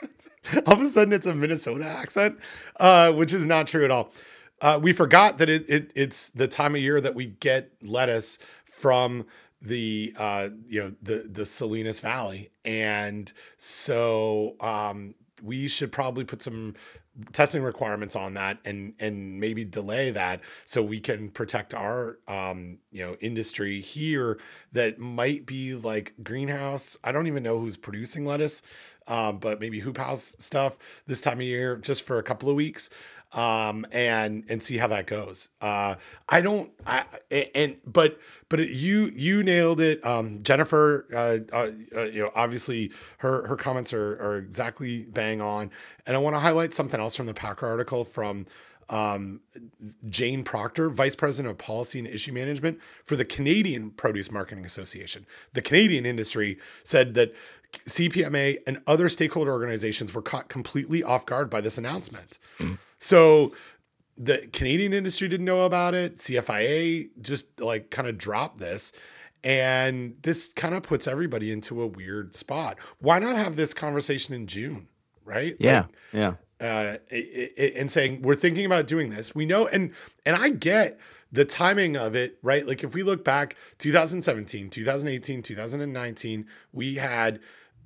all 0.66 0.74
of 0.74 0.80
a 0.80 0.86
sudden 0.86 1.12
it's 1.12 1.26
a 1.26 1.34
Minnesota 1.34 1.86
accent 1.86 2.38
uh 2.78 3.12
which 3.12 3.32
is 3.32 3.46
not 3.46 3.66
true 3.66 3.84
at 3.84 3.90
all 3.90 4.12
uh 4.60 4.78
we 4.82 4.92
forgot 4.92 5.38
that 5.38 5.48
it, 5.48 5.68
it 5.68 5.92
it's 5.94 6.28
the 6.30 6.48
time 6.48 6.74
of 6.74 6.80
year 6.80 7.00
that 7.00 7.14
we 7.14 7.26
get 7.26 7.72
lettuce 7.82 8.38
from 8.64 9.26
the 9.60 10.14
uh 10.18 10.50
you 10.66 10.80
know 10.82 10.92
the 11.02 11.28
the 11.30 11.46
Salinas 11.46 12.00
Valley. 12.00 12.50
And 12.64 13.32
so 13.58 14.56
um 14.60 15.14
we 15.42 15.68
should 15.68 15.92
probably 15.92 16.24
put 16.24 16.42
some 16.42 16.74
testing 17.32 17.62
requirements 17.62 18.14
on 18.14 18.34
that 18.34 18.58
and 18.64 18.92
and 18.98 19.40
maybe 19.40 19.64
delay 19.64 20.10
that 20.10 20.40
so 20.66 20.82
we 20.82 21.00
can 21.00 21.30
protect 21.30 21.72
our 21.72 22.18
um 22.28 22.78
you 22.90 23.02
know 23.02 23.16
industry 23.20 23.80
here 23.80 24.38
that 24.72 24.98
might 24.98 25.46
be 25.46 25.74
like 25.74 26.12
greenhouse. 26.22 26.96
I 27.02 27.12
don't 27.12 27.26
even 27.26 27.42
know 27.42 27.58
who's 27.58 27.76
producing 27.78 28.26
lettuce 28.26 28.60
um 29.08 29.38
but 29.38 29.60
maybe 29.60 29.80
hoop 29.80 29.96
house 29.96 30.36
stuff 30.38 30.76
this 31.06 31.20
time 31.22 31.38
of 31.38 31.46
year 31.46 31.76
just 31.76 32.04
for 32.04 32.18
a 32.18 32.22
couple 32.22 32.50
of 32.50 32.56
weeks 32.56 32.90
um 33.36 33.86
and 33.92 34.44
and 34.48 34.62
see 34.62 34.78
how 34.78 34.86
that 34.88 35.06
goes. 35.06 35.48
Uh 35.60 35.94
i 36.28 36.40
don't 36.40 36.70
i 36.86 37.04
and 37.30 37.76
but 37.86 38.18
but 38.48 38.60
it, 38.60 38.68
you 38.68 39.06
you 39.14 39.42
nailed 39.42 39.80
it 39.80 40.04
um 40.04 40.40
jennifer 40.42 41.06
uh, 41.12 41.38
uh, 41.54 41.70
uh 41.96 42.04
you 42.04 42.20
know 42.22 42.30
obviously 42.34 42.90
her 43.18 43.46
her 43.46 43.56
comments 43.56 43.92
are 43.92 44.12
are 44.20 44.36
exactly 44.36 45.04
bang 45.04 45.40
on 45.40 45.70
and 46.06 46.16
i 46.16 46.18
want 46.18 46.34
to 46.34 46.40
highlight 46.40 46.74
something 46.74 47.00
else 47.00 47.16
from 47.16 47.26
the 47.26 47.34
packer 47.34 47.66
article 47.66 48.04
from 48.04 48.46
um, 48.88 49.40
Jane 50.08 50.44
Proctor, 50.44 50.90
Vice 50.90 51.16
President 51.16 51.50
of 51.50 51.58
Policy 51.58 51.98
and 51.98 52.06
Issue 52.06 52.32
Management 52.32 52.78
for 53.04 53.16
the 53.16 53.24
Canadian 53.24 53.90
Produce 53.90 54.30
Marketing 54.30 54.64
Association. 54.64 55.26
The 55.54 55.62
Canadian 55.62 56.06
industry 56.06 56.58
said 56.84 57.14
that 57.14 57.34
CPMA 57.72 58.58
and 58.66 58.80
other 58.86 59.08
stakeholder 59.08 59.50
organizations 59.50 60.14
were 60.14 60.22
caught 60.22 60.48
completely 60.48 61.02
off 61.02 61.26
guard 61.26 61.50
by 61.50 61.60
this 61.60 61.76
announcement. 61.76 62.38
So 62.98 63.52
the 64.18 64.48
Canadian 64.52 64.92
industry 64.92 65.28
didn't 65.28 65.46
know 65.46 65.62
about 65.62 65.94
it. 65.94 66.16
CFIA 66.18 67.10
just 67.20 67.60
like 67.60 67.90
kind 67.90 68.08
of 68.08 68.16
dropped 68.18 68.58
this. 68.58 68.92
And 69.44 70.16
this 70.22 70.52
kind 70.54 70.74
of 70.74 70.82
puts 70.82 71.06
everybody 71.06 71.52
into 71.52 71.80
a 71.82 71.86
weird 71.86 72.34
spot. 72.34 72.78
Why 72.98 73.18
not 73.18 73.36
have 73.36 73.54
this 73.56 73.72
conversation 73.74 74.34
in 74.34 74.46
June? 74.46 74.88
Right? 75.24 75.56
Yeah, 75.58 75.80
Like, 75.82 75.90
yeah. 76.12 76.34
uh, 76.60 76.96
i- 77.12 77.50
i- 77.58 77.72
and 77.76 77.90
saying 77.90 78.22
we're 78.22 78.34
thinking 78.36 78.64
about 78.64 78.86
doing 78.86 79.10
this. 79.10 79.34
We 79.34 79.44
know, 79.44 79.66
and 79.66 79.92
and 80.24 80.36
I 80.36 80.50
get 80.50 80.98
the 81.32 81.44
timing 81.44 81.96
of 81.96 82.14
it, 82.14 82.38
right? 82.42 82.64
Like 82.66 82.82
if 82.84 82.94
we 82.94 83.02
look 83.02 83.24
back, 83.24 83.56
2017, 83.78 84.70
2018, 84.70 85.42
2019, 85.42 86.46
we 86.72 86.94
had 86.94 87.40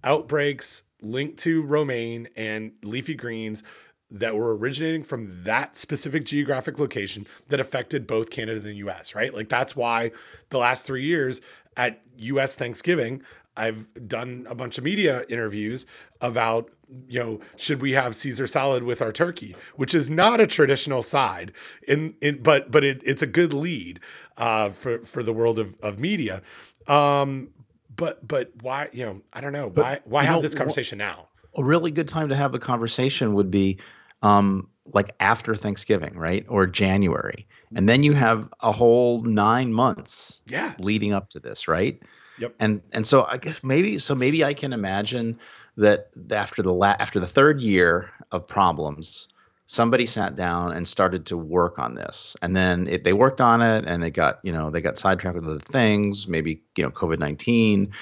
outbreaks 0.04 0.82
linked 1.02 1.38
to 1.40 1.62
romaine 1.62 2.28
and 2.36 2.72
leafy 2.82 3.14
greens 3.14 3.62
that 4.10 4.36
were 4.36 4.56
originating 4.56 5.02
from 5.02 5.44
that 5.44 5.76
specific 5.76 6.24
geographic 6.24 6.78
location 6.78 7.26
that 7.48 7.60
affected 7.60 8.06
both 8.06 8.30
Canada 8.30 8.58
and 8.58 8.64
the 8.64 8.74
US, 8.74 9.14
right? 9.14 9.32
Like 9.32 9.48
that's 9.48 9.76
why 9.76 10.10
the 10.48 10.58
last 10.58 10.86
three 10.86 11.04
years 11.04 11.40
at 11.76 12.02
US 12.16 12.54
Thanksgiving, 12.54 13.22
I've 13.56 13.86
done 14.08 14.46
a 14.48 14.54
bunch 14.54 14.78
of 14.78 14.84
media 14.84 15.24
interviews 15.28 15.86
about, 16.20 16.70
you 17.08 17.20
know, 17.20 17.40
should 17.56 17.80
we 17.80 17.92
have 17.92 18.16
Caesar 18.16 18.46
salad 18.46 18.82
with 18.82 19.00
our 19.00 19.12
turkey, 19.12 19.54
which 19.76 19.94
is 19.94 20.10
not 20.10 20.40
a 20.40 20.46
traditional 20.46 21.02
side, 21.02 21.52
in, 21.86 22.14
in 22.20 22.42
but 22.42 22.70
but 22.70 22.84
it, 22.84 23.02
it's 23.04 23.22
a 23.22 23.26
good 23.26 23.52
lead 23.52 24.00
uh, 24.36 24.70
for 24.70 24.98
for 25.04 25.22
the 25.22 25.32
world 25.32 25.58
of, 25.58 25.76
of 25.82 25.98
media. 25.98 26.42
Um, 26.88 27.50
but 27.94 28.26
but 28.26 28.52
why, 28.62 28.88
you 28.92 29.04
know, 29.04 29.20
I 29.32 29.40
don't 29.40 29.52
know 29.52 29.68
why 29.68 30.00
why 30.04 30.24
have 30.24 30.36
know, 30.36 30.42
this 30.42 30.54
wh- 30.54 30.58
conversation 30.58 30.98
now? 30.98 31.28
a 31.56 31.64
really 31.64 31.90
good 31.90 32.08
time 32.08 32.28
to 32.28 32.36
have 32.36 32.52
the 32.52 32.58
conversation 32.58 33.34
would 33.34 33.50
be 33.50 33.78
um, 34.22 34.68
like 34.92 35.14
after 35.20 35.54
Thanksgiving, 35.54 36.16
right? 36.16 36.44
Or 36.48 36.66
January. 36.66 37.46
And 37.74 37.88
then 37.88 38.02
you 38.02 38.12
have 38.12 38.48
a 38.60 38.72
whole 38.72 39.22
nine 39.22 39.72
months 39.72 40.42
Yeah, 40.46 40.74
leading 40.78 41.12
up 41.12 41.30
to 41.30 41.40
this, 41.40 41.68
right? 41.68 42.02
Yep. 42.38 42.54
And 42.58 42.82
and 42.92 43.06
so 43.06 43.24
I 43.24 43.36
guess 43.36 43.62
maybe 43.62 43.98
so 43.98 44.14
maybe 44.14 44.42
I 44.42 44.54
can 44.54 44.72
imagine 44.72 45.38
that 45.76 46.10
after 46.30 46.62
the 46.62 46.72
la- 46.72 46.96
after 46.98 47.20
the 47.20 47.26
third 47.26 47.60
year 47.60 48.10
of 48.32 48.48
problems, 48.48 49.28
somebody 49.66 50.06
sat 50.06 50.34
down 50.34 50.72
and 50.72 50.88
started 50.88 51.26
to 51.26 51.36
work 51.36 51.78
on 51.78 51.94
this, 51.94 52.34
and 52.42 52.56
then 52.56 52.88
it, 52.88 53.04
they 53.04 53.12
worked 53.12 53.40
on 53.40 53.62
it, 53.62 53.84
and 53.86 54.02
they 54.02 54.10
got 54.10 54.40
you 54.42 54.52
know 54.52 54.70
they 54.70 54.80
got 54.80 54.98
sidetracked 54.98 55.36
with 55.36 55.46
other 55.46 55.60
things, 55.60 56.26
maybe 56.26 56.62
you 56.76 56.82
know 56.82 56.90
COVID 56.90 57.18
nineteen, 57.18 57.92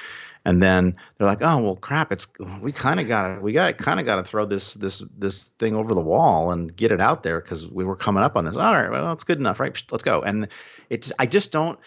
and 0.44 0.62
then 0.62 0.96
they're 1.16 1.26
like, 1.26 1.42
oh 1.42 1.62
well, 1.62 1.76
crap, 1.76 2.12
it's 2.12 2.26
we 2.60 2.72
kind 2.72 3.00
of 3.00 3.08
got 3.08 3.34
to 3.34 3.40
we 3.40 3.52
got 3.52 3.76
kind 3.78 4.00
of 4.00 4.06
got 4.06 4.16
to 4.16 4.24
throw 4.24 4.44
this 4.44 4.74
this 4.74 5.02
this 5.16 5.44
thing 5.58 5.74
over 5.74 5.94
the 5.94 6.00
wall 6.00 6.52
and 6.52 6.74
get 6.76 6.92
it 6.92 7.00
out 7.00 7.22
there 7.22 7.40
because 7.40 7.68
we 7.68 7.84
were 7.84 7.96
coming 7.96 8.22
up 8.22 8.36
on 8.36 8.44
this. 8.44 8.56
All 8.56 8.74
right, 8.74 8.90
well, 8.90 9.12
it's 9.12 9.24
good 9.24 9.38
enough, 9.38 9.60
right? 9.60 9.82
Let's 9.90 10.04
go. 10.04 10.22
And 10.22 10.48
it's 10.90 11.12
I 11.18 11.26
just 11.26 11.52
don't 11.52 11.78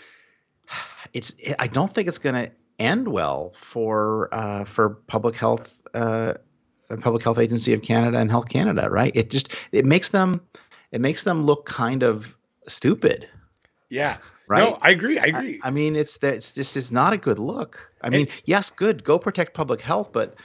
it's 1.13 1.33
I 1.59 1.67
don't 1.67 1.91
think 1.91 2.07
it's 2.07 2.19
going 2.19 2.35
to 2.35 2.51
end 2.79 3.07
well 3.07 3.53
for 3.55 4.29
uh, 4.31 4.65
for 4.65 4.89
public 5.07 5.35
health 5.35 5.81
uh, 5.93 6.33
public 6.99 7.23
health 7.23 7.37
agency 7.37 7.73
of 7.73 7.81
Canada 7.81 8.17
and 8.17 8.29
Health 8.29 8.49
Canada, 8.49 8.89
right? 8.89 9.15
It 9.15 9.29
just 9.29 9.55
it 9.71 9.85
makes 9.85 10.09
them 10.09 10.41
it 10.91 11.01
makes 11.01 11.23
them 11.23 11.43
look 11.43 11.65
kind 11.65 12.03
of 12.03 12.35
stupid, 12.67 13.27
yeah. 13.89 14.17
Right? 14.51 14.69
No, 14.69 14.77
I 14.81 14.89
agree. 14.91 15.17
I 15.17 15.23
I, 15.23 15.27
agree. 15.27 15.59
I 15.63 15.71
mean, 15.71 15.95
it's 15.95 16.17
that 16.17 16.35
it's 16.35 16.51
this 16.51 16.75
is 16.75 16.91
not 16.91 17.13
a 17.13 17.17
good 17.17 17.39
look. 17.39 17.91
I 18.01 18.09
mean, 18.09 18.27
yes, 18.45 18.69
good, 18.69 19.03
go 19.03 19.17
protect 19.17 19.53
public 19.53 19.79
health, 19.79 20.11
but 20.11 20.35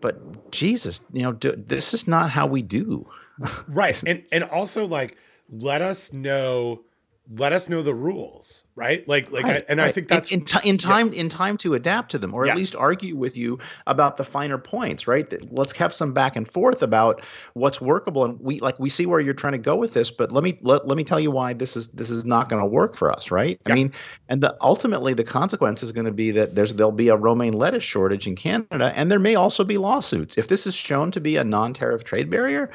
but 0.00 0.50
Jesus, 0.50 1.00
you 1.12 1.22
know, 1.22 1.32
do, 1.32 1.54
this 1.56 1.94
is 1.94 2.08
not 2.08 2.28
how 2.28 2.46
we 2.46 2.62
do. 2.62 3.06
right 3.68 4.02
and 4.06 4.22
and 4.30 4.44
also 4.44 4.84
like 4.86 5.16
let 5.48 5.80
us 5.80 6.12
know 6.12 6.82
let 7.30 7.52
us 7.52 7.68
know 7.68 7.82
the 7.82 7.94
rules 7.94 8.64
right? 8.74 9.06
Like 9.06 9.30
like 9.30 9.44
I, 9.44 9.48
Right, 9.48 9.64
and 9.68 9.80
i 9.82 9.92
think 9.92 10.08
that's 10.08 10.32
in, 10.32 10.40
in, 10.40 10.44
ti- 10.46 10.68
in 10.68 10.78
time 10.78 11.12
in 11.12 11.28
time 11.28 11.58
to 11.58 11.74
adapt 11.74 12.12
to 12.12 12.18
them 12.18 12.32
or 12.34 12.46
Yes. 12.46 12.52
at 12.52 12.58
least 12.58 12.74
argue 12.74 13.16
with 13.16 13.36
you 13.36 13.58
about 13.86 14.16
the 14.16 14.24
finer 14.24 14.56
points 14.58 15.06
right? 15.06 15.28
That- 15.30 15.52
let's 15.52 15.72
have 15.74 15.92
some 15.94 16.12
back 16.14 16.36
and 16.36 16.50
forth 16.50 16.82
about 16.82 17.22
what's 17.52 17.80
workable 17.80 18.24
and 18.24 18.40
we 18.40 18.58
like 18.60 18.78
we 18.80 18.88
see 18.88 19.04
where 19.06 19.20
you're 19.20 19.34
trying 19.34 19.52
to 19.52 19.58
go 19.58 19.76
with 19.76 19.92
this 19.92 20.10
but 20.10 20.32
let 20.32 20.42
me 20.42 20.58
let, 20.62 20.88
let 20.88 20.96
me 20.96 21.04
tell 21.04 21.20
you 21.20 21.30
why 21.30 21.52
this 21.52 21.76
is 21.76 21.88
this 21.88 22.10
is 22.10 22.24
not 22.24 22.48
going 22.48 22.60
to 22.62 22.66
work 22.66 22.96
for 22.96 23.12
us 23.12 23.30
right? 23.30 23.60
Yeah. 23.66 23.72
i 23.72 23.76
mean 23.76 23.92
and 24.28 24.42
the 24.42 24.56
ultimately 24.60 25.12
the 25.14 25.24
consequence 25.24 25.82
is 25.82 25.92
going 25.92 26.06
to 26.06 26.12
be 26.12 26.30
that 26.32 26.54
there's 26.54 26.72
there'll 26.74 26.92
be 26.92 27.08
a 27.08 27.16
romaine 27.16 27.52
lettuce 27.52 27.84
shortage 27.84 28.26
in 28.26 28.34
canada 28.36 28.92
and 28.96 29.10
there 29.10 29.18
may 29.20 29.34
also 29.36 29.62
be 29.64 29.76
lawsuits. 29.78 30.38
If 30.38 30.48
this 30.48 30.66
is 30.66 30.74
shown 30.74 31.10
to 31.12 31.20
be 31.20 31.36
a 31.36 31.44
non-tariff 31.44 32.04
trade 32.04 32.30
barrier 32.30 32.70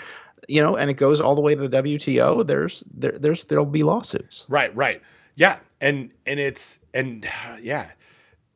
you 0.48 0.62
know 0.62 0.76
and 0.76 0.90
it 0.90 0.96
goes 0.96 1.20
all 1.22 1.36
the 1.36 1.42
way 1.42 1.56
to 1.56 1.68
the 1.68 1.78
wto 1.78 2.46
there's 2.46 2.84
there, 2.94 3.12
there's 3.14 3.44
there'll 3.46 3.66
be 3.66 3.84
lawsuits. 3.84 4.46
Right 4.50 4.76
right. 4.76 5.02
Yeah 5.36 5.60
and 5.82 6.12
and 6.26 6.40
it's 6.40 6.80
and 6.94 7.28
yeah. 7.62 7.92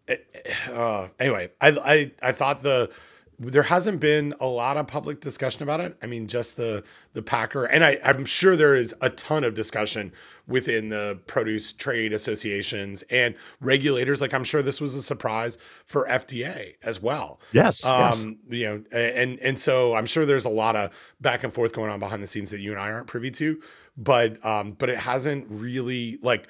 Uh, 0.69 1.07
anyway 1.19 1.49
i 1.61 1.69
i 1.69 2.11
i 2.21 2.31
thought 2.33 2.63
the 2.63 2.91
there 3.49 3.63
hasn't 3.63 3.99
been 3.99 4.35
a 4.39 4.45
lot 4.45 4.77
of 4.77 4.85
public 4.87 5.19
discussion 5.19 5.63
about 5.63 5.79
it. 5.79 5.97
I 6.03 6.05
mean, 6.05 6.27
just 6.27 6.57
the 6.57 6.83
the 7.13 7.23
Packer, 7.23 7.65
and 7.65 7.83
I, 7.83 7.99
I'm 8.03 8.25
sure 8.25 8.55
there 8.55 8.75
is 8.75 8.93
a 9.01 9.09
ton 9.09 9.43
of 9.43 9.55
discussion 9.55 10.13
within 10.47 10.89
the 10.89 11.19
produce 11.27 11.73
trade 11.73 12.13
associations 12.13 13.03
and 13.09 13.35
regulators. 13.59 14.21
Like 14.21 14.33
I'm 14.33 14.43
sure 14.43 14.61
this 14.61 14.79
was 14.79 14.93
a 14.93 15.01
surprise 15.01 15.57
for 15.85 16.05
FDA 16.07 16.75
as 16.83 17.01
well. 17.01 17.39
yes 17.51 17.71
yes. 17.71 17.85
um 17.85 18.37
you 18.49 18.65
know 18.65 18.83
and 18.91 19.39
and 19.39 19.59
so 19.59 19.95
i'm 19.95 20.05
sure 20.05 20.25
there's 20.25 20.45
a 20.45 20.49
lot 20.49 20.75
of 20.75 20.91
back 21.19 21.43
and 21.43 21.53
forth 21.53 21.73
going 21.73 21.89
on 21.89 21.99
behind 21.99 22.21
the 22.21 22.27
scenes 22.27 22.49
that 22.49 22.59
you 22.59 22.71
and 22.71 22.79
i 22.79 22.91
aren't 22.91 23.07
privy 23.07 23.31
to 23.31 23.61
but 23.97 24.43
um 24.45 24.73
but 24.73 24.89
it 24.89 24.97
hasn't 24.97 25.45
really 25.49 26.17
like 26.21 26.47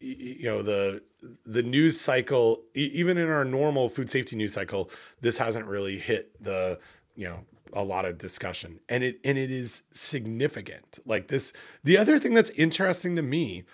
you 0.00 0.44
know 0.44 0.62
the 0.62 1.02
the 1.46 1.62
news 1.62 2.00
cycle 2.00 2.62
e- 2.76 2.90
even 2.92 3.18
in 3.18 3.28
our 3.28 3.44
normal 3.44 3.88
food 3.88 4.10
safety 4.10 4.36
news 4.36 4.52
cycle 4.52 4.90
this 5.20 5.38
hasn't 5.38 5.66
really 5.66 5.98
hit 5.98 6.30
the 6.42 6.78
you 7.14 7.26
know 7.28 7.40
a 7.72 7.82
lot 7.82 8.04
of 8.04 8.18
discussion 8.18 8.80
and 8.88 9.02
it 9.02 9.18
and 9.24 9.36
it 9.36 9.50
is 9.50 9.82
significant 9.92 10.98
like 11.04 11.28
this 11.28 11.52
the 11.82 11.98
other 11.98 12.18
thing 12.18 12.34
that's 12.34 12.50
interesting 12.50 13.16
to 13.16 13.22
me 13.22 13.64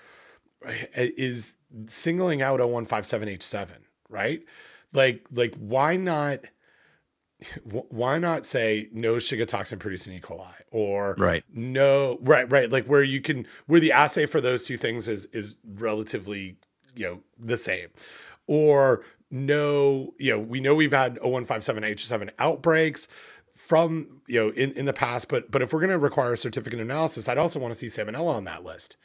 eh, 0.67 1.11
is 1.17 1.57
singling 1.87 2.43
out 2.43 2.61
0157H7, 2.61 3.69
right? 4.09 4.43
Like 4.93 5.27
like 5.33 5.55
why 5.57 5.97
not 5.97 6.41
why 7.65 8.19
not 8.19 8.45
say 8.45 8.89
no 8.93 9.15
Shiga 9.17 9.47
toxin 9.47 9.79
producing 9.79 10.15
E. 10.15 10.21
coli 10.21 10.49
or 10.71 11.15
right 11.19 11.45
no 11.53 12.19
right 12.23 12.51
right 12.51 12.71
like 12.71 12.87
where 12.87 13.03
you 13.03 13.21
can 13.21 13.47
where 13.67 13.81
the 13.81 13.93
assay 13.93 14.27
for 14.27 14.41
those 14.41 14.65
two 14.65 14.77
things 14.77 15.07
is 15.07 15.27
is 15.27 15.57
relatively 15.65 16.57
you 16.97 17.07
know 17.07 17.21
the 17.39 17.59
same. 17.59 17.89
Or 18.47 19.03
no 19.31 20.13
you 20.19 20.33
know 20.33 20.39
we 20.41 20.61
know 20.61 20.75
we've 20.75 20.93
had 20.93 21.17
0157H7 21.21 22.31
outbreaks 22.39 23.07
from 23.55 24.21
you 24.27 24.41
know 24.41 24.49
in, 24.51 24.73
in 24.73 24.85
the 24.85 24.93
past 24.93 25.29
but 25.29 25.51
but 25.51 25.63
if 25.63 25.73
we're 25.73 25.81
going 25.81 25.91
to 25.91 25.99
require 25.99 26.33
a 26.33 26.37
certificate 26.37 26.81
analysis 26.81 27.29
I'd 27.29 27.39
also 27.39 27.61
want 27.61 27.73
to 27.73 27.79
see 27.79 27.87
salmonella 27.87 28.35
on 28.35 28.45
that 28.45 28.65
list. 28.65 28.97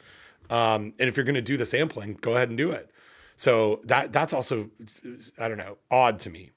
Um, 0.50 0.94
and 0.98 1.08
if 1.08 1.16
you're 1.16 1.24
going 1.24 1.34
to 1.34 1.42
do 1.42 1.56
the 1.56 1.66
sampling 1.66 2.18
go 2.20 2.34
ahead 2.34 2.48
and 2.48 2.58
do 2.58 2.70
it. 2.70 2.90
So 3.36 3.80
that 3.84 4.12
that's 4.12 4.32
also 4.32 4.70
I 5.38 5.48
don't 5.48 5.58
know 5.58 5.78
odd 5.90 6.18
to 6.20 6.30
me. 6.30 6.50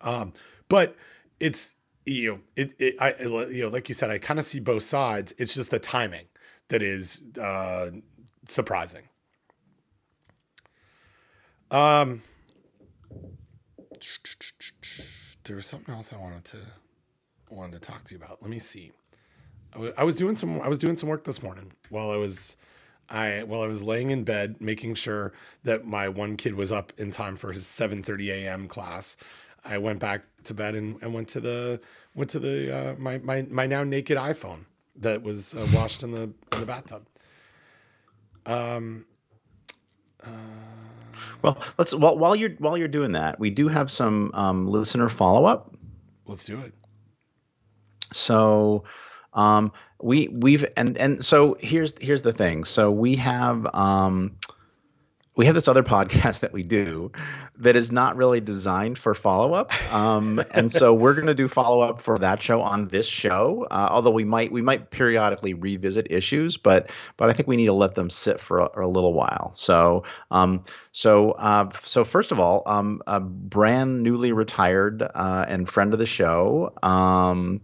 Um, 0.00 0.32
but 0.68 0.96
it's 1.38 1.74
you 2.04 2.32
know 2.32 2.40
it, 2.56 2.74
it 2.78 2.96
I 2.98 3.14
you 3.20 3.64
know 3.64 3.68
like 3.68 3.88
you 3.88 3.94
said 3.94 4.10
I 4.10 4.18
kind 4.18 4.40
of 4.40 4.46
see 4.46 4.58
both 4.58 4.82
sides. 4.82 5.32
It's 5.38 5.54
just 5.54 5.70
the 5.70 5.78
timing 5.78 6.26
that 6.68 6.82
is 6.82 7.20
uh, 7.40 7.90
surprising 8.46 9.02
um 11.70 12.22
there 15.44 15.56
was 15.56 15.66
something 15.66 15.94
else 15.94 16.12
I 16.12 16.16
wanted 16.16 16.44
to 16.46 16.58
wanted 17.50 17.80
to 17.80 17.88
talk 17.90 18.04
to 18.04 18.14
you 18.14 18.20
about. 18.22 18.42
Let 18.42 18.50
me 18.50 18.58
see. 18.58 18.92
I, 19.72 19.76
w- 19.76 19.94
I 19.96 20.04
was 20.04 20.16
doing 20.16 20.36
some 20.36 20.60
I 20.60 20.68
was 20.68 20.78
doing 20.78 20.96
some 20.96 21.08
work 21.08 21.24
this 21.24 21.42
morning 21.42 21.72
while 21.88 22.10
I 22.10 22.16
was 22.16 22.56
I 23.08 23.42
while 23.44 23.62
I 23.62 23.66
was 23.66 23.82
laying 23.82 24.10
in 24.10 24.24
bed 24.24 24.60
making 24.60 24.94
sure 24.94 25.32
that 25.62 25.84
my 25.84 26.08
one 26.08 26.36
kid 26.36 26.54
was 26.54 26.72
up 26.72 26.92
in 26.96 27.10
time 27.10 27.36
for 27.36 27.52
his 27.52 27.64
7:30 27.64 28.28
a.m. 28.28 28.68
class. 28.68 29.16
I 29.64 29.78
went 29.78 29.98
back 29.98 30.22
to 30.44 30.54
bed 30.54 30.74
and, 30.74 31.00
and 31.02 31.14
went 31.14 31.28
to 31.28 31.40
the 31.40 31.80
went 32.14 32.30
to 32.30 32.38
the 32.38 32.74
uh, 32.76 32.94
my 32.98 33.18
my 33.18 33.42
my 33.50 33.66
now 33.66 33.84
naked 33.84 34.16
iPhone 34.18 34.64
that 34.96 35.22
was 35.22 35.54
uh, 35.54 35.66
washed 35.72 36.02
in 36.02 36.12
the 36.12 36.22
in 36.52 36.60
the 36.60 36.66
bathtub. 36.66 37.06
Um. 38.46 39.06
Uh, 40.22 40.28
well, 41.42 41.58
let's 41.78 41.94
well, 41.94 42.18
while 42.18 42.36
you're 42.36 42.50
while 42.58 42.76
you're 42.76 42.88
doing 42.88 43.12
that, 43.12 43.38
we 43.38 43.50
do 43.50 43.68
have 43.68 43.90
some 43.90 44.30
um, 44.34 44.66
listener 44.66 45.08
follow 45.08 45.44
up. 45.44 45.74
Let's 46.26 46.44
do 46.44 46.58
it. 46.60 46.72
So, 48.12 48.84
um, 49.32 49.72
we 50.02 50.28
we've 50.28 50.64
and 50.76 50.96
and 50.98 51.24
so 51.24 51.56
here's 51.60 51.94
here's 52.00 52.22
the 52.22 52.32
thing. 52.32 52.64
So 52.64 52.90
we 52.90 53.16
have 53.16 53.66
um, 53.74 54.36
we 55.36 55.46
have 55.46 55.54
this 55.54 55.68
other 55.68 55.82
podcast 55.94 56.40
that 56.40 56.52
we 56.52 56.62
do 56.62 57.10
that 57.58 57.76
is 57.76 57.92
not 57.92 58.16
really 58.16 58.40
designed 58.40 58.98
for 58.98 59.14
follow 59.14 59.54
up, 59.54 59.72
um, 59.92 60.42
and 60.54 60.70
so 60.70 60.92
we're 60.92 61.14
going 61.14 61.26
to 61.26 61.34
do 61.34 61.48
follow 61.48 61.80
up 61.80 62.00
for 62.00 62.18
that 62.18 62.42
show 62.42 62.60
on 62.60 62.88
this 62.88 63.06
show. 63.06 63.66
Uh, 63.70 63.88
although 63.90 64.10
we 64.10 64.24
might 64.24 64.50
we 64.52 64.62
might 64.62 64.90
periodically 64.90 65.54
revisit 65.54 66.06
issues, 66.10 66.56
but 66.56 66.90
but 67.16 67.30
I 67.30 67.32
think 67.32 67.48
we 67.48 67.56
need 67.56 67.66
to 67.66 67.72
let 67.72 67.94
them 67.94 68.10
sit 68.10 68.40
for 68.40 68.60
a, 68.60 68.84
a 68.84 68.88
little 68.88 69.12
while. 69.12 69.50
So 69.54 70.04
um, 70.30 70.64
so 70.92 71.32
uh, 71.32 71.70
so 71.80 72.04
first 72.04 72.32
of 72.32 72.40
all, 72.40 72.62
um, 72.66 73.02
a 73.06 73.20
brand 73.20 74.02
newly 74.02 74.32
retired 74.32 75.02
uh, 75.02 75.44
and 75.48 75.68
friend 75.68 75.92
of 75.92 75.98
the 75.98 76.06
show. 76.06 76.72
Um, 76.82 77.60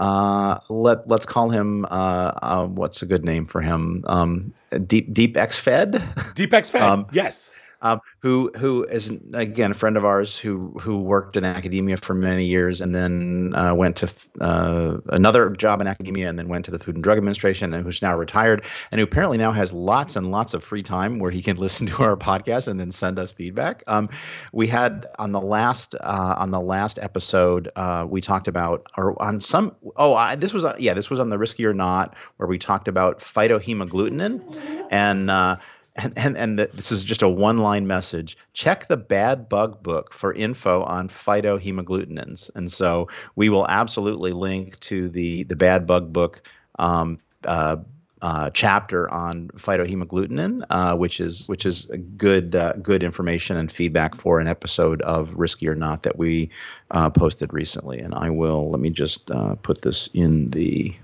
uh, 0.00 0.58
let 0.68 1.06
let's 1.06 1.26
call 1.26 1.50
him 1.50 1.84
uh, 1.84 2.32
uh, 2.42 2.66
what's 2.66 3.02
a 3.02 3.06
good 3.06 3.24
name 3.24 3.46
for 3.46 3.60
him? 3.60 4.02
Um, 4.06 4.52
Deep 4.86 5.12
Deep 5.12 5.36
X 5.36 5.58
Fed. 5.58 6.02
Deep 6.34 6.52
X 6.52 6.70
Fed. 6.70 6.82
Um, 6.82 7.06
yes 7.12 7.50
um, 7.82 8.00
who 8.20 8.50
who 8.56 8.84
is 8.84 9.10
again 9.32 9.70
a 9.70 9.74
friend 9.74 9.96
of 9.96 10.04
ours 10.04 10.36
who 10.36 10.68
who 10.80 11.00
worked 11.00 11.36
in 11.36 11.44
academia 11.44 11.96
for 11.96 12.14
many 12.14 12.44
years 12.44 12.80
and 12.80 12.94
then 12.94 13.54
uh, 13.54 13.74
went 13.74 13.96
to 13.96 14.12
uh, 14.40 14.98
another 15.06 15.50
job 15.50 15.80
in 15.80 15.86
academia 15.86 16.28
and 16.28 16.38
then 16.38 16.48
went 16.48 16.64
to 16.64 16.70
the 16.70 16.78
Food 16.78 16.96
and 16.96 17.04
Drug 17.04 17.18
Administration 17.18 17.72
and 17.72 17.84
who's 17.84 18.02
now 18.02 18.16
retired 18.16 18.64
and 18.90 18.98
who 18.98 19.04
apparently 19.04 19.38
now 19.38 19.52
has 19.52 19.72
lots 19.72 20.16
and 20.16 20.30
lots 20.30 20.54
of 20.54 20.62
free 20.62 20.82
time 20.82 21.18
where 21.18 21.30
he 21.30 21.42
can 21.42 21.56
listen 21.60 21.86
to 21.86 22.02
our 22.02 22.16
podcast 22.16 22.68
and 22.68 22.78
then 22.78 22.92
send 22.92 23.18
us 23.18 23.30
feedback. 23.32 23.82
Um, 23.86 24.08
we 24.52 24.66
had 24.66 25.06
on 25.18 25.32
the 25.32 25.40
last 25.40 25.94
uh, 25.94 26.34
on 26.36 26.50
the 26.50 26.60
last 26.60 26.98
episode 27.00 27.70
uh, 27.76 28.06
we 28.08 28.20
talked 28.20 28.48
about 28.48 28.86
or 28.96 29.20
on 29.22 29.40
some 29.40 29.74
oh 29.96 30.14
I, 30.14 30.36
this 30.36 30.52
was 30.52 30.64
yeah 30.78 30.94
this 30.94 31.10
was 31.10 31.18
on 31.18 31.30
the 31.30 31.38
risky 31.38 31.64
or 31.64 31.74
not 31.74 32.14
where 32.36 32.48
we 32.48 32.58
talked 32.58 32.88
about 32.88 33.20
phytohemagglutinin 33.20 34.88
and 34.90 35.30
uh, 35.30 35.56
and 35.96 36.12
and, 36.16 36.36
and 36.36 36.58
the, 36.58 36.66
this 36.72 36.92
is 36.92 37.04
just 37.04 37.22
a 37.22 37.28
one 37.28 37.58
line 37.58 37.86
message 37.86 38.36
check 38.54 38.88
the 38.88 38.96
bad 38.96 39.48
bug 39.48 39.82
book 39.82 40.12
for 40.12 40.32
info 40.34 40.82
on 40.84 41.08
phytohemagglutinins 41.08 42.50
and 42.54 42.70
so 42.70 43.08
we 43.36 43.48
will 43.48 43.66
absolutely 43.68 44.32
link 44.32 44.78
to 44.80 45.08
the 45.08 45.44
the 45.44 45.56
bad 45.56 45.86
bug 45.86 46.12
book 46.12 46.42
um, 46.78 47.18
uh, 47.44 47.76
uh, 48.22 48.50
chapter 48.50 49.10
on 49.10 49.48
phytohemagglutinin, 49.56 50.62
uh, 50.68 50.94
which 50.94 51.20
is 51.20 51.48
which 51.48 51.64
is 51.64 51.86
good 52.18 52.54
uh, 52.54 52.74
good 52.82 53.02
information 53.02 53.56
and 53.56 53.72
feedback 53.72 54.14
for 54.14 54.40
an 54.40 54.46
episode 54.46 55.00
of 55.02 55.32
Risky 55.34 55.66
or 55.66 55.74
Not 55.74 56.02
that 56.02 56.18
we 56.18 56.50
uh, 56.90 57.08
posted 57.08 57.52
recently. 57.54 57.98
And 57.98 58.14
I 58.14 58.28
will 58.28 58.70
let 58.70 58.80
me 58.80 58.90
just 58.90 59.30
uh, 59.30 59.54
put 59.56 59.80
this 59.80 60.10
in 60.12 60.48
the 60.48 60.94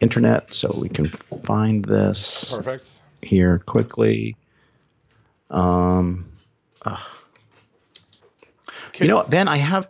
internet 0.00 0.54
so 0.54 0.72
we 0.80 0.88
can 0.88 1.08
find 1.42 1.84
this. 1.84 2.54
Perfect 2.54 3.00
here 3.26 3.58
quickly. 3.58 4.36
Um, 5.50 6.32
uh, 6.82 7.02
you 8.98 9.08
know, 9.08 9.24
Ben, 9.24 9.48
I 9.48 9.58
have. 9.58 9.88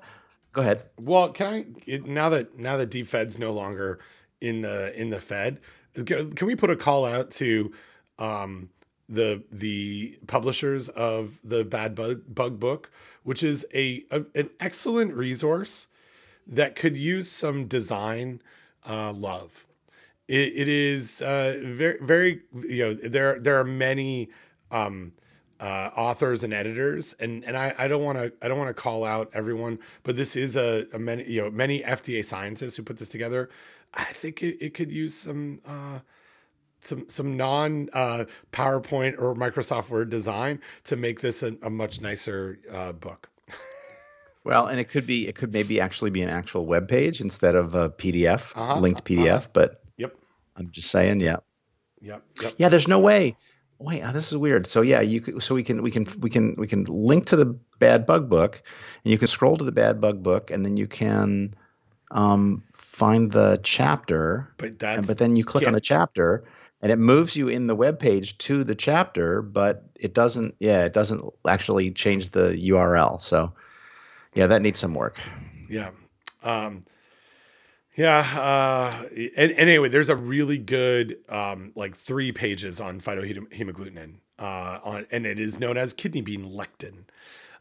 Go 0.52 0.62
ahead. 0.62 0.82
Well, 0.98 1.30
can 1.30 1.46
I 1.46 1.66
now 2.06 2.30
that 2.30 2.58
now 2.58 2.76
that 2.76 2.90
Deep 2.90 3.06
Fed's 3.06 3.38
no 3.38 3.52
longer 3.52 3.98
in 4.40 4.62
the 4.62 4.98
in 4.98 5.10
the 5.10 5.20
Fed, 5.20 5.60
can 6.04 6.46
we 6.46 6.56
put 6.56 6.70
a 6.70 6.76
call 6.76 7.04
out 7.04 7.30
to 7.32 7.72
um, 8.18 8.70
the 9.08 9.42
the 9.52 10.18
publishers 10.26 10.88
of 10.88 11.38
the 11.44 11.64
Bad 11.64 11.94
Bug, 11.94 12.22
Bug 12.26 12.58
book, 12.58 12.90
which 13.22 13.42
is 13.42 13.66
a, 13.74 14.04
a 14.10 14.24
an 14.34 14.50
excellent 14.60 15.14
resource 15.14 15.86
that 16.46 16.74
could 16.74 16.96
use 16.96 17.30
some 17.30 17.66
design 17.66 18.40
uh, 18.88 19.12
love 19.12 19.66
it, 20.28 20.52
it 20.54 20.68
is 20.68 21.22
uh, 21.22 21.56
very 21.62 21.98
very 22.00 22.42
you 22.68 22.84
know 22.84 22.94
there 22.94 23.38
there 23.38 23.58
are 23.58 23.64
many 23.64 24.30
um, 24.70 25.12
uh, 25.60 25.90
authors 25.96 26.42
and 26.42 26.52
editors 26.52 27.14
and 27.20 27.44
and 27.44 27.56
I, 27.56 27.74
I 27.78 27.88
don't 27.88 28.02
want 28.02 28.18
to 28.18 28.32
I 28.42 28.48
don't 28.48 28.58
want 28.58 28.68
to 28.68 28.74
call 28.74 29.04
out 29.04 29.30
everyone 29.32 29.78
but 30.02 30.16
this 30.16 30.36
is 30.36 30.56
a, 30.56 30.86
a, 30.92 30.98
many 30.98 31.24
you 31.30 31.42
know 31.42 31.50
many 31.50 31.82
FDA 31.82 32.24
scientists 32.24 32.76
who 32.76 32.82
put 32.82 32.98
this 32.98 33.08
together 33.08 33.48
I 33.94 34.04
think 34.04 34.42
it, 34.42 34.58
it 34.60 34.74
could 34.74 34.92
use 34.92 35.14
some 35.14 35.60
uh, 35.66 36.00
some 36.80 37.08
some 37.08 37.36
non 37.36 37.88
uh, 37.92 38.24
PowerPoint 38.52 39.18
or 39.18 39.34
Microsoft 39.34 39.88
Word 39.88 40.10
design 40.10 40.60
to 40.84 40.96
make 40.96 41.20
this 41.20 41.42
a, 41.42 41.56
a 41.62 41.70
much 41.70 42.00
nicer 42.00 42.58
uh, 42.72 42.92
book. 42.92 43.28
Well, 44.44 44.68
and 44.68 44.78
it 44.78 44.84
could 44.84 45.08
be 45.08 45.26
it 45.26 45.34
could 45.34 45.52
maybe 45.52 45.80
actually 45.80 46.10
be 46.10 46.22
an 46.22 46.30
actual 46.30 46.66
web 46.66 46.86
page 46.86 47.20
instead 47.20 47.56
of 47.56 47.74
a 47.74 47.90
PDF 47.90 48.52
uh-huh, 48.54 48.78
linked 48.78 49.04
PDF, 49.04 49.38
uh-huh. 49.38 49.48
but 49.52 49.82
I'm 50.56 50.70
just 50.70 50.90
saying, 50.90 51.20
yeah. 51.20 51.36
Yep. 52.00 52.22
yep. 52.42 52.54
Yeah, 52.58 52.68
there's 52.68 52.88
no 52.88 52.98
way. 52.98 53.36
Wait, 53.78 54.02
oh, 54.02 54.12
this 54.12 54.30
is 54.30 54.38
weird. 54.38 54.66
So 54.66 54.82
yeah, 54.82 55.00
you 55.00 55.20
could, 55.20 55.42
so 55.42 55.54
we 55.54 55.62
can 55.62 55.82
we 55.82 55.90
can 55.90 56.06
we 56.20 56.30
can 56.30 56.54
we 56.56 56.66
can 56.66 56.84
link 56.84 57.26
to 57.26 57.36
the 57.36 57.58
bad 57.78 58.06
bug 58.06 58.28
book, 58.28 58.62
and 59.04 59.12
you 59.12 59.18
can 59.18 59.28
scroll 59.28 59.56
to 59.56 59.64
the 59.64 59.72
bad 59.72 60.00
bug 60.00 60.22
book, 60.22 60.50
and 60.50 60.64
then 60.64 60.76
you 60.76 60.86
can 60.86 61.54
um, 62.10 62.62
find 62.72 63.32
the 63.32 63.60
chapter. 63.62 64.52
But 64.56 64.78
that's 64.78 64.98
and, 64.98 65.06
but 65.06 65.18
then 65.18 65.36
you 65.36 65.44
click 65.44 65.62
yeah. 65.62 65.68
on 65.68 65.74
the 65.74 65.80
chapter, 65.80 66.44
and 66.80 66.90
it 66.90 66.96
moves 66.96 67.36
you 67.36 67.48
in 67.48 67.66
the 67.66 67.74
web 67.74 67.98
page 67.98 68.38
to 68.38 68.64
the 68.64 68.74
chapter, 68.74 69.42
but 69.42 69.84
it 69.94 70.14
doesn't. 70.14 70.54
Yeah, 70.58 70.84
it 70.84 70.94
doesn't 70.94 71.22
actually 71.46 71.90
change 71.90 72.30
the 72.30 72.50
URL. 72.70 73.20
So 73.20 73.52
yeah, 74.34 74.46
that 74.46 74.62
needs 74.62 74.78
some 74.78 74.94
work. 74.94 75.18
Yeah. 75.68 75.90
Um, 76.42 76.84
yeah. 77.96 78.18
Uh, 78.18 79.06
and, 79.36 79.50
and, 79.52 79.70
anyway, 79.70 79.88
there's 79.88 80.08
a 80.08 80.16
really 80.16 80.58
good, 80.58 81.18
um, 81.28 81.72
like 81.74 81.96
three 81.96 82.32
pages 82.32 82.80
on 82.80 83.00
phytohemagglutinin, 83.00 84.16
uh, 84.38 84.80
on, 84.84 85.06
and 85.10 85.26
it 85.26 85.40
is 85.40 85.58
known 85.58 85.76
as 85.76 85.92
kidney 85.92 86.20
bean 86.20 86.44
lectin. 86.44 87.04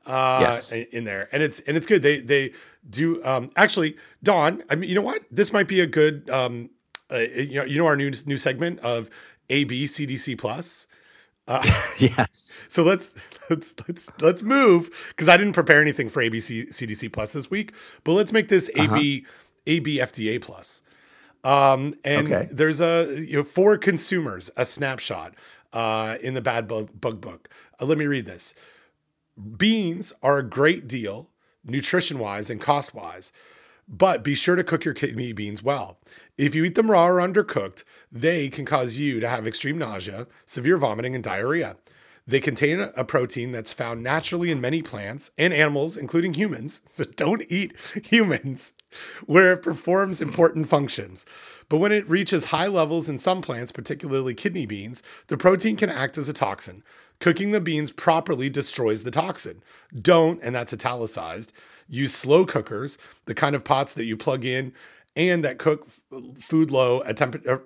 Uh, 0.05 0.37
yes. 0.41 0.71
in 0.71 1.03
there, 1.03 1.27
and 1.31 1.41
it's 1.41 1.61
and 1.61 1.75
it's 1.75 1.87
good. 1.87 2.03
They 2.03 2.19
they 2.19 2.51
do 2.87 3.25
um, 3.25 3.49
actually, 3.55 3.97
Don. 4.21 4.61
I 4.69 4.75
mean, 4.75 4.87
you 4.87 4.93
know 4.93 5.01
what? 5.01 5.23
This 5.31 5.51
might 5.51 5.67
be 5.67 5.79
a 5.79 5.87
good 5.87 6.29
um, 6.29 6.69
uh, 7.11 7.17
you 7.17 7.55
know 7.55 7.63
you 7.63 7.79
know 7.79 7.87
our 7.87 7.97
new 7.97 8.11
new 8.27 8.37
segment 8.37 8.79
of 8.81 9.09
AB 9.49 9.85
CDC 9.85 10.37
plus. 10.37 10.85
Uh, 11.47 11.63
yes. 11.97 12.63
So 12.67 12.83
let's 12.83 13.13
let's 13.49 13.75
let's 13.87 14.09
let's 14.19 14.43
move 14.43 15.05
because 15.09 15.29
I 15.29 15.37
didn't 15.37 15.53
prepare 15.53 15.81
anything 15.81 16.09
for 16.09 16.21
ABC 16.21 16.69
CDC 16.69 17.11
plus 17.11 17.33
this 17.33 17.49
week, 17.49 17.73
but 18.03 18.13
let's 18.13 18.33
make 18.33 18.47
this 18.47 18.69
uh-huh. 18.75 18.95
AB 18.95 19.25
AB 19.67 19.97
FDA 19.99 20.41
plus. 20.41 20.81
Um, 21.43 21.93
and 22.03 22.31
okay. 22.31 22.49
there's 22.51 22.81
a 22.81 23.23
you 23.23 23.37
know 23.37 23.43
for 23.43 23.77
consumers 23.77 24.49
a 24.57 24.65
snapshot 24.65 25.35
uh, 25.73 26.17
in 26.21 26.33
the 26.33 26.41
Bad 26.41 26.67
Bug, 26.67 26.99
Bug 26.99 27.21
book. 27.21 27.49
Uh, 27.79 27.85
let 27.85 27.97
me 27.97 28.07
read 28.07 28.25
this. 28.25 28.55
Beans 29.57 30.13
are 30.23 30.39
a 30.39 30.49
great 30.49 30.87
deal, 30.87 31.29
nutrition 31.63 32.17
wise 32.17 32.49
and 32.49 32.61
cost 32.61 32.95
wise, 32.95 33.31
but 33.87 34.23
be 34.23 34.33
sure 34.33 34.55
to 34.55 34.63
cook 34.63 34.85
your 34.85 34.93
kidney 34.93 35.33
beans 35.33 35.61
well. 35.61 35.99
If 36.37 36.55
you 36.55 36.63
eat 36.63 36.75
them 36.75 36.89
raw 36.89 37.07
or 37.07 37.17
undercooked, 37.17 37.83
they 38.11 38.49
can 38.49 38.65
cause 38.65 38.97
you 38.97 39.19
to 39.19 39.27
have 39.27 39.45
extreme 39.45 39.77
nausea, 39.77 40.27
severe 40.45 40.77
vomiting, 40.77 41.13
and 41.13 41.23
diarrhea. 41.23 41.75
They 42.27 42.39
contain 42.39 42.89
a 42.95 43.03
protein 43.03 43.51
that's 43.51 43.71
found 43.71 44.01
naturally 44.01 44.49
in 44.49 44.59
many 44.59 44.81
plants 44.81 45.29
and 45.37 45.53
animals, 45.53 45.95
including 45.95 46.33
humans. 46.33 46.81
So 46.95 47.03
don't 47.03 47.43
eat 47.49 47.75
humans 48.05 48.71
where 49.25 49.51
it 49.51 49.61
performs 49.61 50.21
important 50.21 50.69
functions. 50.69 51.25
But 51.67 51.79
when 51.79 51.91
it 51.91 52.09
reaches 52.09 52.45
high 52.45 52.67
levels 52.67 53.09
in 53.09 53.19
some 53.19 53.41
plants, 53.41 53.73
particularly 53.73 54.33
kidney 54.33 54.65
beans, 54.65 55.03
the 55.27 55.35
protein 55.35 55.75
can 55.75 55.89
act 55.89 56.17
as 56.17 56.29
a 56.29 56.33
toxin. 56.33 56.83
Cooking 57.19 57.51
the 57.51 57.59
beans 57.59 57.91
properly 57.91 58.49
destroys 58.49 59.03
the 59.03 59.11
toxin. 59.11 59.61
Don't, 59.93 60.41
and 60.41 60.55
that's 60.55 60.71
italicized, 60.71 61.51
use 61.89 62.13
slow 62.13 62.45
cookers, 62.45 62.97
the 63.25 63.35
kind 63.35 63.57
of 63.57 63.65
pots 63.65 63.93
that 63.93 64.05
you 64.05 64.15
plug 64.15 64.45
in 64.45 64.71
and 65.15 65.43
that 65.43 65.57
cook 65.57 65.87
food 66.39 66.71
low 66.71 67.03
at 67.03 67.17
temp- 67.17 67.47
uh, 67.47 67.57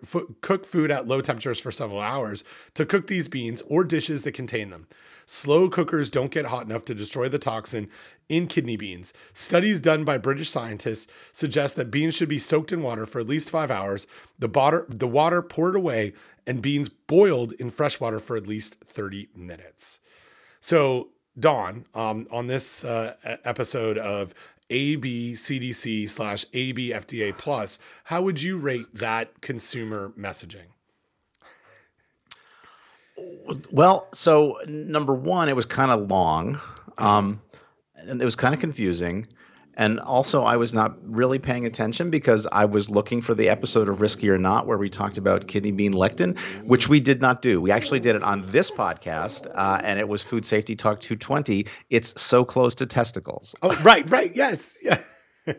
cook 0.41 0.65
food 0.65 0.91
at 0.91 1.07
low 1.07 1.21
temperatures 1.21 1.59
for 1.59 1.71
several 1.71 1.99
hours 1.99 2.43
to 2.75 2.85
cook 2.85 3.07
these 3.07 3.27
beans 3.27 3.61
or 3.67 3.83
dishes 3.83 4.23
that 4.23 4.33
contain 4.33 4.69
them. 4.69 4.87
Slow 5.25 5.69
cookers 5.69 6.09
don't 6.09 6.31
get 6.31 6.45
hot 6.45 6.65
enough 6.65 6.85
to 6.85 6.95
destroy 6.95 7.29
the 7.29 7.37
toxin 7.37 7.87
in 8.29 8.47
kidney 8.47 8.77
beans. 8.77 9.13
Studies 9.33 9.81
done 9.81 10.03
by 10.03 10.17
British 10.17 10.49
scientists 10.49 11.05
suggest 11.31 11.75
that 11.75 11.91
beans 11.91 12.15
should 12.15 12.29
be 12.29 12.39
soaked 12.39 12.71
in 12.71 12.81
water 12.81 13.05
for 13.05 13.19
at 13.19 13.27
least 13.27 13.51
five 13.51 13.69
hours, 13.69 14.07
the 14.37 14.47
water, 14.47 14.87
the 14.89 15.07
water 15.07 15.41
poured 15.41 15.75
away, 15.75 16.13
and 16.47 16.61
beans 16.63 16.89
boiled 16.89 17.53
in 17.53 17.69
fresh 17.69 17.99
water 17.99 18.19
for 18.19 18.35
at 18.35 18.47
least 18.47 18.77
30 18.83 19.29
minutes. 19.35 19.99
So, 20.59 21.09
Don, 21.39 21.85
um, 21.93 22.27
on 22.31 22.47
this 22.47 22.83
uh, 22.83 23.15
episode 23.23 23.97
of 23.97 24.33
ABCDC 24.69 26.09
slash 26.09 26.45
ABFDA 26.53 27.37
plus, 27.37 27.79
how 28.05 28.21
would 28.21 28.41
you 28.41 28.57
rate 28.57 28.87
that 28.93 29.41
consumer 29.41 30.13
messaging? 30.17 30.67
Well, 33.71 34.07
so 34.13 34.59
number 34.67 35.13
one, 35.13 35.49
it 35.49 35.55
was 35.55 35.65
kind 35.65 35.91
of 35.91 36.09
long, 36.09 36.59
um, 36.97 37.41
and 37.95 38.21
it 38.21 38.25
was 38.25 38.35
kind 38.35 38.53
of 38.53 38.59
confusing. 38.59 39.27
And 39.79 39.97
also, 40.01 40.43
I 40.43 40.57
was 40.57 40.73
not 40.73 40.97
really 41.03 41.39
paying 41.39 41.65
attention 41.65 42.09
because 42.09 42.45
I 42.51 42.65
was 42.65 42.89
looking 42.89 43.21
for 43.21 43.33
the 43.33 43.47
episode 43.47 43.87
of 43.87 44.01
Risky 44.01 44.29
or 44.29 44.37
Not 44.37 44.67
where 44.67 44.77
we 44.77 44.89
talked 44.89 45.17
about 45.17 45.47
kidney 45.47 45.71
bean 45.71 45.93
lectin, 45.93 46.37
which 46.65 46.89
we 46.89 46.99
did 46.99 47.21
not 47.21 47.41
do. 47.41 47.61
We 47.61 47.71
actually 47.71 48.01
did 48.01 48.17
it 48.17 48.21
on 48.21 48.45
this 48.47 48.69
podcast, 48.69 49.49
uh, 49.55 49.79
and 49.81 49.97
it 49.97 50.09
was 50.09 50.21
Food 50.21 50.45
Safety 50.45 50.75
Talk 50.75 50.99
220. 50.99 51.65
It's 51.89 52.21
so 52.21 52.43
close 52.43 52.75
to 52.75 52.85
testicles. 52.85 53.55
Oh, 53.61 53.73
right, 53.81 54.07
right. 54.11 54.35
Yes. 54.35 54.75
Yeah. 54.83 54.99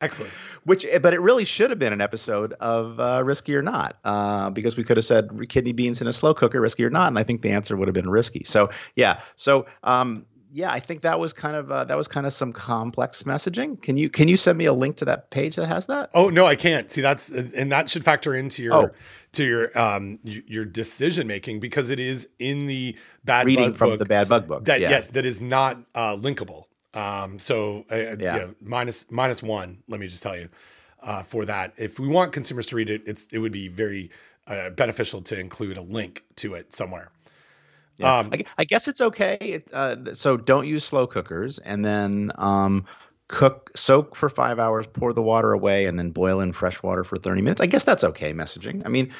Excellent. 0.00 0.32
Which, 0.64 0.86
eh, 0.86 0.98
but 0.98 1.12
it 1.12 1.20
really 1.20 1.44
should 1.44 1.68
have 1.68 1.78
been 1.78 1.92
an 1.92 2.00
episode 2.00 2.54
of 2.60 2.98
uh, 2.98 3.22
Risky 3.22 3.54
or 3.54 3.62
Not, 3.62 3.98
uh, 4.02 4.48
because 4.48 4.78
we 4.78 4.84
could 4.84 4.96
have 4.96 5.04
said 5.04 5.28
kidney 5.50 5.74
beans 5.74 6.00
in 6.00 6.06
a 6.06 6.12
slow 6.14 6.32
cooker, 6.32 6.58
risky 6.62 6.84
or 6.84 6.90
not, 6.90 7.08
and 7.08 7.18
I 7.18 7.22
think 7.22 7.42
the 7.42 7.50
answer 7.50 7.76
would 7.76 7.86
have 7.86 7.94
been 7.94 8.08
risky. 8.08 8.44
So 8.44 8.70
yeah, 8.96 9.20
so 9.36 9.66
um, 9.82 10.24
yeah, 10.50 10.72
I 10.72 10.80
think 10.80 11.02
that 11.02 11.20
was 11.20 11.32
kind 11.32 11.56
of 11.56 11.70
uh, 11.70 11.84
that 11.84 11.96
was 11.96 12.08
kind 12.08 12.26
of 12.26 12.32
some 12.32 12.52
complex 12.52 13.22
messaging. 13.24 13.80
Can 13.82 13.96
you 13.96 14.08
can 14.08 14.28
you 14.28 14.36
send 14.36 14.58
me 14.58 14.64
a 14.64 14.72
link 14.72 14.96
to 14.96 15.04
that 15.04 15.30
page 15.30 15.56
that 15.56 15.66
has 15.66 15.86
that? 15.86 16.10
Oh 16.14 16.30
no, 16.30 16.46
I 16.46 16.56
can't. 16.56 16.90
See, 16.90 17.00
that's 17.00 17.28
and 17.28 17.70
that 17.72 17.90
should 17.90 18.04
factor 18.04 18.34
into 18.34 18.62
your 18.62 18.74
oh. 18.74 18.90
to 19.32 19.44
your 19.44 19.78
um 19.78 20.18
your 20.22 20.64
decision 20.64 21.26
making 21.26 21.60
because 21.60 21.90
it 21.90 22.00
is 22.00 22.28
in 22.38 22.66
the 22.66 22.96
bad 23.24 23.42
book. 23.42 23.46
reading 23.46 23.74
from 23.74 23.90
book 23.90 23.98
the 23.98 24.06
bad 24.06 24.28
bug 24.28 24.48
book. 24.48 24.64
That 24.64 24.80
yeah. 24.80 24.90
yes, 24.90 25.08
that 25.08 25.26
is 25.26 25.40
not 25.40 25.78
uh, 25.94 26.16
linkable. 26.16 26.64
Um, 26.94 27.38
so 27.38 27.84
uh, 27.90 27.94
uh, 27.94 27.98
yeah. 28.18 28.36
yeah, 28.36 28.46
minus 28.60 29.10
minus 29.10 29.42
one. 29.42 29.82
Let 29.88 30.00
me 30.00 30.06
just 30.06 30.22
tell 30.22 30.36
you 30.36 30.48
uh, 31.02 31.22
for 31.22 31.44
that. 31.44 31.74
If 31.76 31.98
we 31.98 32.08
want 32.08 32.32
consumers 32.32 32.66
to 32.68 32.76
read 32.76 32.90
it, 32.90 33.02
it's 33.06 33.26
it 33.32 33.38
would 33.38 33.52
be 33.52 33.68
very 33.68 34.10
uh, 34.46 34.70
beneficial 34.70 35.20
to 35.22 35.38
include 35.38 35.76
a 35.76 35.82
link 35.82 36.24
to 36.36 36.54
it 36.54 36.72
somewhere. 36.72 37.10
Yeah. 37.98 38.18
Um, 38.18 38.30
I, 38.32 38.44
I, 38.58 38.64
guess 38.64 38.86
it's 38.88 39.00
okay. 39.00 39.36
It, 39.40 39.72
uh, 39.72 40.14
so 40.14 40.36
don't 40.36 40.66
use 40.66 40.84
slow 40.84 41.06
cookers, 41.06 41.58
and 41.58 41.84
then 41.84 42.30
um, 42.36 42.84
cook, 43.28 43.70
soak 43.74 44.14
for 44.14 44.28
five 44.28 44.58
hours, 44.58 44.86
pour 44.86 45.12
the 45.12 45.22
water 45.22 45.52
away, 45.52 45.86
and 45.86 45.98
then 45.98 46.10
boil 46.10 46.40
in 46.40 46.52
fresh 46.52 46.82
water 46.82 47.04
for 47.04 47.16
thirty 47.16 47.42
minutes. 47.42 47.60
I 47.60 47.66
guess 47.66 47.84
that's 47.84 48.04
okay 48.04 48.32
messaging. 48.32 48.82
I 48.84 48.88
mean, 48.88 49.12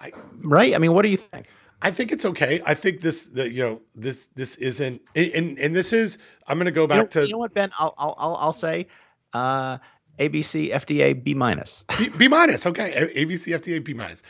I, 0.00 0.12
right? 0.40 0.74
I 0.74 0.78
mean, 0.78 0.92
what 0.94 1.02
do 1.02 1.08
you 1.08 1.18
think? 1.18 1.48
I 1.82 1.90
think 1.90 2.12
it's 2.12 2.24
okay. 2.24 2.62
I 2.64 2.74
think 2.74 3.00
this, 3.00 3.26
the, 3.26 3.50
you 3.50 3.62
know, 3.62 3.80
this 3.94 4.28
this 4.34 4.54
isn't, 4.56 5.02
and 5.14 5.58
and 5.58 5.74
this 5.74 5.92
is. 5.92 6.16
I'm 6.46 6.56
going 6.56 6.66
to 6.66 6.72
go 6.72 6.86
back 6.86 6.96
you 6.96 7.02
know, 7.02 7.08
to. 7.08 7.26
You 7.26 7.32
know 7.32 7.38
what, 7.38 7.54
Ben? 7.54 7.70
I'll 7.78 7.94
I'll 7.98 8.36
I'll 8.40 8.52
say, 8.52 8.86
uh, 9.32 9.78
ABC 10.18 10.72
FDA 10.72 11.22
B 11.22 11.34
minus. 11.34 11.84
B, 11.98 12.08
B 12.10 12.28
minus. 12.28 12.66
Okay, 12.66 13.10
ABC 13.16 13.58
FDA 13.58 13.82
B 13.82 13.94
minus. 13.94 14.22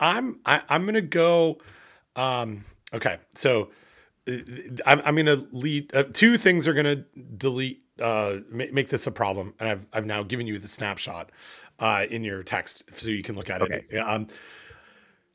I'm 0.00 0.40
I, 0.44 0.62
I'm 0.68 0.82
going 0.82 0.94
to 0.94 1.00
go. 1.00 1.58
Um, 2.16 2.64
okay, 2.96 3.18
so 3.34 3.70
uh, 4.28 4.32
I'm 4.84 5.00
I'm 5.04 5.14
going 5.14 5.26
to 5.26 5.46
lead. 5.52 5.94
Uh, 5.94 6.04
two 6.12 6.36
things 6.36 6.66
are 6.66 6.74
going 6.74 6.84
to 6.84 7.04
delete. 7.36 7.82
Uh, 8.00 8.40
make, 8.50 8.74
make 8.74 8.88
this 8.90 9.06
a 9.06 9.10
problem, 9.10 9.54
and 9.58 9.68
I've 9.68 9.86
I've 9.92 10.06
now 10.06 10.22
given 10.22 10.46
you 10.46 10.58
the 10.58 10.68
snapshot, 10.68 11.30
uh, 11.78 12.06
in 12.10 12.24
your 12.24 12.42
text 12.42 12.84
so 12.92 13.08
you 13.08 13.22
can 13.22 13.36
look 13.36 13.50
at 13.50 13.62
okay. 13.62 13.84
it. 13.88 13.98
Um 13.98 14.26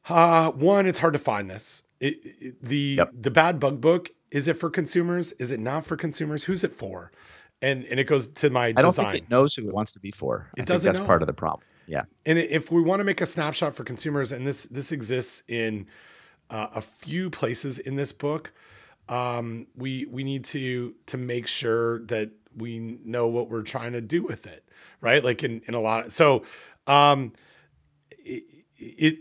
uh, 0.09 0.51
one, 0.51 0.87
it's 0.87 0.99
hard 0.99 1.13
to 1.13 1.19
find 1.19 1.49
this. 1.49 1.83
It, 1.99 2.19
it, 2.23 2.63
the 2.63 2.95
yep. 2.97 3.09
the 3.13 3.29
bad 3.29 3.59
bug 3.59 3.79
book 3.79 4.09
is 4.31 4.47
it 4.47 4.55
for 4.55 4.69
consumers? 4.69 5.31
Is 5.33 5.51
it 5.51 5.59
not 5.59 5.85
for 5.85 5.95
consumers? 5.95 6.45
Who's 6.45 6.63
it 6.63 6.73
for? 6.73 7.11
And 7.61 7.85
and 7.85 7.99
it 7.99 8.05
goes 8.05 8.27
to 8.27 8.49
my 8.49 8.67
I 8.67 8.71
don't 8.71 8.85
design. 8.85 9.11
think 9.11 9.23
it 9.25 9.29
knows 9.29 9.53
who 9.53 9.67
it 9.67 9.73
wants 9.73 9.91
to 9.91 9.99
be 9.99 10.09
for. 10.09 10.47
It 10.57 10.63
I 10.63 10.65
doesn't. 10.65 10.91
that's 10.91 10.99
know. 10.99 11.05
part 11.05 11.21
of 11.21 11.27
the 11.27 11.33
problem. 11.33 11.61
Yeah. 11.85 12.03
And 12.25 12.39
if 12.39 12.71
we 12.71 12.81
want 12.81 13.01
to 13.01 13.03
make 13.03 13.21
a 13.21 13.25
snapshot 13.27 13.75
for 13.75 13.83
consumers, 13.83 14.31
and 14.31 14.47
this 14.47 14.63
this 14.63 14.91
exists 14.91 15.43
in 15.47 15.85
uh, 16.51 16.67
a 16.75 16.81
few 16.81 17.31
places 17.31 17.79
in 17.79 17.95
this 17.95 18.11
book, 18.11 18.53
um, 19.09 19.67
we 19.75 20.05
we 20.05 20.23
need 20.23 20.45
to 20.45 20.93
to 21.07 21.17
make 21.17 21.47
sure 21.47 21.99
that 22.03 22.29
we 22.55 22.99
know 23.03 23.27
what 23.27 23.49
we're 23.49 23.63
trying 23.63 23.93
to 23.93 24.01
do 24.01 24.21
with 24.21 24.45
it, 24.45 24.63
right? 24.99 25.23
Like 25.23 25.43
in 25.43 25.61
in 25.67 25.73
a 25.73 25.81
lot. 25.81 26.05
Of, 26.07 26.13
so. 26.13 26.43
Um, 26.87 27.33
it, 28.23 28.43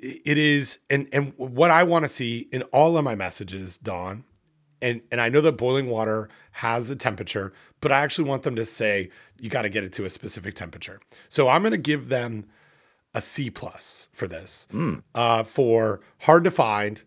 it 0.03 0.23
it 0.25 0.39
is 0.39 0.79
and 0.89 1.09
and 1.13 1.35
what 1.37 1.71
I 1.71 1.83
want 1.83 2.05
to 2.05 2.09
see 2.09 2.49
in 2.51 2.63
all 2.65 2.97
of 2.97 3.05
my 3.05 3.15
messages, 3.15 3.77
Don, 3.79 4.25
and 4.81 5.03
and 5.11 5.21
I 5.21 5.29
know 5.29 5.41
that 5.43 5.53
boiling 5.53 5.89
water 5.89 6.29
has 6.53 6.91
a 6.91 6.97
temperature, 6.97 7.53
but 7.81 7.93
I 7.93 8.01
actually 8.01 8.29
want 8.29 8.43
them 8.43 8.57
to 8.57 8.65
say 8.65 9.11
you 9.39 9.51
got 9.51 9.63
to 9.63 9.69
get 9.69 9.85
it 9.85 9.93
to 9.95 10.05
a 10.05 10.11
specific 10.11 10.55
temperature. 10.55 11.01
So 11.29 11.49
I'm 11.49 11.63
going 11.63 11.73
to 11.73 11.79
give 11.79 12.09
them 12.09 12.47
a 13.15 13.21
C 13.21 13.51
plus 13.51 14.09
for 14.13 14.27
this, 14.27 14.67
mm. 14.73 15.03
uh, 15.15 15.43
for 15.43 16.01
hard 16.21 16.45
to 16.45 16.51
find, 16.51 17.03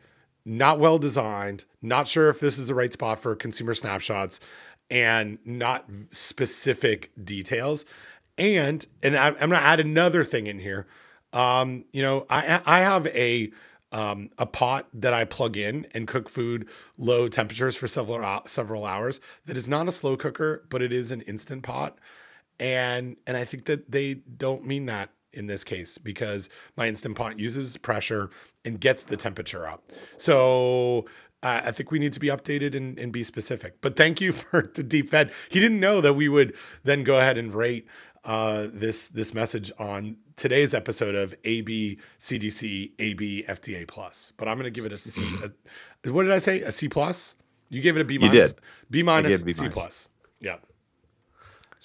not 0.45 0.79
well 0.79 0.97
designed, 0.97 1.65
not 1.81 2.07
sure 2.07 2.29
if 2.29 2.39
this 2.39 2.57
is 2.57 2.67
the 2.67 2.75
right 2.75 2.93
spot 2.93 3.19
for 3.19 3.35
consumer 3.35 3.73
snapshots, 3.73 4.39
and 4.89 5.39
not 5.45 5.89
specific 6.11 7.11
details. 7.21 7.85
And 8.37 8.85
and 9.01 9.15
I'm, 9.15 9.33
I'm 9.35 9.49
going 9.49 9.61
to 9.61 9.67
add 9.67 9.79
another 9.79 10.23
thing 10.23 10.47
in 10.47 10.59
here 10.59 10.87
um, 11.33 11.85
you 11.91 12.01
know, 12.01 12.25
I 12.29 12.61
I 12.65 12.79
have 12.79 13.07
a 13.07 13.51
um, 13.91 14.29
a 14.37 14.45
pot 14.45 14.87
that 14.93 15.13
I 15.13 15.25
plug 15.25 15.57
in 15.57 15.87
and 15.93 16.07
cook 16.07 16.29
food 16.29 16.69
low 16.97 17.27
temperatures 17.27 17.75
for 17.75 17.87
several 17.87 18.41
several 18.45 18.85
hours. 18.85 19.19
That 19.45 19.57
is 19.57 19.67
not 19.67 19.87
a 19.87 19.91
slow 19.91 20.15
cooker, 20.15 20.63
but 20.69 20.81
it 20.81 20.93
is 20.93 21.11
an 21.11 21.21
instant 21.21 21.63
pot, 21.63 21.97
and 22.59 23.17
and 23.27 23.35
I 23.35 23.45
think 23.45 23.65
that 23.65 23.91
they 23.91 24.13
don't 24.13 24.65
mean 24.65 24.85
that 24.85 25.09
in 25.33 25.47
this 25.47 25.63
case 25.63 25.97
because 25.97 26.49
my 26.77 26.87
instant 26.87 27.15
pot 27.15 27.39
uses 27.39 27.77
pressure 27.77 28.29
and 28.63 28.79
gets 28.79 29.03
the 29.03 29.17
temperature 29.17 29.67
up. 29.67 29.91
So 30.17 31.05
uh, 31.41 31.61
I 31.65 31.71
think 31.71 31.91
we 31.91 31.99
need 31.99 32.13
to 32.13 32.19
be 32.19 32.27
updated 32.27 32.75
and, 32.75 32.97
and 32.97 33.11
be 33.11 33.23
specific. 33.23 33.81
But 33.81 33.95
thank 33.95 34.21
you 34.21 34.31
for 34.31 34.71
the 34.73 34.83
deep 34.83 35.09
fed. 35.09 35.31
He 35.49 35.59
didn't 35.59 35.79
know 35.79 36.01
that 36.01 36.13
we 36.13 36.29
would 36.29 36.55
then 36.83 37.03
go 37.03 37.19
ahead 37.19 37.37
and 37.37 37.53
rate 37.53 37.87
uh, 38.23 38.67
this 38.71 39.09
this 39.09 39.33
message 39.33 39.71
on 39.77 40.15
today's 40.37 40.73
episode 40.73 41.13
of 41.13 41.35
AB 41.43 41.97
CDC 42.19 42.91
AB 42.97 43.43
FDA 43.47 43.85
plus. 43.87 44.31
But 44.37 44.47
I'm 44.47 44.55
going 44.55 44.65
to 44.65 44.71
give 44.71 44.85
it 44.85 44.93
a 44.93 44.97
C. 44.97 45.21
Mm-hmm. 45.21 46.13
What 46.13 46.23
did 46.23 46.31
I 46.31 46.37
say? 46.37 46.61
A 46.61 46.71
C 46.71 46.87
plus? 46.87 47.35
You 47.69 47.81
gave 47.81 47.97
it 47.97 48.01
a 48.01 48.05
B 48.05 48.17
minus. 48.17 48.33
You 48.33 48.41
did. 48.41 48.55
B 48.89 49.03
minus. 49.03 49.41
C 49.41 49.67
plus. 49.67 50.09
Yeah. 50.39 50.57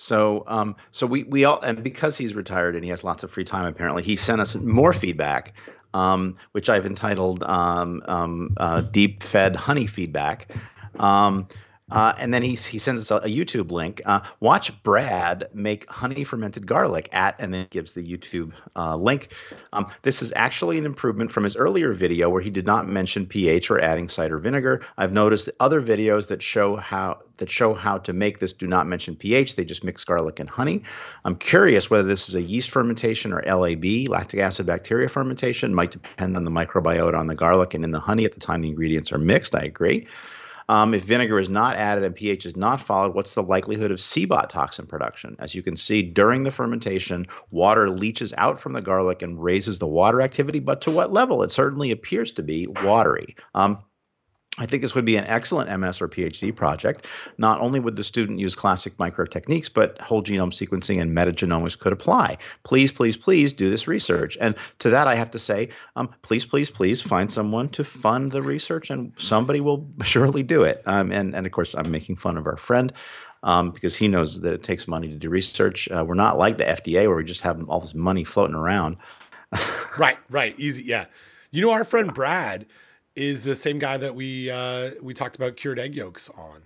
So, 0.01 0.45
um, 0.47 0.77
so 0.93 1.09
we 1.09 1.25
we 1.25 1.45
all 1.45 1.61
and 1.61 1.83
because 1.83 2.17
he's 2.17 2.33
retired 2.33 2.77
and 2.77 2.85
he 2.85 2.91
has 2.91 3.03
lots 3.03 3.25
of 3.25 3.33
free 3.33 3.43
time, 3.43 3.67
apparently 3.67 4.05
he 4.05 4.15
sent 4.15 4.41
us 4.41 4.55
more 4.55 4.93
feedback, 4.93 5.55
um, 5.93 6.37
which 6.53 6.69
I've 6.69 6.87
entitled 6.87 7.43
um, 7.43 8.03
um, 8.07 8.55
uh, 8.59 8.83
"Deep 8.83 9.25
Fed 9.25 9.57
Honey 9.57 9.89
Feedback." 9.89 10.55
Um, 11.01 11.49
Uh, 11.91 12.13
and 12.19 12.35
then 12.35 12.43
he, 12.43 12.51
he 12.51 12.77
sends 12.77 13.01
us 13.01 13.11
a, 13.11 13.17
a 13.25 13.35
YouTube 13.35 13.71
link. 13.73 14.03
Uh, 14.05 14.21
watch 14.41 14.71
Brad 14.83 15.49
make 15.55 15.89
honey 15.89 16.23
fermented 16.23 16.67
garlic 16.67 17.09
at, 17.13 17.35
and 17.41 17.53
then 17.53 17.67
gives 17.71 17.95
the 17.95 18.03
YouTube 18.03 18.53
uh, 18.77 18.95
link. 18.95 19.33
Um, 19.73 19.91
this 20.03 20.21
is 20.21 20.31
actually 20.37 20.77
an 20.77 20.85
improvement 20.85 21.33
from 21.33 21.45
his 21.45 21.57
earlier 21.57 21.95
video 21.95 22.29
where 22.29 22.43
he 22.43 22.51
did 22.51 22.67
not 22.67 22.87
mention 22.87 23.27
pH 23.27 23.71
or 23.71 23.81
adding 23.81 24.11
cider 24.11 24.39
vinegar. 24.39 24.85
I've 24.99 25.13
noticed 25.13 25.49
other 25.61 25.81
videos 25.81 26.29
that 26.29 26.43
show 26.43 26.77
how 26.77 27.21
that 27.39 27.51
show 27.51 27.75
how 27.75 27.99
to 27.99 28.13
make 28.13 28.39
this 28.39 28.53
do 28.53 28.67
not 28.67 28.87
mention 28.87 29.17
pH. 29.17 29.57
They 29.57 29.65
just 29.65 29.85
mix 29.85 30.05
garlic 30.05 30.39
and 30.39 30.49
honey. 30.49 30.83
I'm 31.25 31.37
curious 31.37 31.91
whether 31.91 32.07
this 32.07 32.29
is 32.29 32.35
a 32.35 32.43
yeast 32.43 32.71
fermentation 32.71 33.33
or 33.33 33.43
LAB, 33.43 34.09
lactic 34.09 34.41
acid 34.41 34.67
bacteria 34.67 35.09
fermentation. 35.09 35.75
Might 35.75 35.93
depend 35.93 36.37
on 36.37 36.45
the 36.45 36.51
microbiota 36.51 37.19
on 37.19 37.27
the 37.27 37.35
garlic 37.35 37.75
and 37.75 37.85
in 37.85 37.91
the 37.91 38.01
honey 38.01 38.25
at 38.25 38.33
the 38.35 38.41
time 38.41 38.63
the 38.63 38.69
ingredients 38.69 39.13
are 39.13 39.19
mixed. 39.19 39.55
I 39.55 39.63
agree. 39.63 40.07
Um, 40.71 40.93
if 40.93 41.05
vinegar 41.05 41.39
is 41.39 41.49
not 41.49 41.77
added 41.77 42.05
and 42.05 42.15
pH 42.15 42.45
is 42.45 42.55
not 42.55 42.81
followed, 42.81 43.15
what's 43.15 43.35
the 43.35 43.43
likelihood 43.43 43.91
of 43.91 43.99
CBOT 43.99 44.51
toxin 44.51 44.87
production? 44.87 45.35
As 45.39 45.55
you 45.55 45.63
can 45.63 45.77
see, 45.77 46.03
during 46.03 46.43
the 46.43 46.51
fermentation, 46.51 47.27
water 47.51 47.89
leaches 47.89 48.35
out 48.37 48.61
from 48.61 48.75
the 48.75 48.83
garlic 48.83 49.23
and 49.23 49.43
raises 49.43 49.79
the 49.79 49.87
water 49.87 50.21
activity, 50.21 50.59
but 50.59 50.83
to 50.83 50.91
what 50.91 51.11
level? 51.11 51.43
It 51.43 51.51
certainly 51.51 51.91
appears 51.91 52.33
to 52.33 52.43
be 52.43 52.67
watery. 52.67 53.35
Um, 53.55 53.79
I 54.59 54.67
think 54.67 54.83
this 54.83 54.95
would 54.95 55.05
be 55.05 55.17
an 55.17 55.25
excellent 55.27 55.71
MS 55.81 56.01
or 56.01 56.09
PhD 56.09 56.55
project. 56.55 57.07
Not 57.39 57.61
only 57.61 57.81
would 57.81 57.97
the 57.97 58.05
student 58.05 58.39
use 58.39 58.55
classic 58.55 58.99
micro 58.99 59.25
techniques, 59.25 59.69
but 59.69 60.01
whole 60.01 60.23
genome 60.23 60.53
sequencing 60.53 61.01
and 61.01 61.17
metagenomics 61.17 61.79
could 61.79 61.93
apply. 61.93 62.39
Please, 62.65 62.91
please, 62.91 63.17
please 63.17 63.53
do 63.53 63.71
this 63.71 63.87
research. 63.87 64.37
And 64.41 64.55
to 64.81 64.91
that, 64.91 65.07
I 65.07 65.15
have 65.15 65.31
to 65.31 65.39
say, 65.39 65.69
um, 65.97 66.13
please, 66.23 66.45
please, 66.45 66.71
please 66.71 67.01
find 67.01 67.31
someone 67.31 67.69
to 67.71 67.85
fund 67.85 68.33
the 68.33 68.43
research, 68.43 68.91
and 68.91 69.13
somebody 69.17 69.61
will 69.61 69.89
surely 70.05 70.43
do 70.43 70.63
it. 70.63 70.83
Um, 70.87 71.13
and, 71.13 71.35
and 71.35 71.47
of 71.47 71.53
course, 71.53 71.75
I'm 71.75 71.91
making 71.91 72.17
fun 72.17 72.37
of 72.37 72.47
our 72.47 72.57
friend. 72.57 72.93
Um, 73.45 73.71
because 73.71 73.95
he 73.95 74.09
knows 74.09 74.41
that 74.41 74.53
it 74.53 74.65
takes 74.65 74.89
money 74.89 75.07
to 75.07 75.15
do 75.15 75.29
research. 75.29 75.89
Uh, 75.89 76.05
we're 76.05 76.15
not 76.15 76.39
like 76.39 76.59
the 76.59 76.65
FDA 76.65 77.07
where 77.07 77.15
we 77.15 77.23
just 77.23 77.43
have 77.43 77.69
all 77.69 77.79
this 77.79 77.95
money 77.95 78.25
floating 78.25 78.57
around. 78.57 78.97
right, 79.97 80.19
right, 80.29 80.59
easy, 80.59 80.83
yeah. 80.83 81.05
You 81.53 81.63
know, 81.63 81.71
our 81.71 81.85
friend 81.85 82.13
Brad, 82.13 82.67
is 83.19 83.43
the 83.43 83.57
same 83.57 83.79
guy 83.79 83.97
that 83.97 84.15
we 84.15 84.51
uh, 84.51 84.93
we 85.03 85.13
talked 85.13 85.37
about 85.37 85.57
cured 85.57 85.79
egg 85.79 85.95
yolks 85.95 86.31
on. 86.31 86.63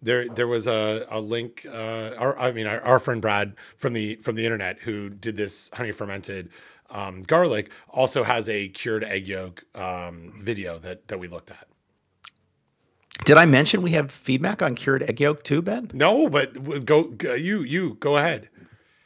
There, 0.00 0.28
there 0.28 0.46
was 0.46 0.68
a, 0.68 1.06
a 1.10 1.20
link. 1.20 1.66
Uh, 1.68 2.12
our, 2.16 2.38
I 2.38 2.52
mean, 2.52 2.68
our, 2.68 2.80
our 2.82 3.00
friend 3.00 3.20
Brad 3.20 3.54
from 3.76 3.92
the 3.92 4.14
from 4.16 4.36
the 4.36 4.44
internet 4.44 4.80
who 4.80 5.10
did 5.10 5.36
this 5.36 5.70
honey 5.74 5.90
fermented 5.90 6.50
um, 6.90 7.22
garlic 7.22 7.70
also 7.88 8.22
has 8.22 8.48
a 8.48 8.68
cured 8.68 9.02
egg 9.02 9.26
yolk 9.26 9.64
um, 9.74 10.34
video 10.40 10.78
that 10.78 11.08
that 11.08 11.18
we 11.18 11.26
looked 11.26 11.50
at. 11.50 11.66
Did 13.24 13.36
I 13.36 13.46
mention 13.46 13.82
we 13.82 13.90
have 13.90 14.12
feedback 14.12 14.62
on 14.62 14.76
cured 14.76 15.02
egg 15.02 15.20
yolk 15.20 15.42
too, 15.42 15.60
Ben? 15.60 15.90
No, 15.92 16.30
but 16.30 16.84
go, 16.84 17.04
go 17.04 17.34
you 17.34 17.62
you 17.62 17.94
go 17.94 18.16
ahead. 18.16 18.48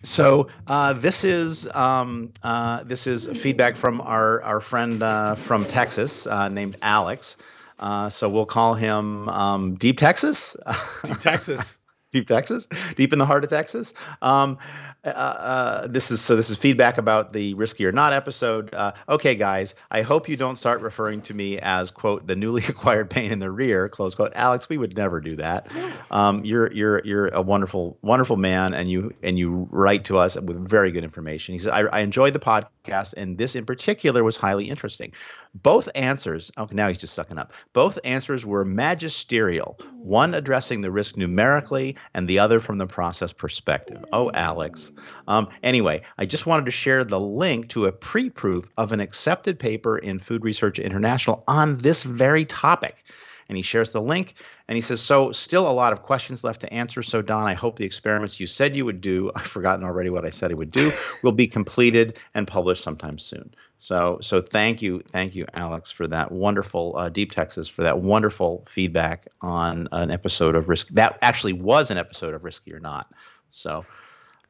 So 0.03 0.49
uh, 0.67 0.95
this 0.95 1.25
is 1.25 1.69
um, 1.75 2.33
uh, 2.43 2.83
this 2.85 3.07
is 3.07 3.27
feedback 3.41 3.77
from 3.77 4.01
our 4.01 4.43
our 4.43 4.61
friend 4.61 5.03
uh, 5.03 5.37
from 5.37 5.65
Texas 5.65 6.27
uh, 6.27 6.49
named 6.49 6.77
Alex. 6.83 7.37
Uh, 7.79 8.09
so 8.09 8.29
we'll 8.29 8.47
call 8.47 8.75
him 8.75 9.29
um, 9.29 9.75
Deep 9.75 9.99
Texas. 9.99 10.57
Deep 11.05 11.19
Texas. 11.19 11.79
Deep 12.13 12.29
Texas, 12.29 12.69
deep 12.95 13.13
in 13.13 13.19
the 13.19 13.27
heart 13.27 13.43
of 13.43 13.51
Texas. 13.51 13.95
Um, 14.21 14.59
uh, 15.05 15.09
uh, 15.09 15.87
this 15.89 16.13
is 16.13 16.21
so. 16.21 16.37
This 16.37 16.49
is 16.49 16.57
feedback 16.57 16.97
about 16.97 17.33
the 17.33 17.55
risky 17.55 17.85
or 17.85 17.91
not 17.91 18.13
episode. 18.13 18.73
Uh, 18.73 18.93
okay, 19.09 19.35
guys, 19.35 19.75
I 19.91 20.03
hope 20.03 20.29
you 20.29 20.37
don't 20.37 20.55
start 20.55 20.81
referring 20.81 21.23
to 21.23 21.35
me 21.35 21.59
as 21.59 21.91
quote 21.91 22.25
the 22.29 22.37
newly 22.37 22.63
acquired 22.69 23.11
pain 23.11 23.33
in 23.33 23.41
the 23.41 23.51
rear 23.51 23.89
close 23.89 24.15
quote. 24.15 24.31
Alex, 24.37 24.69
we 24.69 24.79
would 24.79 24.97
never 24.97 25.21
do 25.21 25.35
that. 25.37 25.67
Um, 26.13 26.45
you're 26.45 26.73
you're 26.73 27.03
you're 27.05 27.29
a 27.29 27.43
wonderful 27.43 27.99
wonderful 28.03 28.37
man, 28.37 28.75
and 28.75 28.87
you 28.87 29.13
and 29.25 29.37
you 29.37 29.69
write 29.73 30.05
to 30.05 30.19
us 30.19 30.37
with 30.37 30.69
very 30.69 30.93
good 30.93 31.03
information. 31.03 31.55
He 31.55 31.59
says 31.59 31.73
I, 31.73 31.81
I 31.81 32.01
enjoyed 32.01 32.33
the 32.33 32.39
podcast, 32.39 33.15
and 33.17 33.37
this 33.37 33.57
in 33.57 33.67
particular 33.67 34.23
was 34.23 34.37
highly 34.37 34.71
interesting. 34.71 35.13
Both 35.55 35.89
answers, 35.95 36.51
okay, 36.57 36.75
now 36.75 36.89
he's 36.89 36.97
just 36.97 37.13
sucking 37.13 37.37
up. 37.37 37.53
Both 37.75 37.99
answers 38.05 38.47
were 38.47 38.65
magisterial, 38.65 39.79
one 39.93 40.33
addressing 40.33 40.81
the 40.81 40.91
risk 40.91 41.19
numerically 41.19 41.97
and 42.15 42.27
the 42.27 42.39
other 42.39 42.59
from 42.59 42.79
the 42.79 42.87
process 42.87 43.33
perspective. 43.33 44.03
Oh, 44.13 44.31
Alex. 44.33 44.93
Um, 45.29 45.49
anyway, 45.63 46.03
I 46.17 46.25
just 46.25 46.47
wanted 46.47 46.65
to 46.65 46.71
share 46.71 47.05
the 47.05 47.21
link 47.21 47.69
to 47.71 47.85
a 47.85 47.93
pre 47.93 48.31
proof 48.31 48.65
of 48.79 48.93
an 48.93 49.01
accepted 49.01 49.59
paper 49.59 49.99
in 49.99 50.21
Food 50.21 50.43
Research 50.43 50.79
International 50.79 51.45
on 51.47 51.77
this 51.79 52.03
very 52.03 52.47
topic 52.47 53.05
and 53.49 53.57
he 53.59 53.63
shares 53.63 53.93
the 53.93 54.01
link 54.01 54.35
and 54.69 54.77
he 54.77 54.81
says 54.81 55.01
so 55.01 55.31
still 55.33 55.69
a 55.69 55.73
lot 55.73 55.93
of 55.93 56.03
questions 56.03 56.43
left 56.43 56.61
to 56.61 56.73
answer 56.73 57.03
so 57.03 57.21
don 57.21 57.45
i 57.45 57.53
hope 57.53 57.77
the 57.77 57.85
experiments 57.85 58.41
you 58.41 58.47
said 58.47 58.75
you 58.75 58.85
would 58.85 59.01
do 59.01 59.31
i've 59.37 59.47
forgotten 59.47 59.85
already 59.85 60.09
what 60.09 60.25
i 60.25 60.31
said 60.31 60.51
i 60.51 60.55
would 60.55 60.71
do 60.71 60.91
will 61.23 61.33
be 61.33 61.47
completed 61.47 62.19
and 62.35 62.47
published 62.47 62.83
sometime 62.83 63.19
soon 63.19 63.55
so 63.83 64.19
so 64.21 64.41
thank 64.41 64.81
you 64.81 65.03
thank 65.09 65.35
you 65.35 65.45
alex 65.55 65.91
for 65.91 66.07
that 66.07 66.31
wonderful 66.31 66.95
uh, 66.97 67.09
deep 67.09 67.33
texas 67.33 67.67
for 67.67 67.83
that 67.83 67.99
wonderful 67.99 68.63
feedback 68.69 69.27
on 69.41 69.89
an 69.91 70.11
episode 70.11 70.55
of 70.55 70.69
risk 70.69 70.89
that 70.89 71.19
actually 71.21 71.53
was 71.53 71.91
an 71.91 71.99
episode 71.99 72.33
of 72.33 72.45
risky 72.45 72.73
or 72.73 72.79
not 72.79 73.11
so 73.51 73.85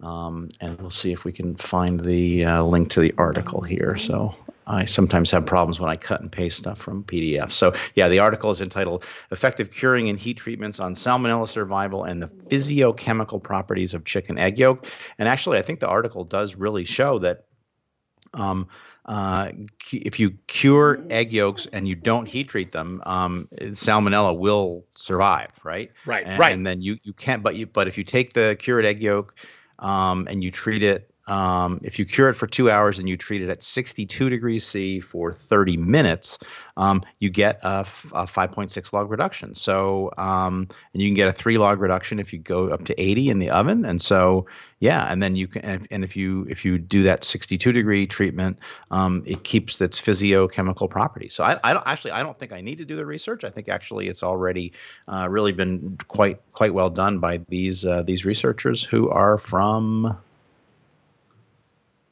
um, 0.03 0.51
and 0.61 0.79
we'll 0.81 0.91
see 0.91 1.13
if 1.13 1.25
we 1.25 1.33
can 1.33 1.55
find 1.55 2.01
the 2.01 2.45
uh, 2.45 2.63
link 2.65 2.91
to 2.91 3.01
the 3.01 3.15
article 3.19 3.63
here. 3.63 3.97
So 3.97 4.35
I 4.67 4.85
sometimes 4.85 5.31
have 5.31 5.47
problems 5.47 5.79
when 5.79 5.91
I 5.91 5.97
cut 5.97 6.21
and 6.21 6.31
paste 6.31 6.59
stuff 6.59 6.79
from 6.79 7.05
PDF. 7.05 7.53
So, 7.53 7.73
yeah, 7.95 8.09
the 8.09 8.19
article 8.19 8.51
is 8.51 8.61
entitled 8.61 9.05
Effective 9.31 9.71
Curing 9.71 10.09
and 10.09 10.19
Heat 10.19 10.39
Treatments 10.39 10.81
on 10.81 10.95
Salmonella 10.95 11.47
Survival 11.47 12.03
and 12.03 12.21
the 12.21 12.29
Physiochemical 12.29 13.41
Properties 13.41 13.95
of 13.95 14.05
Chicken 14.05 14.39
Egg 14.39 14.59
Yolk. 14.59 14.87
And 15.19 15.29
actually, 15.29 15.59
I 15.59 15.63
think 15.63 15.79
the 15.79 15.89
article 15.89 16.25
does 16.25 16.57
really 16.57 16.85
show 16.85 17.21
that 17.21 17.45
um, 18.35 18.67
uh, 19.07 19.51
if 19.93 20.21
you 20.21 20.31
cure 20.47 21.03
egg 21.11 21.33
yolks 21.33 21.67
and 21.73 21.89
you 21.89 21.95
don't 21.95 22.27
heat 22.27 22.49
treat 22.49 22.73
them, 22.73 23.03
um, 23.05 23.49
salmonella 23.61 24.37
will 24.37 24.85
survive, 24.95 25.51
right? 25.65 25.91
Right, 26.07 26.25
and, 26.27 26.39
right. 26.39 26.53
And 26.53 26.67
then 26.67 26.83
you, 26.83 26.99
you 27.03 27.13
can't, 27.13 27.43
but 27.43 27.57
you, 27.57 27.67
but 27.67 27.89
if 27.89 27.99
you 27.99 28.05
take 28.05 28.33
the 28.33 28.57
cured 28.59 28.87
egg 28.87 29.03
yolk 29.03 29.35
um, 29.81 30.27
and 30.31 30.45
you 30.45 30.51
treat 30.51 30.83
it 30.83 31.12
um, 31.27 31.81
if 31.85 31.99
you 31.99 32.05
cure 32.05 32.29
it 32.29 32.35
for 32.35 32.47
two 32.47 32.71
hours 32.71 32.99
and 32.99 33.09
you 33.09 33.17
treat 33.17 33.43
it 33.43 33.49
at 33.49 33.63
62 33.63 34.29
degrees 34.29 34.65
C 34.65 34.99
for 34.99 35.33
30 35.33 35.77
minutes, 35.77 36.39
um, 36.77 37.03
you 37.21 37.31
get 37.31 37.61
a, 37.63 37.81
f- 37.81 38.11
a 38.13 38.27
5.6 38.27 38.93
log 38.93 39.11
reduction. 39.11 39.55
So, 39.55 40.13
um, 40.19 40.69
and 40.93 41.03
you 41.03 41.09
can 41.09 41.15
get 41.15 41.29
a 41.29 41.33
three 41.33 41.59
log 41.59 41.81
reduction 41.81 42.19
if 42.19 42.33
you 42.33 42.41
go 42.41 42.69
up 42.71 42.85
to 42.87 43.01
80 43.01 43.31
in 43.31 43.39
the 43.39 43.51
oven. 43.51 43.85
And 43.85 44.03
so, 44.03 44.47
yeah, 44.81 45.07
and 45.09 45.23
then 45.23 45.37
you 45.37 45.47
can, 45.47 45.87
and 45.93 46.03
if 46.03 46.17
you 46.17 46.45
if 46.51 46.65
you 46.65 46.77
do 46.77 47.05
that 47.05 47.23
62 47.23 47.71
degree 47.71 48.05
treatment, 48.05 48.59
um, 48.91 49.23
it 49.25 49.45
keeps 49.45 49.81
its 49.81 50.01
physiochemical 50.01 50.91
properties. 50.91 51.35
So, 51.35 51.45
I, 51.45 51.61
I 51.63 51.73
don't 51.73 51.87
actually 51.87 52.11
I 52.11 52.23
don't 52.25 52.37
think 52.37 52.53
I 52.53 52.61
need 52.61 52.79
to 52.79 52.85
do 52.85 52.97
the 52.97 53.07
research. 53.07 53.45
I 53.45 53.51
think 53.51 53.69
actually 53.69 54.09
it's 54.09 54.25
already 54.25 54.73
uh, 55.07 55.29
really 55.31 55.53
been 55.53 55.99
quite 56.09 56.41
quite 56.53 56.75
well 56.75 56.91
done 56.91 57.21
by 57.21 57.37
these 57.49 57.87
uh, 57.87 58.03
these 58.03 58.25
researchers 58.25 58.83
who 58.83 59.09
are 59.09 59.39
from 59.39 60.19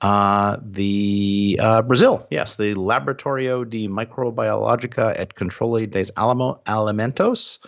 uh, 0.00 0.56
the 0.62 1.58
uh, 1.60 1.82
Brazil, 1.82 2.26
yes, 2.30 2.56
the 2.56 2.74
Laboratorio 2.74 3.64
de 3.64 3.88
Microbiologica 3.88 5.14
et 5.18 5.34
Controle 5.34 5.86
des 5.86 6.10
Alamo, 6.16 6.60
Alimentos. 6.66 7.58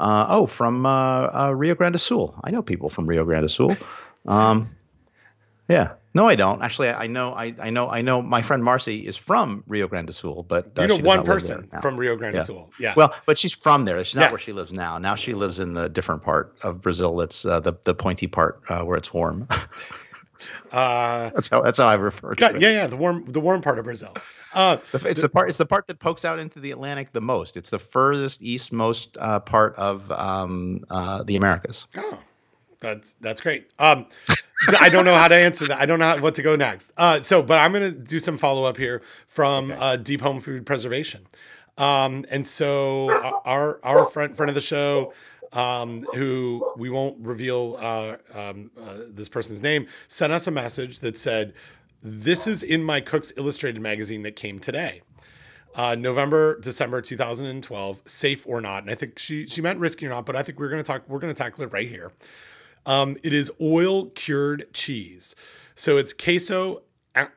Uh, 0.00 0.26
oh, 0.28 0.46
from 0.46 0.86
uh, 0.86 1.28
uh, 1.32 1.52
Rio 1.56 1.74
Grande 1.74 1.94
do 1.94 1.98
Sul. 1.98 2.32
I 2.44 2.50
know 2.52 2.62
people 2.62 2.88
from 2.88 3.06
Rio 3.06 3.24
Grande 3.24 3.44
do 3.44 3.48
Sul. 3.48 3.76
Um, 4.26 4.76
yeah, 5.70 5.92
no, 6.12 6.28
I 6.28 6.34
don't. 6.34 6.60
Actually, 6.60 6.90
I 6.90 7.06
know, 7.06 7.32
I, 7.32 7.54
I 7.62 7.70
know, 7.70 7.88
I 7.88 8.02
know. 8.02 8.20
My 8.20 8.42
friend 8.42 8.62
Marcy 8.62 9.06
is 9.06 9.16
from 9.16 9.64
Rio 9.66 9.88
Grande 9.88 10.08
do 10.08 10.12
Sul, 10.12 10.42
but 10.42 10.78
uh, 10.78 10.82
you 10.82 10.88
know 10.88 10.96
one 10.98 11.24
person 11.24 11.70
from 11.80 11.96
Rio 11.96 12.14
Grande 12.16 12.34
do 12.34 12.38
yeah. 12.38 12.42
Sul. 12.44 12.70
Yeah. 12.78 12.94
Well, 12.94 13.14
but 13.24 13.38
she's 13.38 13.52
from 13.54 13.86
there. 13.86 14.02
She's 14.04 14.16
not 14.16 14.22
Yes. 14.22 14.32
where 14.32 14.38
she 14.38 14.52
lives 14.52 14.72
now. 14.72 14.98
Now 14.98 15.14
she 15.14 15.32
lives 15.32 15.60
in 15.60 15.72
the 15.72 15.88
different 15.88 16.20
part 16.20 16.54
of 16.62 16.82
Brazil. 16.82 17.16
That's 17.16 17.46
uh, 17.46 17.60
the 17.60 17.72
the 17.84 17.94
pointy 17.94 18.26
part 18.26 18.60
uh, 18.68 18.82
where 18.82 18.98
it's 18.98 19.14
warm. 19.14 19.48
Uh, 20.72 21.30
that's 21.34 21.48
how 21.48 21.62
that's 21.62 21.78
how 21.78 21.86
I 21.86 21.94
refer 21.94 22.34
to 22.34 22.40
God, 22.40 22.56
it. 22.56 22.62
yeah, 22.62 22.70
yeah, 22.70 22.86
the 22.86 22.96
warm, 22.96 23.24
the 23.26 23.40
warm 23.40 23.60
part 23.62 23.78
of 23.78 23.84
Brazil. 23.84 24.14
Uh, 24.54 24.76
The- 24.92 25.08
It's 25.08 25.22
the 25.22 25.28
part. 25.28 25.48
It's 25.48 25.58
the 25.58 25.66
part 25.66 25.86
that 25.88 25.98
pokes 25.98 26.24
out 26.24 26.38
into 26.38 26.60
the 26.60 26.70
Atlantic 26.70 27.12
the 27.12 27.20
most. 27.20 27.56
It's 27.56 27.70
the 27.70 27.78
furthest 27.78 28.42
eastmost 28.42 29.16
uh, 29.20 29.40
part 29.40 29.74
of 29.76 30.10
um, 30.10 30.84
uh, 30.90 31.22
the 31.24 31.36
Americas. 31.36 31.86
oh, 31.96 32.18
that's 32.80 33.14
that's 33.20 33.40
great. 33.40 33.70
Um, 33.78 34.06
I 34.80 34.88
don't 34.88 35.04
know 35.04 35.14
how 35.16 35.28
to 35.28 35.36
answer 35.36 35.66
that. 35.68 35.78
I 35.80 35.86
don't 35.86 35.98
know 35.98 36.06
how, 36.06 36.18
what 36.18 36.34
to 36.36 36.42
go 36.42 36.56
next. 36.56 36.92
Uh, 36.96 37.20
so, 37.20 37.42
but 37.42 37.58
I'm 37.60 37.72
gonna 37.72 37.90
do 37.90 38.18
some 38.18 38.38
follow 38.38 38.64
up 38.64 38.76
here 38.76 39.02
from 39.26 39.72
uh, 39.72 39.96
Deep 39.96 40.20
Home 40.20 40.40
Food 40.40 40.64
Preservation. 40.66 41.26
Um, 41.76 42.24
and 42.30 42.46
so 42.46 43.10
our 43.44 43.78
our 43.84 44.04
friend 44.06 44.36
friend 44.36 44.48
of 44.48 44.54
the 44.56 44.60
show, 44.60 45.12
um, 45.52 46.02
who 46.14 46.72
we 46.76 46.90
won't 46.90 47.18
reveal 47.20 47.76
uh, 47.80 48.16
um, 48.34 48.70
uh, 48.80 48.98
this 49.08 49.28
person's 49.28 49.62
name, 49.62 49.86
sent 50.06 50.32
us 50.32 50.46
a 50.46 50.50
message 50.50 51.00
that 51.00 51.16
said, 51.16 51.54
"This 52.02 52.46
is 52.46 52.62
in 52.62 52.82
my 52.82 53.00
Cooks 53.00 53.32
Illustrated 53.36 53.80
magazine 53.80 54.22
that 54.22 54.36
came 54.36 54.58
today." 54.58 55.02
uh, 55.74 55.94
November, 55.94 56.58
December 56.58 57.00
2012, 57.00 58.02
safe 58.04 58.46
or 58.46 58.60
not. 58.60 58.82
And 58.82 58.90
I 58.90 58.94
think 58.94 59.18
she 59.18 59.46
she 59.46 59.60
meant 59.60 59.78
risky 59.78 60.06
or 60.06 60.10
not, 60.10 60.26
but 60.26 60.36
I 60.36 60.42
think 60.42 60.58
we're 60.58 60.68
gonna 60.68 60.82
talk 60.82 61.02
we're 61.08 61.20
gonna 61.20 61.34
tackle 61.34 61.64
it 61.64 61.72
right 61.72 61.88
here. 61.88 62.12
Um, 62.86 63.16
it 63.22 63.32
is 63.32 63.50
oil 63.60 64.06
cured 64.06 64.72
cheese. 64.72 65.34
So 65.74 65.96
it's 65.96 66.12
queso 66.12 66.82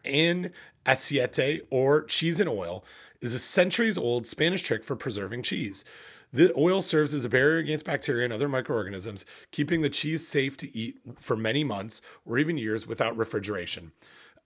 en 0.03 0.51
aceite 0.85 1.61
or 1.69 2.03
cheese 2.03 2.39
in 2.39 2.47
oil 2.47 2.83
is 3.21 3.33
a 3.35 3.39
centuries 3.39 3.97
old 3.97 4.25
Spanish 4.25 4.63
trick 4.63 4.83
for 4.83 4.95
preserving 4.95 5.43
cheese. 5.43 5.85
The 6.33 6.53
oil 6.57 6.81
serves 6.81 7.13
as 7.13 7.25
a 7.25 7.29
barrier 7.29 7.57
against 7.57 7.85
bacteria 7.85 8.23
and 8.23 8.33
other 8.33 8.47
microorganisms, 8.47 9.25
keeping 9.51 9.81
the 9.81 9.89
cheese 9.89 10.27
safe 10.27 10.55
to 10.57 10.77
eat 10.77 10.99
for 11.19 11.35
many 11.35 11.63
months 11.63 12.01
or 12.25 12.37
even 12.37 12.57
years 12.57 12.87
without 12.87 13.17
refrigeration. 13.17 13.91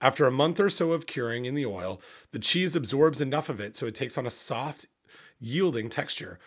After 0.00 0.26
a 0.26 0.32
month 0.32 0.60
or 0.60 0.68
so 0.68 0.92
of 0.92 1.06
curing 1.06 1.44
in 1.44 1.54
the 1.54 1.66
oil, 1.66 2.00
the 2.32 2.38
cheese 2.38 2.76
absorbs 2.76 3.20
enough 3.20 3.48
of 3.48 3.60
it 3.60 3.76
so 3.76 3.86
it 3.86 3.94
takes 3.94 4.18
on 4.18 4.26
a 4.26 4.30
soft, 4.30 4.86
yielding 5.40 5.88
texture, 5.88 6.38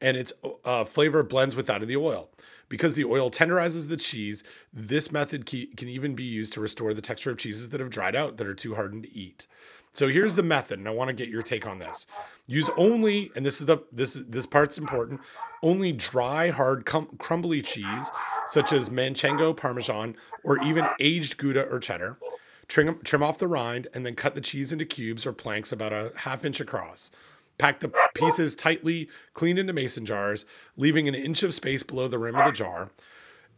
and 0.00 0.16
its 0.16 0.32
uh, 0.64 0.84
flavor 0.84 1.22
blends 1.22 1.54
with 1.54 1.66
that 1.66 1.82
of 1.82 1.88
the 1.88 1.96
oil. 1.96 2.30
Because 2.68 2.94
the 2.94 3.04
oil 3.04 3.30
tenderizes 3.30 3.88
the 3.88 3.96
cheese, 3.96 4.44
this 4.72 5.10
method 5.10 5.44
can 5.44 5.88
even 5.88 6.14
be 6.14 6.22
used 6.22 6.52
to 6.52 6.60
restore 6.60 6.94
the 6.94 7.02
texture 7.02 7.30
of 7.30 7.38
cheeses 7.38 7.70
that 7.70 7.80
have 7.80 7.90
dried 7.90 8.14
out 8.14 8.36
that 8.36 8.46
are 8.46 8.54
too 8.54 8.76
hardened 8.76 9.04
to 9.04 9.16
eat. 9.16 9.46
So 9.92 10.08
here's 10.08 10.36
the 10.36 10.42
method, 10.42 10.78
and 10.78 10.88
I 10.88 10.92
want 10.92 11.08
to 11.08 11.14
get 11.14 11.28
your 11.28 11.42
take 11.42 11.66
on 11.66 11.78
this. 11.78 12.06
Use 12.46 12.70
only, 12.76 13.30
and 13.34 13.44
this 13.44 13.60
is 13.60 13.66
the 13.66 13.78
this 13.92 14.14
this 14.14 14.46
part's 14.46 14.78
important. 14.78 15.20
Only 15.62 15.92
dry, 15.92 16.48
hard, 16.48 16.86
cum- 16.86 17.16
crumbly 17.18 17.60
cheese, 17.60 18.10
such 18.46 18.72
as 18.72 18.88
Manchego, 18.88 19.54
Parmesan, 19.56 20.16
or 20.42 20.62
even 20.62 20.86
aged 21.00 21.36
Gouda 21.36 21.68
or 21.68 21.78
cheddar. 21.78 22.18
Trim, 22.66 23.00
trim 23.02 23.22
off 23.22 23.38
the 23.38 23.48
rind, 23.48 23.88
and 23.92 24.06
then 24.06 24.14
cut 24.14 24.34
the 24.34 24.40
cheese 24.40 24.72
into 24.72 24.84
cubes 24.84 25.26
or 25.26 25.32
planks 25.32 25.72
about 25.72 25.92
a 25.92 26.12
half 26.18 26.44
inch 26.44 26.60
across. 26.60 27.10
Pack 27.58 27.80
the 27.80 27.92
pieces 28.14 28.54
tightly, 28.54 29.08
cleaned 29.34 29.58
into 29.58 29.72
mason 29.72 30.06
jars, 30.06 30.46
leaving 30.76 31.08
an 31.08 31.14
inch 31.14 31.42
of 31.42 31.52
space 31.52 31.82
below 31.82 32.08
the 32.08 32.18
rim 32.18 32.36
of 32.36 32.46
the 32.46 32.52
jar. 32.52 32.90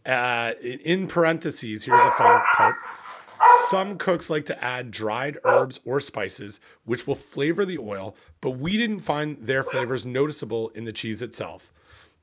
Uh, 0.05 0.55
in 0.61 1.07
parentheses, 1.07 1.85
here's 1.85 2.01
a 2.01 2.11
fun 2.11 2.43
part. 2.57 2.77
Some 3.69 3.97
cooks 3.97 4.29
like 4.29 4.45
to 4.47 4.65
add 4.65 4.91
dried 4.91 5.39
herbs 5.45 5.81
or 5.85 6.01
spices, 6.01 6.61
which 6.85 7.07
will 7.07 7.15
flavor 7.15 7.65
the 7.65 7.79
oil, 7.79 8.17
but 8.41 8.53
we 8.53 8.77
didn't 8.77 9.01
find 9.01 9.39
their 9.39 9.63
flavors 9.63 10.05
noticeable 10.05 10.69
in 10.71 10.85
the 10.85 10.93
cheese 10.93 11.23
itself. 11.23 11.73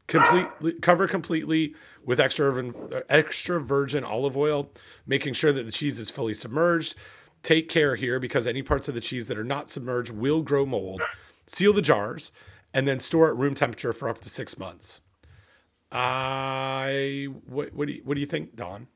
Completely 0.08 0.74
cover 0.74 1.08
completely 1.08 1.76
with 2.04 2.20
extra 2.20 2.74
extra 3.10 3.62
virgin 3.62 4.04
olive 4.04 4.36
oil, 4.36 4.72
making 5.06 5.34
sure 5.34 5.52
that 5.52 5.64
the 5.64 5.72
cheese 5.72 6.00
is 6.00 6.10
fully 6.10 6.34
submerged. 6.34 6.96
Take 7.44 7.70
care 7.70 7.96
here 7.96 8.20
because 8.20 8.46
any 8.46 8.62
parts 8.62 8.88
of 8.88 8.96
the 8.96 9.02
cheese 9.02 9.28
that 9.28 9.38
are 9.38 9.44
not 9.44 9.70
submerged 9.70 10.12
will 10.12 10.42
grow 10.42 10.66
mold. 10.66 11.02
Seal 11.48 11.74
the 11.74 11.82
jars 11.82 12.32
and 12.74 12.88
then 12.88 13.00
store 13.00 13.30
at 13.30 13.38
room 13.38 13.56
temperature 13.56 13.94
for 13.94 14.10
up 14.10 14.20
to 14.22 14.30
six 14.30 14.58
months. 14.58 15.02
I 15.92 17.28
what, 17.46 17.74
what 17.74 17.88
do 17.88 17.94
you, 17.94 18.02
what 18.04 18.16
do 18.16 18.22
you 18.22 18.28
think, 18.28 18.56
Don? 18.56 18.88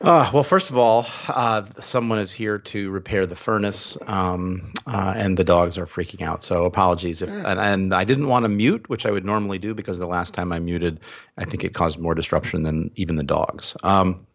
Uh, 0.00 0.30
well, 0.32 0.44
first 0.44 0.70
of 0.70 0.76
all, 0.76 1.06
uh, 1.28 1.64
someone 1.80 2.18
is 2.18 2.30
here 2.30 2.58
to 2.58 2.90
repair 2.90 3.24
the 3.24 3.36
furnace, 3.36 3.96
um, 4.06 4.72
uh, 4.86 5.14
and 5.16 5.38
the 5.38 5.44
dogs 5.44 5.78
are 5.78 5.86
freaking 5.86 6.22
out. 6.22 6.44
So 6.44 6.64
apologies. 6.64 7.22
If, 7.22 7.30
and, 7.30 7.58
and, 7.58 7.94
I 7.94 8.04
didn't 8.04 8.28
want 8.28 8.44
to 8.44 8.48
mute, 8.48 8.88
which 8.88 9.06
I 9.06 9.10
would 9.10 9.24
normally 9.24 9.58
do 9.58 9.74
because 9.74 9.98
the 9.98 10.06
last 10.06 10.34
time 10.34 10.52
I 10.52 10.58
muted, 10.58 11.00
I 11.38 11.44
think 11.44 11.64
it 11.64 11.72
caused 11.72 11.98
more 11.98 12.14
disruption 12.14 12.62
than 12.62 12.90
even 12.96 13.16
the 13.16 13.24
dogs. 13.24 13.74
Um, 13.82 14.26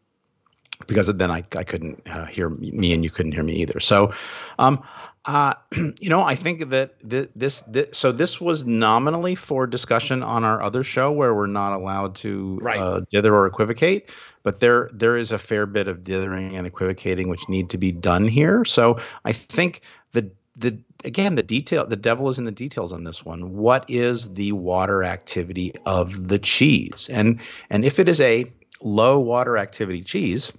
because 0.88 1.08
then 1.08 1.30
I, 1.30 1.44
I 1.56 1.64
couldn't 1.64 2.02
uh, 2.10 2.26
hear 2.26 2.50
me 2.50 2.94
and 2.94 3.04
you 3.04 3.12
couldn't 3.12 3.34
hear 3.34 3.44
me 3.44 3.54
either. 3.58 3.80
So, 3.80 4.14
um, 4.58 4.84
uh, 5.26 5.54
you 6.00 6.10
know, 6.10 6.22
I 6.22 6.36
think 6.36 6.70
that 6.70 6.96
this, 7.04 7.62
this, 7.62 7.90
so 7.92 8.12
this 8.12 8.42
was 8.42 8.64
nominally 8.66 9.36
for 9.36 9.68
discussion 9.68 10.24
on 10.24 10.44
our 10.44 10.62
other 10.62 10.84
show 10.84 11.12
where 11.12 11.36
we're 11.36 11.48
not 11.48 11.74
allowed 11.74 12.16
to 12.16 12.60
right. 12.62 12.80
uh, 12.80 13.02
dither 13.10 13.34
or 13.36 13.46
equivocate, 13.46 14.10
but 14.44 14.60
there 14.60 14.90
there 14.94 15.18
is 15.18 15.32
a 15.32 15.38
fair 15.38 15.66
bit 15.66 15.88
of 15.88 16.02
dithering 16.04 16.56
and 16.56 16.66
equivocating 16.66 17.30
which 17.30 17.48
need 17.48 17.70
to 17.70 17.78
be 17.78 17.92
done 17.92 18.28
here. 18.28 18.66
So 18.66 19.00
I 19.26 19.34
think 19.34 19.82
the 20.12 20.32
the 20.58 20.78
again 21.06 21.36
the 21.36 21.44
detail 21.44 21.86
the 21.86 21.96
devil 21.96 22.28
is 22.30 22.40
in 22.40 22.46
the 22.46 22.52
details 22.52 22.92
on 22.92 23.04
this 23.04 23.24
one. 23.24 23.56
What 23.56 23.86
is 23.88 24.34
the 24.34 24.52
water 24.54 25.04
activity 25.04 25.74
of 25.86 26.30
the 26.30 26.40
cheese? 26.40 27.10
And 27.12 27.40
and 27.70 27.86
if 27.86 28.00
it 28.00 28.10
is 28.10 28.20
a 28.20 28.52
low 28.82 29.20
water 29.20 29.58
activity 29.58 30.02
cheese, 30.02 30.52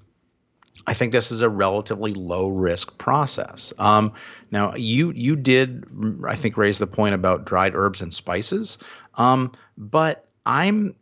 I 0.86 0.94
think 0.94 1.12
this 1.12 1.30
is 1.30 1.42
a 1.42 1.48
relatively 1.48 2.12
low 2.12 2.48
risk 2.48 2.98
process. 2.98 3.72
Um, 3.78 4.12
now, 4.50 4.74
you 4.74 5.12
you 5.12 5.36
did 5.36 5.84
I 6.26 6.36
think 6.36 6.56
raise 6.56 6.78
the 6.78 6.86
point 6.86 7.14
about 7.14 7.44
dried 7.44 7.74
herbs 7.74 8.00
and 8.00 8.12
spices, 8.12 8.78
um, 9.14 9.52
but 9.76 10.26
I'm 10.44 10.96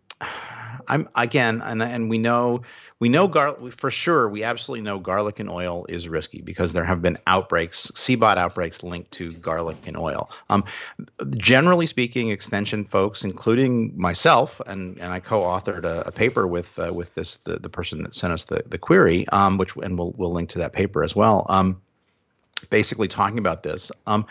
I'm 0.91 1.09
again, 1.15 1.63
and 1.65 1.83
and 1.83 2.11
we 2.11 2.19
know 2.19 2.63
we 2.99 3.09
know 3.09 3.29
gar- 3.29 3.57
for 3.71 3.91
sure. 3.91 4.29
We 4.29 4.43
absolutely 4.43 4.83
know 4.83 4.99
garlic 4.99 5.39
and 5.39 5.49
oil 5.49 5.87
is 5.89 6.09
risky 6.09 6.43
because 6.43 6.73
there 6.73 6.85
have 6.85 7.01
been 7.01 7.17
outbreaks, 7.29 7.91
CBOT 7.95 8.37
outbreaks 8.37 8.83
linked 8.83 9.13
to 9.13 9.33
garlic 9.35 9.87
and 9.87 9.97
oil. 9.97 10.31
Um, 10.51 10.65
generally 11.37 11.87
speaking, 11.87 12.31
extension 12.31 12.85
folks, 12.85 13.23
including 13.23 13.97
myself, 13.97 14.61
and 14.67 14.99
and 14.99 15.13
I 15.13 15.21
co-authored 15.21 15.85
a, 15.85 16.09
a 16.09 16.13
paper 16.13 16.47
with 16.49 16.77
uh, 16.79 16.93
with 16.93 17.15
this 17.15 17.37
the, 17.37 17.61
the 17.61 17.71
person 17.71 18.03
that 18.03 18.15
sent 18.15 18.33
us 18.33 18.45
the 18.45 18.65
the 18.67 18.79
query, 18.79 19.29
um, 19.29 19.59
which 19.59 19.77
and 19.77 19.97
we'll 19.97 20.13
we'll 20.17 20.33
link 20.33 20.49
to 20.51 20.59
that 20.59 20.73
paper 20.73 21.05
as 21.05 21.15
well. 21.15 21.47
Um, 21.49 21.81
basically 22.69 23.09
talking 23.09 23.39
about 23.39 23.63
this. 23.63 23.91
Um, 24.07 24.27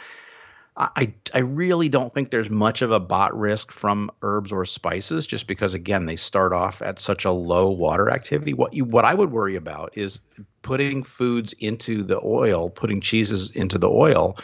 I, 0.80 1.14
I 1.34 1.40
really 1.40 1.90
don't 1.90 2.14
think 2.14 2.32
there's 2.32 2.50
much 2.50 2.82
of 2.82 2.92
a 2.92 3.02
bot 3.02 3.38
risk 3.38 3.70
from 3.70 4.10
herbs 4.22 4.54
or 4.54 4.64
spices 4.64 5.28
just 5.28 5.46
because 5.46 5.74
again 5.74 6.06
they 6.06 6.16
start 6.16 6.54
off 6.54 6.82
at 6.82 7.00
such 7.00 7.26
a 7.26 7.32
low 7.32 7.70
water 7.70 8.10
activity. 8.10 8.54
What 8.54 8.74
you 8.74 8.86
what 8.86 9.04
I 9.04 9.14
would 9.14 9.32
worry 9.32 9.58
about 9.58 9.92
is 9.96 10.22
putting 10.62 11.04
foods 11.04 11.52
into 11.60 12.04
the 12.04 12.22
oil, 12.24 12.70
putting 12.70 13.02
cheeses 13.02 13.52
into 13.52 13.78
the 13.78 13.90
oil 13.90 14.38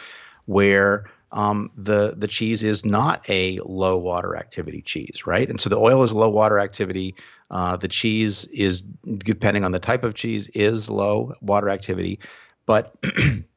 where 0.46 1.10
um, 1.32 1.72
the 1.78 2.16
the 2.18 2.28
cheese 2.28 2.64
is 2.66 2.84
not 2.84 3.28
a 3.30 3.60
low 3.64 3.98
water 3.98 4.36
activity 4.36 4.82
cheese, 4.82 5.26
right? 5.26 5.50
And 5.50 5.60
so 5.60 5.70
the 5.70 5.80
oil 5.80 6.04
is 6.04 6.12
low 6.12 6.30
water 6.30 6.60
activity. 6.60 7.16
Uh, 7.50 7.78
the 7.78 7.88
cheese 7.88 8.46
is 8.48 8.82
depending 8.82 9.64
on 9.64 9.72
the 9.72 9.80
type 9.80 10.04
of 10.04 10.16
cheese 10.16 10.50
is 10.50 10.90
low 10.90 11.34
water 11.42 11.70
activity, 11.70 12.20
but 12.66 12.94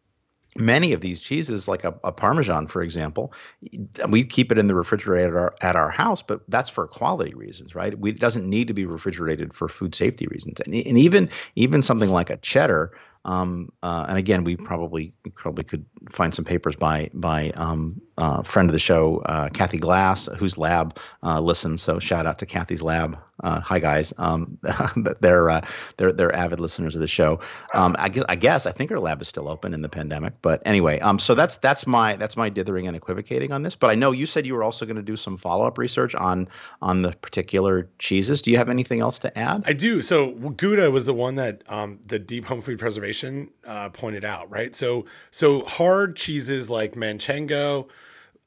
many 0.59 0.93
of 0.93 1.01
these 1.01 1.21
cheeses, 1.21 1.69
like 1.69 1.85
a, 1.85 1.95
a, 2.05 2.13
Parmesan, 2.13 2.67
for 2.67 2.83
example, 2.83 3.33
we 4.09 4.25
keep 4.25 4.51
it 4.53 4.59
in 4.59 4.67
the 4.67 4.75
refrigerator 4.75 5.29
at 5.29 5.35
our, 5.35 5.55
at 5.61 5.77
our 5.77 5.91
house, 5.91 6.23
but 6.23 6.41
that's 6.49 6.69
for 6.69 6.87
quality 6.87 7.35
reasons, 7.35 7.75
right? 7.75 7.99
We, 7.99 8.11
it 8.11 8.21
doesn't 8.21 8.49
need 8.49 8.69
to 8.69 8.75
be 8.75 8.85
refrigerated 8.85 9.55
for 9.55 9.69
food 9.69 9.95
safety 9.95 10.27
reasons, 10.27 10.61
and, 10.61 10.75
and 10.75 10.99
even 10.99 11.31
even 11.55 11.83
something 11.83 12.11
like 12.11 12.31
a 12.31 12.37
cheddar. 12.39 12.93
Um, 13.25 13.71
uh, 13.83 14.07
and 14.09 14.19
again, 14.19 14.45
we 14.45 14.57
probably 14.57 15.13
probably 15.35 15.65
could 15.65 15.85
find 16.11 16.35
some 16.35 16.45
papers 16.45 16.77
by 16.77 17.11
by 17.15 17.51
um, 17.51 18.01
uh, 18.17 18.43
friend 18.43 18.69
of 18.69 18.73
the 18.73 18.79
show, 18.79 19.19
uh, 19.27 19.49
Kathy 19.51 19.79
Glass, 19.79 20.27
whose 20.39 20.59
lab 20.59 20.99
uh, 21.23 21.41
listens. 21.41 21.83
So 21.83 21.99
shout 21.99 22.27
out 22.27 22.39
to 22.41 22.47
Kathy's 22.47 22.83
lab 22.83 23.19
uh, 23.43 23.61
hi 23.61 23.79
guys. 23.79 24.13
Um, 24.19 24.59
they're 25.21 25.51
uh, 25.51 25.61
they're 25.97 26.13
they're 26.13 26.35
avid 26.35 26.61
listeners 26.61 26.95
of 26.95 27.01
the 27.01 27.09
show. 27.09 27.41
Um, 27.75 27.95
I 27.99 28.09
guess 28.09 28.25
I 28.29 28.37
guess 28.37 28.67
I 28.67 28.73
think 28.73 28.91
our 28.91 28.99
lab 28.99 29.23
is 29.23 29.29
still 29.29 29.49
open 29.49 29.75
in 29.75 29.83
the 29.83 29.89
pandemic, 29.89 30.35
but 30.43 30.61
anyway. 30.67 30.99
Um, 31.01 31.19
so 31.19 31.35
that's 31.35 31.57
that's 31.57 31.87
my 31.87 32.17
that's 32.17 32.37
my 32.37 32.49
dithering 32.49 32.87
and 32.87 32.97
equivocating 32.97 33.53
on 33.53 33.63
this. 33.63 33.77
But 33.77 33.91
I 33.91 33.95
know 33.95 34.11
you 34.11 34.27
said 34.27 34.47
you 34.47 34.55
were 34.55 34.65
also 34.65 34.87
going 34.87 34.97
to 34.97 35.03
do 35.03 35.17
some 35.17 35.37
follow 35.37 35.67
up 35.67 35.79
research 35.79 36.15
on 36.15 36.49
on 36.83 37.03
the 37.03 37.13
particular 37.13 37.89
cheeses. 37.99 38.43
Do 38.43 38.51
you 38.51 38.57
have 38.57 38.69
anything 38.69 39.01
else 39.01 39.19
to 39.21 39.39
add? 39.39 39.63
I 39.67 39.73
do. 39.73 40.03
So 40.03 40.33
Gouda 40.33 40.91
was 40.91 41.07
the 41.07 41.15
one 41.15 41.37
that 41.37 41.63
um, 41.69 42.01
the 42.07 42.19
Deep 42.19 42.47
Home 42.47 42.61
Food 42.61 42.79
Preservation 42.79 43.08
uh, 43.67 43.91
pointed 43.91 44.25
out, 44.25 44.51
right? 44.51 44.75
So 44.75 45.05
so 45.31 45.61
hard 45.63 46.17
cheeses 46.17 46.69
like 46.69 46.95
Manchego 46.95 47.89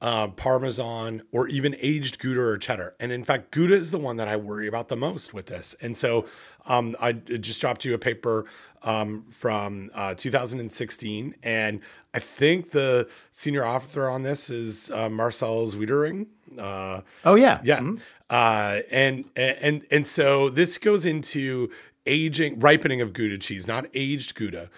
uh, 0.01 0.27
Parmesan, 0.29 1.21
or 1.31 1.47
even 1.47 1.75
aged 1.79 2.17
Gouda 2.19 2.41
or 2.41 2.57
cheddar. 2.57 2.95
And 2.99 3.11
in 3.11 3.23
fact, 3.23 3.51
Gouda 3.51 3.75
is 3.75 3.91
the 3.91 3.99
one 3.99 4.17
that 4.17 4.27
I 4.27 4.35
worry 4.35 4.67
about 4.67 4.87
the 4.87 4.95
most 4.95 5.33
with 5.33 5.45
this. 5.45 5.75
And 5.79 5.95
so 5.95 6.25
um, 6.65 6.95
I 6.99 7.11
just 7.13 7.61
dropped 7.61 7.85
you 7.85 7.93
a 7.93 7.99
paper 7.99 8.45
um, 8.81 9.25
from 9.29 9.91
uh, 9.93 10.15
2016. 10.15 11.35
And 11.43 11.81
I 12.15 12.19
think 12.19 12.71
the 12.71 13.07
senior 13.31 13.63
author 13.63 14.09
on 14.09 14.23
this 14.23 14.49
is 14.49 14.89
uh, 14.89 15.07
Marcel 15.07 15.67
Zwietering. 15.67 16.25
Uh, 16.57 17.01
oh, 17.23 17.35
yeah. 17.35 17.61
Yeah. 17.63 17.79
Mm-hmm. 17.79 17.95
Uh, 18.27 18.79
and, 18.89 19.25
and, 19.35 19.85
and 19.91 20.07
so 20.07 20.49
this 20.49 20.79
goes 20.79 21.05
into 21.05 21.69
aging, 22.05 22.59
ripening 22.59 23.01
of 23.01 23.13
Gouda 23.13 23.37
cheese, 23.37 23.67
not 23.67 23.85
aged 23.93 24.35
Gouda. 24.35 24.69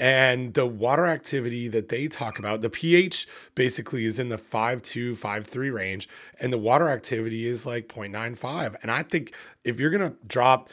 And 0.00 0.54
the 0.54 0.66
water 0.66 1.06
activity 1.06 1.66
that 1.68 1.88
they 1.88 2.06
talk 2.06 2.38
about 2.38 2.60
the 2.60 2.70
ph 2.70 3.26
basically 3.56 4.04
is 4.04 4.20
in 4.20 4.28
the 4.28 4.38
5.2 4.38 5.18
5.3 5.18 5.72
range 5.72 6.08
and 6.38 6.52
the 6.52 6.58
water 6.58 6.88
activity 6.88 7.48
is 7.48 7.66
like 7.66 7.88
0.95 7.88 8.76
and 8.80 8.92
i 8.92 9.02
think 9.02 9.34
if 9.64 9.80
you're 9.80 9.90
going 9.90 10.08
to 10.08 10.16
drop 10.24 10.70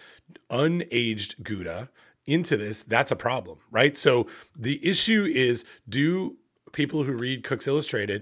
unaged 0.52 1.41
gouda 1.41 1.90
into 2.27 2.56
this 2.56 2.84
that's 2.84 3.10
a 3.10 3.15
problem 3.15 3.57
right? 3.72 3.98
So 3.98 4.27
the 4.56 4.80
issue 4.88 5.26
is 5.26 5.65
do 5.90 6.38
people 6.72 7.03
who 7.03 7.14
read 7.14 7.44
Cooks 7.44 7.68
Illustrated 7.68 8.22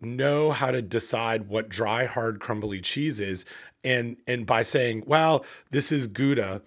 know 0.00 0.50
how 0.50 0.70
to 0.70 0.82
decide 0.82 1.48
what 1.48 1.68
dry, 1.68 2.04
hard, 2.04 2.40
crumbly 2.40 2.80
cheese 2.80 3.18
is, 3.18 3.44
and 3.82 4.16
and 4.26 4.46
by 4.46 4.62
saying, 4.62 5.04
well, 5.06 5.44
this 5.70 5.90
is 5.90 6.06
Gouda, 6.06 6.62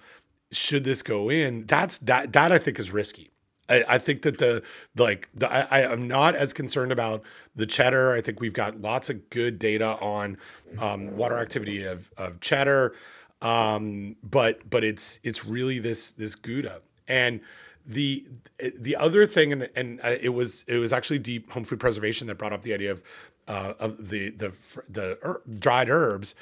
should 0.56 0.84
this 0.84 1.02
go 1.02 1.30
in? 1.30 1.66
That's 1.66 1.98
that 2.00 2.34
that 2.34 2.52
I 2.52 2.58
think 2.58 2.80
is 2.80 2.92
risky. 2.92 3.32
I, 3.68 3.84
I 3.88 3.98
think 3.98 4.22
that 4.24 4.38
the 4.38 4.64
like 4.96 5.30
the, 5.34 5.52
I, 5.52 5.92
I'm 5.92 6.08
not 6.08 6.36
as 6.36 6.54
concerned 6.54 6.92
about 6.92 7.24
the 7.56 7.66
cheddar. 7.66 8.14
I 8.14 8.22
think 8.22 8.40
we've 8.40 8.54
got 8.54 8.82
lots 8.82 9.10
of 9.10 9.30
good 9.30 9.60
data 9.60 9.98
on 10.00 10.38
um, 10.80 11.16
water 11.16 11.38
activity 11.38 11.84
of 11.84 12.12
of 12.18 12.40
cheddar, 12.40 12.94
um, 13.42 14.16
but 14.24 14.70
but 14.70 14.84
it's 14.84 15.20
it's 15.24 15.46
really 15.46 15.80
this 15.80 16.12
this 16.12 16.36
Gouda 16.36 16.82
and 17.08 17.42
the 17.86 18.26
the 18.60 18.96
other 18.96 19.26
thing 19.26 19.52
and 19.52 19.70
and 19.76 20.00
it 20.04 20.34
was 20.34 20.64
it 20.68 20.78
was 20.78 20.92
actually 20.92 21.20
deep 21.20 21.52
home 21.52 21.64
food 21.64 21.80
preservation 21.80 22.28
that 22.28 22.36
brought 22.36 22.54
up 22.54 22.64
the 22.64 22.74
idea 22.74 22.92
of 22.92 23.04
uh, 23.48 23.74
of 23.80 24.10
the 24.10 24.30
the 24.30 24.54
the 24.90 25.18
er, 25.24 25.42
dried 25.60 25.90
herbs. 25.90 26.36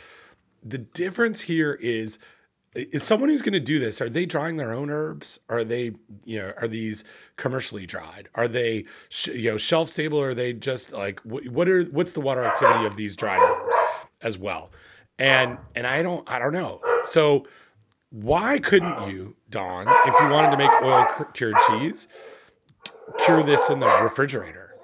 The 0.66 0.78
difference 0.78 1.42
here 1.42 1.74
is 1.82 2.20
is 2.76 3.04
someone 3.04 3.30
who's 3.30 3.42
going 3.42 3.54
to 3.54 3.60
do 3.60 3.80
this 3.80 4.02
are 4.02 4.10
they 4.10 4.26
drying 4.26 4.58
their 4.58 4.74
own 4.74 4.90
herbs? 4.90 5.40
Are 5.50 5.64
they 5.64 5.94
you 6.26 6.40
know 6.40 6.54
are 6.58 6.68
these 6.68 7.04
commercially 7.36 7.86
dried? 7.86 8.30
Are 8.36 8.48
they 8.48 8.86
sh- 9.10 9.28
you 9.28 9.52
know 9.52 9.58
shelf 9.58 9.90
stable 9.90 10.18
or 10.20 10.30
are 10.30 10.36
they 10.36 10.54
just 10.54 10.92
like 10.92 11.20
wh- 11.22 11.52
what 11.52 11.70
are 11.70 11.84
what's 11.84 12.14
the 12.14 12.22
water 12.22 12.44
activity 12.44 12.86
of 12.86 12.96
these 12.96 13.16
dried 13.16 13.42
herbs 13.42 13.76
as 14.22 14.38
well? 14.38 14.72
And 15.20 15.58
and 15.76 15.86
i 15.86 16.02
don't 16.02 16.28
i 16.30 16.40
don't 16.40 16.54
know. 16.54 16.82
So 17.04 17.46
why 18.10 18.60
couldn't 18.60 19.10
you 19.10 19.36
don 19.50 19.88
if 19.88 20.20
you 20.20 20.30
wanted 20.30 20.52
to 20.52 20.58
make 20.58 20.72
oil 20.82 21.06
cured 21.34 21.56
cheese 21.68 22.08
cure 23.26 23.44
this 23.44 23.70
in 23.70 23.80
the 23.80 23.88
refrigerator? 24.02 24.76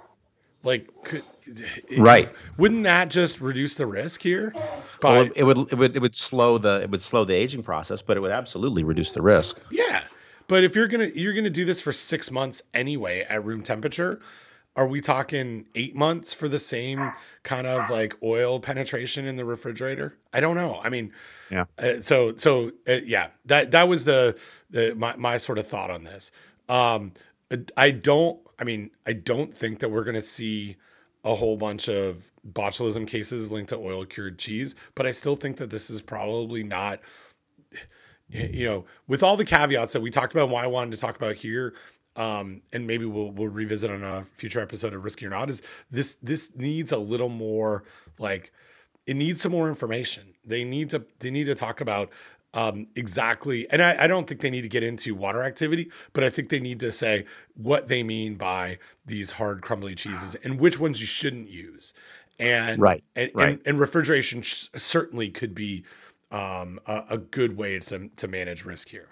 Like 0.64 0.90
could, 1.04 1.24
right. 1.98 2.34
Wouldn't 2.58 2.84
that 2.84 3.10
just 3.10 3.42
reduce 3.42 3.76
the 3.76 3.86
risk 3.86 4.22
here? 4.22 4.52
But 5.02 5.04
well, 5.04 5.30
it, 5.36 5.44
would 5.44 5.58
it 5.72 5.76
would 5.76 5.96
it 5.96 6.02
would 6.02 6.16
slow 6.16 6.58
the 6.58 6.82
it 6.82 6.90
would 6.90 7.02
slow 7.02 7.26
the 7.26 7.34
aging 7.34 7.64
process 7.64 8.02
but 8.02 8.18
it 8.18 8.20
would 8.20 8.32
absolutely 8.32 8.84
reduce 8.84 9.14
the 9.14 9.22
risk. 9.22 9.62
Yeah. 9.72 10.04
But 10.48 10.64
if 10.64 10.76
you're 10.76 10.88
gonna 10.88 11.10
you're 11.16 11.34
gonna 11.34 11.50
do 11.50 11.66
this 11.66 11.82
for 11.82 11.92
six 11.92 12.32
months 12.32 12.62
anyway 12.74 13.26
at 13.30 13.44
room 13.44 13.62
temperature 13.64 14.20
are 14.76 14.88
we 14.88 15.02
talking 15.02 15.66
eight 15.76 15.96
months 15.96 16.34
for 16.34 16.48
the 16.48 16.60
same 16.60 17.12
kind 17.44 17.68
of 17.68 17.90
like 17.90 18.16
oil 18.24 18.60
penetration 18.60 19.26
in 19.26 19.36
the 19.36 19.44
refrigerator? 19.44 20.16
I 20.32 20.40
don't 20.40 20.56
know. 20.56 20.80
I 20.84 20.90
mean 20.90 21.12
yeah. 21.50 21.66
uh, 21.78 22.02
so 22.02 22.36
so 22.36 22.72
uh, 22.88 23.00
yeah 23.04 23.30
that 23.46 23.72
that 23.72 23.88
was 23.88 24.06
the 24.06 24.38
the 24.70 24.96
my, 24.96 25.16
my 25.16 25.38
sort 25.38 25.58
of 25.58 25.68
thought 25.68 25.92
on 25.92 26.04
this. 26.04 26.32
Um 26.68 27.14
i 27.76 27.90
don't 27.90 28.40
i 28.60 28.64
mean 28.64 28.92
i 29.08 29.14
don't 29.14 29.58
think 29.58 29.80
that 29.80 29.90
we're 29.90 30.04
gonna 30.04 30.22
see 30.22 30.78
a 31.24 31.36
whole 31.36 31.58
bunch 31.58 31.90
of 31.90 32.32
botulism 32.50 33.06
cases 33.06 33.52
linked 33.52 33.70
to 33.70 33.78
oil 33.78 34.06
cured 34.06 34.40
cheese, 34.40 34.76
but 34.96 35.06
I 35.06 35.12
still 35.12 35.36
think 35.36 35.58
that 35.58 35.70
this 35.70 35.90
is 35.90 36.02
probably 36.02 36.64
not, 36.64 37.00
you 38.30 38.66
know, 38.66 38.86
with 39.08 39.22
all 39.22 39.36
the 39.36 39.46
caveats 39.46 39.94
that 39.94 40.02
we 40.02 40.12
talked 40.12 40.34
about, 40.34 40.44
and 40.44 40.52
why 40.52 40.64
I 40.64 40.68
wanted 40.68 40.94
to 40.94 40.98
talk 40.98 41.16
about 41.16 41.36
here, 41.36 41.74
um, 42.16 42.62
and 42.72 42.88
maybe 42.88 43.06
we'll 43.06 43.32
we'll 43.32 43.50
revisit 43.50 43.92
on 43.92 44.04
a 44.04 44.26
future 44.34 44.60
episode 44.60 44.94
of 44.94 45.04
Risky 45.04 45.26
or 45.26 45.30
Not, 45.30 45.50
is 45.50 45.62
this 45.92 46.16
this 46.16 46.56
needs 46.56 46.92
a 46.92 46.98
little 46.98 47.30
more 47.30 47.84
like 48.18 48.52
it 49.06 49.16
needs 49.16 49.42
some 49.42 49.52
more 49.52 49.68
information. 49.70 50.36
They 50.46 50.64
need 50.64 50.90
to 50.92 51.06
they 51.20 51.32
need 51.32 51.46
to 51.46 51.56
talk 51.56 51.82
about 51.82 52.12
um, 52.54 52.88
exactly. 52.96 53.70
And 53.70 53.82
I, 53.82 54.04
I, 54.04 54.08
don't 54.08 54.28
think 54.28 54.42
they 54.42 54.50
need 54.50 54.64
to 54.64 54.70
get 54.70 54.82
into 54.82 55.14
water 55.14 55.44
activity, 55.44 55.92
but 56.14 56.24
I 56.24 56.30
think 56.30 56.50
they 56.50 56.60
need 56.60 56.80
to 56.80 56.92
say 56.92 57.26
what 57.56 57.90
they 57.90 58.02
mean 58.02 58.36
by 58.36 58.80
these 59.06 59.32
hard, 59.32 59.62
crumbly 59.62 59.94
cheeses 59.94 60.36
and 60.44 60.60
which 60.60 60.80
ones 60.80 61.00
you 61.00 61.06
shouldn't 61.06 61.50
use. 61.50 61.94
And 62.40 62.82
right, 62.82 63.04
and, 63.16 63.32
right. 63.36 63.50
and, 63.50 63.62
and 63.66 63.80
refrigeration 63.80 64.42
sh- 64.42 64.70
certainly 64.76 65.30
could 65.30 65.54
be 65.54 65.84
um, 66.32 66.80
a, 66.88 67.04
a, 67.12 67.18
good 67.18 67.58
way 67.58 67.78
to 67.80 68.10
to 68.16 68.28
manage 68.28 68.64
risk 68.64 68.90
here. 68.90 69.10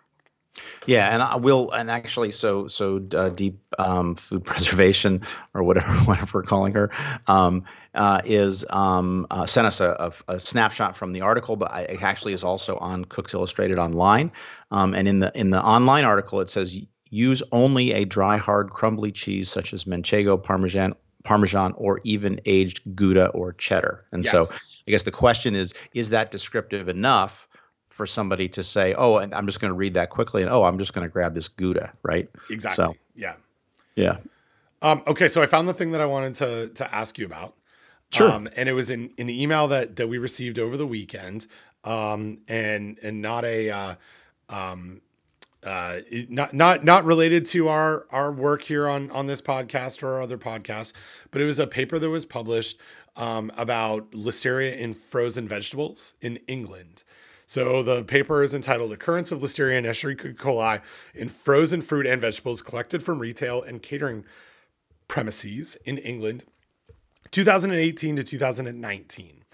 Yeah, 0.85 1.13
and 1.13 1.21
I 1.21 1.35
will, 1.35 1.71
and 1.71 1.91
actually, 1.91 2.31
so 2.31 2.67
so 2.67 3.05
uh, 3.15 3.29
deep 3.29 3.59
um, 3.77 4.15
food 4.15 4.43
preservation 4.45 5.21
or 5.53 5.63
whatever 5.63 5.91
whatever 6.05 6.39
we're 6.39 6.43
calling 6.43 6.73
her 6.73 6.91
um, 7.27 7.63
uh, 7.93 8.21
is 8.25 8.65
um, 8.69 9.27
uh, 9.31 9.45
sent 9.45 9.67
us 9.67 9.79
a, 9.79 10.13
a, 10.27 10.33
a, 10.33 10.39
snapshot 10.39 10.95
from 10.95 11.13
the 11.13 11.21
article, 11.21 11.55
but 11.55 11.71
I, 11.71 11.81
it 11.81 12.03
actually 12.03 12.33
is 12.33 12.43
also 12.43 12.77
on 12.77 13.05
Cooks 13.05 13.33
Illustrated 13.33 13.79
online. 13.79 14.31
Um, 14.71 14.93
and 14.93 15.07
in 15.07 15.19
the 15.19 15.31
in 15.37 15.49
the 15.49 15.61
online 15.61 16.05
article, 16.05 16.39
it 16.41 16.49
says 16.49 16.79
use 17.09 17.41
only 17.51 17.93
a 17.93 18.05
dry, 18.05 18.37
hard, 18.37 18.71
crumbly 18.71 19.11
cheese 19.11 19.49
such 19.49 19.73
as 19.73 19.85
Manchego, 19.85 20.41
Parmesan, 20.41 20.93
Parmesan, 21.23 21.73
or 21.77 21.99
even 22.03 22.39
aged 22.45 22.95
Gouda 22.95 23.27
or 23.29 23.53
cheddar. 23.53 24.05
And 24.11 24.23
yes. 24.23 24.31
so, 24.31 24.47
I 24.87 24.91
guess 24.91 25.03
the 25.03 25.11
question 25.11 25.55
is: 25.55 25.73
Is 25.93 26.09
that 26.09 26.31
descriptive 26.31 26.87
enough? 26.87 27.47
For 27.97 28.05
somebody 28.05 28.47
to 28.49 28.63
say, 28.63 28.93
"Oh, 28.93 29.17
and 29.17 29.33
I'm 29.33 29.47
just 29.47 29.59
going 29.59 29.71
to 29.71 29.75
read 29.75 29.95
that 29.95 30.11
quickly," 30.11 30.43
and 30.43 30.51
"Oh, 30.51 30.63
I'm 30.63 30.77
just 30.77 30.93
going 30.93 31.05
to 31.05 31.11
grab 31.11 31.33
this 31.33 31.47
Gouda," 31.47 31.91
right? 32.03 32.29
Exactly. 32.49 32.85
So, 32.85 32.95
yeah. 33.15 33.33
Yeah. 33.95 34.17
Um, 34.83 35.01
okay, 35.07 35.27
so 35.27 35.41
I 35.41 35.47
found 35.47 35.67
the 35.67 35.73
thing 35.73 35.91
that 35.91 35.99
I 35.99 36.05
wanted 36.05 36.35
to 36.35 36.69
to 36.69 36.95
ask 36.95 37.17
you 37.17 37.25
about. 37.25 37.55
Sure. 38.11 38.31
Um, 38.31 38.47
and 38.55 38.69
it 38.69 38.73
was 38.73 38.89
in 38.89 39.11
an 39.17 39.29
email 39.29 39.67
that 39.67 39.95
that 39.97 40.07
we 40.07 40.19
received 40.19 40.59
over 40.59 40.77
the 40.77 40.87
weekend, 40.87 41.47
um, 41.83 42.37
and 42.47 42.99
and 43.01 43.21
not 43.21 43.43
a 43.43 43.69
uh, 43.71 43.95
um, 44.47 45.01
uh, 45.63 46.01
not 46.29 46.53
not 46.53 46.85
not 46.85 47.03
related 47.03 47.47
to 47.47 47.67
our 47.67 48.05
our 48.11 48.31
work 48.31 48.61
here 48.63 48.87
on 48.87 49.09
on 49.09 49.25
this 49.25 49.41
podcast 49.41 50.03
or 50.03 50.13
our 50.13 50.21
other 50.21 50.37
podcasts, 50.37 50.93
but 51.31 51.41
it 51.41 51.45
was 51.45 51.57
a 51.57 51.67
paper 51.67 51.97
that 51.97 52.09
was 52.09 52.25
published 52.25 52.79
um, 53.15 53.51
about 53.57 54.11
listeria 54.11 54.77
in 54.77 54.93
frozen 54.93 55.47
vegetables 55.47 56.13
in 56.21 56.37
England. 56.47 57.03
So 57.47 57.81
the 57.81 58.03
paper 58.03 58.43
is 58.43 58.53
entitled 58.53 58.91
Occurrence 58.91 59.31
of 59.31 59.39
Listeria 59.39 59.77
and 59.77 59.87
Escherichia 59.87 60.35
coli 60.35 60.81
in 61.15 61.29
Frozen 61.29 61.81
Fruit 61.81 62.05
and 62.05 62.19
Vegetables 62.19 62.61
Collected 62.61 63.01
from 63.01 63.19
Retail 63.19 63.63
and 63.63 63.81
Catering 63.81 64.25
Premises 65.07 65.77
in 65.85 65.97
England, 65.97 66.43
2018 67.31 68.17
to 68.17 68.23
2019. 68.25 69.45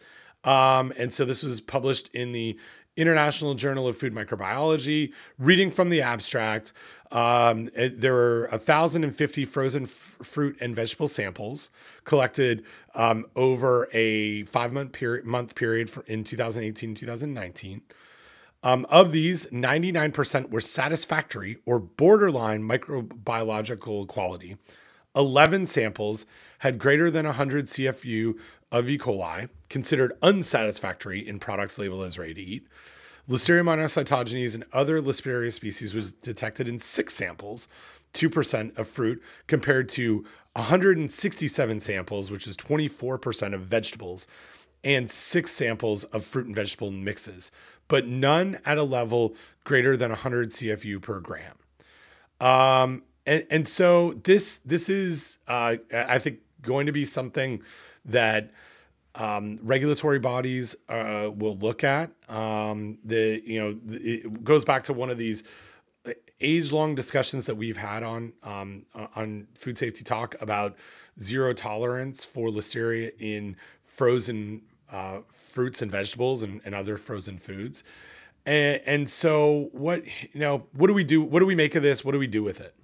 Um, 0.44 0.92
and 0.98 1.14
so 1.14 1.24
this 1.24 1.44
was 1.44 1.62
published 1.62 2.10
in 2.16 2.32
the 2.32 2.60
International 2.98 3.54
Journal 3.54 3.88
of 3.88 3.96
Food 3.96 4.14
Microbiology. 4.14 5.14
Reading 5.38 5.70
from 5.70 5.92
the 5.92 6.02
abstract, 6.02 6.74
um, 7.14 7.70
it, 7.76 8.02
there 8.02 8.14
were 8.14 8.48
1,050 8.52 9.46
frozen 9.46 9.84
f- 9.84 10.18
fruit 10.24 10.58
and 10.60 10.76
vegetable 10.76 11.08
samples 11.08 11.70
collected 12.06 12.66
um, 12.96 13.28
over 13.36 13.88
a 13.94 14.44
five 14.46 14.74
month 14.74 14.94
period, 14.94 15.24
month 15.24 15.54
period 15.54 15.92
in 16.08 16.24
2018 16.24 16.96
2019. 16.96 17.82
Um, 18.64 18.88
of 18.90 19.12
these, 19.12 19.46
99% 19.48 20.50
were 20.50 20.62
satisfactory 20.62 21.58
or 21.66 21.80
borderline 21.80 22.64
microbiological 22.64 24.08
quality. 24.08 24.58
11 25.16 25.68
samples 25.68 26.26
had 26.60 26.80
greater 26.80 27.12
than 27.12 27.26
100 27.26 27.68
CFU 27.68 28.40
of 28.72 28.90
E. 28.90 28.98
coli, 28.98 29.50
considered 29.70 30.14
unsatisfactory 30.24 31.28
in 31.28 31.38
products 31.40 31.78
labeled 31.78 32.06
as 32.06 32.18
ready 32.18 32.34
to 32.34 32.42
eat. 32.42 32.68
Listeria 33.30 33.64
monocytogenes 33.64 34.54
and 34.54 34.66
other 34.74 35.02
Listeria 35.02 35.52
species 35.52 35.94
was 35.94 36.12
detected 36.12 36.68
in 36.68 36.80
six 36.80 37.14
samples, 37.14 37.68
2% 38.14 38.78
of 38.78 38.88
fruit, 38.88 39.24
compared 39.48 39.88
to 39.90 40.26
167 40.56 41.80
samples, 41.80 42.30
which 42.30 42.48
is 42.48 42.58
24% 42.58 43.54
of 43.54 43.62
vegetables, 43.62 44.28
and 44.84 45.10
six 45.10 45.52
samples 45.52 46.04
of 46.06 46.26
fruit 46.26 46.46
and 46.46 46.56
vegetable 46.56 46.92
mixes, 46.92 47.52
but 47.88 48.06
none 48.06 48.60
at 48.66 48.78
a 48.78 48.84
level 48.84 49.36
greater 49.64 49.96
than 49.96 50.10
100 50.10 50.52
CFU 50.52 51.02
per 51.02 51.20
gram. 51.20 51.56
Um, 52.42 53.04
and, 53.26 53.46
and 53.50 53.68
so 53.68 54.14
this 54.24 54.58
this 54.60 54.90
is, 54.90 55.38
uh, 55.48 55.78
I 55.94 56.20
think, 56.20 56.40
going 56.62 56.86
to 56.88 56.92
be 56.92 57.06
something 57.06 57.64
that 58.04 58.52
um, 59.16 59.60
regulatory 59.62 60.20
bodies 60.20 60.76
uh, 60.90 61.30
will 61.36 61.58
look 61.58 61.84
at. 61.84 62.12
Um, 62.30 62.98
the 63.04 63.42
you 63.46 63.60
know 63.60 63.80
it 63.90 64.44
goes 64.44 64.66
back 64.66 64.84
to 64.84 64.94
one 64.94 65.10
of 65.10 65.18
these 65.18 65.44
age 66.42 66.72
long 66.72 66.94
discussions 66.94 67.46
that 67.46 67.56
we've 67.56 67.78
had 67.78 68.04
on 68.04 68.34
um, 68.44 68.86
on 69.16 69.48
food 69.56 69.78
safety 69.78 70.04
talk 70.04 70.36
about 70.42 70.76
zero 71.20 71.54
tolerance 71.54 72.26
for 72.26 72.50
listeria 72.50 73.12
in 73.20 73.56
frozen 73.84 74.62
uh, 74.92 75.20
fruits 75.32 75.82
and 75.82 75.92
vegetables 75.92 76.44
and, 76.44 76.62
and 76.66 76.76
other 76.76 76.98
frozen 76.98 77.38
foods. 77.38 77.84
And, 78.46 78.82
and 78.86 79.10
so 79.10 79.70
what 79.72 80.04
you 80.34 80.40
know 80.40 80.66
what 80.74 80.88
do 80.88 80.94
we 80.94 81.04
do 81.04 81.22
what 81.22 81.40
do 81.40 81.46
we 81.46 81.56
make 81.56 81.76
of 81.76 81.84
this 81.84 82.04
what 82.04 82.12
do 82.12 82.20
we 82.20 82.28
do 82.28 82.44
with 82.44 82.60
it 82.60 82.76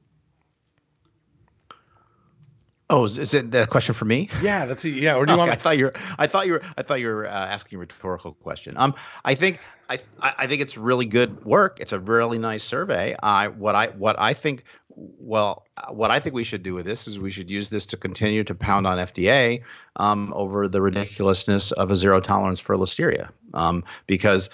Oh, 2.91 3.03
is, 3.03 3.18
is 3.20 3.34
it 3.36 3.52
the 3.52 3.68
question 3.68 3.94
for 3.94 4.06
me? 4.06 4.30
Yeah, 4.41 4.66
that's 4.66 4.84
a, 4.84 4.90
yeah. 4.90 5.16
Or 5.16 5.26
do 5.26 5.34
you 5.34 5.40
okay, 5.40 5.48
want? 5.48 5.52
I 5.52 5.56
thought 5.56 5.78
you 5.78 5.86
were. 5.86 5.94
I 6.18 6.26
thought 6.26 6.48
you 6.48 6.53
were. 6.53 6.61
I 6.76 6.82
thought 6.82 6.99
you 6.99 7.07
were 7.07 7.28
uh, 7.28 7.32
asking 7.32 7.78
a 7.78 7.80
rhetorical 7.82 8.34
question. 8.34 8.74
Um, 8.78 8.95
I 9.24 9.36
think 9.36 9.60
I 9.90 9.99
I 10.22 10.48
think 10.48 10.61
it's 10.61 10.76
really 10.78 11.06
good 11.06 11.45
work. 11.45 11.80
It's 11.80 11.94
a 11.94 11.99
really 11.99 12.40
nice 12.40 12.64
survey. 12.64 13.16
I 13.22 13.49
what 13.49 13.76
I 13.76 13.88
what 13.90 14.16
I 14.20 14.34
think 14.34 14.64
well, 14.99 15.66
what 15.90 16.11
I 16.11 16.20
think 16.20 16.36
we 16.36 16.44
should 16.44 16.64
do 16.64 16.74
with 16.74 16.86
this 16.86 17.07
is 17.07 17.20
we 17.20 17.32
should 17.32 17.49
use 17.49 17.70
this 17.70 17.86
to 17.88 17.98
continue 17.98 18.44
to 18.44 18.56
pound 18.56 18.86
on 18.86 18.98
FDA 18.98 19.61
um, 19.95 20.34
over 20.36 20.68
the 20.68 20.82
ridiculousness 20.82 21.72
of 21.72 21.91
a 21.91 21.95
zero 21.95 22.20
tolerance 22.20 22.60
for 22.60 22.76
listeria, 22.76 23.30
um, 23.53 23.84
because 24.07 24.49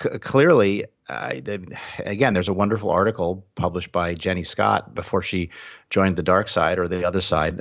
c- 0.00 0.18
clearly, 0.18 0.84
uh, 1.08 1.40
they, 1.42 1.58
again, 2.04 2.34
there's 2.34 2.48
a 2.48 2.54
wonderful 2.54 2.90
article 2.90 3.46
published 3.54 3.92
by 3.92 4.14
Jenny 4.14 4.42
Scott 4.42 4.94
before 4.94 5.22
she 5.22 5.50
joined 5.90 6.16
the 6.16 6.22
dark 6.22 6.48
side 6.48 6.78
or 6.78 6.86
the 6.86 7.06
other 7.06 7.20
side, 7.20 7.60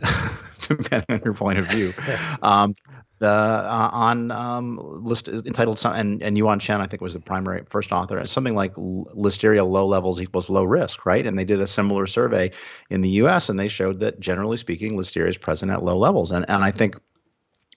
depending 0.61 1.05
on 1.09 1.21
your 1.23 1.33
point 1.33 1.57
of 1.59 1.67
view, 1.67 1.93
um, 2.41 2.75
the 3.19 3.27
uh, 3.27 3.89
on 3.91 4.31
um, 4.31 4.79
list 4.81 5.27
is 5.27 5.43
entitled 5.43 5.79
some 5.79 5.93
and 5.93 6.21
and 6.21 6.37
Yuhuan 6.37 6.61
Chen 6.61 6.81
I 6.81 6.87
think 6.87 7.01
was 7.01 7.13
the 7.13 7.19
primary 7.19 7.63
first 7.67 7.91
author 7.91 8.17
and 8.17 8.29
something 8.29 8.53
like 8.53 8.75
listeria 8.75 9.67
low 9.67 9.87
levels 9.87 10.21
equals 10.21 10.49
low 10.49 10.63
risk 10.63 11.05
right 11.05 11.25
and 11.25 11.37
they 11.37 11.43
did 11.43 11.59
a 11.59 11.67
similar 11.67 12.05
survey 12.05 12.51
in 12.89 13.01
the 13.01 13.09
U.S. 13.09 13.49
and 13.49 13.57
they 13.57 13.69
showed 13.69 13.99
that 14.01 14.19
generally 14.19 14.57
speaking 14.57 14.93
listeria 14.93 15.29
is 15.29 15.37
present 15.37 15.71
at 15.71 15.83
low 15.83 15.97
levels 15.97 16.31
and 16.31 16.45
and 16.47 16.63
I 16.63 16.69
think 16.71 16.99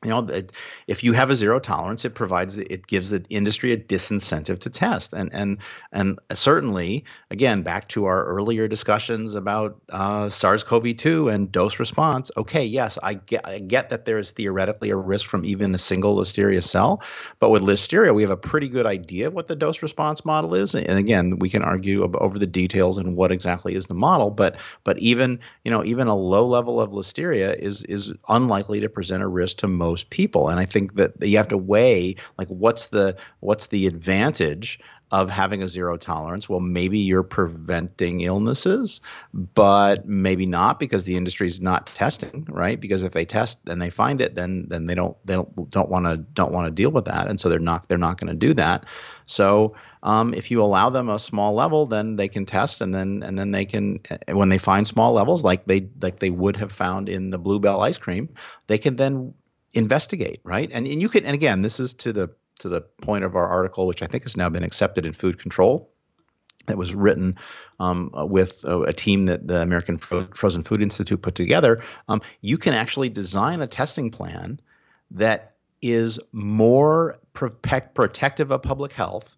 you 0.05 0.11
know 0.11 0.27
if 0.87 1.05
you 1.05 1.13
have 1.13 1.29
a 1.29 1.37
zero 1.37 1.59
tolerance 1.61 2.07
it 2.07 2.15
provides 2.15 2.57
it 2.57 2.87
gives 2.87 3.11
the 3.11 3.23
industry 3.29 3.73
a 3.73 3.77
disincentive 3.77 4.59
to 4.59 4.71
test. 4.71 5.13
And 5.13 5.29
and 5.33 5.59
and 5.93 6.19
certainly 6.33 7.05
again 7.31 7.63
back 7.63 7.89
to 7.89 8.07
our 8.07 8.25
earlier 8.25 8.67
discussions 8.67 9.35
about 9.35 9.79
uh, 9.91 10.29
SARS-CoV-2 10.31 11.33
and 11.33 11.53
dose 11.53 11.79
response 11.79 12.31
okay 12.37 12.65
yes 12.65 12.99
I 13.03 13.15
get 13.15 13.47
I 13.47 13.59
get 13.59 13.91
that 13.91 14.07
there 14.07 14.19
is 14.19 14.31
theoretically 14.31 14.89
a 14.89 14.97
risk 14.97 15.27
from 15.27 15.45
even 15.45 15.75
a 15.75 15.79
single 15.79 16.17
listeria 16.17 16.65
cell 16.65 17.03
but 17.39 17.51
with 17.51 17.63
listeria 17.63 18.15
we 18.15 18.23
have 18.23 18.31
a 18.31 18.37
pretty 18.39 18.71
good 18.71 18.87
idea 18.87 19.27
of 19.27 19.35
what 19.35 19.49
the 19.49 19.57
dose 19.57 19.83
response 19.83 20.25
model 20.25 20.55
is. 20.55 20.75
And 20.75 20.99
again 20.99 21.39
we 21.39 21.51
can 21.51 21.63
argue 21.63 22.11
over 22.15 22.39
the 22.39 22.47
details 22.47 22.97
and 22.97 23.17
what 23.17 23.33
exactly 23.33 23.75
is 23.75 23.87
the 23.87 23.95
model 23.95 24.31
but 24.31 24.57
but 24.85 24.99
even 24.99 25.39
you 25.65 25.71
know 25.71 25.85
even 25.85 26.07
a 26.07 26.17
low 26.17 26.47
level 26.47 26.81
of 26.81 26.91
listeria 26.93 27.55
is 27.59 27.85
is 27.85 28.15
unlikely 28.31 28.81
to 28.81 28.89
present 28.89 29.23
a 29.23 29.29
risk 29.29 29.59
to 29.59 29.69
most 29.69 29.90
most 29.91 30.11
people. 30.11 30.49
And 30.49 30.61
i 30.61 30.67
think 30.67 30.95
that 30.95 31.13
you 31.21 31.37
have 31.37 31.49
to 31.49 31.59
weigh 31.59 32.17
like 32.39 32.49
what's 32.49 32.87
the 32.87 33.17
what's 33.41 33.67
the 33.69 33.87
advantage 33.87 34.79
of 35.13 35.29
having 35.29 35.61
a 35.61 35.69
zero 35.69 35.97
tolerance? 35.97 36.49
Well 36.49 36.61
maybe 36.61 36.99
you're 36.99 37.25
preventing 37.39 38.21
illnesses 38.21 39.01
but 39.35 40.07
maybe 40.07 40.47
not 40.47 40.79
because 40.79 41.03
the 41.05 41.17
industry 41.17 41.49
is 41.49 41.61
not 41.61 41.87
testing 42.03 42.47
right? 42.49 42.79
Because 42.81 43.03
if 43.03 43.13
they 43.13 43.25
test 43.25 43.59
and 43.67 43.83
they 43.83 43.91
find 43.91 44.21
it 44.21 44.37
then 44.37 44.67
then 44.69 44.87
they 44.87 44.95
don't 44.95 45.17
they 45.27 45.35
don't 45.35 45.71
don't 45.71 45.91
want 45.91 46.07
to 46.07 46.17
don't 46.17 46.53
want 46.53 46.67
to 46.67 46.83
deal 46.83 46.93
with 46.93 47.07
that. 47.07 47.29
And 47.29 47.41
so 47.41 47.49
they're 47.49 47.59
not 47.59 47.89
they're 47.89 48.07
not 48.09 48.19
going 48.21 48.33
to 48.33 48.47
do 48.47 48.55
that. 48.55 48.87
So 49.31 49.75
um, 50.03 50.35
if 50.35 50.51
you 50.51 50.61
allow 50.61 50.91
them 50.91 51.09
a 51.09 51.19
small 51.19 51.55
level, 51.55 51.87
then 51.87 52.17
they 52.17 52.29
can 52.29 52.45
test, 52.45 52.81
and 52.81 52.93
then 52.93 53.23
and 53.25 53.39
then 53.39 53.53
they 53.53 53.65
can 53.65 54.01
when 54.29 54.49
they 54.49 54.59
find 54.59 54.87
small 54.87 55.13
levels, 55.13 55.45
like 55.45 55.67
they 55.67 55.89
like 56.01 56.19
they 56.19 56.31
would 56.31 56.57
have 56.57 56.73
found 56.73 57.09
in 57.09 57.31
the 57.31 57.39
Blue 57.39 57.61
Bell 57.61 57.81
ice 57.81 57.99
cream, 57.99 58.29
they 58.67 58.79
can 58.79 58.97
then 58.97 59.35
investigate, 59.73 60.41
right? 60.45 60.69
And 60.73 60.87
and 60.87 61.01
you 61.01 61.09
can 61.09 61.25
and 61.25 61.35
again, 61.35 61.63
this 61.63 61.81
is 61.81 61.95
to 61.95 62.13
the 62.13 62.31
to 62.61 62.69
the 62.69 62.81
point 62.81 63.25
of 63.25 63.37
our 63.37 63.47
article, 63.47 63.87
which 63.87 64.03
I 64.03 64.07
think 64.07 64.25
has 64.25 64.37
now 64.37 64.49
been 64.49 64.65
accepted 64.65 65.07
in 65.07 65.13
Food 65.13 65.39
Control. 65.39 65.91
That 66.67 66.77
was 66.77 66.95
written 66.95 67.37
um, 67.81 68.11
with 68.13 68.63
a, 68.65 68.83
a, 68.83 68.93
team 68.93 69.27
that 69.27 69.49
the 69.49 69.63
American 69.63 69.97
Fro- 69.97 70.29
Frozen 70.35 70.63
Food 70.65 70.83
Institute 70.83 71.21
put 71.21 71.35
together. 71.35 71.83
Um, 72.07 72.21
you 72.43 72.59
can 72.59 72.75
actually 72.75 73.09
design 73.09 73.61
a 73.61 73.67
testing 73.67 74.11
plan 74.11 74.61
that 75.11 75.55
is 75.81 76.21
more 76.33 77.19
protect, 77.33 77.95
protective 77.95 78.53
of 78.53 78.63
public 78.63 78.93
health 78.93 79.37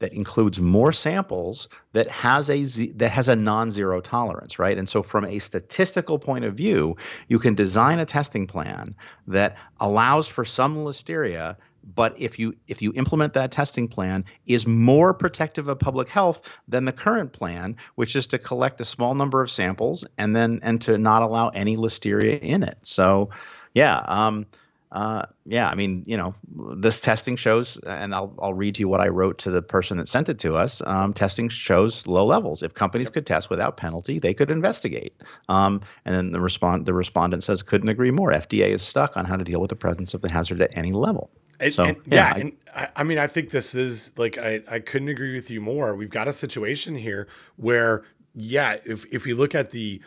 that 0.00 0.12
includes 0.12 0.60
more 0.60 0.92
samples 0.92 1.68
that 1.92 2.06
has 2.08 2.48
a 2.50 2.64
z- 2.64 2.92
that 2.96 3.10
has 3.10 3.28
a 3.28 3.36
non-zero 3.36 4.00
tolerance, 4.00 4.58
right? 4.58 4.78
And 4.78 4.88
so 4.88 5.02
from 5.02 5.24
a 5.24 5.38
statistical 5.38 6.18
point 6.18 6.44
of 6.44 6.54
view, 6.54 6.96
you 7.28 7.38
can 7.38 7.54
design 7.54 7.98
a 7.98 8.04
testing 8.04 8.46
plan 8.46 8.94
that 9.26 9.56
allows 9.80 10.28
for 10.28 10.44
some 10.44 10.76
listeria 10.76 11.56
but 11.94 12.14
if 12.18 12.38
you 12.38 12.54
if 12.66 12.82
you 12.82 12.92
implement 12.96 13.32
that 13.32 13.50
testing 13.50 13.88
plan 13.88 14.24
is 14.46 14.66
more 14.66 15.14
protective 15.14 15.68
of 15.68 15.78
public 15.78 16.08
health 16.08 16.42
than 16.66 16.84
the 16.84 16.92
current 16.92 17.32
plan 17.32 17.76
which 17.94 18.14
is 18.14 18.26
to 18.26 18.38
collect 18.38 18.80
a 18.80 18.84
small 18.84 19.14
number 19.14 19.42
of 19.42 19.50
samples 19.50 20.04
and 20.18 20.34
then 20.36 20.60
and 20.62 20.80
to 20.80 20.98
not 20.98 21.22
allow 21.22 21.48
any 21.50 21.76
listeria 21.76 22.38
in 22.40 22.62
it 22.62 22.78
so 22.82 23.30
yeah 23.74 24.02
um, 24.06 24.46
uh, 24.90 25.22
yeah, 25.44 25.68
I 25.68 25.74
mean, 25.74 26.02
you 26.06 26.16
know, 26.16 26.34
this 26.76 27.00
testing 27.00 27.36
shows, 27.36 27.76
and 27.86 28.14
I'll 28.14 28.34
I'll 28.38 28.54
read 28.54 28.76
to 28.76 28.80
you 28.80 28.88
what 28.88 29.00
I 29.00 29.08
wrote 29.08 29.36
to 29.38 29.50
the 29.50 29.60
person 29.60 29.98
that 29.98 30.08
sent 30.08 30.30
it 30.30 30.38
to 30.40 30.56
us. 30.56 30.80
Um, 30.86 31.12
testing 31.12 31.50
shows 31.50 32.06
low 32.06 32.24
levels. 32.24 32.62
If 32.62 32.72
companies 32.72 33.06
yep. 33.06 33.14
could 33.14 33.26
test 33.26 33.50
without 33.50 33.76
penalty, 33.76 34.18
they 34.18 34.32
could 34.32 34.50
investigate. 34.50 35.12
Um, 35.50 35.82
and 36.06 36.14
then 36.14 36.30
the 36.30 36.40
respond 36.40 36.86
the 36.86 36.94
respondent 36.94 37.44
says 37.44 37.62
couldn't 37.62 37.90
agree 37.90 38.10
more. 38.10 38.32
FDA 38.32 38.68
is 38.68 38.80
stuck 38.80 39.16
on 39.16 39.26
how 39.26 39.36
to 39.36 39.44
deal 39.44 39.60
with 39.60 39.68
the 39.68 39.76
presence 39.76 40.14
of 40.14 40.22
the 40.22 40.30
hazard 40.30 40.62
at 40.62 40.76
any 40.76 40.92
level. 40.92 41.30
And, 41.60 41.74
so 41.74 41.84
and, 41.84 41.96
yeah, 42.06 42.14
yeah 42.14 42.32
I, 42.34 42.38
and 42.38 42.52
I, 42.74 42.88
I 42.96 43.04
mean, 43.04 43.18
I 43.18 43.26
think 43.26 43.50
this 43.50 43.74
is 43.74 44.12
like 44.16 44.38
I 44.38 44.62
I 44.66 44.78
couldn't 44.78 45.08
agree 45.08 45.34
with 45.34 45.50
you 45.50 45.60
more. 45.60 45.94
We've 45.96 46.08
got 46.08 46.28
a 46.28 46.32
situation 46.32 46.96
here 46.96 47.28
where 47.56 48.04
yeah, 48.34 48.78
if 48.86 49.04
if 49.12 49.26
we 49.26 49.34
look 49.34 49.54
at 49.54 49.72
the 49.72 50.00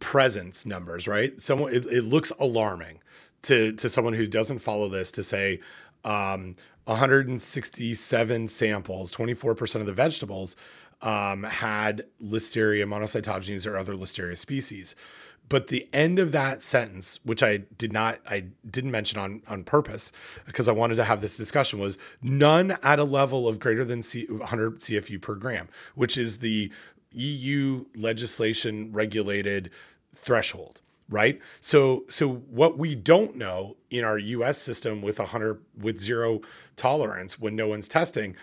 presence 0.00 0.66
numbers, 0.66 1.06
right? 1.06 1.40
Someone 1.40 1.72
it, 1.72 1.86
it 1.86 2.02
looks 2.02 2.32
alarming 2.40 2.98
to 3.46 3.72
to 3.72 3.88
someone 3.88 4.14
who 4.14 4.26
doesn't 4.26 4.58
follow 4.58 4.88
this 4.88 5.10
to 5.12 5.22
say 5.22 5.60
um, 6.04 6.56
167 6.84 8.48
samples, 8.48 9.12
24% 9.12 9.74
of 9.80 9.86
the 9.86 9.92
vegetables 9.92 10.54
um, 11.02 11.42
had 11.42 12.04
Listeria 12.22 12.84
monocytogenes 12.86 13.66
or 13.66 13.76
other 13.76 13.94
Listeria 13.94 14.38
species. 14.38 14.94
But 15.48 15.68
the 15.68 15.88
end 15.92 16.18
of 16.18 16.32
that 16.32 16.62
sentence, 16.62 17.20
which 17.22 17.42
I 17.42 17.58
did 17.78 17.92
not, 17.92 18.18
I 18.28 18.46
didn't 18.68 18.90
mention 18.90 19.18
on 19.18 19.42
on 19.46 19.62
purpose 19.62 20.10
because 20.44 20.66
I 20.68 20.72
wanted 20.72 20.96
to 20.96 21.04
have 21.04 21.20
this 21.20 21.36
discussion, 21.36 21.78
was 21.78 21.98
none 22.20 22.76
at 22.82 22.98
a 22.98 23.04
level 23.04 23.46
of 23.46 23.60
greater 23.60 23.84
than 23.84 24.02
C, 24.02 24.26
100 24.26 24.78
CFU 24.78 25.20
per 25.20 25.36
gram, 25.36 25.68
which 25.94 26.16
is 26.16 26.38
the 26.38 26.72
EU 27.12 27.84
legislation 27.94 28.92
regulated 28.92 29.70
threshold 30.14 30.80
right 31.08 31.40
so 31.60 32.04
so 32.08 32.28
what 32.28 32.76
we 32.76 32.94
don't 32.94 33.36
know 33.36 33.76
in 33.90 34.04
our 34.04 34.18
US 34.18 34.60
system 34.60 35.02
with 35.02 35.18
100 35.18 35.60
with 35.78 36.00
zero 36.00 36.40
tolerance 36.74 37.38
when 37.38 37.54
no 37.54 37.68
one's 37.68 37.88
testing 37.88 38.34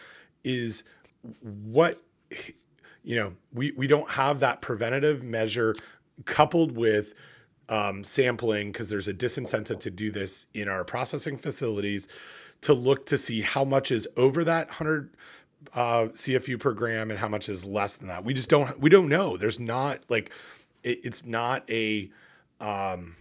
is 0.43 0.83
what 1.41 2.01
you 3.03 3.15
know 3.15 3.33
we 3.53 3.71
we 3.71 3.87
don't 3.87 4.11
have 4.11 4.39
that 4.39 4.61
preventative 4.61 5.23
measure 5.23 5.75
coupled 6.25 6.75
with 6.75 7.13
um, 7.69 8.03
sampling 8.03 8.71
because 8.71 8.89
there's 8.89 9.07
a 9.07 9.13
disincentive 9.13 9.79
to 9.79 9.89
do 9.89 10.11
this 10.11 10.47
in 10.53 10.67
our 10.67 10.83
processing 10.83 11.37
facilities 11.37 12.07
to 12.61 12.73
look 12.73 13.05
to 13.07 13.17
see 13.17 13.41
how 13.41 13.63
much 13.63 13.91
is 13.91 14.07
over 14.15 14.43
that 14.43 14.67
100 14.67 15.09
uh, 15.73 16.07
CFU 16.13 16.59
per 16.59 16.73
gram 16.73 17.09
and 17.09 17.19
how 17.19 17.27
much 17.27 17.49
is 17.49 17.65
less 17.65 17.95
than 17.95 18.07
that. 18.07 18.23
We 18.23 18.33
just 18.33 18.49
don't 18.49 18.79
we 18.79 18.89
don't 18.89 19.09
know. 19.09 19.37
There's 19.37 19.59
not 19.59 19.99
like 20.09 20.31
it, 20.83 20.99
it's 21.03 21.25
not 21.25 21.69
a 21.69 22.09
um, 22.63 23.15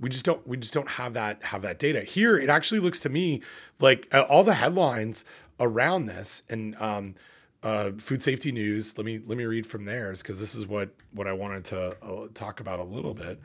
we 0.00 0.08
just 0.08 0.24
don't 0.24 0.46
we 0.46 0.56
just 0.56 0.74
don't 0.74 0.90
have 0.90 1.14
that 1.14 1.42
have 1.44 1.62
that 1.62 1.78
data. 1.78 2.02
Here 2.02 2.36
it 2.36 2.50
actually 2.50 2.80
looks 2.80 2.98
to 3.00 3.08
me 3.08 3.40
like 3.78 4.08
uh, 4.12 4.22
all 4.22 4.44
the 4.44 4.54
headlines 4.54 5.24
around 5.60 6.06
this 6.06 6.42
and 6.50 6.74
um, 6.80 7.14
uh, 7.62 7.92
food 7.98 8.22
safety 8.22 8.50
news 8.50 8.98
let 8.98 9.06
me 9.06 9.20
let 9.24 9.38
me 9.38 9.44
read 9.44 9.66
from 9.66 9.84
theirs 9.84 10.20
because 10.20 10.40
this 10.40 10.54
is 10.54 10.66
what 10.66 10.90
what 11.12 11.26
i 11.26 11.32
wanted 11.32 11.64
to 11.64 11.96
uh, 12.02 12.26
talk 12.34 12.60
about 12.60 12.80
a 12.80 12.84
little 12.84 13.14
bit. 13.14 13.40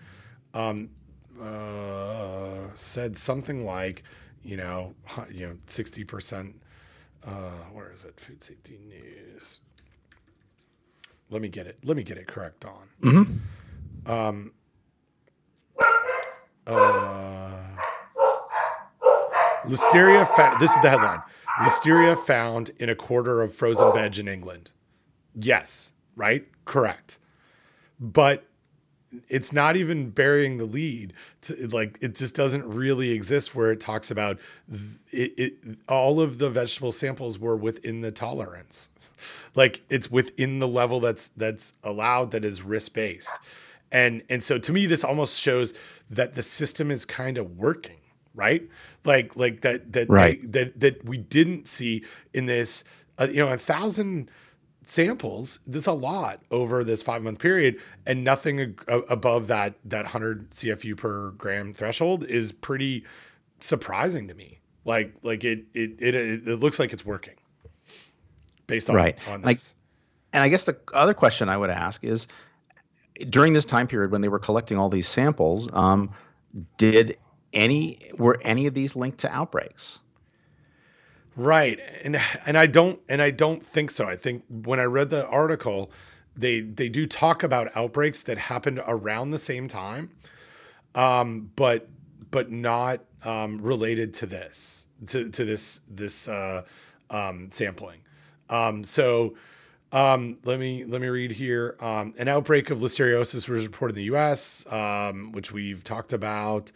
Um, 0.53 0.89
uh, 1.41 2.73
said 2.73 3.17
something 3.17 3.63
like 3.65 4.03
you 4.43 4.57
know 4.57 4.95
you 5.31 5.47
know 5.47 5.57
60% 5.67 6.53
uh, 7.25 7.29
where 7.71 7.91
is 7.91 8.03
it? 8.03 8.19
Food 8.19 8.43
safety 8.43 8.79
news. 8.87 9.59
Let 11.29 11.41
me 11.41 11.47
get 11.47 11.67
it 11.67 11.77
let 11.83 11.95
me 11.95 12.03
get 12.03 12.17
it 12.17 12.27
correct 12.27 12.65
on 12.65 12.89
mm-hmm. 13.01 14.11
um, 14.11 14.51
uh, 16.69 17.49
Listeria. 19.65 20.59
This 20.59 20.71
is 20.71 20.81
the 20.81 20.89
headline. 20.89 21.21
Listeria 21.61 22.17
found 22.17 22.71
in 22.79 22.89
a 22.89 22.95
quarter 22.95 23.41
of 23.41 23.53
frozen 23.53 23.91
veg 23.93 24.17
in 24.17 24.27
England. 24.27 24.71
Yes, 25.35 25.93
right? 26.15 26.47
Correct. 26.65 27.19
But 27.99 28.45
it's 29.27 29.51
not 29.51 29.75
even 29.75 30.11
burying 30.11 30.57
the 30.57 30.65
lead. 30.65 31.13
To, 31.41 31.67
like 31.67 31.97
it 32.01 32.15
just 32.15 32.35
doesn't 32.35 32.65
really 32.65 33.11
exist 33.11 33.55
where 33.55 33.71
it 33.71 33.79
talks 33.79 34.11
about 34.11 34.39
it, 35.11 35.33
it. 35.37 35.53
All 35.87 36.21
of 36.21 36.37
the 36.37 36.49
vegetable 36.49 36.91
samples 36.91 37.37
were 37.39 37.57
within 37.57 38.01
the 38.01 38.11
tolerance. 38.11 38.89
Like 39.55 39.81
it's 39.89 40.09
within 40.09 40.59
the 40.59 40.67
level 40.67 40.99
that's 40.99 41.29
that's 41.29 41.73
allowed 41.83 42.31
that 42.31 42.45
is 42.45 42.61
risk 42.61 42.93
based 42.93 43.37
and 43.91 44.23
and 44.29 44.43
so 44.43 44.57
to 44.57 44.71
me 44.71 44.85
this 44.85 45.03
almost 45.03 45.39
shows 45.39 45.73
that 46.09 46.33
the 46.35 46.43
system 46.43 46.91
is 46.91 47.05
kind 47.05 47.37
of 47.37 47.57
working 47.57 47.97
right 48.35 48.67
like 49.03 49.35
like 49.35 49.61
that 49.61 49.91
that 49.93 50.09
right. 50.09 50.51
that 50.51 50.79
that 50.79 51.03
we 51.05 51.17
didn't 51.17 51.67
see 51.67 52.03
in 52.33 52.45
this 52.45 52.83
uh, 53.17 53.27
you 53.29 53.37
know 53.37 53.47
a 53.51 53.57
thousand 53.57 54.29
samples. 54.89 55.59
This 55.67 55.85
a 55.85 55.93
lot 55.93 56.41
over 56.49 56.83
this 56.83 57.03
five 57.03 57.21
month 57.21 57.39
period, 57.39 57.79
and 58.05 58.23
nothing 58.23 58.59
ag- 58.59 58.83
above 58.87 59.47
that 59.47 59.75
that 59.85 60.05
100 60.05 60.51
CFU 60.51 60.97
per 60.97 61.31
gram 61.31 61.73
threshold 61.73 62.25
is 62.25 62.51
pretty 62.51 63.03
surprising 63.59 64.27
to 64.27 64.33
me. 64.33 64.59
Like 64.85 65.13
like 65.21 65.43
it 65.43 65.65
it 65.73 66.01
it, 66.01 66.15
it, 66.15 66.55
looks 66.59 66.79
like 66.79 66.91
it's 66.93 67.05
working 67.05 67.35
based 68.67 68.89
on 68.89 68.95
Right. 68.95 69.17
on 69.27 69.41
Like- 69.41 69.57
this. 69.57 69.75
And 70.31 70.43
I 70.43 70.49
guess 70.49 70.63
the 70.65 70.77
other 70.93 71.15
question 71.15 71.49
I 71.49 71.57
would 71.57 71.71
ask 71.71 72.03
is 72.03 72.27
during 73.29 73.53
this 73.53 73.65
time 73.65 73.87
period 73.87 74.11
when 74.11 74.21
they 74.21 74.29
were 74.29 74.39
collecting 74.39 74.77
all 74.77 74.89
these 74.89 75.07
samples, 75.07 75.69
um, 75.73 76.11
did 76.77 77.17
any 77.53 77.99
were 78.17 78.39
any 78.43 78.67
of 78.67 78.73
these 78.73 78.95
linked 78.95 79.19
to 79.19 79.31
outbreaks? 79.31 79.99
Right. 81.35 81.79
And 82.03 82.19
and 82.45 82.57
I 82.57 82.67
don't 82.67 82.99
and 83.07 83.21
I 83.21 83.31
don't 83.31 83.65
think 83.65 83.91
so. 83.91 84.07
I 84.07 84.15
think 84.15 84.43
when 84.49 84.79
I 84.79 84.83
read 84.83 85.09
the 85.09 85.27
article, 85.27 85.91
they 86.35 86.61
they 86.61 86.89
do 86.89 87.07
talk 87.07 87.43
about 87.43 87.75
outbreaks 87.75 88.23
that 88.23 88.37
happened 88.37 88.81
around 88.85 89.31
the 89.31 89.39
same 89.39 89.67
time. 89.67 90.11
Um, 90.95 91.51
but 91.55 91.87
but 92.31 92.51
not 92.51 93.01
um, 93.23 93.61
related 93.61 94.13
to 94.15 94.25
this 94.25 94.87
to 95.07 95.29
to 95.29 95.45
this 95.45 95.81
this 95.89 96.27
uh, 96.27 96.63
um, 97.09 97.49
sampling. 97.51 98.01
Um, 98.49 98.83
so 98.83 99.35
um, 99.91 100.37
let 100.43 100.59
me 100.59 100.83
let 100.83 101.01
me 101.01 101.07
read 101.07 101.31
here. 101.31 101.75
Um, 101.79 102.13
an 102.17 102.27
outbreak 102.27 102.69
of 102.69 102.79
listeriosis 102.79 103.49
was 103.49 103.65
reported 103.65 103.93
in 103.93 103.97
the 103.97 104.03
U.S., 104.05 104.65
um, 104.71 105.31
which 105.31 105.51
we've 105.51 105.83
talked 105.83 106.13
about. 106.13 106.71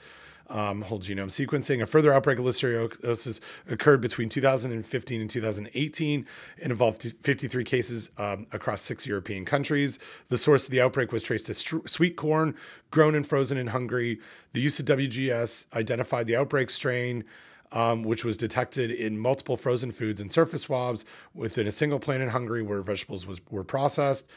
Um, 0.50 0.82
whole 0.82 1.00
genome 1.00 1.32
sequencing. 1.32 1.82
A 1.82 1.86
further 1.88 2.14
outbreak 2.14 2.38
of 2.38 2.44
listeriosis 2.46 3.40
occurred 3.68 4.02
between 4.02 4.28
2015 4.28 5.22
and 5.22 5.30
2018 5.30 6.26
and 6.62 6.72
involved 6.72 7.16
53 7.22 7.64
cases 7.64 8.10
um, 8.18 8.46
across 8.52 8.82
six 8.82 9.08
European 9.08 9.46
countries. 9.46 9.98
The 10.28 10.38
source 10.38 10.66
of 10.66 10.72
the 10.72 10.82
outbreak 10.82 11.12
was 11.12 11.24
traced 11.24 11.48
to 11.48 11.54
str- 11.54 11.88
sweet 11.88 12.18
corn 12.18 12.56
grown 12.92 13.16
and 13.16 13.26
frozen 13.26 13.58
in 13.58 13.68
Hungary. 13.68 14.20
The 14.52 14.60
use 14.60 14.80
of 14.80 14.86
WGS 14.86 15.68
identified 15.74 16.28
the 16.28 16.36
outbreak 16.36 16.70
strain 16.70 17.24
um, 17.74 18.04
which 18.04 18.24
was 18.24 18.38
detected 18.38 18.92
in 18.92 19.18
multiple 19.18 19.58
frozen 19.58 19.92
foods 19.92 20.22
and 20.22 20.32
surface 20.32 20.64
swabs 20.64 21.04
within 21.34 21.68
a 21.68 21.72
single 21.72 22.00
plant 22.00 22.24
in 22.24 22.30
Hungary 22.30 22.62
where 22.62 22.82
vegetables 22.82 23.26
was, 23.28 23.42
were 23.50 23.64
processed. 23.64 24.28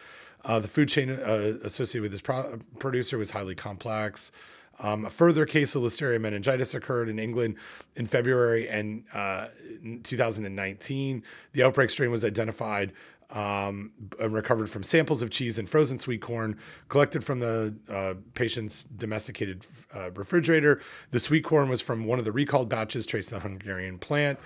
Uh, 0.44 0.58
the 0.58 0.68
food 0.68 0.88
chain 0.88 1.10
uh, 1.10 1.58
associated 1.62 2.02
with 2.02 2.12
this 2.12 2.20
pro- 2.20 2.58
producer 2.78 3.18
was 3.18 3.30
highly 3.30 3.54
complex. 3.54 4.32
Um, 4.78 5.06
a 5.06 5.10
further 5.10 5.46
case 5.46 5.74
of 5.74 5.82
Listeria 5.82 6.20
meningitis 6.20 6.74
occurred 6.74 7.08
in 7.08 7.18
England 7.18 7.56
in 7.94 8.06
February 8.06 8.68
and 8.68 9.04
uh, 9.12 9.48
in 9.82 10.02
2019. 10.02 11.22
The 11.52 11.62
outbreak 11.62 11.90
strain 11.90 12.10
was 12.10 12.24
identified 12.24 12.92
um, 13.30 13.92
recovered 14.20 14.70
from 14.70 14.82
samples 14.82 15.22
of 15.22 15.30
cheese 15.30 15.58
and 15.58 15.68
frozen 15.68 15.98
sweet 15.98 16.20
corn 16.20 16.56
collected 16.88 17.24
from 17.24 17.40
the 17.40 17.74
uh, 17.88 18.14
patient's 18.34 18.84
domesticated 18.84 19.66
uh, 19.94 20.10
refrigerator. 20.12 20.80
The 21.10 21.20
sweet 21.20 21.44
corn 21.44 21.68
was 21.68 21.82
from 21.82 22.04
one 22.04 22.18
of 22.18 22.24
the 22.24 22.32
recalled 22.32 22.68
batches 22.68 23.06
traced 23.06 23.30
to 23.30 23.36
the 23.36 23.40
Hungarian 23.40 23.98
plant, 23.98 24.38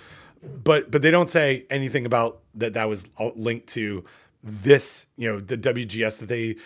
but 0.43 0.90
but 0.90 1.02
they 1.02 1.11
don't 1.11 1.31
say 1.31 1.66
anything 1.70 2.07
about 2.07 2.40
that. 2.55 2.74
That 2.74 2.89
was 2.89 3.07
linked 3.36 3.66
to 3.69 4.05
this. 4.43 5.07
You 5.16 5.32
know, 5.32 5.40
the 5.40 5.59
WGS 5.59 6.19
that 6.19 6.27
they 6.27 6.57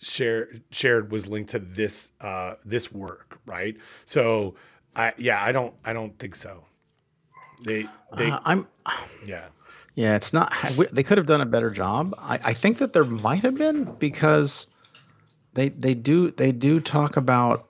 share 0.00 0.48
shared 0.70 1.10
was 1.10 1.26
linked 1.26 1.50
to 1.50 1.58
this 1.58 2.10
uh, 2.20 2.54
this 2.64 2.92
work, 2.92 3.38
right? 3.46 3.76
So, 4.04 4.54
I 4.94 5.14
yeah, 5.16 5.42
I 5.42 5.52
don't 5.52 5.74
I 5.84 5.92
don't 5.92 6.18
think 6.18 6.34
so. 6.34 6.64
They 7.64 7.86
they 8.16 8.30
Uh, 8.30 8.40
I'm 8.44 8.68
yeah. 9.24 9.46
Yeah, 9.94 10.16
it's 10.16 10.32
not. 10.32 10.52
They 10.92 11.04
could 11.04 11.18
have 11.18 11.26
done 11.26 11.40
a 11.40 11.46
better 11.46 11.70
job. 11.70 12.14
I, 12.18 12.40
I 12.46 12.52
think 12.54 12.78
that 12.78 12.92
there 12.92 13.04
might 13.04 13.42
have 13.42 13.56
been 13.56 13.84
because 13.98 14.66
they 15.54 15.68
they 15.68 15.94
do 15.94 16.30
they 16.32 16.50
do 16.52 16.80
talk 16.80 17.16
about 17.16 17.68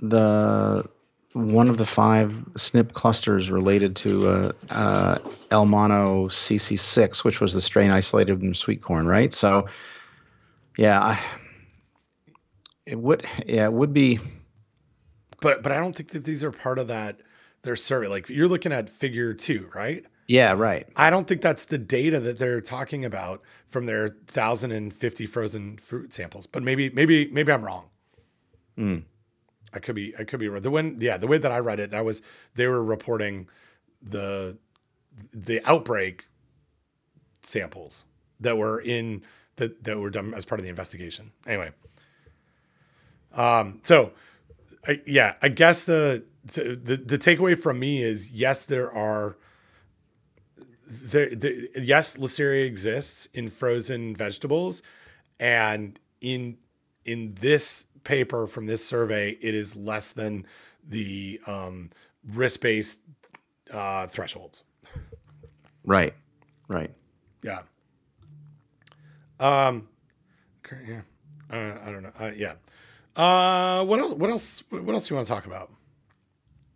the 0.00 0.88
one 1.34 1.68
of 1.68 1.76
the 1.76 1.84
five 1.84 2.30
SNP 2.54 2.92
clusters 2.94 3.50
related 3.50 3.96
to 3.96 4.28
uh, 4.28 4.52
uh, 4.70 5.18
L. 5.50 5.66
mono 5.66 6.28
CC6, 6.28 7.24
which 7.24 7.40
was 7.40 7.52
the 7.52 7.60
strain 7.60 7.90
isolated 7.90 8.38
from 8.38 8.54
sweet 8.54 8.82
corn, 8.82 9.06
right? 9.06 9.32
So, 9.32 9.66
yeah, 10.78 11.02
I, 11.02 11.20
it 12.86 12.98
would 12.98 13.26
yeah 13.46 13.64
it 13.64 13.72
would 13.72 13.92
be 13.92 14.18
But 15.40 15.62
but 15.62 15.72
I 15.72 15.76
don't 15.76 15.94
think 15.94 16.10
that 16.10 16.24
these 16.24 16.44
are 16.44 16.52
part 16.52 16.78
of 16.78 16.88
that 16.88 17.20
their 17.62 17.76
survey. 17.76 18.08
Like 18.08 18.28
you're 18.28 18.48
looking 18.48 18.72
at 18.72 18.88
figure 18.88 19.34
two, 19.34 19.68
right? 19.74 20.06
Yeah 20.26 20.52
right 20.52 20.88
I 20.96 21.10
don't 21.10 21.26
think 21.26 21.42
that's 21.42 21.64
the 21.64 21.78
data 21.78 22.20
that 22.20 22.38
they're 22.38 22.60
talking 22.60 23.04
about 23.04 23.42
from 23.68 23.86
their 23.86 24.16
thousand 24.26 24.72
and 24.72 24.92
fifty 24.92 25.26
frozen 25.26 25.78
fruit 25.78 26.12
samples. 26.12 26.46
But 26.46 26.62
maybe 26.62 26.90
maybe 26.90 27.28
maybe 27.30 27.52
I'm 27.52 27.64
wrong. 27.64 27.86
Mm. 28.78 29.02
I 29.72 29.78
could 29.80 29.94
be 29.94 30.14
I 30.18 30.24
could 30.24 30.40
be 30.40 30.48
wrong. 30.48 30.62
The 30.62 30.70
when 30.70 30.98
yeah 31.00 31.16
the 31.16 31.26
way 31.26 31.38
that 31.38 31.52
I 31.52 31.58
read 31.58 31.80
it 31.80 31.90
that 31.90 32.04
was 32.04 32.22
they 32.54 32.66
were 32.66 32.82
reporting 32.82 33.48
the 34.02 34.56
the 35.32 35.60
outbreak 35.64 36.26
samples 37.42 38.04
that 38.40 38.56
were 38.56 38.80
in 38.80 39.22
that 39.56 39.84
that 39.84 39.98
were 39.98 40.10
done 40.10 40.34
as 40.34 40.44
part 40.44 40.60
of 40.60 40.64
the 40.64 40.70
investigation. 40.70 41.32
Anyway, 41.46 41.72
um, 43.32 43.80
so 43.82 44.12
I, 44.86 45.00
yeah, 45.06 45.34
I 45.42 45.48
guess 45.48 45.84
the 45.84 46.24
the 46.44 46.96
the 47.04 47.18
takeaway 47.18 47.58
from 47.58 47.78
me 47.78 48.02
is 48.02 48.30
yes, 48.30 48.64
there 48.64 48.92
are 48.92 49.36
there, 50.86 51.34
the 51.34 51.70
yes, 51.76 52.16
Listeria 52.16 52.66
exists 52.66 53.28
in 53.32 53.48
frozen 53.48 54.14
vegetables, 54.14 54.82
and 55.38 55.98
in 56.20 56.58
in 57.04 57.34
this 57.40 57.86
paper 58.04 58.46
from 58.46 58.66
this 58.66 58.84
survey, 58.84 59.36
it 59.40 59.54
is 59.54 59.76
less 59.76 60.12
than 60.12 60.46
the 60.86 61.40
um, 61.46 61.90
risk 62.32 62.60
based 62.60 63.00
uh, 63.72 64.06
thresholds. 64.06 64.64
right 65.84 66.14
right 66.68 66.90
Yeah. 67.42 67.62
Um. 69.40 69.88
okay, 70.64 70.82
Yeah. 70.86 71.00
Uh, 71.50 71.78
I 71.84 71.90
don't 71.90 72.02
know. 72.02 72.12
Uh, 72.18 72.32
yeah. 72.36 72.54
Uh. 73.16 73.84
What 73.84 74.00
else? 74.00 74.14
What 74.14 74.30
else? 74.30 74.62
What 74.70 74.94
else 74.94 75.08
do 75.08 75.14
you 75.14 75.16
want 75.16 75.26
to 75.26 75.32
talk 75.32 75.46
about? 75.46 75.70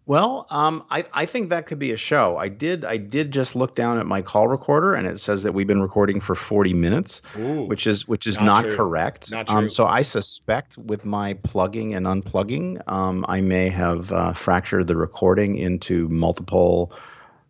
Well, 0.08 0.46
um, 0.48 0.86
I, 0.90 1.04
I 1.12 1.26
think 1.26 1.50
that 1.50 1.66
could 1.66 1.78
be 1.78 1.92
a 1.92 1.96
show. 1.98 2.38
I 2.38 2.48
did 2.48 2.82
I 2.86 2.96
did 2.96 3.30
just 3.30 3.54
look 3.54 3.74
down 3.74 3.98
at 3.98 4.06
my 4.06 4.22
call 4.22 4.48
recorder, 4.48 4.94
and 4.94 5.06
it 5.06 5.20
says 5.20 5.42
that 5.42 5.52
we've 5.52 5.66
been 5.66 5.82
recording 5.82 6.18
for 6.18 6.34
forty 6.34 6.72
minutes, 6.72 7.20
Ooh. 7.38 7.64
which 7.64 7.86
is 7.86 8.08
which 8.08 8.26
is 8.26 8.36
Not 8.40 8.64
not, 8.64 8.74
correct. 8.74 9.30
Not 9.30 9.48
true. 9.48 9.56
Um, 9.58 9.68
so 9.68 9.86
I 9.86 10.00
suspect 10.00 10.78
with 10.78 11.04
my 11.04 11.34
plugging 11.34 11.94
and 11.94 12.06
unplugging, 12.06 12.80
um, 12.90 13.26
I 13.28 13.42
may 13.42 13.68
have 13.68 14.10
uh, 14.10 14.32
fractured 14.32 14.88
the 14.88 14.96
recording 14.96 15.58
into 15.58 16.08
multiple 16.08 16.90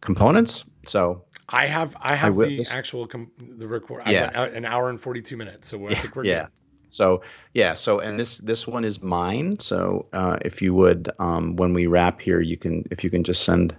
components. 0.01 0.65
So 0.83 1.23
I 1.49 1.67
have 1.67 1.95
I 2.01 2.17
have 2.17 2.35
will- 2.35 2.49
the 2.49 2.67
actual 2.73 3.07
com- 3.07 3.31
the 3.39 3.69
record. 3.69 4.03
Yeah. 4.09 4.33
I 4.35 4.49
an 4.49 4.65
hour 4.65 4.91
and 4.91 5.01
forty 5.01 5.23
two 5.23 5.37
minutes, 5.37 5.69
so 5.69 5.87
I 5.87 5.95
think 5.95 6.17
we're 6.17 6.25
yeah. 6.25 6.43
good. 6.43 6.51
So 6.91 7.23
yeah, 7.55 7.75
so 7.75 8.01
and 8.01 8.19
this 8.19 8.39
this 8.39 8.67
one 8.67 8.85
is 8.85 9.03
mine. 9.03 9.59
So 9.61 10.07
uh, 10.13 10.39
if 10.43 10.63
you 10.63 10.75
would, 10.75 11.11
um, 11.19 11.57
when 11.57 11.73
we 11.75 11.87
wrap 11.87 12.21
here, 12.21 12.41
you 12.41 12.57
can 12.57 12.87
if 12.91 13.05
you 13.05 13.11
can 13.11 13.25
just 13.25 13.43
send 13.43 13.75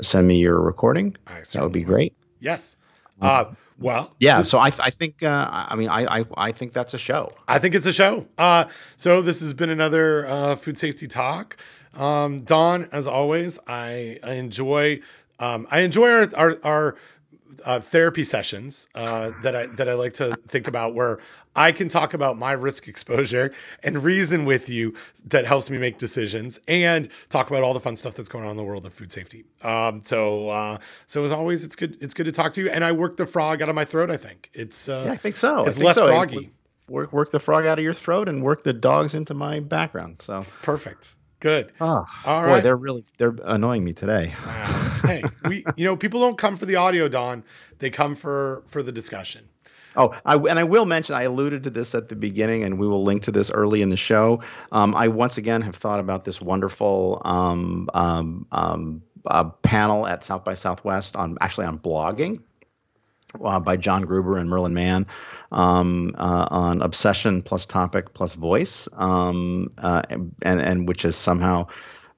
send 0.00 0.26
me 0.26 0.38
your 0.38 0.60
recording, 0.60 1.16
I 1.26 1.42
that 1.52 1.62
would 1.62 1.72
be 1.72 1.84
great. 1.84 2.14
Yes. 2.40 2.76
Uh. 3.20 3.46
Well. 3.76 4.14
Yeah, 4.20 4.42
so 4.44 4.58
I, 4.58 4.66
I 4.78 4.90
think 4.90 5.22
uh, 5.24 5.48
I 5.50 5.74
mean 5.74 5.88
I, 5.88 6.20
I 6.20 6.24
I 6.36 6.52
think 6.52 6.72
that's 6.72 6.94
a 6.94 6.98
show. 6.98 7.30
I 7.48 7.58
think 7.58 7.74
it's 7.74 7.86
a 7.86 7.92
show. 7.92 8.26
Uh, 8.38 8.66
so 8.96 9.20
this 9.20 9.40
has 9.40 9.52
been 9.52 9.68
another 9.70 10.26
uh, 10.28 10.56
food 10.56 10.78
safety 10.78 11.08
talk. 11.08 11.56
Um, 11.96 12.42
Don, 12.42 12.88
as 12.92 13.06
always, 13.06 13.58
I, 13.66 14.18
I 14.22 14.34
enjoy 14.34 15.00
um, 15.38 15.66
I 15.70 15.80
enjoy 15.80 16.10
our 16.10 16.28
our, 16.36 16.58
our 16.62 16.96
uh, 17.64 17.80
therapy 17.80 18.24
sessions 18.24 18.88
uh, 18.94 19.32
that 19.42 19.54
I 19.54 19.66
that 19.66 19.88
I 19.88 19.94
like 19.94 20.14
to 20.14 20.36
think 20.48 20.66
about 20.66 20.94
where 20.94 21.18
I 21.56 21.72
can 21.72 21.88
talk 21.88 22.14
about 22.14 22.36
my 22.36 22.52
risk 22.52 22.88
exposure 22.88 23.52
and 23.82 24.02
reason 24.02 24.44
with 24.44 24.68
you 24.68 24.94
that 25.26 25.46
helps 25.46 25.70
me 25.70 25.78
make 25.78 25.98
decisions 25.98 26.58
and 26.66 27.08
talk 27.28 27.48
about 27.48 27.62
all 27.62 27.74
the 27.74 27.80
fun 27.80 27.96
stuff 27.96 28.14
that's 28.14 28.28
going 28.28 28.44
on 28.44 28.52
in 28.52 28.56
the 28.56 28.64
world 28.64 28.84
of 28.86 28.92
food 28.92 29.12
safety. 29.12 29.44
Um, 29.62 30.02
so 30.04 30.48
uh, 30.48 30.78
so 31.06 31.24
as 31.24 31.32
always, 31.32 31.64
it's 31.64 31.76
good 31.76 31.96
it's 32.00 32.14
good 32.14 32.26
to 32.26 32.32
talk 32.32 32.52
to 32.54 32.62
you. 32.62 32.70
And 32.70 32.84
I 32.84 32.92
work 32.92 33.16
the 33.16 33.26
frog 33.26 33.62
out 33.62 33.68
of 33.68 33.74
my 33.74 33.84
throat. 33.84 34.10
I 34.10 34.16
think 34.16 34.50
it's 34.52 34.88
uh, 34.88 35.04
Yeah, 35.06 35.12
I 35.12 35.16
think 35.16 35.36
so. 35.36 35.64
It's 35.64 35.76
think 35.76 35.86
less 35.86 35.96
so. 35.96 36.08
froggy. 36.08 36.50
Work 36.88 37.12
work 37.12 37.30
the 37.30 37.40
frog 37.40 37.64
out 37.64 37.78
of 37.78 37.84
your 37.84 37.94
throat 37.94 38.28
and 38.28 38.42
work 38.42 38.62
the 38.64 38.74
dogs 38.74 39.14
into 39.14 39.32
my 39.32 39.60
background. 39.60 40.20
So 40.20 40.44
Perfect. 40.62 41.13
Good. 41.44 41.72
oh 41.78 42.06
All 42.24 42.42
boy, 42.42 42.48
right. 42.48 42.62
they're 42.62 42.74
really 42.74 43.04
they're 43.18 43.36
annoying 43.44 43.84
me 43.84 43.92
today. 43.92 44.34
Wow. 44.46 45.00
hey, 45.04 45.22
we 45.46 45.62
you 45.76 45.84
know 45.84 45.94
people 45.94 46.18
don't 46.18 46.38
come 46.38 46.56
for 46.56 46.64
the 46.64 46.76
audio, 46.76 47.06
Don. 47.06 47.44
They 47.80 47.90
come 47.90 48.14
for 48.14 48.64
for 48.66 48.82
the 48.82 48.90
discussion. 48.90 49.50
Oh, 49.94 50.14
I, 50.24 50.36
and 50.36 50.58
I 50.58 50.64
will 50.64 50.86
mention, 50.86 51.14
I 51.14 51.22
alluded 51.24 51.62
to 51.64 51.70
this 51.70 51.94
at 51.94 52.08
the 52.08 52.16
beginning, 52.16 52.64
and 52.64 52.78
we 52.78 52.88
will 52.88 53.04
link 53.04 53.22
to 53.24 53.30
this 53.30 53.50
early 53.50 53.82
in 53.82 53.90
the 53.90 53.96
show. 53.96 54.42
Um, 54.72 54.94
I 54.94 55.06
once 55.06 55.36
again 55.36 55.60
have 55.60 55.76
thought 55.76 56.00
about 56.00 56.24
this 56.24 56.40
wonderful 56.40 57.20
um, 57.26 57.90
um, 57.92 58.46
um, 58.50 59.02
uh, 59.26 59.44
panel 59.62 60.06
at 60.06 60.24
South 60.24 60.44
by 60.44 60.54
Southwest 60.54 61.14
on 61.14 61.36
actually 61.42 61.66
on 61.66 61.78
blogging. 61.78 62.40
Uh, 63.42 63.60
by 63.60 63.76
John 63.76 64.02
Gruber 64.02 64.38
and 64.38 64.48
Merlin 64.48 64.74
Mann 64.74 65.06
um, 65.52 66.14
uh, 66.18 66.48
on 66.50 66.82
obsession 66.82 67.42
plus 67.42 67.66
topic 67.66 68.12
plus 68.14 68.34
voice, 68.34 68.88
um, 68.94 69.72
uh, 69.78 70.02
and 70.10 70.60
and 70.60 70.88
which 70.88 71.04
is 71.04 71.16
somehow 71.16 71.66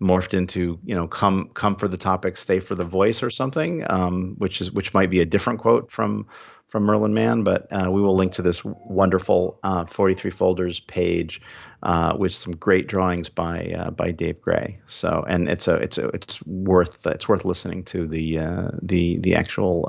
morphed 0.01 0.35
into 0.35 0.79
you 0.85 0.95
know 0.95 1.07
come 1.07 1.51
come 1.55 1.77
for 1.77 1.89
the 1.89 1.97
topic, 1.97 2.37
stay 2.37 2.61
for 2.61 2.75
the 2.75 2.85
voice 2.85 3.23
or 3.23 3.31
something, 3.31 3.85
um, 3.91 4.35
which 4.39 4.61
is 4.61 4.73
which 4.73 4.95
might 4.95 5.11
be 5.11 5.21
a 5.21 5.27
different 5.27 5.61
quote 5.61 5.91
from 5.91 6.27
from 6.69 6.83
Merlin 6.83 7.15
Mann, 7.15 7.45
but 7.45 7.69
uh, 7.71 7.91
we 7.93 8.01
will 8.01 8.17
link 8.17 8.33
to 8.33 8.43
this 8.43 8.65
wonderful 8.65 9.59
uh, 9.63 9.85
43 9.85 10.33
folders 10.33 10.81
page 10.81 11.41
uh, 11.85 12.17
with 12.19 12.33
some 12.33 12.57
great 12.57 12.89
drawings 12.89 13.29
by 13.29 13.91
by 13.97 14.11
Dave 14.11 14.41
Gray. 14.41 14.81
So, 14.87 15.25
and 15.29 15.49
it's 15.49 15.69
a 15.69 15.75
it's 15.77 15.99
a 15.99 16.09
it's 16.09 16.45
worth 16.47 17.07
it's 17.07 17.29
worth 17.29 17.45
listening 17.45 17.85
to 17.85 18.07
the 18.07 18.39
the 18.83 19.19
the 19.19 19.35
actual 19.35 19.89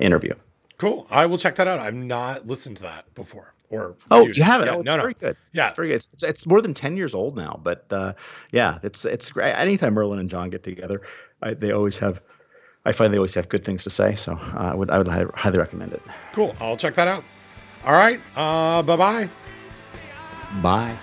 interview. 0.00 0.34
Cool. 0.78 1.06
I 1.10 1.26
will 1.26 1.38
check 1.38 1.56
that 1.56 1.66
out. 1.66 1.78
I've 1.78 1.94
not 1.94 2.46
listened 2.46 2.76
to 2.78 2.82
that 2.84 3.12
before. 3.14 3.54
Or 3.68 3.96
oh, 4.10 4.26
you 4.28 4.44
haven't? 4.44 4.66
Yeah, 4.68 4.74
oh, 4.74 4.80
it's 4.80 4.86
no, 4.86 4.96
very 4.96 5.14
no. 5.14 5.28
good. 5.28 5.36
Yeah, 5.52 5.68
it's 5.68 5.76
very 5.76 5.88
good. 5.88 5.96
It's, 5.96 6.08
it's, 6.12 6.22
it's 6.22 6.46
more 6.46 6.60
than 6.60 6.72
ten 6.72 6.96
years 6.96 7.14
old 7.14 7.36
now, 7.36 7.58
but 7.64 7.84
yeah, 8.52 8.78
it's 8.84 9.04
it's 9.04 9.32
great. 9.32 9.52
Anytime 9.54 9.94
Merlin 9.94 10.20
and 10.20 10.30
John 10.30 10.50
get 10.50 10.62
together, 10.62 11.02
I, 11.42 11.54
they 11.54 11.72
always 11.72 11.98
have 11.98 12.22
I 12.86 12.92
find 12.92 13.12
they 13.12 13.18
always 13.18 13.34
have 13.34 13.48
good 13.48 13.64
things 13.64 13.82
to 13.84 13.90
say. 13.90 14.14
So 14.14 14.34
uh, 14.34 14.70
I 14.70 14.74
would 14.74 14.90
I 14.90 14.98
would 14.98 15.08
highly 15.08 15.58
recommend 15.58 15.92
it. 15.92 16.02
Cool. 16.32 16.54
I'll 16.60 16.76
check 16.76 16.94
that 16.94 17.08
out. 17.08 17.24
All 17.84 17.92
right. 17.92 18.20
Uh, 18.36 18.82
bye 18.82 18.96
bye. 18.96 19.28
Bye. 20.62 20.96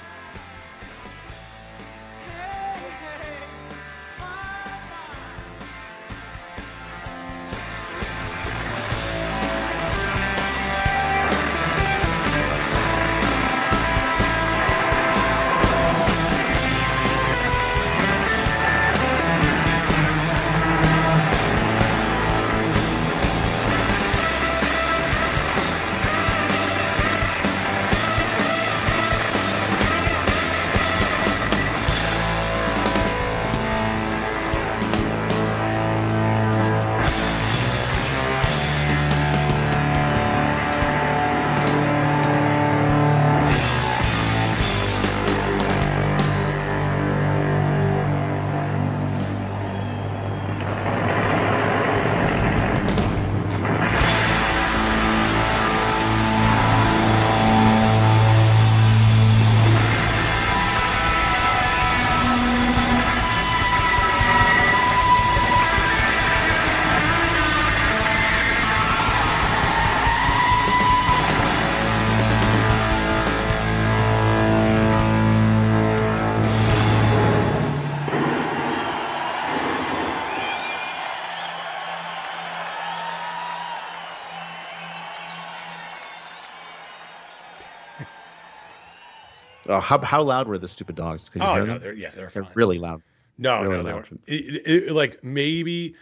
Uh, 89.67 89.79
how 89.79 89.99
how 90.01 90.21
loud 90.21 90.47
were 90.47 90.57
the 90.57 90.67
stupid 90.67 90.95
dogs? 90.95 91.29
Could 91.29 91.41
you 91.41 91.47
oh 91.47 91.53
hear 91.55 91.65
no, 91.65 91.73
them? 91.73 91.81
they're 91.81 91.93
yeah, 91.93 92.11
they're, 92.15 92.29
they're 92.33 92.47
really 92.55 92.79
loud. 92.79 93.01
No, 93.37 93.61
really 93.61 93.77
no, 93.77 93.83
they 93.83 93.91
loud. 93.91 94.09
weren't. 94.09 94.21
It, 94.27 94.67
it, 94.67 94.91
like 94.91 95.23
maybe 95.23 95.95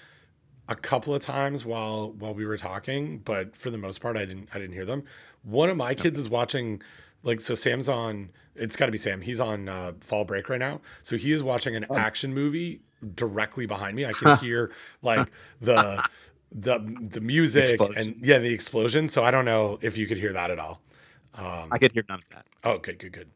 a 0.67 0.75
couple 0.75 1.13
of 1.13 1.21
times 1.21 1.65
while 1.65 2.11
while 2.11 2.33
we 2.33 2.45
were 2.45 2.57
talking, 2.57 3.19
but 3.19 3.55
for 3.55 3.69
the 3.69 3.77
most 3.77 4.01
part, 4.01 4.17
I 4.17 4.25
didn't 4.25 4.49
I 4.53 4.59
didn't 4.59 4.73
hear 4.73 4.85
them. 4.85 5.03
One 5.43 5.69
of 5.69 5.77
my 5.77 5.93
kids 5.95 6.19
is 6.19 6.29
watching, 6.29 6.81
like, 7.23 7.41
so 7.41 7.55
Sam's 7.55 7.89
on. 7.89 8.29
It's 8.55 8.75
got 8.75 8.85
to 8.85 8.91
be 8.91 8.97
Sam. 8.97 9.21
He's 9.21 9.39
on 9.39 9.67
uh, 9.67 9.93
fall 10.01 10.23
break 10.23 10.49
right 10.49 10.59
now, 10.59 10.81
so 11.03 11.17
he 11.17 11.31
is 11.31 11.41
watching 11.41 11.75
an 11.75 11.85
oh. 11.89 11.95
action 11.95 12.33
movie 12.33 12.81
directly 13.15 13.65
behind 13.65 13.95
me. 13.95 14.05
I 14.05 14.13
can 14.13 14.37
hear 14.39 14.71
like 15.01 15.29
the 15.59 16.03
the 16.51 16.79
the 17.01 17.21
music 17.21 17.69
explosion. 17.69 17.97
and 17.97 18.15
yeah, 18.25 18.39
the 18.39 18.53
explosion. 18.53 19.07
So 19.07 19.23
I 19.23 19.31
don't 19.31 19.45
know 19.45 19.79
if 19.81 19.97
you 19.97 20.07
could 20.07 20.17
hear 20.17 20.33
that 20.33 20.51
at 20.51 20.59
all. 20.59 20.81
Um, 21.35 21.69
I 21.71 21.77
could 21.77 21.91
hear 21.91 22.03
none 22.09 22.19
of 22.19 22.29
that. 22.31 22.45
Oh, 22.63 22.77
good, 22.77 22.99
good, 22.99 23.13
good. 23.13 23.29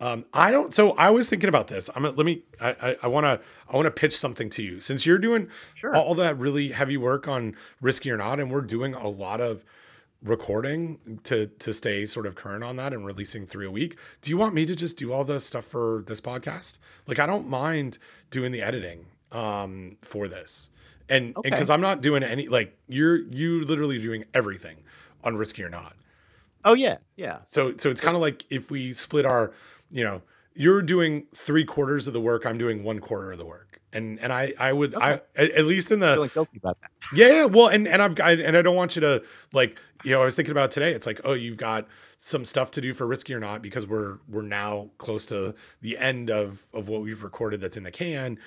Um, 0.00 0.24
I 0.32 0.50
don't. 0.50 0.74
So 0.74 0.92
I 0.92 1.10
was 1.10 1.28
thinking 1.28 1.48
about 1.48 1.68
this. 1.68 1.88
I'm. 1.94 2.02
Let 2.02 2.16
me. 2.18 2.42
I. 2.60 2.96
I 3.02 3.06
want 3.06 3.24
to. 3.24 3.40
I 3.68 3.76
want 3.76 3.86
to 3.86 3.90
pitch 3.90 4.16
something 4.16 4.50
to 4.50 4.62
you 4.62 4.80
since 4.80 5.06
you're 5.06 5.18
doing 5.18 5.48
sure. 5.74 5.94
all 5.94 6.14
that 6.16 6.38
really 6.38 6.70
heavy 6.70 6.96
work 6.96 7.28
on 7.28 7.56
risky 7.80 8.10
or 8.10 8.16
not, 8.16 8.40
and 8.40 8.50
we're 8.50 8.60
doing 8.60 8.94
a 8.94 9.08
lot 9.08 9.40
of 9.40 9.64
recording 10.24 11.20
to 11.22 11.46
to 11.46 11.72
stay 11.72 12.06
sort 12.06 12.26
of 12.26 12.34
current 12.34 12.64
on 12.64 12.76
that 12.76 12.92
and 12.92 13.06
releasing 13.06 13.46
three 13.46 13.66
a 13.66 13.70
week. 13.70 13.96
Do 14.22 14.30
you 14.30 14.36
want 14.36 14.54
me 14.54 14.66
to 14.66 14.74
just 14.74 14.96
do 14.96 15.12
all 15.12 15.24
the 15.24 15.38
stuff 15.38 15.64
for 15.64 16.02
this 16.06 16.20
podcast? 16.20 16.78
Like 17.06 17.18
I 17.18 17.26
don't 17.26 17.48
mind 17.48 17.98
doing 18.30 18.50
the 18.50 18.62
editing 18.62 19.06
um, 19.30 19.98
for 20.02 20.26
this, 20.26 20.70
and 21.08 21.36
okay. 21.36 21.48
and 21.48 21.54
because 21.54 21.70
I'm 21.70 21.80
not 21.80 22.00
doing 22.00 22.22
any 22.22 22.48
like 22.48 22.76
you're 22.88 23.16
you 23.16 23.64
literally 23.64 24.00
doing 24.00 24.24
everything 24.34 24.78
on 25.22 25.36
risky 25.36 25.62
or 25.62 25.70
not. 25.70 25.94
Oh 26.64 26.74
yeah, 26.74 26.96
yeah. 27.16 27.40
So 27.44 27.76
so 27.76 27.90
it's 27.90 28.00
kind 28.00 28.16
of 28.16 28.22
like 28.22 28.44
if 28.50 28.70
we 28.70 28.92
split 28.92 29.26
our 29.26 29.52
you 29.94 30.02
know, 30.02 30.22
you're 30.54 30.82
doing 30.82 31.26
three 31.34 31.64
quarters 31.64 32.06
of 32.06 32.12
the 32.12 32.20
work. 32.20 32.44
I'm 32.44 32.58
doing 32.58 32.82
one 32.82 32.98
quarter 32.98 33.32
of 33.32 33.38
the 33.38 33.46
work. 33.46 33.80
And, 33.92 34.18
and 34.18 34.32
I, 34.32 34.52
I 34.58 34.72
would, 34.72 34.92
okay. 34.96 35.20
I, 35.38 35.40
at 35.40 35.66
least 35.66 35.92
in 35.92 36.00
the, 36.00 36.28
guilty 36.34 36.56
about 36.56 36.76
that. 36.80 36.90
Yeah, 37.16 37.28
yeah. 37.28 37.44
Well, 37.44 37.68
and, 37.68 37.86
and 37.86 38.02
I've 38.02 38.16
got, 38.16 38.40
and 38.40 38.56
I 38.56 38.62
don't 38.62 38.74
want 38.74 38.96
you 38.96 39.00
to 39.02 39.22
like, 39.52 39.80
you 40.02 40.10
know, 40.10 40.20
I 40.20 40.24
was 40.24 40.34
thinking 40.34 40.50
about 40.50 40.72
today. 40.72 40.92
It's 40.92 41.06
like, 41.06 41.20
oh, 41.24 41.32
you've 41.32 41.56
got 41.58 41.86
some 42.18 42.44
stuff 42.44 42.72
to 42.72 42.80
do 42.80 42.92
for 42.92 43.06
risky 43.06 43.34
or 43.34 43.40
not, 43.40 43.62
because 43.62 43.86
we're, 43.86 44.18
we're 44.28 44.42
now 44.42 44.90
close 44.98 45.26
to 45.26 45.54
the 45.80 45.96
end 45.96 46.28
of, 46.28 46.66
of 46.74 46.88
what 46.88 47.02
we've 47.02 47.22
recorded 47.22 47.60
that's 47.60 47.76
in 47.76 47.84
the 47.84 47.92
can 47.92 48.38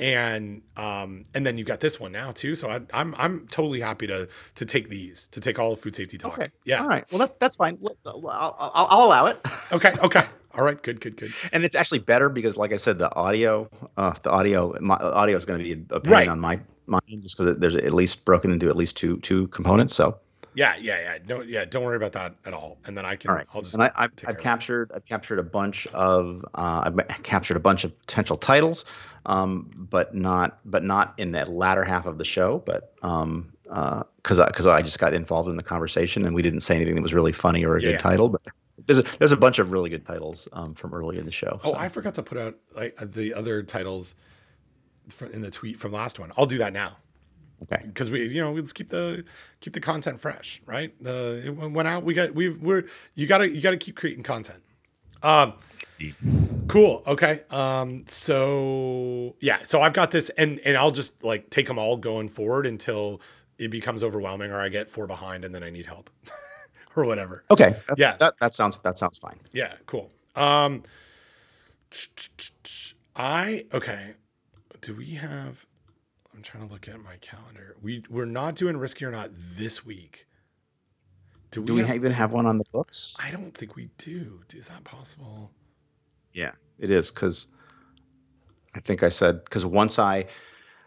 and 0.00 0.62
um 0.76 1.24
and 1.34 1.44
then 1.44 1.58
you 1.58 1.64
got 1.64 1.80
this 1.80 2.00
one 2.00 2.10
now 2.10 2.32
too 2.32 2.54
so 2.54 2.68
I, 2.68 2.76
am 2.76 2.86
I'm, 2.92 3.14
I'm 3.18 3.46
totally 3.46 3.80
happy 3.80 4.06
to 4.06 4.28
to 4.54 4.66
take 4.66 4.88
these 4.88 5.28
to 5.28 5.40
take 5.40 5.58
all 5.58 5.72
of 5.72 5.80
food 5.80 5.94
safety 5.94 6.16
talk 6.16 6.38
okay. 6.38 6.48
yeah 6.64 6.80
all 6.80 6.88
right 6.88 7.04
well 7.12 7.18
that's 7.18 7.36
that's 7.36 7.56
fine 7.56 7.78
I'll, 8.06 8.56
I'll, 8.58 8.86
I'll 8.90 9.06
allow 9.06 9.26
it 9.26 9.40
okay 9.70 9.92
okay 10.02 10.24
all 10.54 10.64
right, 10.64 10.80
good, 10.82 11.00
good, 11.00 11.16
good. 11.16 11.32
And 11.52 11.64
it's 11.64 11.76
actually 11.76 12.00
better 12.00 12.28
because, 12.28 12.56
like 12.56 12.72
I 12.72 12.76
said, 12.76 12.98
the 12.98 13.14
audio, 13.14 13.68
uh, 13.96 14.14
the 14.22 14.30
audio, 14.30 14.76
my 14.80 14.96
audio 14.96 15.36
is 15.36 15.44
going 15.44 15.58
to 15.58 15.64
be 15.64 15.84
a 15.90 16.00
pain 16.00 16.12
right. 16.12 16.28
on 16.28 16.40
my 16.40 16.60
mine 16.86 17.00
just 17.22 17.36
because 17.36 17.56
there's 17.58 17.76
at 17.76 17.92
least 17.92 18.24
broken 18.24 18.50
into 18.50 18.68
at 18.68 18.76
least 18.76 18.96
two 18.96 19.18
two 19.18 19.48
components. 19.48 19.94
So 19.94 20.18
yeah, 20.54 20.76
yeah, 20.76 21.00
yeah. 21.00 21.18
No, 21.26 21.40
yeah. 21.42 21.64
Don't 21.64 21.84
worry 21.84 21.96
about 21.96 22.12
that 22.12 22.34
at 22.44 22.52
all. 22.52 22.78
And 22.84 22.96
then 22.96 23.06
I 23.06 23.16
can. 23.16 23.30
All 23.30 23.36
right. 23.36 23.46
I'll 23.54 23.62
just. 23.62 23.74
And 23.74 23.82
I, 23.84 23.90
I've, 23.96 24.10
I've 24.26 24.38
captured. 24.38 24.90
I've 24.94 25.04
captured 25.04 25.38
a 25.38 25.42
bunch 25.42 25.86
of. 25.88 26.44
Uh, 26.54 26.82
I've 26.86 27.22
captured 27.22 27.56
a 27.56 27.60
bunch 27.60 27.84
of 27.84 27.98
potential 28.00 28.36
titles, 28.36 28.84
um, 29.26 29.70
but 29.90 30.14
not. 30.14 30.58
But 30.64 30.84
not 30.84 31.14
in 31.18 31.32
that 31.32 31.48
latter 31.48 31.84
half 31.84 32.06
of 32.06 32.18
the 32.18 32.24
show. 32.24 32.62
But 32.66 32.92
um, 33.02 33.52
because 33.64 34.40
uh, 34.40 34.46
because 34.46 34.66
I, 34.66 34.76
I, 34.76 34.82
just 34.82 34.98
got 34.98 35.14
involved 35.14 35.48
in 35.48 35.56
the 35.56 35.62
conversation 35.62 36.26
and 36.26 36.34
we 36.34 36.42
didn't 36.42 36.60
say 36.60 36.76
anything 36.76 36.96
that 36.96 37.02
was 37.02 37.14
really 37.14 37.32
funny 37.32 37.64
or 37.64 37.76
a 37.76 37.80
yeah. 37.80 37.92
good 37.92 38.00
title. 38.00 38.28
But 38.28 38.42
there's 38.86 38.98
a, 38.98 39.04
there's 39.18 39.32
a 39.32 39.36
bunch 39.36 39.58
of 39.58 39.70
really 39.70 39.90
good 39.90 40.04
titles 40.04 40.48
um, 40.52 40.74
from 40.74 40.94
early 40.94 41.18
in 41.18 41.24
the 41.24 41.30
show. 41.30 41.60
Oh, 41.64 41.74
I 41.74 41.88
forgot 41.88 42.14
to 42.16 42.22
put 42.22 42.38
out 42.38 42.56
like 42.74 42.96
the 43.00 43.34
other 43.34 43.62
titles 43.62 44.14
in 45.32 45.40
the 45.40 45.50
tweet 45.50 45.78
from 45.78 45.92
last 45.92 46.18
one. 46.18 46.32
I'll 46.36 46.46
do 46.46 46.58
that 46.58 46.72
now. 46.72 46.96
Okay. 47.62 47.82
Because 47.86 48.10
we, 48.10 48.26
you 48.26 48.42
know, 48.42 48.52
let's 48.52 48.72
keep 48.72 48.88
the 48.88 49.24
keep 49.60 49.72
the 49.72 49.80
content 49.80 50.20
fresh, 50.20 50.60
right? 50.66 50.92
Uh, 51.04 51.38
it 51.44 51.50
went 51.50 51.86
out. 51.86 52.02
We 52.02 52.14
got 52.14 52.34
we 52.34 52.48
we're 52.48 52.84
you 53.14 53.26
gotta 53.26 53.48
you 53.48 53.60
gotta 53.60 53.76
keep 53.76 53.96
creating 53.96 54.24
content. 54.24 54.62
Um, 55.22 55.54
cool. 56.66 57.02
Okay. 57.06 57.42
Um, 57.50 58.04
so 58.08 59.36
yeah, 59.40 59.62
so 59.62 59.80
I've 59.80 59.92
got 59.92 60.10
this, 60.10 60.30
and 60.30 60.58
and 60.60 60.76
I'll 60.76 60.90
just 60.90 61.22
like 61.22 61.50
take 61.50 61.68
them 61.68 61.78
all 61.78 61.96
going 61.96 62.28
forward 62.28 62.66
until 62.66 63.20
it 63.58 63.68
becomes 63.68 64.02
overwhelming, 64.02 64.50
or 64.50 64.58
I 64.58 64.68
get 64.68 64.90
four 64.90 65.06
behind, 65.06 65.44
and 65.44 65.54
then 65.54 65.62
I 65.62 65.70
need 65.70 65.86
help. 65.86 66.10
or 66.96 67.04
whatever. 67.04 67.44
Okay. 67.50 67.74
yeah. 67.96 68.16
That, 68.18 68.34
that 68.40 68.54
sounds 68.54 68.78
that 68.78 68.98
sounds 68.98 69.18
fine. 69.18 69.38
Yeah. 69.52 69.74
Cool. 69.86 70.10
Um, 70.36 70.82
I 73.14 73.66
okay. 73.72 74.14
Do 74.80 74.94
we 74.96 75.10
have? 75.14 75.66
I'm 76.34 76.42
trying 76.42 76.66
to 76.66 76.72
look 76.72 76.88
at 76.88 76.98
my 77.00 77.16
calendar. 77.20 77.76
We 77.82 78.04
we're 78.08 78.24
not 78.24 78.54
doing 78.54 78.76
risky 78.78 79.04
or 79.04 79.10
not 79.10 79.30
this 79.34 79.84
week. 79.84 80.26
Do 81.50 81.60
we, 81.60 81.66
Do 81.66 81.74
we 81.74 81.82
have- 81.82 81.96
even 81.96 82.12
have 82.12 82.32
one 82.32 82.46
on 82.46 82.56
the 82.56 82.64
books? 82.72 83.14
I 83.18 83.30
don't 83.30 83.52
think 83.54 83.76
we 83.76 83.90
do. 83.98 84.40
Is 84.54 84.68
that 84.68 84.84
possible? 84.84 85.50
Yeah, 86.32 86.52
it 86.78 86.90
is 86.90 87.10
because 87.10 87.46
I 88.74 88.80
think 88.80 89.02
I 89.02 89.10
said 89.10 89.44
because 89.44 89.66
once 89.66 89.98
I 89.98 90.26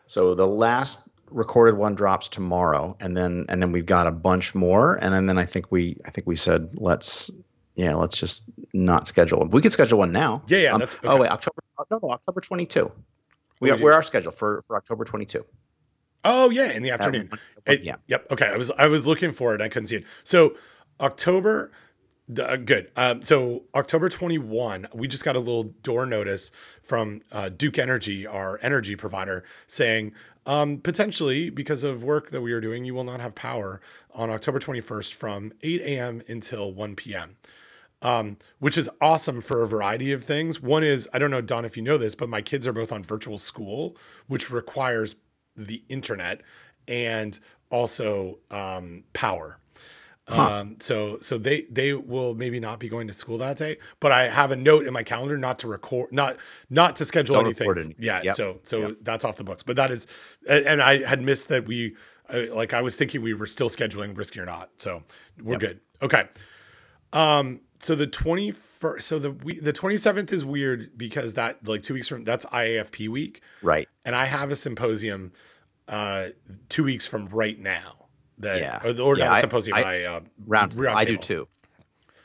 so 0.07 0.33
the 0.33 0.47
last 0.47 0.99
recorded 1.35 1.77
one 1.77 1.93
drops 1.93 2.27
tomorrow, 2.27 2.95
and 2.99 3.15
then 3.15 3.45
and 3.49 3.61
then 3.61 3.71
we've 3.71 3.85
got 3.85 4.07
a 4.07 4.11
bunch 4.11 4.55
more, 4.55 4.95
and 4.95 5.13
then, 5.13 5.27
then 5.27 5.37
I 5.37 5.45
think 5.45 5.71
we 5.71 5.97
I 6.05 6.09
think 6.09 6.25
we 6.25 6.35
said 6.35 6.75
let's 6.77 7.29
yeah 7.75 7.93
let's 7.93 8.17
just 8.17 8.43
not 8.73 9.07
schedule 9.07 9.39
one. 9.39 9.49
We 9.51 9.61
could 9.61 9.73
schedule 9.73 9.99
one 9.99 10.11
now. 10.11 10.41
Yeah, 10.47 10.57
yeah. 10.59 10.73
Um, 10.73 10.79
that's 10.79 10.95
Oh 11.03 11.19
wait, 11.19 11.29
October 11.29 11.61
no 11.91 11.99
no 12.01 12.11
October 12.11 12.41
twenty 12.41 12.65
two. 12.65 12.91
We 13.59 13.69
Oh, 13.71 13.75
are, 13.75 13.77
we 13.77 13.91
are 13.91 14.01
scheduled 14.01 14.35
for 14.35 14.63
for 14.67 14.75
October 14.77 15.03
twenty 15.05 15.25
two. 15.25 15.45
Oh 16.23 16.49
yeah, 16.49 16.71
in 16.71 16.81
the 16.81 16.89
afternoon. 16.91 17.29
It- 17.67 17.83
yeah. 17.83 17.97
Yep. 18.07 18.31
Okay. 18.31 18.47
I 18.47 18.57
was 18.57 18.71
I 18.71 18.87
was 18.87 19.05
looking 19.05 19.31
for 19.31 19.53
it. 19.53 19.61
I 19.61 19.69
couldn't 19.69 19.87
see 19.87 19.97
it. 19.97 20.05
So 20.23 20.55
October. 20.99 21.71
Uh, 22.39 22.55
good. 22.55 22.89
Um, 22.95 23.21
so 23.21 23.65
October 23.75 24.09
21, 24.09 24.87
we 24.95 25.07
just 25.07 25.23
got 25.23 25.35
a 25.35 25.39
little 25.39 25.65
door 25.83 26.07
notice 26.07 26.49
from 26.81 27.21
uh, 27.31 27.49
Duke 27.49 27.77
Energy, 27.77 28.25
our 28.25 28.57
energy 28.63 28.95
provider, 28.95 29.43
saying 29.67 30.11
um, 30.45 30.77
potentially 30.77 31.49
because 31.49 31.83
of 31.83 32.03
work 32.03 32.31
that 32.31 32.41
we 32.41 32.51
are 32.51 32.61
doing, 32.61 32.85
you 32.85 32.93
will 32.93 33.03
not 33.03 33.19
have 33.19 33.35
power 33.35 33.81
on 34.13 34.29
October 34.29 34.59
21st 34.59 35.13
from 35.13 35.53
8 35.63 35.81
a.m. 35.81 36.21
until 36.27 36.71
1 36.71 36.95
p.m. 36.95 37.37
Um, 38.01 38.37
which 38.59 38.77
is 38.77 38.89
awesome 39.01 39.41
for 39.41 39.63
a 39.63 39.67
variety 39.67 40.11
of 40.11 40.23
things. 40.23 40.61
One 40.61 40.83
is 40.83 41.09
I 41.13 41.19
don't 41.19 41.31
know 41.31 41.41
Don 41.41 41.65
if 41.65 41.75
you 41.75 41.83
know 41.83 41.97
this, 41.97 42.13
but 42.13 42.29
my 42.29 42.41
kids 42.41 42.67
are 42.67 42.73
both 42.73 42.91
on 42.91 43.03
virtual 43.03 43.37
school, 43.37 43.97
which 44.27 44.51
requires 44.51 45.15
the 45.55 45.83
internet 45.89 46.41
and 46.87 47.39
also 47.71 48.39
um, 48.51 49.05
power. 49.13 49.57
Um, 50.27 50.77
so 50.79 51.19
so 51.21 51.37
they 51.37 51.61
they 51.69 51.93
will 51.93 52.33
maybe 52.33 52.59
not 52.59 52.79
be 52.79 52.89
going 52.89 53.07
to 53.07 53.13
school 53.13 53.37
that 53.37 53.57
day, 53.57 53.77
but 53.99 54.11
I 54.11 54.27
have 54.27 54.49
a 54.51 54.55
note 54.55 54.87
in 54.87 54.93
my 54.93 55.03
calendar 55.03 55.37
not 55.37 55.59
to 55.59 55.67
record, 55.67 56.11
not 56.11 56.37
not 56.69 56.95
to 56.95 57.05
schedule 57.05 57.35
Don't 57.35 57.45
anything. 57.45 57.91
it. 57.91 57.95
Yeah, 57.99 58.21
Yep. 58.23 58.35
so 58.35 58.59
so 58.63 58.79
Yep. 58.87 58.97
that's 59.01 59.23
off 59.23 59.37
the 59.37 59.43
books. 59.43 59.61
But 59.61 59.75
that 59.75 59.91
is, 59.91 60.07
and 60.49 60.65
and 60.65 60.81
I 60.81 61.03
had 61.05 61.21
missed 61.21 61.49
that 61.49 61.67
we, 61.67 61.95
uh, 62.33 62.45
like 62.55 62.73
I 62.73 62.81
was 62.81 62.95
thinking 62.95 63.21
we 63.21 63.35
were 63.35 63.45
still 63.45 63.69
scheduling 63.69 64.17
risky 64.17 64.39
or 64.39 64.45
not. 64.45 64.71
So 64.77 65.03
we're 65.43 65.53
Yep. 65.53 65.59
good. 65.61 65.79
Okay. 66.01 66.23
Um. 67.13 67.61
So 67.81 67.93
the 67.93 68.07
twenty 68.07 68.49
first. 68.51 69.07
So 69.07 69.19
the 69.19 69.31
we, 69.31 69.59
the 69.59 69.73
twenty 69.73 69.97
seventh 69.97 70.33
is 70.33 70.43
weird 70.43 70.97
because 70.97 71.35
that 71.35 71.67
like 71.67 71.83
two 71.83 71.93
weeks 71.93 72.07
from 72.07 72.23
that's 72.23 72.45
IAFP 72.47 73.09
week, 73.09 73.41
Right. 73.61 73.87
and 74.03 74.15
I 74.15 74.25
have 74.25 74.49
a 74.49 74.55
symposium, 74.55 75.33
uh, 75.87 76.29
two 76.69 76.83
weeks 76.83 77.05
from 77.05 77.27
right 77.27 77.59
now. 77.59 78.04
That 78.39 78.59
Yeah. 78.59 78.81
or, 78.83 78.99
or 79.01 79.17
Yeah, 79.17 79.25
not 79.25 79.37
I- 79.37 79.41
symposium. 79.41 79.77
I- 79.77 79.83
I, 79.83 80.03
uh, 80.03 80.19
Round. 80.45 80.73
round 80.73 80.97
I 80.97 81.05
do 81.05 81.17
too. 81.17 81.47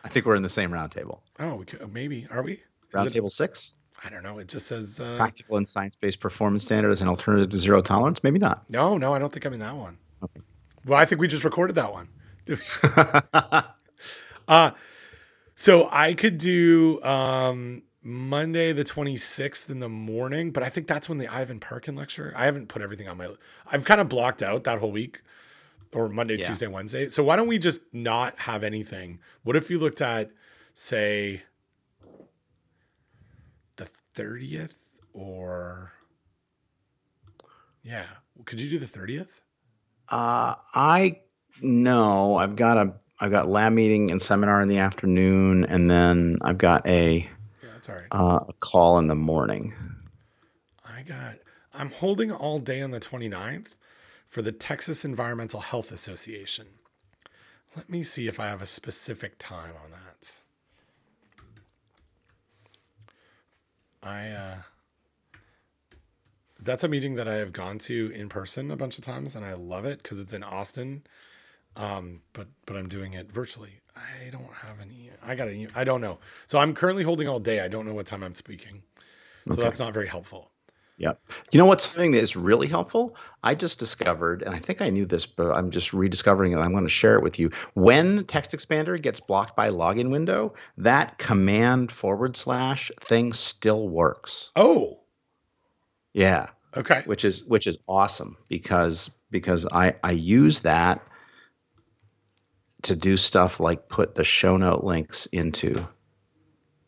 I 0.03 0.09
think 0.09 0.27
we're 0.27 0.35
in 0.35 0.43
the 0.43 0.49
same 0.49 0.73
round 0.73 0.93
table. 0.93 1.23
Oh, 1.39 1.57
we 1.57 1.65
could, 1.67 1.93
maybe 1.93 2.27
are 2.31 2.43
we? 2.43 2.53
Is 2.55 2.61
Round 2.93 3.07
it- 3.09 3.13
table 3.13 3.31
six. 3.31 3.75
I 4.03 4.09
don't 4.09 4.23
know. 4.23 4.39
It 4.39 4.49
just 4.49 4.67
says 4.67 4.99
uh, 4.99 5.17
Practical 5.19 5.59
and 5.59 5.69
science-based 5.69 6.21
performance 6.21 6.65
standards 6.65 7.03
and 7.03 7.11
alternative 7.11 7.51
to 7.51 7.59
zero 7.59 7.83
tolerance. 7.83 8.23
Maybe 8.25 8.39
not. 8.39 8.65
no, 8.71 8.97
no. 8.97 9.13
I 9.13 9.19
don't 9.19 9.31
think 9.31 9.45
I'm 9.45 9.53
in 9.53 9.61
that 9.61 9.77
one. 9.77 9.99
Well, 10.87 10.99
I 10.99 11.05
think 11.05 11.21
we 11.21 11.29
just 11.29 11.45
recorded 11.45 11.75
that 11.77 11.93
one. 11.93 12.09
Uh, 14.49 14.73
so 15.55 15.89
I 15.93 16.13
could 16.15 16.37
do 16.37 17.01
um, 17.05 17.83
Monday 18.03 18.73
the 18.73 18.83
26th 18.83 19.71
in 19.71 19.79
the 19.79 19.89
morning, 19.89 20.51
but 20.51 20.65
I 20.65 20.69
think 20.69 20.89
that's 20.89 21.09
when 21.09 21.19
the 21.19 21.29
Ivan 21.29 21.61
Parkin 21.61 21.95
lecture. 21.95 22.33
I 22.37 22.47
haven't 22.47 22.69
put 22.69 22.83
everything 22.83 23.07
on 23.07 23.17
my. 23.19 23.29
I've 23.71 23.85
kind 23.85 24.01
of 24.01 24.09
blocked 24.09 24.43
out 24.43 24.65
that 24.65 24.81
whole 24.81 24.91
week, 24.91 25.23
or 25.95 26.09
Monday, 26.09 26.37
Yeah. 26.37 26.49
Tuesday, 26.49 26.67
Wednesday. 26.67 27.09
So 27.09 27.23
why 27.25 27.37
don't 27.37 27.49
we 27.49 27.59
just 27.59 27.81
not 27.93 28.39
have 28.41 28.63
anything? 28.63 29.21
What 29.43 29.57
if 29.57 29.71
you 29.71 29.79
looked 29.79 30.01
at, 30.01 30.31
say, 30.73 31.43
the 33.77 33.89
30th, 34.15 34.75
or 35.13 35.93
yeah, 37.83 38.07
could 38.45 38.61
you 38.61 38.71
do 38.71 38.79
the 38.79 38.87
30th? 38.87 39.41
Uh, 40.09 40.55
I 40.75 41.21
no, 41.63 42.37
I've 42.37 42.57
got 42.57 42.77
a 42.77 42.95
I've 43.21 43.31
got 43.31 43.49
lab 43.49 43.73
meeting 43.73 44.11
and 44.11 44.21
seminar 44.21 44.61
in 44.61 44.69
the 44.69 44.79
afternoon, 44.79 45.65
and 45.67 45.91
then 45.91 46.39
I've 46.43 46.59
got 46.59 46.87
a 46.87 47.29
Yeah, 47.63 47.69
that's 47.75 47.89
all 47.89 47.97
right. 47.97 48.07
uh, 48.11 48.45
a 48.49 48.53
call 48.61 48.99
in 48.99 49.09
the 49.09 49.15
morning. 49.15 49.75
I 50.85 51.03
got, 51.03 51.37
I'm 51.75 51.91
holding 51.91 52.33
all 52.33 52.59
day 52.59 52.81
on 52.83 52.91
the 52.91 53.01
29th 53.01 53.75
for 54.31 54.43
the 54.43 54.53
Texas 54.53 55.05
Environmental 55.05 55.61
Health 55.61 55.91
Association. 55.91 56.67
Let 57.77 57.91
me 57.91 58.03
see 58.05 58.29
if 58.29 58.39
I 58.41 58.47
have 58.47 58.63
a 58.63 58.67
specific 58.67 59.35
time 59.39 59.75
on 59.85 59.91
that. 59.91 60.33
I, 64.03 64.29
uh, 64.31 64.57
that's 66.63 66.85
a 66.85 66.89
meeting 66.89 67.17
that 67.17 67.29
I 67.29 67.35
have 67.35 67.53
gone 67.53 67.79
to 67.81 68.11
in 68.15 68.29
person 68.29 68.71
a 68.71 68.77
bunch 68.77 68.97
of 68.99 69.05
times 69.05 69.35
and 69.35 69.45
I 69.45 69.55
love 69.55 69.85
it 69.85 70.03
because 70.03 70.21
it's 70.21 70.33
in 70.33 70.43
Austin. 70.43 71.03
Um, 71.77 72.23
but, 72.33 72.49
but 72.67 72.77
I'm 72.77 72.89
doing 72.89 73.13
it 73.13 73.31
virtually. 73.31 73.81
I 73.97 74.31
don't 74.31 74.53
have 74.63 74.77
any, 74.83 75.11
I 75.23 75.35
got 75.35 75.49
I 75.75 75.85
don't 75.85 76.01
know. 76.01 76.19
So 76.47 76.59
I'm 76.59 76.75
currently 76.75 77.03
holding 77.05 77.29
all 77.29 77.41
day. 77.41 77.61
I 77.61 77.69
don't 77.69 77.87
know 77.87 77.95
what 77.95 78.07
time 78.07 78.23
I'm 78.23 78.35
speaking. 78.35 78.83
So 79.47 79.53
Okay. 79.55 79.63
that's 79.63 79.79
not 79.79 79.93
very 79.93 80.07
helpful. 80.07 80.51
Yep. 81.01 81.19
You 81.51 81.59
know 81.59 81.65
what's 81.65 81.89
something 81.89 82.13
that 82.13 82.21
is 82.21 82.37
really 82.37 82.67
helpful? 82.67 83.17
I 83.43 83.55
just 83.55 83.79
discovered, 83.79 84.43
and 84.43 84.55
I 84.55 84.59
think 84.59 84.83
I 84.83 84.91
knew 84.91 85.07
this, 85.07 85.25
but 85.25 85.51
I'm 85.51 85.71
just 85.71 85.95
rediscovering 85.95 86.53
it. 86.53 86.59
I'm 86.59 86.73
going 86.73 86.85
to 86.85 86.91
share 86.91 87.17
it 87.17 87.23
with 87.23 87.39
you. 87.39 87.51
When 87.73 88.21
TextExpander 88.25 89.01
gets 89.01 89.19
blocked 89.19 89.57
by 89.57 89.71
login 89.71 90.11
window, 90.11 90.53
that 90.77 91.17
command 91.17 91.91
forward 91.91 92.37
slash 92.37 92.93
thing 93.01 93.33
still 93.33 93.89
works. 93.89 94.51
Oh, 94.57 95.01
Yeah. 96.13 96.49
okay. 96.77 97.01
which 97.07 97.25
is 97.25 97.45
which 97.45 97.67
is 97.67 97.79
awesome 97.89 98.37
because 98.49 99.09
because 99.31 99.67
I 99.73 99.95
I 100.05 100.13
use 100.13 100.61
that 100.61 101.01
to 102.83 102.95
do 102.95 103.17
stuff 103.17 103.59
like 103.59 103.89
put 103.89 104.15
the 104.15 104.25
show 104.25 104.57
note 104.59 104.85
links 104.85 105.25
into 105.33 105.87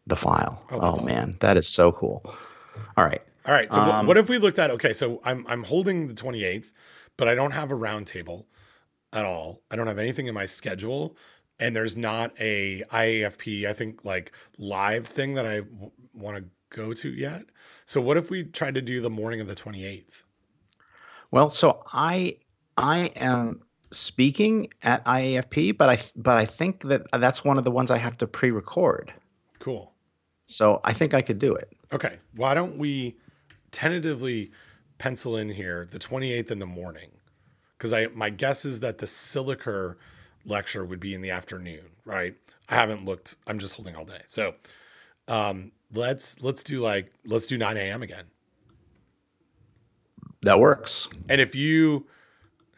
the 0.07 0.17
file. 0.17 0.63
Oh, 0.71 0.77
Oh, 0.77 0.81
awesome. 0.81 1.05
man, 1.07 1.37
that 1.41 1.57
is 1.57 1.67
so 1.67 1.93
cool. 1.93 2.23
All 2.97 3.05
right. 3.07 3.23
All 3.47 3.55
right. 3.55 3.73
So 3.73 3.81
Um, 3.81 4.07
what 4.07 4.17
if 4.17 4.29
we 4.29 4.39
looked 4.39 4.59
at 4.59 4.71
okay, 4.71 4.93
so 4.93 5.21
I'm 5.25 5.45
I'm 5.49 5.65
holding 5.65 6.07
the 6.07 6.15
28th, 6.15 6.73
but 7.17 7.29
I 7.29 7.35
don't 7.35 7.51
have 7.53 7.71
a 7.71 7.75
roundtable 7.75 8.45
at 9.13 9.25
all. 9.25 9.63
I 9.71 9.77
don't 9.77 9.87
have 9.87 9.99
anything 9.99 10.27
in 10.27 10.35
my 10.35 10.47
schedule 10.47 11.17
and 11.59 11.77
there's 11.77 11.97
not 11.97 12.33
a 12.41 12.83
IAFP 12.91 13.67
I 13.67 13.73
think 13.73 14.05
like 14.05 14.33
live 14.59 15.07
thing 15.07 15.35
that 15.35 15.47
I 15.47 15.61
w- 15.61 15.91
want 16.13 16.37
to 16.39 16.45
go 16.77 16.93
to 16.93 17.09
yet. 17.09 17.45
So 17.85 18.01
what 18.01 18.17
if 18.17 18.31
we 18.31 18.45
tried 18.45 18.75
to 18.75 18.83
do 18.83 19.01
the 19.01 19.11
morning 19.11 19.41
of 19.41 19.47
the 19.47 19.55
28th? 19.55 20.25
Well, 21.31 21.51
so 21.51 21.83
I 21.93 22.37
I 22.77 23.07
am 23.17 23.63
speaking 23.91 24.69
at 24.83 25.05
IAFP, 25.05 25.77
but 25.77 25.89
I 25.89 25.99
but 26.17 26.39
I 26.39 26.45
think 26.45 26.83
that 26.89 27.07
that's 27.13 27.45
one 27.45 27.59
of 27.59 27.65
the 27.65 27.71
ones 27.71 27.91
I 27.91 27.99
have 27.99 28.17
to 28.19 28.27
pre-record. 28.27 29.13
Cool. 29.59 29.93
So 30.47 30.81
I 30.85 30.93
think 30.93 31.15
I 31.15 31.23
could 31.23 31.39
do 31.39 31.55
it. 31.55 31.73
Okay. 31.93 32.19
Why 32.37 32.55
don't 32.55 32.77
we 32.77 33.17
tentatively 33.73 34.53
pencil 34.99 35.37
in 35.37 35.51
here 35.51 35.87
the 35.91 35.99
28th 35.99 36.51
in 36.51 36.59
the 36.61 36.67
morning? 36.67 37.11
Because 37.77 37.93
I 37.93 38.07
my 38.09 38.31
guess 38.31 38.65
is 38.65 38.81
that 38.81 38.99
the 38.99 39.07
Silliker 39.07 39.97
lecture 40.45 40.85
would 40.85 41.01
be 41.01 41.15
in 41.15 41.21
the 41.21 41.31
afternoon, 41.31 41.91
right? 42.05 42.37
I 42.69 42.77
haven't 42.77 43.05
looked. 43.05 43.37
I'm 43.47 43.59
just 43.59 43.75
holding 43.75 43.97
all 43.97 44.05
day. 44.05 44.23
So 44.27 44.55
um 45.29 45.73
let's 45.93 46.41
let's 46.41 46.63
do 46.63 46.81
like 46.81 47.13
let's 47.27 47.47
do 47.47 47.59
9 47.59 47.77
a.m. 47.77 48.03
again. 48.03 48.27
That 50.43 50.59
works. 50.59 51.09
And 51.29 51.41
if 51.41 51.55
you 51.55 52.07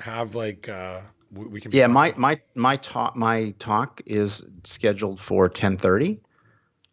have 0.01 0.35
like 0.35 0.69
uh 0.69 1.01
we, 1.33 1.47
we 1.47 1.61
can 1.61 1.73
Yeah, 1.73 1.87
my 1.87 2.15
my 2.17 2.41
my 2.55 2.77
talk 2.77 3.17
my 3.17 3.55
talk 3.59 4.03
is 4.07 4.45
scheduled 4.65 5.21
for 5.21 5.49
ten 5.49 5.77
thirty. 5.77 6.21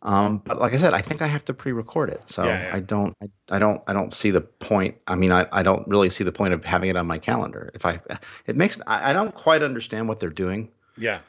Um, 0.04 0.42
but 0.44 0.60
like 0.60 0.74
I 0.74 0.78
said, 0.78 0.96
I 0.96 1.02
think 1.02 1.22
I 1.22 1.28
have 1.28 1.46
to 1.46 1.54
pre-record 1.54 2.10
it, 2.10 2.28
so 2.28 2.44
Yeah, 2.44 2.64
yeah. 2.64 2.76
I 2.76 2.80
don't 2.80 3.16
I, 3.22 3.56
I 3.56 3.60
don't 3.60 3.82
I 3.88 3.94
don't 3.94 4.12
see 4.12 4.32
the 4.32 4.42
point. 4.42 4.96
I 5.08 5.16
mean, 5.16 5.32
I, 5.32 5.48
I 5.52 5.62
don't 5.62 5.88
really 5.88 6.10
see 6.10 6.24
the 6.24 6.32
point 6.32 6.54
of 6.54 6.66
having 6.66 6.90
it 6.90 6.96
on 6.96 7.06
my 7.06 7.20
calendar. 7.20 7.70
If 7.76 7.86
I 7.86 8.02
it 8.48 8.56
makes 8.56 8.82
I, 8.88 9.12
I 9.12 9.14
don't 9.14 9.36
quite 9.36 9.62
understand 9.62 10.08
what 10.08 10.20
they're 10.20 10.30
doing 10.30 10.70
yeah. 10.98 11.20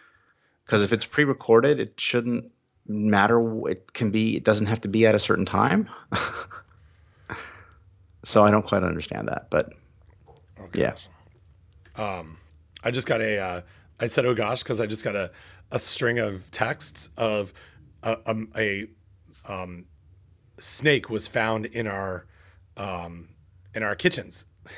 because 0.64 0.82
if 0.82 0.92
it's 0.92 1.04
pre-recorded, 1.04 1.80
it 1.80 2.00
shouldn't 2.00 2.50
matter. 2.86 3.68
It 3.68 3.92
can 3.92 4.10
be. 4.10 4.36
It 4.36 4.44
doesn't 4.44 4.66
have 4.66 4.80
to 4.82 4.88
be 4.88 5.06
at 5.06 5.14
a 5.14 5.18
certain 5.18 5.44
time. 5.44 5.90
so 8.24 8.42
I 8.42 8.50
don't 8.50 8.66
quite 8.66 8.82
understand 8.82 9.28
that, 9.28 9.48
but 9.50 9.72
Okay. 10.74 10.80
Yeah. 10.80 10.94
Um, 11.96 12.38
I 12.82 12.90
just 12.90 13.06
got 13.06 13.20
a. 13.20 13.38
Uh, 13.38 13.60
I 14.00 14.06
said, 14.06 14.24
"Oh 14.24 14.34
gosh," 14.34 14.62
because 14.62 14.80
I 14.80 14.86
just 14.86 15.04
got 15.04 15.16
a 15.16 15.30
a 15.70 15.78
string 15.78 16.18
of 16.18 16.50
texts 16.50 17.10
of 17.16 17.52
a 18.02 18.16
a, 18.26 18.36
a 18.56 19.52
um, 19.52 19.86
snake 20.58 21.08
was 21.10 21.26
found 21.28 21.66
in 21.66 21.86
our 21.86 22.26
um, 22.76 23.28
in 23.74 23.82
our 23.82 23.94
kitchens. 23.96 24.46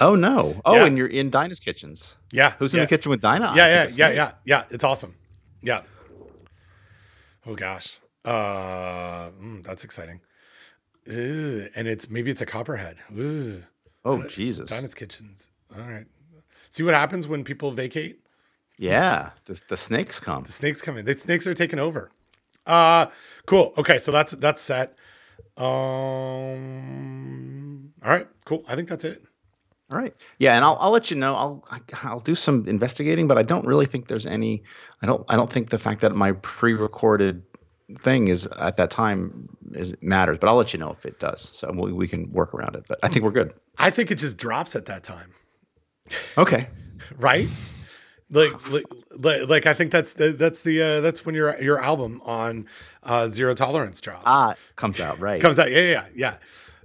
Oh 0.00 0.16
no! 0.16 0.60
Oh, 0.64 0.74
Yeah. 0.74 0.86
and 0.86 0.98
you're 0.98 1.06
in 1.06 1.30
Dinah's 1.30 1.60
kitchens. 1.60 2.16
Yeah, 2.32 2.54
who's 2.58 2.74
in 2.74 2.80
the 2.80 2.88
kitchen 2.88 3.08
with 3.08 3.20
Dinah? 3.20 3.52
Yeah, 3.54 3.68
yeah, 3.68 3.88
yeah, 3.94 4.10
yeah, 4.10 4.32
yeah. 4.44 4.64
It's 4.68 4.82
awesome. 4.82 5.14
Yeah. 5.62 5.82
Oh 7.46 7.54
gosh. 7.54 7.98
Uh, 8.24 9.30
mm, 9.30 9.62
that's 9.62 9.84
exciting. 9.84 10.22
Ugh, 11.08 11.70
and 11.76 11.86
it's 11.86 12.10
maybe 12.10 12.32
it's 12.32 12.40
a 12.40 12.46
copperhead. 12.46 12.96
Ooh, 13.16 13.62
Oh 14.04 14.24
Jesus! 14.24 14.68
Dinah's 14.70 14.92
Kitchens. 14.94 15.50
All 15.72 15.82
right. 15.84 16.06
See 16.70 16.82
what 16.82 16.94
happens 16.94 17.28
when 17.28 17.44
people 17.44 17.70
vacate? 17.70 18.18
Yeah, 18.78 19.30
the, 19.44 19.60
the 19.68 19.76
snakes 19.76 20.18
come. 20.18 20.42
The 20.42 20.52
snakes 20.52 20.82
come 20.82 20.96
in. 20.96 21.04
The 21.04 21.14
snakes 21.16 21.46
are 21.46 21.54
taking 21.54 21.78
over. 21.78 22.10
Uh 22.66 23.06
cool. 23.46 23.72
Okay, 23.78 23.98
so 23.98 24.10
that's 24.12 24.32
that's 24.32 24.60
set. 24.62 24.96
Um 26.16 27.92
all 28.04 28.10
right, 28.10 28.26
cool. 28.44 28.64
I 28.68 28.74
think 28.76 28.88
that's 28.88 29.04
it. 29.04 29.22
All 29.92 29.98
right. 29.98 30.14
Yeah, 30.38 30.56
and 30.56 30.64
I'll 30.64 30.76
I'll 30.80 30.90
let 30.90 31.10
you 31.10 31.16
know. 31.16 31.34
I'll 31.34 31.64
I- 31.70 31.80
I'll 32.02 32.20
do 32.20 32.34
some 32.34 32.66
investigating, 32.66 33.28
but 33.28 33.38
I 33.38 33.42
don't 33.42 33.64
really 33.66 33.86
think 33.86 34.08
there's 34.08 34.26
any. 34.26 34.62
I 35.02 35.06
don't 35.06 35.24
I 35.28 35.36
don't 35.36 35.52
think 35.52 35.70
the 35.70 35.78
fact 35.78 36.00
that 36.00 36.14
my 36.16 36.32
pre-recorded 36.32 37.42
thing 37.98 38.26
is 38.26 38.46
at 38.58 38.76
that 38.78 38.90
time 38.90 39.48
is 39.72 39.94
matters. 40.00 40.38
But 40.40 40.48
I'll 40.50 40.56
let 40.56 40.72
you 40.72 40.80
know 40.80 40.90
if 40.90 41.06
it 41.06 41.20
does. 41.20 41.50
So 41.52 41.70
we, 41.72 41.92
we 41.92 42.08
can 42.08 42.30
work 42.32 42.52
around 42.52 42.74
it. 42.74 42.84
But 42.88 42.98
I 43.04 43.08
think 43.08 43.24
we're 43.24 43.30
good. 43.30 43.54
I 43.78 43.90
think 43.90 44.10
it 44.10 44.16
just 44.16 44.36
drops 44.38 44.74
at 44.74 44.86
that 44.86 45.04
time. 45.04 45.30
Okay. 46.36 46.68
right? 47.18 47.48
Like, 48.28 48.70
like, 48.70 48.84
like, 49.16 49.48
like 49.48 49.66
I 49.66 49.74
think 49.74 49.92
that's 49.92 50.14
the 50.14 50.32
that's 50.32 50.62
the 50.62 50.82
uh, 50.82 51.00
that's 51.00 51.24
when 51.24 51.34
your 51.34 51.60
your 51.62 51.80
album 51.80 52.20
on 52.24 52.66
uh, 53.04 53.28
Zero 53.28 53.54
Tolerance 53.54 54.00
drops. 54.00 54.24
Ah, 54.26 54.54
comes 54.74 55.00
out 55.00 55.20
right. 55.20 55.40
comes 55.40 55.58
out. 55.58 55.70
Yeah, 55.70 55.80
yeah, 55.80 56.04
yeah. 56.14 56.36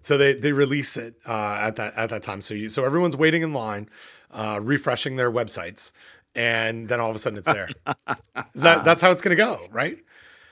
So 0.02 0.18
they 0.18 0.34
they 0.34 0.52
release 0.52 0.98
it 0.98 1.16
uh, 1.28 1.58
at 1.62 1.78
that 1.78 1.96
at 1.96 2.10
that 2.12 2.22
time. 2.22 2.42
So 2.42 2.54
you 2.54 2.70
so 2.70 2.86
everyone's 2.86 3.18
waiting 3.18 3.42
in 3.42 3.54
line, 3.54 3.90
uh, 4.30 4.60
refreshing 4.62 5.16
their 5.16 5.32
websites, 5.32 5.92
and 6.36 6.88
then 6.90 7.00
all 7.00 7.10
of 7.10 7.16
a 7.16 7.20
sudden 7.20 7.40
it's 7.40 7.48
there. 7.48 7.70
That 8.56 8.86
that's 8.86 9.02
how 9.02 9.12
it's 9.12 9.22
gonna 9.22 9.36
go, 9.36 9.68
right? 9.72 9.98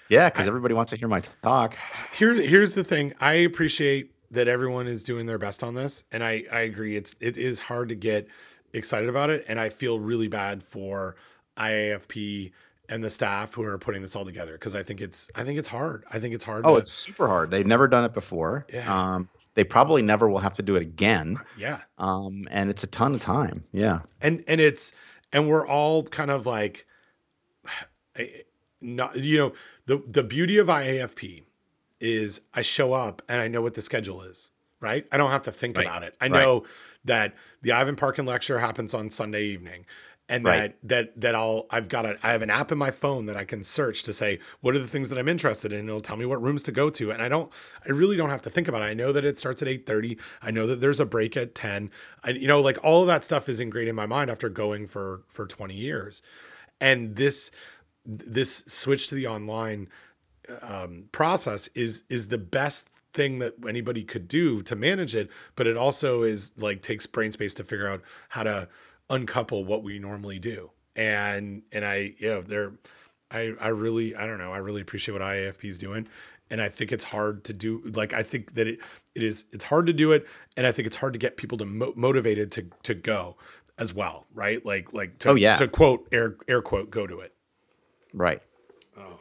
yeah, 0.10 0.30
because 0.30 0.48
everybody 0.48 0.74
wants 0.74 0.90
to 0.92 0.98
hear 0.98 1.08
my 1.08 1.22
talk. 1.44 1.78
Here, 2.14 2.34
here's 2.34 2.74
the 2.74 2.84
thing. 2.84 3.14
I 3.20 3.34
appreciate 3.34 4.12
that 4.32 4.48
everyone 4.48 4.88
is 4.88 5.04
doing 5.04 5.26
their 5.28 5.38
best 5.38 5.64
on 5.64 5.76
this, 5.76 6.04
and 6.12 6.24
I 6.24 6.44
I 6.52 6.62
agree. 6.62 6.96
It's 6.96 7.16
it 7.20 7.38
is 7.38 7.60
hard 7.60 7.90
to 7.90 7.96
get 7.96 8.28
excited 8.74 9.10
about 9.10 9.30
it, 9.30 9.46
and 9.48 9.60
I 9.60 9.70
feel 9.70 10.00
really 10.00 10.28
bad 10.28 10.64
for 10.64 11.16
IAFP 11.58 12.52
and 12.88 13.04
the 13.04 13.10
staff 13.10 13.54
who 13.54 13.64
are 13.64 13.78
putting 13.78 14.02
this 14.02 14.16
all 14.16 14.26
together 14.26 14.54
because 14.54 14.76
I 14.76 14.82
think 14.84 15.00
it's 15.02 15.30
I 15.36 15.44
think 15.44 15.60
it's 15.60 15.68
hard. 15.68 16.04
I 16.12 16.20
think 16.20 16.34
it's 16.34 16.44
hard. 16.44 16.66
Oh, 16.66 16.74
to- 16.76 16.80
it's 16.82 16.92
super 16.92 17.28
hard. 17.28 17.52
They've 17.52 17.68
never 17.68 17.88
done 17.88 18.04
it 18.06 18.14
before. 18.14 18.66
Yeah. 18.74 18.92
Um, 19.14 19.30
they 19.56 19.64
probably 19.64 20.02
never 20.02 20.30
will 20.30 20.40
have 20.40 20.56
to 20.56 20.62
do 20.64 20.76
it 20.76 20.82
again. 20.82 21.38
yeah, 21.58 21.82
Um, 21.98 22.48
and 22.50 22.70
it's 22.70 22.84
a 22.84 22.88
ton 22.88 23.14
of 23.14 23.22
time. 23.22 23.66
Yeah. 23.72 24.00
and 24.22 24.44
and 24.48 24.60
it's 24.62 24.92
and 25.34 25.48
we're 25.48 25.68
all 25.68 26.04
kind 26.04 26.32
of 26.32 26.46
like, 26.46 26.86
not 28.82 29.18
you 29.18 29.38
know 29.38 29.54
the 29.86 30.02
the 30.08 30.24
beauty 30.24 30.58
of 30.58 30.68
IAFP 30.68 31.44
is 32.00 32.42
I 32.54 32.62
show 32.62 32.94
up 32.94 33.22
and 33.28 33.42
I 33.42 33.48
know 33.48 33.62
what 33.62 33.74
the 33.74 33.82
schedule 33.82 34.22
is. 34.22 34.52
Right, 34.82 35.06
I 35.12 35.18
don't 35.18 35.32
have 35.32 35.44
to 35.44 35.52
think 35.52 35.76
Right. 35.76 35.86
about 35.86 36.04
it. 36.04 36.16
I 36.22 36.30
Right. 36.30 36.42
know 36.44 36.66
that 37.04 37.34
the 37.62 37.74
Ivan 37.74 37.98
Parkin 37.98 38.26
lecture 38.26 38.60
happens 38.60 38.94
on 38.94 39.10
Sunday 39.10 39.44
evening, 39.44 39.86
and 40.30 40.46
Right. 40.46 40.74
that 40.84 40.90
that 40.90 41.20
that 41.20 41.36
I'll 41.36 41.66
I've 41.70 41.90
got 41.90 42.06
a 42.06 42.18
I 42.24 42.32
have 42.32 42.42
an 42.42 42.50
app 42.50 42.72
in 42.72 42.78
my 42.78 42.90
phone 42.92 43.26
that 43.26 43.36
I 43.36 43.44
can 43.44 43.66
search 43.66 44.04
to 44.04 44.14
say 44.14 44.40
what 44.62 44.76
are 44.76 44.80
the 44.80 44.88
things 44.88 45.10
that 45.10 45.18
I'm 45.18 45.28
interested 45.28 45.74
in. 45.74 45.90
It'll 45.90 46.00
tell 46.00 46.16
me 46.16 46.26
what 46.26 46.42
rooms 46.42 46.64
to 46.64 46.72
go 46.72 46.90
to, 46.92 47.12
and 47.12 47.22
I 47.22 47.28
don't 47.28 47.52
I 47.86 47.90
really 47.92 48.16
don't 48.16 48.30
have 48.30 48.42
to 48.44 48.50
think 48.50 48.70
about 48.70 48.82
it. 48.82 48.86
I 48.86 48.94
know 48.94 49.12
that 49.12 49.26
it 49.26 49.38
starts 49.38 49.62
at 49.62 49.68
eight 49.68 49.86
thirty. 49.86 50.18
I 50.42 50.52
know 50.52 50.66
that 50.68 50.80
there's 50.80 51.02
a 51.02 51.06
break 51.06 51.36
at 51.36 51.56
ten. 51.56 51.92
I 52.24 52.30
you 52.30 52.48
know 52.48 52.62
like 52.62 52.78
all 52.82 53.02
of 53.02 53.08
that 53.08 53.26
stuff 53.26 53.50
is 53.50 53.60
ingrained 53.60 53.90
in 53.90 53.96
my 53.96 54.06
mind 54.06 54.30
after 54.32 54.48
going 54.48 54.88
for 54.88 55.24
for 55.28 55.46
twenty 55.46 55.76
years, 55.76 56.22
and 56.80 57.18
this 57.18 57.52
this 58.06 58.64
switch 58.68 59.10
to 59.10 59.16
the 59.16 59.28
online 59.28 59.90
um, 60.62 61.10
process 61.12 61.68
is 61.76 62.04
is 62.08 62.30
the 62.30 62.38
best 62.38 62.88
thing 63.14 63.40
that 63.40 63.54
anybody 63.68 64.04
could 64.04 64.28
do 64.28 64.62
to 64.62 64.76
manage 64.76 65.16
it 65.16 65.30
but 65.56 65.66
it 65.68 65.76
also 65.76 66.24
is 66.24 66.52
like 66.58 66.82
takes 66.82 67.06
brain 67.06 67.32
space 67.32 67.54
to 67.54 67.64
figure 67.64 67.88
out 67.88 68.02
how 68.30 68.44
to 68.44 68.68
uncouple 69.10 69.66
what 69.66 69.84
we 69.84 69.98
normally 70.00 70.38
do 70.40 70.70
and 70.96 71.64
and 71.72 71.84
i 71.86 72.14
you 72.18 72.28
know 72.28 72.42
they're 72.42 72.74
i 73.32 73.54
i 73.60 73.68
really 73.70 74.16
i 74.16 74.26
don't 74.28 74.38
know 74.38 74.52
i 74.54 74.58
really 74.58 74.82
appreciate 74.82 75.14
what 75.14 75.22
iafp 75.22 75.64
is 75.64 75.80
doing 75.80 76.08
and 76.52 76.62
i 76.62 76.70
think 76.70 76.92
it's 76.92 77.06
hard 77.06 77.44
to 77.44 77.54
do 77.54 77.82
like 77.96 78.14
i 78.14 78.22
think 78.22 78.54
that 78.54 78.68
it 78.68 78.80
it 79.16 79.24
is 79.24 79.46
it's 79.52 79.66
hard 79.66 79.88
to 79.88 79.94
do 79.94 80.12
it 80.12 80.28
and 80.56 80.68
i 80.68 80.72
think 80.72 80.86
it's 80.86 80.98
hard 80.98 81.14
to 81.14 81.20
get 81.20 81.36
people 81.38 81.58
to 81.58 81.66
mo- 81.66 81.94
motivated 81.96 82.52
to 82.52 82.66
to 82.84 82.94
go 82.94 83.36
as 83.80 83.94
well 83.94 84.26
right 84.36 84.66
like 84.66 84.94
like 84.94 85.18
to, 85.20 85.30
Oh, 85.30 85.36
yeah. 85.36 85.56
to 85.56 85.68
quote 85.68 86.08
air 86.12 86.36
air 86.48 86.62
quote 86.62 86.92
go 86.92 87.08
to 87.08 87.20
it 87.22 87.34
Right. 88.14 88.42
Oh. 88.98 89.20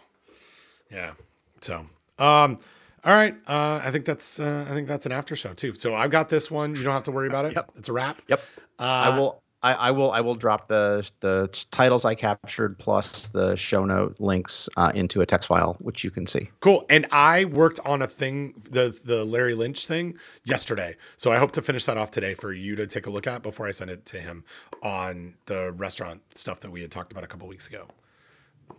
Yeah. 0.90 1.12
So, 1.60 1.84
um, 2.18 2.58
all 3.04 3.14
right. 3.14 3.34
Uh, 3.46 3.80
I 3.82 3.90
think 3.90 4.04
that's 4.04 4.40
uh, 4.40 4.66
I 4.68 4.72
think 4.72 4.88
that's 4.88 5.06
an 5.06 5.12
after 5.12 5.36
show 5.36 5.52
too. 5.54 5.74
So 5.74 5.94
I've 5.94 6.10
got 6.10 6.28
this 6.28 6.50
one. 6.50 6.74
You 6.74 6.82
don't 6.82 6.94
have 6.94 7.04
to 7.04 7.12
worry 7.12 7.28
about 7.28 7.44
it. 7.44 7.54
Yep. 7.54 7.72
It's 7.76 7.88
a 7.88 7.92
wrap. 7.92 8.20
Yep. 8.28 8.40
Uh, 8.78 8.82
I 8.82 9.18
will. 9.18 9.42
I, 9.60 9.74
I 9.74 9.90
will. 9.90 10.12
I 10.12 10.20
will 10.20 10.36
drop 10.36 10.68
the 10.68 11.08
the 11.18 11.48
titles 11.72 12.04
I 12.04 12.14
captured 12.14 12.78
plus 12.78 13.26
the 13.28 13.56
show 13.56 13.84
note 13.84 14.14
links 14.20 14.68
uh, 14.76 14.92
into 14.94 15.20
a 15.20 15.26
text 15.26 15.48
file, 15.48 15.76
which 15.80 16.04
you 16.04 16.12
can 16.12 16.26
see. 16.26 16.48
Cool. 16.60 16.84
And 16.88 17.06
I 17.10 17.44
worked 17.44 17.80
on 17.84 18.00
a 18.00 18.06
thing, 18.06 18.54
the 18.70 18.96
the 19.04 19.24
Larry 19.24 19.54
Lynch 19.54 19.86
thing 19.86 20.16
yesterday. 20.44 20.96
So 21.16 21.32
I 21.32 21.38
hope 21.38 21.50
to 21.52 21.62
finish 21.62 21.86
that 21.86 21.98
off 21.98 22.12
today 22.12 22.34
for 22.34 22.52
you 22.52 22.76
to 22.76 22.86
take 22.86 23.06
a 23.06 23.10
look 23.10 23.26
at 23.26 23.42
before 23.42 23.66
I 23.66 23.72
send 23.72 23.90
it 23.90 24.06
to 24.06 24.20
him 24.20 24.44
on 24.80 25.34
the 25.46 25.72
restaurant 25.72 26.22
stuff 26.36 26.60
that 26.60 26.70
we 26.70 26.82
had 26.82 26.92
talked 26.92 27.10
about 27.10 27.24
a 27.24 27.26
couple 27.26 27.48
weeks 27.48 27.66
ago. 27.66 27.88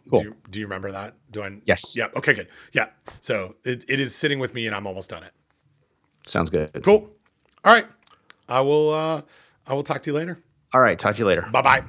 Cool. 0.10 0.20
Do 0.22 0.26
you, 0.26 0.36
do 0.50 0.60
you 0.60 0.66
remember 0.66 0.92
that? 0.92 1.16
Do 1.32 1.44
I? 1.44 1.58
Yes. 1.66 1.96
Yeah. 1.96 2.08
Okay. 2.16 2.34
Good. 2.34 2.48
Yeah. 2.74 2.88
So 3.22 3.56
it, 3.64 3.86
it 3.88 4.00
is 4.00 4.16
sitting 4.16 4.40
with 4.40 4.54
me, 4.54 4.66
and 4.68 4.76
I'm 4.76 4.88
almost 4.88 5.10
done 5.10 5.24
it. 5.24 5.34
Sounds 6.26 6.50
good. 6.50 6.72
Cool. 6.84 7.10
All 7.64 7.74
right. 7.74 7.86
I 8.48 8.62
will. 8.62 8.94
uh 8.94 9.22
I 9.68 9.74
will 9.74 9.84
talk 9.84 10.02
to 10.02 10.10
you 10.10 10.16
later. 10.16 10.42
All 10.74 10.82
right. 10.82 10.98
Talk 10.98 11.16
to 11.16 11.20
you 11.20 11.26
later. 11.26 11.48
Bye 11.52 11.62
bye. 11.62 11.84